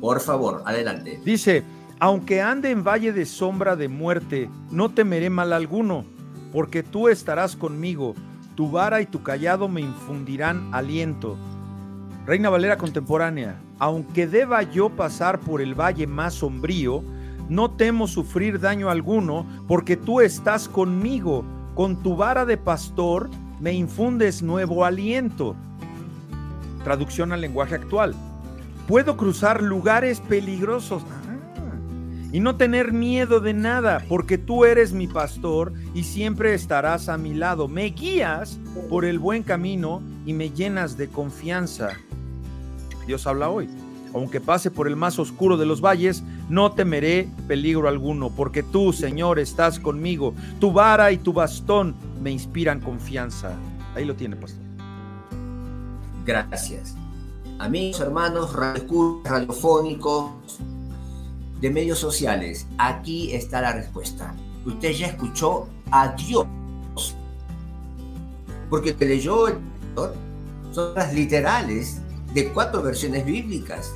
Por 0.02 0.20
favor, 0.20 0.64
adelante. 0.66 1.22
Dice, 1.24 1.64
aunque 2.00 2.42
ande 2.42 2.72
en 2.72 2.84
valle 2.84 3.14
de 3.14 3.26
sombra 3.26 3.76
de 3.76 3.88
muerte, 3.88 4.50
no 4.72 4.90
temeré 4.90 5.30
mal 5.30 5.54
alguno, 5.54 6.06
porque 6.52 6.84
tú 6.84 7.08
estarás 7.08 7.56
conmigo 7.56 8.16
tu 8.56 8.72
vara 8.72 9.02
y 9.02 9.06
tu 9.06 9.22
callado 9.22 9.68
me 9.68 9.82
infundirán 9.82 10.74
aliento. 10.74 11.38
Reina 12.26 12.50
Valera 12.50 12.76
contemporánea, 12.76 13.62
aunque 13.78 14.26
deba 14.26 14.64
yo 14.64 14.90
pasar 14.90 15.40
por 15.40 15.62
el 15.62 15.80
valle 15.80 16.08
más 16.08 16.34
sombrío, 16.34 17.04
no 17.50 17.70
temo 17.70 18.08
sufrir 18.08 18.60
daño 18.60 18.90
alguno, 18.90 19.46
porque 19.68 19.96
tú 19.96 20.22
estás 20.22 20.68
conmigo, 20.68 21.46
con 21.76 22.02
tu 22.02 22.16
vara 22.16 22.44
de 22.44 22.58
pastor 22.58 23.30
me 23.60 23.74
infundes 23.74 24.42
nuevo 24.42 24.86
aliento. 24.86 25.56
Traducción 26.84 27.32
al 27.32 27.42
lenguaje 27.42 27.76
actual. 27.76 28.16
Puedo 28.88 29.18
cruzar 29.18 29.62
lugares 29.62 30.20
peligrosos 30.20 31.04
y 32.32 32.40
no 32.40 32.56
tener 32.56 32.92
miedo 32.92 33.40
de 33.40 33.54
nada, 33.54 34.04
porque 34.10 34.40
tú 34.40 34.66
eres 34.66 34.94
mi 34.94 35.06
pastor 35.08 35.74
y 35.94 36.04
siempre 36.04 36.56
estarás 36.56 37.08
a 37.08 37.20
mi 37.20 37.36
lado. 37.36 37.68
Me 37.68 37.86
guías 37.86 38.60
por 38.90 39.06
el 39.06 39.20
buen 39.20 39.44
camino 39.44 40.02
y 40.26 40.34
me 40.34 40.50
llenas 40.50 40.98
de 40.98 41.08
confianza. 41.08 41.92
Dios 43.06 43.28
habla 43.28 43.50
hoy. 43.50 43.70
Aunque 44.14 44.40
pase 44.40 44.72
por 44.72 44.88
el 44.88 44.96
más 44.96 45.20
oscuro 45.20 45.58
de 45.58 45.66
los 45.66 45.82
valles, 45.82 46.24
no 46.48 46.72
temeré 46.72 47.28
peligro 47.48 47.90
alguno, 47.90 48.30
porque 48.30 48.64
tú, 48.64 48.94
Señor, 48.94 49.40
estás 49.40 49.78
conmigo. 49.80 50.34
Tu 50.60 50.72
vara 50.72 51.12
y 51.12 51.18
tu 51.18 51.34
bastón 51.34 51.96
me 52.22 52.32
inspiran 52.32 52.80
confianza. 52.80 53.54
Ahí 53.94 54.06
lo 54.06 54.16
tiene, 54.16 54.38
pastor. 54.38 54.62
Gracias. 56.26 56.96
Amigos, 57.60 58.00
hermanos, 58.00 58.54
radiofónicos, 58.54 60.32
de 61.60 61.70
medios 61.70 62.00
sociales. 62.00 62.68
Aquí 62.78 63.34
está 63.34 63.62
la 63.62 63.74
respuesta. 63.74 64.34
Usted 64.66 64.92
ya 64.92 65.08
escuchó 65.08 65.68
a 65.92 66.10
Dios. 66.16 66.46
Porque 68.70 68.94
te 68.94 69.06
leyó 69.06 69.48
el 69.48 69.58
son 70.76 70.94
las 70.94 71.14
literales 71.14 72.02
de 72.36 72.50
cuatro 72.50 72.84
versiones 72.84 73.26
bíblicas. 73.26 73.94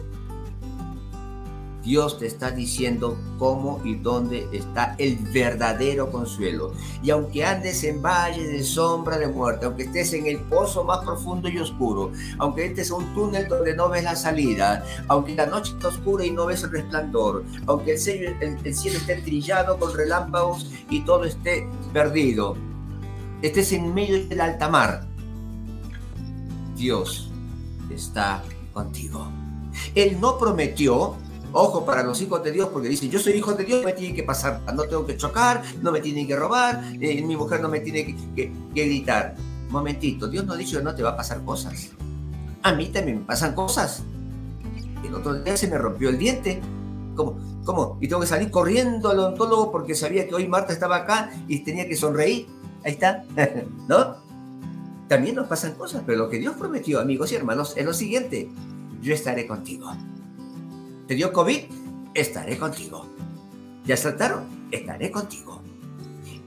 Dios 1.83 2.19
te 2.19 2.25
está 2.25 2.51
diciendo 2.51 3.17
cómo 3.37 3.81
y 3.83 3.95
dónde 3.95 4.47
está 4.53 4.95
el 4.97 5.17
verdadero 5.17 6.09
consuelo. 6.09 6.71
Y 7.03 7.09
aunque 7.09 7.43
andes 7.43 7.83
en 7.83 8.01
valle 8.01 8.47
de 8.47 8.63
sombra 8.63 9.17
de 9.17 9.27
muerte, 9.27 9.65
aunque 9.65 9.83
estés 9.83 10.13
en 10.13 10.25
el 10.27 10.39
pozo 10.39 10.85
más 10.85 10.99
profundo 10.99 11.49
y 11.49 11.57
oscuro, 11.57 12.11
aunque 12.37 12.67
estés 12.67 12.91
en 12.91 12.97
un 12.97 13.13
túnel 13.13 13.47
donde 13.49 13.75
no 13.75 13.89
ves 13.89 14.05
la 14.05 14.15
salida, 14.15 14.85
aunque 15.09 15.35
la 15.35 15.45
noche 15.45 15.73
está 15.73 15.89
oscura 15.89 16.25
y 16.25 16.31
no 16.31 16.45
ves 16.45 16.63
el 16.63 16.71
resplandor, 16.71 17.43
aunque 17.67 17.93
el 17.93 17.99
cielo, 17.99 18.37
el 18.39 18.75
cielo 18.75 18.99
esté 18.99 19.15
trillado 19.17 19.77
con 19.77 19.93
relámpagos 19.93 20.69
y 20.89 21.01
todo 21.01 21.25
esté 21.25 21.67
perdido, 21.91 22.55
estés 23.41 23.73
en 23.73 23.93
medio 23.93 24.25
del 24.27 24.39
alta 24.39 24.69
mar, 24.69 25.05
Dios 26.77 27.28
está 27.95 28.43
contigo. 28.73 29.27
Él 29.95 30.19
no 30.19 30.37
prometió 30.37 31.15
Ojo 31.51 31.83
para 31.83 32.03
los 32.03 32.21
hijos 32.21 32.43
de 32.43 32.51
Dios, 32.51 32.69
porque 32.71 32.89
dice, 32.89 33.09
yo 33.09 33.19
soy 33.19 33.33
hijo 33.33 33.53
de 33.53 33.63
Dios, 33.63 33.83
me 33.83 33.93
tiene 33.93 34.13
que 34.13 34.23
pasar, 34.23 34.61
no 34.73 34.83
tengo 34.83 35.05
que 35.05 35.17
chocar, 35.17 35.63
no 35.81 35.91
me 35.91 35.99
tiene 35.99 36.27
que 36.27 36.35
robar, 36.35 36.83
eh, 36.99 37.23
mi 37.23 37.35
mujer 37.35 37.61
no 37.61 37.69
me 37.69 37.79
tiene 37.79 38.15
que, 38.35 38.51
gritar. 38.73 39.35
Momentito, 39.69 40.27
Dios 40.27 40.45
no 40.45 40.53
ha 40.53 40.57
dicho 40.57 40.77
que 40.77 40.83
no 40.83 40.93
te 40.93 41.01
va 41.01 41.11
a 41.11 41.17
pasar 41.17 41.43
cosas. 41.43 41.89
A 42.61 42.73
mí 42.73 42.87
también 42.87 43.19
me 43.19 43.25
pasan 43.25 43.55
cosas. 43.55 44.03
El 45.03 45.13
otro 45.13 45.33
día 45.41 45.57
se 45.57 45.67
me 45.67 45.77
rompió 45.77 46.09
el 46.09 46.17
diente. 46.17 46.61
¿Cómo? 47.15 47.37
¿Cómo? 47.63 47.97
Y 48.01 48.07
tengo 48.07 48.21
que 48.21 48.27
salir 48.27 48.49
corriendo 48.51 49.09
al 49.09 49.19
odontólogo 49.19 49.71
porque 49.71 49.95
sabía 49.95 50.27
que 50.27 50.35
hoy 50.35 50.47
Marta 50.47 50.73
estaba 50.73 50.97
acá 50.97 51.31
y 51.47 51.59
tenía 51.59 51.87
que 51.87 51.95
sonreír. 51.95 52.47
Ahí 52.83 52.93
está. 52.93 53.23
¿No? 53.87 54.28
También 55.09 55.35
nos 55.35 55.47
pasan 55.47 55.73
cosas, 55.73 56.03
pero 56.05 56.19
lo 56.19 56.29
que 56.29 56.37
Dios 56.37 56.55
prometió, 56.55 56.99
amigos 56.99 57.31
y 57.31 57.35
hermanos, 57.35 57.73
es 57.75 57.83
lo 57.83 57.93
siguiente. 57.93 58.47
Yo 59.01 59.11
estaré 59.11 59.47
contigo. 59.47 59.91
¿Te 61.07 61.15
dio 61.15 61.33
COVID? 61.33 61.61
Estaré 62.13 62.59
contigo. 62.59 63.07
¿Ya 63.85 63.97
saltaron? 63.97 64.43
Estaré 64.69 65.09
contigo. 65.09 65.63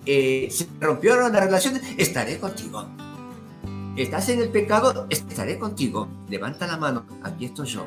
Eh, 0.06 0.46
¿Se 0.48 0.68
rompieron 0.80 1.32
las 1.32 1.44
relaciones? 1.44 1.82
Estaré 1.98 2.38
contigo. 2.38 2.86
¿Estás 3.96 4.28
en 4.28 4.40
el 4.40 4.50
pecado? 4.50 5.08
Estaré 5.10 5.58
contigo. 5.58 6.06
Levanta 6.28 6.68
la 6.68 6.76
mano. 6.76 7.04
Aquí 7.24 7.46
estoy 7.46 7.66
yo. 7.66 7.84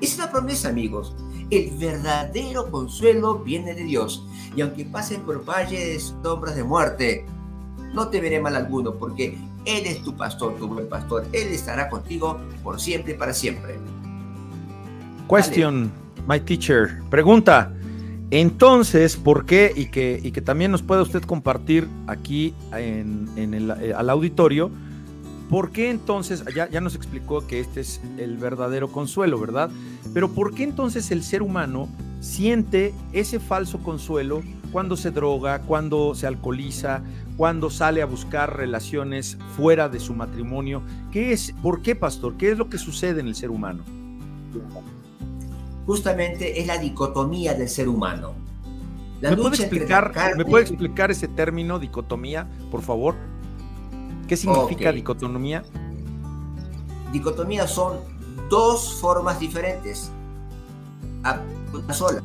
Es 0.00 0.16
la 0.18 0.30
promesa, 0.30 0.68
amigos. 0.68 1.16
El 1.50 1.76
verdadero 1.78 2.70
consuelo 2.70 3.40
viene 3.40 3.74
de 3.74 3.82
Dios. 3.82 4.24
Y 4.54 4.60
aunque 4.60 4.84
pases 4.84 5.18
por 5.18 5.44
valles, 5.44 6.14
sombras 6.22 6.54
de 6.54 6.62
muerte, 6.62 7.26
no 7.92 8.08
te 8.08 8.20
veré 8.20 8.40
mal 8.40 8.54
alguno, 8.54 8.94
porque 8.94 9.36
Él 9.66 9.86
es 9.86 10.02
tu 10.02 10.16
pastor, 10.16 10.56
tu 10.56 10.68
buen 10.68 10.88
pastor. 10.88 11.26
Él 11.32 11.48
estará 11.48 11.88
contigo 11.88 12.40
por 12.62 12.80
siempre 12.80 13.14
y 13.14 13.16
para 13.16 13.34
siempre. 13.34 13.74
Question, 15.28 15.90
my 16.26 16.40
teacher. 16.40 17.02
Pregunta. 17.10 17.72
Entonces, 18.30 19.16
¿por 19.16 19.44
qué? 19.44 19.72
Y 19.76 19.86
que, 19.86 20.20
y 20.22 20.32
que 20.32 20.40
también 20.40 20.70
nos 20.70 20.82
pueda 20.82 21.02
usted 21.02 21.22
compartir 21.22 21.88
aquí 22.06 22.54
en, 22.72 23.28
el, 23.36 23.70
eh, 23.70 23.92
al 23.94 24.10
auditorio. 24.10 24.70
¿Por 25.50 25.70
qué 25.70 25.90
entonces, 25.90 26.44
ya, 26.54 26.68
ya 26.68 26.80
nos 26.80 26.96
explicó 26.96 27.46
que 27.46 27.60
este 27.60 27.80
es 27.80 28.00
el 28.18 28.36
verdadero 28.36 28.90
consuelo, 28.90 29.38
¿verdad? 29.38 29.70
Pero 30.12 30.28
¿por 30.28 30.54
qué 30.54 30.64
entonces 30.64 31.12
el 31.12 31.22
ser 31.22 31.42
humano 31.42 31.88
siente 32.20 32.92
ese 33.12 33.38
falso 33.38 33.78
consuelo 33.78 34.42
cuando 34.72 34.96
se 34.96 35.12
droga, 35.12 35.60
cuando 35.60 36.16
se 36.16 36.26
alcoholiza, 36.26 37.02
cuando 37.36 37.70
sale 37.70 38.02
a 38.02 38.06
buscar 38.06 38.56
relaciones 38.56 39.38
fuera 39.56 39.88
de 39.88 40.00
su 40.00 40.14
matrimonio? 40.14 40.82
¿Qué 41.12 41.32
es, 41.32 41.52
por 41.62 41.82
qué, 41.82 41.94
pastor? 41.94 42.36
¿Qué 42.36 42.50
es 42.50 42.58
lo 42.58 42.68
que 42.68 42.78
sucede 42.78 43.20
en 43.20 43.28
el 43.28 43.34
ser 43.34 43.50
humano? 43.50 43.84
justamente 45.86 46.60
es 46.60 46.66
la 46.66 46.78
dicotomía 46.78 47.54
del 47.54 47.68
ser 47.68 47.88
humano. 47.88 48.34
¿Me, 49.22 49.36
puede 49.36 49.56
explicar, 49.56 50.12
¿Me 50.36 50.44
puede 50.44 50.64
explicar 50.64 51.10
ese 51.10 51.28
término, 51.28 51.78
dicotomía, 51.78 52.46
por 52.70 52.82
favor? 52.82 53.14
¿Qué 54.28 54.36
significa 54.36 54.92
dicotomía? 54.92 55.62
Dicotomía 57.12 57.66
son 57.66 57.98
dos 58.50 59.00
formas 59.00 59.38
diferentes 59.40 60.10
a 61.22 61.40
una 61.72 61.94
sola. 61.94 62.22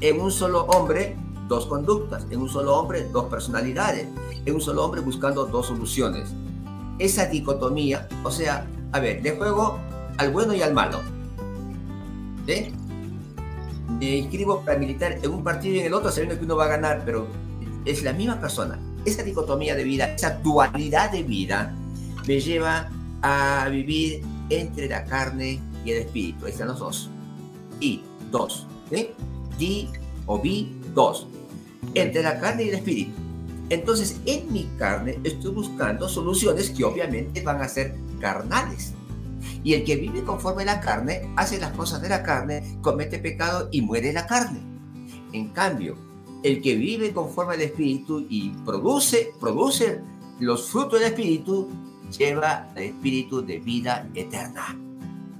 En 0.00 0.20
un 0.20 0.32
solo 0.32 0.64
hombre, 0.64 1.16
dos 1.50 1.66
conductas. 1.66 2.24
En 2.30 2.40
un 2.40 2.48
solo 2.48 2.74
hombre, 2.76 3.06
dos 3.12 3.26
personalidades. 3.26 4.08
En 4.46 4.54
un 4.54 4.62
solo 4.62 4.86
hombre 4.86 5.02
buscando 5.02 5.44
dos 5.44 5.66
soluciones. 5.66 6.30
Esa 6.98 7.26
dicotomía, 7.26 8.08
o 8.24 8.30
sea, 8.30 8.66
a 8.92 9.00
ver, 9.00 9.20
de 9.20 9.32
juego 9.32 9.78
al 10.16 10.30
bueno 10.30 10.54
y 10.54 10.62
al 10.62 10.72
malo 10.72 11.00
me 13.98 14.16
inscribo 14.16 14.62
para 14.64 14.78
militar 14.78 15.18
en 15.22 15.30
un 15.30 15.44
partido 15.44 15.76
y 15.76 15.80
en 15.80 15.86
el 15.86 15.94
otro 15.94 16.10
sabiendo 16.10 16.38
que 16.38 16.44
uno 16.44 16.56
va 16.56 16.64
a 16.64 16.68
ganar, 16.68 17.02
pero 17.04 17.26
es 17.84 18.02
la 18.02 18.12
misma 18.12 18.40
persona. 18.40 18.78
Esa 19.04 19.22
dicotomía 19.22 19.74
de 19.74 19.84
vida, 19.84 20.14
esa 20.14 20.38
dualidad 20.42 21.10
de 21.10 21.22
vida, 21.22 21.74
me 22.26 22.40
lleva 22.40 22.88
a 23.22 23.68
vivir 23.70 24.22
entre 24.48 24.88
la 24.88 25.04
carne 25.04 25.60
y 25.84 25.90
el 25.90 26.02
espíritu. 26.02 26.46
Ahí 26.46 26.52
están 26.52 26.68
los 26.68 26.78
dos. 26.78 27.10
Y 27.80 28.02
dos. 28.30 28.66
¿sí? 28.90 29.10
Di 29.58 29.88
o 30.26 30.38
vi 30.38 30.76
dos. 30.94 31.26
Entre 31.94 32.22
la 32.22 32.38
carne 32.38 32.64
y 32.64 32.68
el 32.68 32.74
espíritu. 32.76 33.12
Entonces, 33.70 34.20
en 34.26 34.52
mi 34.52 34.68
carne 34.78 35.18
estoy 35.22 35.52
buscando 35.52 36.08
soluciones 36.08 36.70
que 36.70 36.84
obviamente 36.84 37.40
van 37.42 37.62
a 37.62 37.68
ser 37.68 37.94
carnales. 38.20 38.94
Y 39.62 39.74
el 39.74 39.84
que 39.84 39.96
vive 39.96 40.24
conforme 40.24 40.64
a 40.64 40.66
la 40.66 40.80
carne, 40.80 41.32
hace 41.36 41.58
las 41.58 41.72
cosas 41.72 42.02
de 42.02 42.08
la 42.08 42.22
carne, 42.22 42.78
comete 42.82 43.18
pecado 43.18 43.68
y 43.70 43.80
muere 43.82 44.12
la 44.12 44.26
carne. 44.26 44.60
En 45.32 45.50
cambio, 45.50 45.96
el 46.42 46.60
que 46.60 46.74
vive 46.74 47.12
conforme 47.12 47.54
al 47.54 47.60
Espíritu 47.60 48.26
y 48.28 48.50
produce, 48.64 49.32
produce 49.38 50.00
los 50.40 50.68
frutos 50.68 50.98
del 50.98 51.10
Espíritu, 51.10 51.68
lleva 52.16 52.70
al 52.74 52.82
Espíritu 52.82 53.44
de 53.44 53.58
vida 53.60 54.08
eterna. 54.14 54.76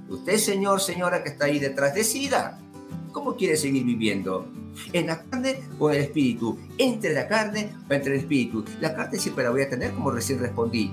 Usted, 0.07 0.37
señor, 0.37 0.79
señora 0.79 1.23
que 1.23 1.29
está 1.29 1.45
ahí 1.45 1.59
detrás, 1.59 1.93
decida 1.93 2.60
cómo 3.11 3.35
quiere 3.35 3.57
seguir 3.57 3.83
viviendo. 3.83 4.47
¿En 4.93 5.07
la 5.07 5.23
carne 5.23 5.59
o 5.79 5.89
en 5.89 5.97
el 5.97 6.01
espíritu? 6.03 6.57
¿Entre 6.77 7.13
la 7.13 7.27
carne 7.27 7.71
o 7.89 7.93
entre 7.93 8.13
el 8.13 8.19
espíritu? 8.19 8.63
La 8.79 8.95
carne 8.95 9.19
siempre 9.19 9.43
la 9.43 9.49
voy 9.49 9.61
a 9.61 9.69
tener 9.69 9.91
como 9.91 10.11
recién 10.11 10.39
respondí 10.39 10.91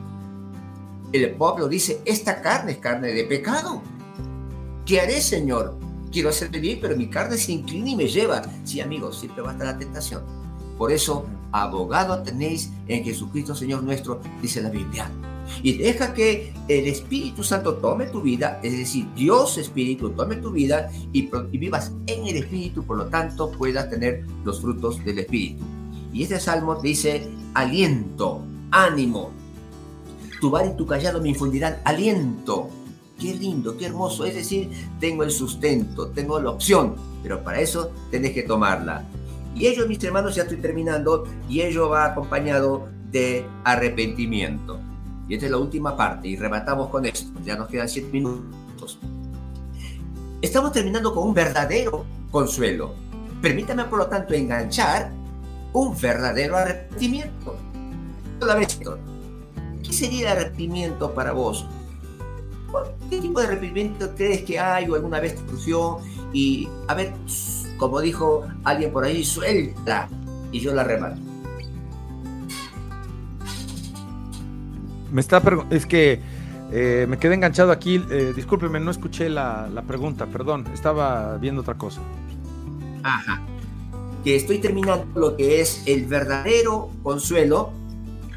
el 1.12 1.30
pueblo 1.34 1.68
dice, 1.68 2.00
esta 2.04 2.42
carne 2.42 2.72
es 2.72 2.78
carne 2.78 3.12
de 3.12 3.24
pecado. 3.24 3.82
¿Qué 4.84 5.00
haré, 5.00 5.20
Señor? 5.20 5.78
Quiero 6.12 6.28
hacerme 6.30 6.58
bien, 6.58 6.78
pero 6.80 6.96
mi 6.96 7.08
carne 7.08 7.36
se 7.36 7.52
inclina 7.52 7.90
y 7.90 7.96
me 7.96 8.08
lleva. 8.08 8.42
Sí, 8.64 8.80
amigos, 8.80 9.18
siempre 9.18 9.42
va 9.42 9.50
a 9.50 9.52
estar 9.52 9.66
la 9.66 9.78
tentación. 9.78 10.22
Por 10.76 10.92
eso, 10.92 11.26
abogado 11.52 12.22
tenéis 12.22 12.70
en 12.86 13.04
Jesucristo, 13.04 13.54
Señor 13.54 13.82
nuestro, 13.82 14.20
dice 14.40 14.62
la 14.62 14.70
Biblia. 14.70 15.10
Y 15.62 15.78
deja 15.78 16.14
que 16.14 16.52
el 16.68 16.86
Espíritu 16.86 17.42
Santo 17.42 17.74
tome 17.74 18.06
tu 18.06 18.20
vida, 18.20 18.60
es 18.62 18.76
decir, 18.76 19.06
Dios 19.14 19.58
Espíritu 19.58 20.10
tome 20.10 20.36
tu 20.36 20.50
vida 20.50 20.90
y, 21.12 21.30
y 21.52 21.58
vivas 21.58 21.92
en 22.06 22.26
el 22.26 22.36
Espíritu, 22.36 22.84
por 22.84 22.96
lo 22.96 23.06
tanto 23.06 23.50
puedas 23.50 23.90
tener 23.90 24.24
los 24.44 24.60
frutos 24.60 25.04
del 25.04 25.20
Espíritu. 25.20 25.64
Y 26.12 26.22
este 26.22 26.40
salmo 26.40 26.80
dice 26.80 27.28
aliento, 27.54 28.42
ánimo, 28.70 29.30
tu 30.40 30.50
bar 30.50 30.66
y 30.66 30.76
tu 30.76 30.86
callado 30.86 31.20
me 31.20 31.30
infundirán 31.30 31.78
aliento. 31.84 32.68
Qué 33.18 33.34
lindo, 33.34 33.76
qué 33.76 33.86
hermoso. 33.86 34.24
Es 34.24 34.34
decir, 34.34 34.70
tengo 35.00 35.24
el 35.24 35.32
sustento, 35.32 36.08
tengo 36.08 36.38
la 36.40 36.50
opción, 36.50 36.94
pero 37.22 37.42
para 37.42 37.60
eso 37.60 37.90
tenés 38.10 38.32
que 38.32 38.44
tomarla. 38.44 39.04
Y 39.54 39.66
ello, 39.66 39.88
mis 39.88 40.02
hermanos, 40.04 40.36
ya 40.36 40.42
estoy 40.42 40.58
terminando, 40.58 41.24
y 41.48 41.62
ello 41.62 41.88
va 41.88 42.04
acompañado 42.04 42.88
de 43.10 43.44
arrepentimiento. 43.64 44.78
Y 45.28 45.34
esta 45.34 45.46
es 45.46 45.52
la 45.52 45.58
última 45.58 45.96
parte, 45.96 46.28
y 46.28 46.36
rematamos 46.36 46.88
con 46.88 47.04
esto. 47.04 47.38
Ya 47.44 47.56
nos 47.56 47.68
quedan 47.68 47.88
siete 47.88 48.08
minutos. 48.10 48.98
Estamos 50.40 50.72
terminando 50.72 51.14
con 51.14 51.28
un 51.28 51.34
verdadero 51.34 52.04
consuelo. 52.30 52.94
Permítame, 53.42 53.84
por 53.84 53.98
lo 53.98 54.06
tanto, 54.06 54.34
enganchar 54.34 55.12
un 55.72 55.98
verdadero 56.00 56.56
arrepentimiento. 56.56 57.56
¿Qué 59.82 59.92
sería 59.92 60.32
el 60.32 60.38
arrepentimiento 60.38 61.12
para 61.12 61.32
vos? 61.32 61.66
¿Qué 63.10 63.20
tipo 63.20 63.40
de 63.40 63.46
arrepentimiento 63.46 64.14
crees 64.14 64.42
que 64.42 64.58
hay 64.58 64.88
o 64.88 64.94
alguna 64.94 65.20
vez 65.20 65.36
surgió? 65.48 65.98
Y 66.32 66.68
a 66.86 66.94
ver, 66.94 67.12
como 67.78 68.00
dijo 68.00 68.46
alguien 68.64 68.92
por 68.92 69.04
ahí, 69.04 69.24
suelta 69.24 70.08
y 70.52 70.60
yo 70.60 70.74
la 70.74 70.84
remato. 70.84 71.20
Me 75.12 75.20
está 75.20 75.42
es 75.70 75.86
que 75.86 76.20
eh, 76.72 77.06
me 77.08 77.18
quedé 77.18 77.34
enganchado 77.34 77.72
aquí. 77.72 78.02
Eh, 78.10 78.32
discúlpeme, 78.34 78.80
no 78.80 78.90
escuché 78.90 79.28
la, 79.28 79.68
la, 79.72 79.82
pregunta, 79.82 80.26
perdón, 80.26 80.66
estaba 80.72 81.36
viendo 81.38 81.62
otra 81.62 81.74
cosa. 81.74 82.00
Ajá. 83.02 83.42
Que 84.24 84.36
estoy 84.36 84.58
terminando 84.58 85.06
lo 85.18 85.36
que 85.36 85.60
es 85.60 85.82
el 85.86 86.06
verdadero 86.06 86.90
consuelo 87.02 87.72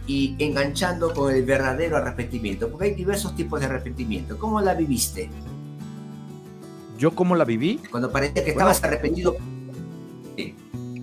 y 0.08 0.36
enganchando 0.40 1.14
con 1.14 1.34
el 1.34 1.44
verdadero 1.44 1.98
arrepentimiento, 1.98 2.70
porque 2.70 2.88
hay 2.88 2.96
diversos 2.96 3.36
tipos 3.36 3.60
de 3.60 3.68
arrepentimiento. 3.68 4.38
¿Cómo 4.38 4.62
la 4.62 4.74
viviste? 4.74 5.30
¿Yo 6.98 7.16
cómo 7.16 7.36
la 7.36 7.46
viví? 7.46 7.80
Cuando 7.90 8.12
parecía 8.12 8.44
que 8.44 8.52
estabas 8.52 8.84
arrepentido. 8.84 9.36
Sí. 10.38 10.56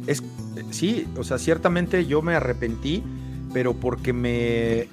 Es, 0.07 0.23
sí, 0.71 1.07
o 1.17 1.25
sea, 1.25 1.39
ciertamente 1.39 2.07
yo 2.07 2.23
me 2.23 2.35
arrepentí, 2.35 3.03
pero 3.53 3.75
porque 3.75 4.13
me 4.13 4.89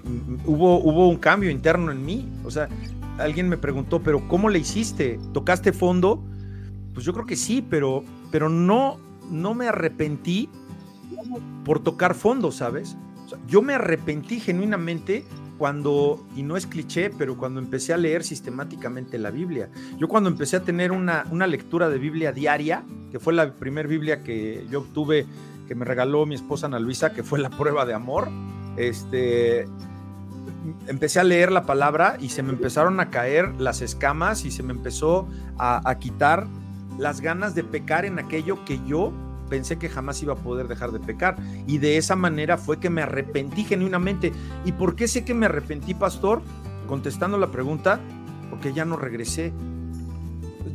hubo, 0.45 0.79
hubo 0.79 1.09
un 1.09 1.17
cambio 1.17 1.49
interno 1.49 1.91
en 1.91 2.05
mí. 2.05 2.29
O 2.43 2.51
sea, 2.51 2.69
alguien 3.17 3.49
me 3.49 3.57
preguntó, 3.57 4.01
pero 4.01 4.27
¿cómo 4.27 4.49
le 4.49 4.59
hiciste? 4.59 5.19
¿Tocaste 5.33 5.73
fondo? 5.73 6.23
Pues 6.93 7.05
yo 7.05 7.13
creo 7.13 7.25
que 7.25 7.35
sí, 7.35 7.65
pero, 7.67 8.03
pero 8.31 8.49
no, 8.49 8.97
no 9.29 9.53
me 9.53 9.67
arrepentí 9.67 10.49
por 11.63 11.81
tocar 11.83 12.15
fondo, 12.15 12.51
¿sabes? 12.51 12.95
yo 13.47 13.61
me 13.61 13.73
arrepentí 13.73 14.39
genuinamente 14.39 15.25
cuando, 15.57 16.25
y 16.35 16.43
no 16.43 16.57
es 16.57 16.67
cliché, 16.67 17.09
pero 17.09 17.37
cuando 17.37 17.59
empecé 17.59 17.93
a 17.93 17.97
leer 17.97 18.23
sistemáticamente 18.23 19.17
la 19.17 19.31
Biblia. 19.31 19.69
Yo 19.97 20.07
cuando 20.07 20.29
empecé 20.29 20.57
a 20.57 20.63
tener 20.63 20.91
una, 20.91 21.25
una 21.31 21.47
lectura 21.47 21.89
de 21.89 21.97
Biblia 21.97 22.33
diaria, 22.33 22.83
que 23.11 23.19
fue 23.19 23.33
la 23.33 23.53
primera 23.53 23.87
Biblia 23.87 24.21
que 24.21 24.65
yo 24.69 24.79
obtuve, 24.79 25.25
que 25.67 25.75
me 25.75 25.85
regaló 25.85 26.25
mi 26.25 26.35
esposa 26.35 26.67
Ana 26.67 26.79
Luisa, 26.79 27.13
que 27.13 27.23
fue 27.23 27.39
la 27.39 27.49
prueba 27.49 27.85
de 27.85 27.93
amor, 27.93 28.29
este, 28.77 29.67
empecé 30.87 31.19
a 31.19 31.23
leer 31.23 31.51
la 31.51 31.65
palabra 31.65 32.17
y 32.19 32.29
se 32.29 32.43
me 32.43 32.51
empezaron 32.51 32.99
a 32.99 33.09
caer 33.09 33.53
las 33.59 33.81
escamas 33.81 34.45
y 34.45 34.51
se 34.51 34.63
me 34.63 34.73
empezó 34.73 35.27
a, 35.57 35.87
a 35.89 35.99
quitar 35.99 36.47
las 36.97 37.21
ganas 37.21 37.55
de 37.55 37.63
pecar 37.63 38.05
en 38.05 38.19
aquello 38.19 38.63
que 38.65 38.79
yo 38.85 39.11
pensé 39.49 39.77
que 39.77 39.89
jamás 39.89 40.21
iba 40.21 40.33
a 40.33 40.37
poder 40.37 40.67
dejar 40.67 40.91
de 40.91 40.99
pecar. 40.99 41.37
Y 41.67 41.77
de 41.77 41.97
esa 41.97 42.15
manera 42.15 42.57
fue 42.57 42.79
que 42.79 42.89
me 42.89 43.01
arrepentí 43.01 43.63
genuinamente. 43.63 44.31
¿Y 44.65 44.71
por 44.71 44.95
qué 44.95 45.07
sé 45.07 45.23
que 45.23 45.33
me 45.33 45.45
arrepentí, 45.45 45.93
pastor? 45.93 46.41
Contestando 46.87 47.37
la 47.37 47.51
pregunta, 47.51 47.99
porque 48.49 48.73
ya 48.73 48.85
no 48.85 48.97
regresé. 48.97 49.53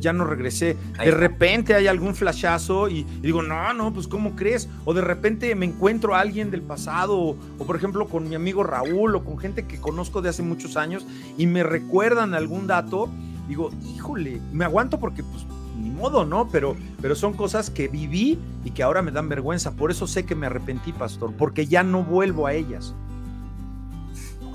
Ya 0.01 0.11
no 0.11 0.25
regresé. 0.25 0.75
De 0.97 1.11
repente 1.11 1.73
hay 1.73 1.87
algún 1.87 2.15
flashazo 2.15 2.89
y, 2.89 3.03
digo, 3.21 3.41
no, 3.41 3.73
no, 3.73 3.93
pues 3.93 4.07
¿cómo 4.07 4.35
crees? 4.35 4.67
O 4.83 4.93
de 4.93 5.01
repente 5.01 5.55
me 5.55 5.65
encuentro 5.65 6.15
a 6.15 6.19
alguien 6.19 6.51
del 6.51 6.63
pasado, 6.63 7.17
o, 7.17 7.37
o, 7.57 7.65
por 7.65 7.75
ejemplo 7.77 8.07
con 8.09 8.27
mi 8.27 8.35
amigo 8.35 8.63
Raúl, 8.63 9.15
o 9.15 9.23
con 9.23 9.37
gente 9.37 9.65
que 9.65 9.79
conozco 9.79 10.21
de 10.21 10.29
hace 10.29 10.43
muchos 10.43 10.75
años, 10.75 11.05
y 11.37 11.45
me 11.45 11.63
recuerdan 11.63 12.33
algún 12.33 12.67
dato. 12.67 13.09
Digo, 13.47 13.69
híjole, 13.95 14.41
me 14.51 14.65
aguanto 14.65 14.99
porque 14.99 15.23
pues 15.23 15.45
ni 15.81 15.89
modo, 15.89 16.25
¿no? 16.25 16.47
Pero, 16.49 16.75
pero 17.01 17.15
son 17.15 17.33
cosas 17.33 17.69
que 17.69 17.87
viví 17.87 18.39
y 18.63 18.71
que 18.71 18.83
ahora 18.83 19.01
me 19.01 19.11
dan 19.11 19.29
vergüenza. 19.29 19.71
Por 19.71 19.91
eso 19.91 20.07
sé 20.07 20.25
que 20.25 20.35
me 20.35 20.47
arrepentí, 20.47 20.93
pastor, 20.93 21.33
porque 21.37 21.67
ya 21.67 21.83
no 21.83 22.03
vuelvo 22.03 22.47
a 22.47 22.53
ellas. 22.53 22.95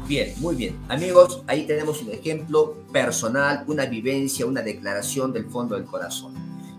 Bien, 0.09 0.33
muy 0.39 0.55
bien. 0.55 0.77
Amigos, 0.89 1.43
ahí 1.47 1.67
tenemos 1.67 2.03
un 2.03 2.11
ejemplo 2.13 2.77
personal, 2.93 3.65
una 3.67 3.87
vivencia, 3.87 4.47
una 4.47 4.63
declaración 4.63 5.33
del 5.33 5.47
fondo 5.47 5.75
del 5.75 5.85
corazón. 5.85 6.33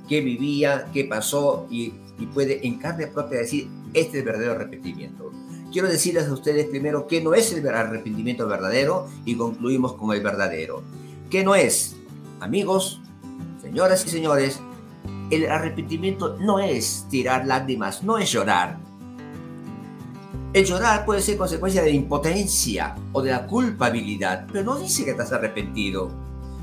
¿Qué 0.08 0.22
vivía? 0.22 0.90
¿Qué 0.94 1.06
pasó? 1.06 1.68
Y, 1.70 1.94
puede 2.34 2.66
en 2.66 2.80
carne 2.80 3.08
propia 3.08 3.40
decir, 3.40 3.68
este 3.94 4.10
es 4.10 4.16
el 4.16 4.24
verdadero 4.24 4.54
arrepentimiento. 4.54 5.32
Quiero 5.72 5.88
decirles 5.88 6.28
a 6.28 6.34
ustedes 6.34 6.66
primero 6.66 7.06
qué 7.06 7.22
no 7.22 7.34
es 7.36 7.54
el 7.54 7.68
arrepentimiento 7.68 8.48
verdadero 8.48 9.08
y 9.26 9.36
concluimos 9.36 9.94
con 9.94 10.16
el 10.16 10.24
verdadero. 10.24 10.82
¿Qué 11.30 11.44
no 11.44 11.54
es? 11.54 11.96
Amigos, 12.40 13.02
Señoras 13.68 14.06
y 14.06 14.10
señores, 14.10 14.62
el 15.30 15.52
arrepentimiento 15.52 16.38
no 16.40 16.60
es 16.60 17.06
tirar 17.10 17.46
lágrimas, 17.46 18.02
no 18.02 18.18
es 18.18 18.32
llorar. 18.32 18.78
El 20.54 20.66
llorar 20.66 21.06
puede 21.06 21.22
ser 21.22 21.38
consecuencia 21.38 21.84
de 21.84 21.90
la 21.90 21.96
impotencia 21.96 22.96
o 23.12 23.22
de 23.22 23.32
la 23.32 23.46
culpabilidad, 23.46 24.48
pero 24.52 24.64
no 24.64 24.78
dice 24.78 25.04
que 25.04 25.12
estás 25.12 25.32
arrepentido. 25.34 26.10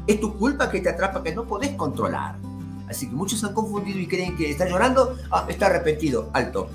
Es 0.06 0.20
tu 0.20 0.36
culpa 0.36 0.70
que 0.70 0.80
te 0.80 0.88
atrapa, 0.88 1.22
que 1.22 1.34
no 1.34 1.44
podés 1.44 1.74
controlar. 1.74 2.36
Así 2.88 3.08
que 3.08 3.14
muchos 3.14 3.44
han 3.44 3.54
confundido 3.54 3.98
y 3.98 4.06
creen 4.06 4.36
que 4.36 4.50
está 4.50 4.68
llorando, 4.68 5.16
ah, 5.30 5.46
está 5.48 5.66
arrepentido. 5.66 6.30
Alto. 6.32 6.68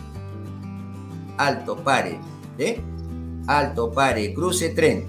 Alto, 1.38 1.78
pare. 1.78 2.20
¿eh? 2.58 2.80
Alto, 3.48 3.92
pare, 3.92 4.34
cruce, 4.34 4.70
tren. 4.70 5.06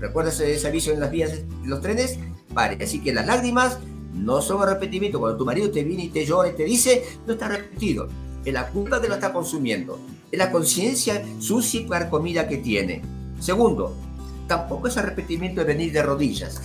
¿Recuerdas 0.00 0.40
ese 0.40 0.66
aviso 0.66 0.92
en 0.92 1.00
las 1.00 1.10
vías 1.10 1.32
de 1.32 1.46
los 1.64 1.80
trenes? 1.80 2.18
Pare. 2.52 2.82
Así 2.82 3.00
que 3.00 3.12
las 3.12 3.26
lágrimas 3.26 3.78
no 4.12 4.42
son 4.42 4.62
arrepentimiento. 4.62 5.20
Cuando 5.20 5.38
tu 5.38 5.44
marido 5.44 5.70
te 5.70 5.84
viene 5.84 6.04
y 6.04 6.08
te 6.08 6.24
llora 6.24 6.48
y 6.48 6.54
te 6.54 6.64
dice, 6.64 7.04
no 7.26 7.34
está 7.34 7.46
arrepentido. 7.46 8.08
Es 8.44 8.52
la 8.52 8.68
culpa 8.68 9.00
que 9.00 9.08
lo 9.08 9.14
está 9.14 9.32
consumiendo. 9.32 9.98
Es 10.30 10.38
la 10.38 10.50
conciencia 10.50 11.24
sucia 11.38 11.80
y 11.80 11.86
comida 12.10 12.48
que 12.48 12.58
tiene. 12.58 13.02
Segundo, 13.40 13.96
tampoco 14.46 14.88
es 14.88 14.96
arrepentimiento 14.96 15.60
de 15.60 15.66
venir 15.66 15.92
de 15.92 16.02
rodillas. 16.02 16.60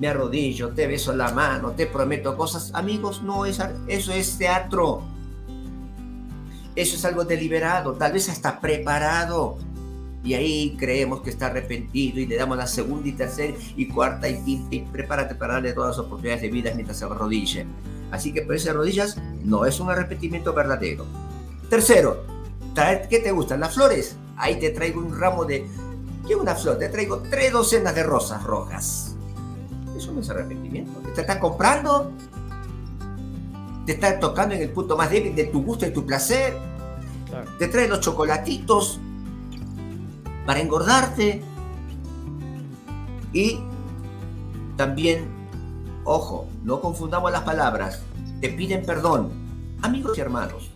Me 0.00 0.08
arrodillo, 0.08 0.70
te 0.70 0.86
beso 0.86 1.14
la 1.14 1.32
mano, 1.32 1.72
te 1.72 1.86
prometo 1.86 2.36
cosas. 2.36 2.70
Amigos, 2.74 3.22
no 3.22 3.46
es 3.46 3.60
eso 3.86 4.12
es 4.12 4.38
teatro. 4.38 5.02
Eso 6.74 6.96
es 6.96 7.04
algo 7.04 7.24
deliberado, 7.24 7.92
tal 7.92 8.12
vez 8.12 8.28
hasta 8.30 8.58
preparado 8.58 9.58
y 10.24 10.34
ahí 10.34 10.76
creemos 10.78 11.20
que 11.22 11.30
está 11.30 11.46
arrepentido 11.46 12.20
y 12.20 12.26
le 12.26 12.36
damos 12.36 12.56
la 12.56 12.66
segunda 12.66 13.08
y 13.08 13.12
tercera 13.12 13.54
y 13.76 13.88
cuarta 13.88 14.28
y 14.28 14.40
quinta 14.42 14.74
y 14.76 14.80
prepárate 14.80 15.34
para 15.34 15.54
darle 15.54 15.72
todas 15.72 15.96
las 15.96 16.06
oportunidades 16.06 16.42
de 16.42 16.48
vida 16.48 16.72
mientras 16.74 16.98
se 16.98 17.04
arrodille. 17.04 17.66
Así 18.12 18.32
que 18.32 18.42
por 18.42 18.54
esas 18.54 18.76
rodillas 18.76 19.16
no 19.42 19.64
es 19.64 19.80
un 19.80 19.90
arrepentimiento 19.90 20.52
verdadero. 20.52 21.06
Tercero, 21.68 22.24
¿qué 23.08 23.18
te 23.18 23.32
gustan? 23.32 23.60
Las 23.60 23.74
flores. 23.74 24.16
Ahí 24.36 24.60
te 24.60 24.70
traigo 24.70 25.00
un 25.00 25.18
ramo 25.18 25.44
de... 25.44 25.66
¿Qué 26.28 26.36
una 26.36 26.54
flor? 26.54 26.78
Te 26.78 26.88
traigo 26.88 27.22
tres 27.30 27.52
docenas 27.52 27.94
de 27.94 28.02
rosas 28.04 28.44
rojas. 28.44 29.16
Eso 29.96 30.12
no 30.12 30.20
es 30.20 30.30
arrepentimiento. 30.30 31.00
Te 31.14 31.22
están 31.22 31.40
comprando. 31.40 32.12
Te 33.86 33.92
están 33.92 34.20
tocando 34.20 34.54
en 34.54 34.62
el 34.62 34.70
punto 34.70 34.96
más 34.96 35.10
débil 35.10 35.34
de 35.34 35.44
tu 35.44 35.62
gusto 35.62 35.86
y 35.86 35.90
tu 35.90 36.06
placer. 36.06 36.56
Te 37.58 37.66
trae 37.66 37.88
los 37.88 38.00
chocolatitos 38.00 39.00
para 40.46 40.60
engordarte. 40.60 41.42
Y 43.32 43.58
también, 44.76 45.41
ojo, 46.04 46.46
no 46.64 46.80
confundamos 46.80 47.30
las 47.32 47.42
palabras, 47.42 48.00
te 48.40 48.48
piden 48.48 48.84
perdón. 48.84 49.30
Amigos 49.82 50.16
y 50.16 50.20
hermanos, 50.20 50.70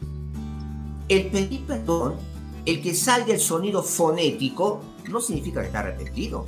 el 1.09 1.27
pedir 1.29 1.65
perdón, 1.65 2.15
el 2.65 2.83
que 2.83 2.95
salga 2.95 3.33
el 3.33 3.41
sonido 3.41 3.83
fonético, 3.83 4.81
no 5.09 5.21
significa 5.21 5.61
que 5.61 5.67
está 5.67 5.81
arrepentido. 5.81 6.45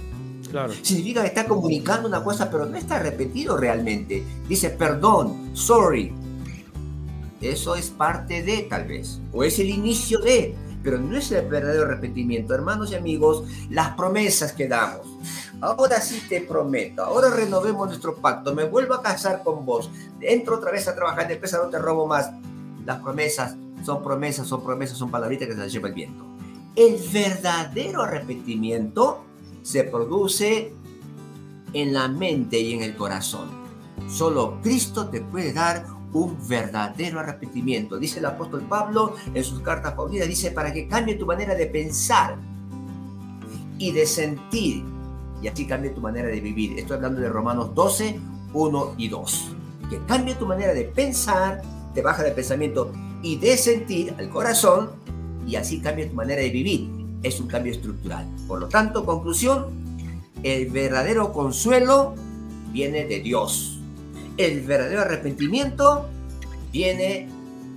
Claro. 0.51 0.73
Significa 0.83 1.21
que 1.21 1.29
está 1.29 1.47
comunicando 1.47 2.09
una 2.09 2.25
cosa, 2.25 2.51
pero 2.51 2.67
no 2.67 2.77
está 2.77 2.97
arrepentido 2.97 3.57
realmente. 3.57 4.25
Dice 4.49 4.71
perdón, 4.71 5.51
sorry. 5.53 6.13
Eso 7.41 7.77
es 7.77 7.91
parte 7.91 8.43
de, 8.43 8.63
tal 8.63 8.87
vez. 8.87 9.21
O 9.33 9.45
es 9.45 9.59
el 9.61 9.71
inicio 9.71 10.19
de 10.19 10.57
pero 10.83 10.99
no 10.99 11.17
es 11.17 11.31
el 11.33 11.47
verdadero 11.49 11.85
arrepentimiento. 11.85 12.55
Hermanos 12.55 12.93
y 12.93 12.95
amigos, 12.95 13.45
las 13.71 13.91
promesas 13.91 14.53
que 14.53 14.69
damos. 14.69 15.07
Ahora 15.61 16.01
sí 16.01 16.23
te 16.29 16.41
prometo, 16.41 17.03
ahora 17.03 17.31
renovemos 17.31 17.89
nuestro 17.89 18.15
pacto, 18.17 18.55
me 18.55 18.65
vuelvo 18.65 18.95
a 18.95 19.03
casar 19.03 19.43
con 19.43 19.67
vos, 19.67 19.91
entro 20.21 20.57
otra 20.57 20.71
vez 20.71 20.87
a 20.87 20.95
trabajar 20.95 21.25
en 21.25 21.33
empresa, 21.33 21.61
no 21.63 21.69
te 21.69 21.79
robo 21.79 22.07
más. 22.07 22.31
Las 22.87 23.01
promesas 23.01 23.57
son 23.85 24.03
promesas, 24.03 24.47
son 24.47 24.63
promesas, 24.63 24.97
son 24.97 25.11
palabritas 25.11 25.49
que 25.49 25.55
se 25.55 25.61
las 25.61 25.73
lleva 25.73 25.89
el 25.89 25.95
viento. 25.95 26.25
El 26.77 26.97
verdadero 27.13 28.03
arrepentimiento 28.03 29.25
se 29.63 29.85
produce 29.85 30.73
en 31.73 31.93
la 31.93 32.09
mente 32.09 32.61
y 32.61 32.75
en 32.75 32.83
el 32.83 32.97
corazón. 32.97 33.49
Solo 34.09 34.61
Cristo 34.63 35.09
te 35.09 35.21
puede 35.21 35.53
dar 35.53 35.85
un 36.13 36.37
verdadero 36.49 37.21
arrepentimiento. 37.21 37.99
Dice 37.99 38.21
el 38.21 38.27
apóstol 38.27 38.63
Pablo 38.69 39.15
en 39.35 39.45
sus 39.45 39.61
cartas 39.61 39.95
paulinas, 39.95 40.29
dice, 40.29 40.51
para 40.53 40.73
que 40.73 40.89
cambie 40.89 41.17
tu 41.17 41.27
manera 41.27 41.55
de 41.55 41.67
pensar 41.67 42.37
y 43.79 43.93
de 43.93 44.07
sentir, 44.07 44.85
y 45.43 45.49
así 45.49 45.67
cambie 45.67 45.91
tu 45.91 46.01
manera 46.01 46.29
de 46.29 46.41
vivir. 46.41 46.79
Estoy 46.79 46.97
hablando 46.97 47.21
de 47.21 47.29
Romanos 47.29 47.75
12, 47.75 48.19
1 48.53 48.95
y 48.99 49.09
2. 49.09 49.49
Que 49.91 49.99
cambie 50.07 50.35
tu 50.35 50.47
manera 50.47 50.75
de 50.75 50.85
pensar, 50.85 51.63
te 51.95 52.03
baja 52.03 52.23
de 52.23 52.33
pensamiento 52.33 52.93
y 53.23 53.37
de 53.37 53.57
sentir 53.57 54.15
al 54.19 54.29
corazón, 54.31 54.91
y 55.47 55.57
así 55.57 55.81
cambia 55.81 56.09
tu 56.09 56.15
manera 56.15 56.43
de 56.43 56.51
vivir. 56.51 56.91
Es 57.23 57.41
un 57.41 57.49
cambio 57.49 57.73
estructural. 57.73 58.27
Por 58.47 58.61
lo 58.61 58.69
tanto, 58.69 59.05
conclusión, 59.05 59.67
el 60.43 60.71
verdadero 60.71 61.33
consuelo 61.33 62.15
viene 62.73 63.07
de 63.07 63.21
Dios 63.21 63.79
el 64.39 64.61
verdadero 64.61 65.03
arrepentimiento 65.03 66.09
viene 66.73 67.29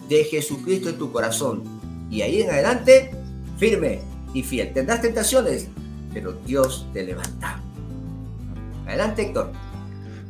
de 0.08 0.24
Jesucristo 0.24 0.90
en 0.90 0.98
tu 0.98 1.12
corazón. 1.12 1.64
Y 2.10 2.22
ahí 2.22 2.42
en 2.42 2.52
adelante, 2.52 3.12
firme 3.58 4.00
y 4.34 4.44
fiel. 4.44 4.72
Tendrás 4.74 5.02
tentaciones, 5.02 5.68
pero 6.14 6.34
Dios 6.46 6.88
te 6.94 7.04
levanta. 7.04 7.60
Adelante, 8.88 9.24
Héctor. 9.24 9.52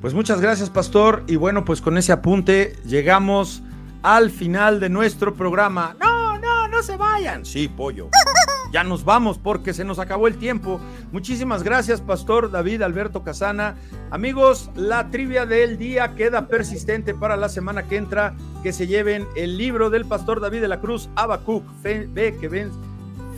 Pues 0.02 0.14
muchas 0.14 0.41
gracias, 0.41 0.70
pastor. 0.70 1.24
Y 1.28 1.36
bueno, 1.36 1.64
pues 1.64 1.82
con 1.82 1.98
ese 1.98 2.12
apunte 2.12 2.76
llegamos 2.86 3.62
al 4.02 4.32
final 4.32 4.80
de 4.80 4.90
nuestro 4.90 5.36
programa. 5.36 5.95
No, 5.99 6.40
no, 6.40 6.68
no 6.68 6.82
se 6.82 6.98
vayan. 6.98 7.45
Sí, 7.45 7.68
pollo. 7.68 8.10
ya 8.72 8.84
nos 8.84 9.03
vamos 9.03 9.38
porque 9.38 9.74
se 9.74 9.84
nos 9.84 9.99
acabó 9.99 10.28
el 10.28 10.38
tiempo. 10.38 10.80
Muchísimas 11.12 11.62
gracias, 11.62 12.02
Pastor 12.02 12.49
David 12.49 12.82
Alberto 12.82 13.24
Casana. 13.24 13.76
Amigos, 14.10 14.72
la 14.76 15.10
trivia 15.12 15.45
del 15.45 15.78
día 15.78 16.16
queda 16.16 16.48
persistente 16.48 17.14
para 17.14 17.38
la 17.38 17.49
semana 17.49 17.84
que 17.84 17.98
entra. 17.98 18.34
Que 18.64 18.74
se 18.74 18.88
lleven 18.88 19.28
el 19.36 19.58
libro 19.58 19.90
del 19.90 20.06
Pastor 20.06 20.40
David 20.40 20.62
de 20.62 20.68
la 20.68 20.80
Cruz, 20.80 21.10
Abacuc, 21.16 21.64
fe, 21.82 22.08
que 22.14 22.48
vence, 22.48 22.78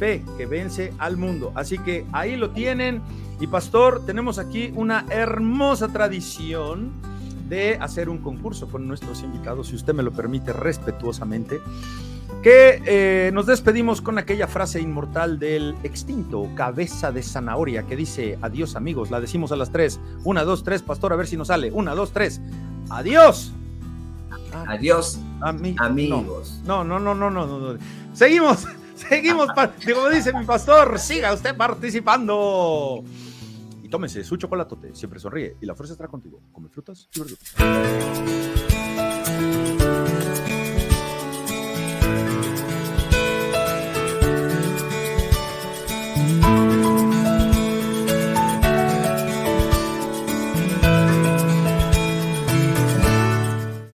fe 0.03 0.21
que 0.37 0.45
vence 0.45 0.91
al 0.99 1.15
mundo. 1.15 1.53
Así 1.55 1.77
que 1.77 2.05
ahí 2.11 2.35
lo 2.35 2.49
tienen. 2.49 3.01
Y 3.39 3.47
Pastor, 3.47 4.05
tenemos 4.05 4.37
aquí 4.37 4.73
una 4.75 5.05
hermosa 5.09 5.87
tradición 5.87 6.91
de 7.47 7.77
hacer 7.79 8.09
un 8.09 8.17
concurso 8.17 8.67
con 8.67 8.85
nuestros 8.85 9.23
invitados, 9.23 9.67
si 9.67 9.75
usted 9.75 9.93
me 9.93 10.03
lo 10.03 10.11
permite 10.11 10.51
respetuosamente 10.51 11.61
que 12.41 12.81
eh, 12.85 13.31
nos 13.31 13.45
despedimos 13.45 14.01
con 14.01 14.17
aquella 14.17 14.47
frase 14.47 14.81
inmortal 14.81 15.39
del 15.39 15.75
extinto 15.83 16.49
cabeza 16.55 17.13
de 17.13 17.23
zanahoria 17.23 17.83
que 17.83 17.95
dice 17.95 18.37
adiós 18.41 18.75
amigos, 18.75 19.11
la 19.11 19.21
decimos 19.21 19.53
a 19.53 19.55
las 19.55 19.71
tres, 19.71 20.01
una, 20.25 20.43
dos, 20.43 20.63
tres, 20.63 20.81
pastor, 20.81 21.13
a 21.13 21.15
ver 21.15 21.27
si 21.27 21.37
nos 21.37 21.47
sale, 21.47 21.71
una, 21.71 21.95
dos, 21.95 22.11
tres, 22.11 22.41
adiós. 22.89 23.53
adiós, 24.67 25.19
amigos. 25.39 26.61
No, 26.65 26.83
no, 26.83 26.99
no, 26.99 27.15
no, 27.15 27.29
no, 27.29 27.45
no, 27.45 27.77
Seguimos, 28.13 28.67
seguimos, 29.09 29.47
como 29.47 30.09
dice 30.09 30.33
mi 30.33 30.45
pastor, 30.45 30.99
siga 30.99 31.33
usted 31.33 31.55
participando. 31.55 33.03
Y 33.81 33.89
tómese 33.89 34.23
su 34.23 34.37
chocolate, 34.37 34.93
siempre 34.93 35.19
sonríe 35.19 35.57
y 35.61 35.65
la 35.65 35.75
fuerza 35.75 35.93
estará 35.93 36.09
contigo. 36.09 36.41
Come 36.51 36.69
frutas 36.69 37.09
y 37.13 37.19
verduras. 37.19 37.53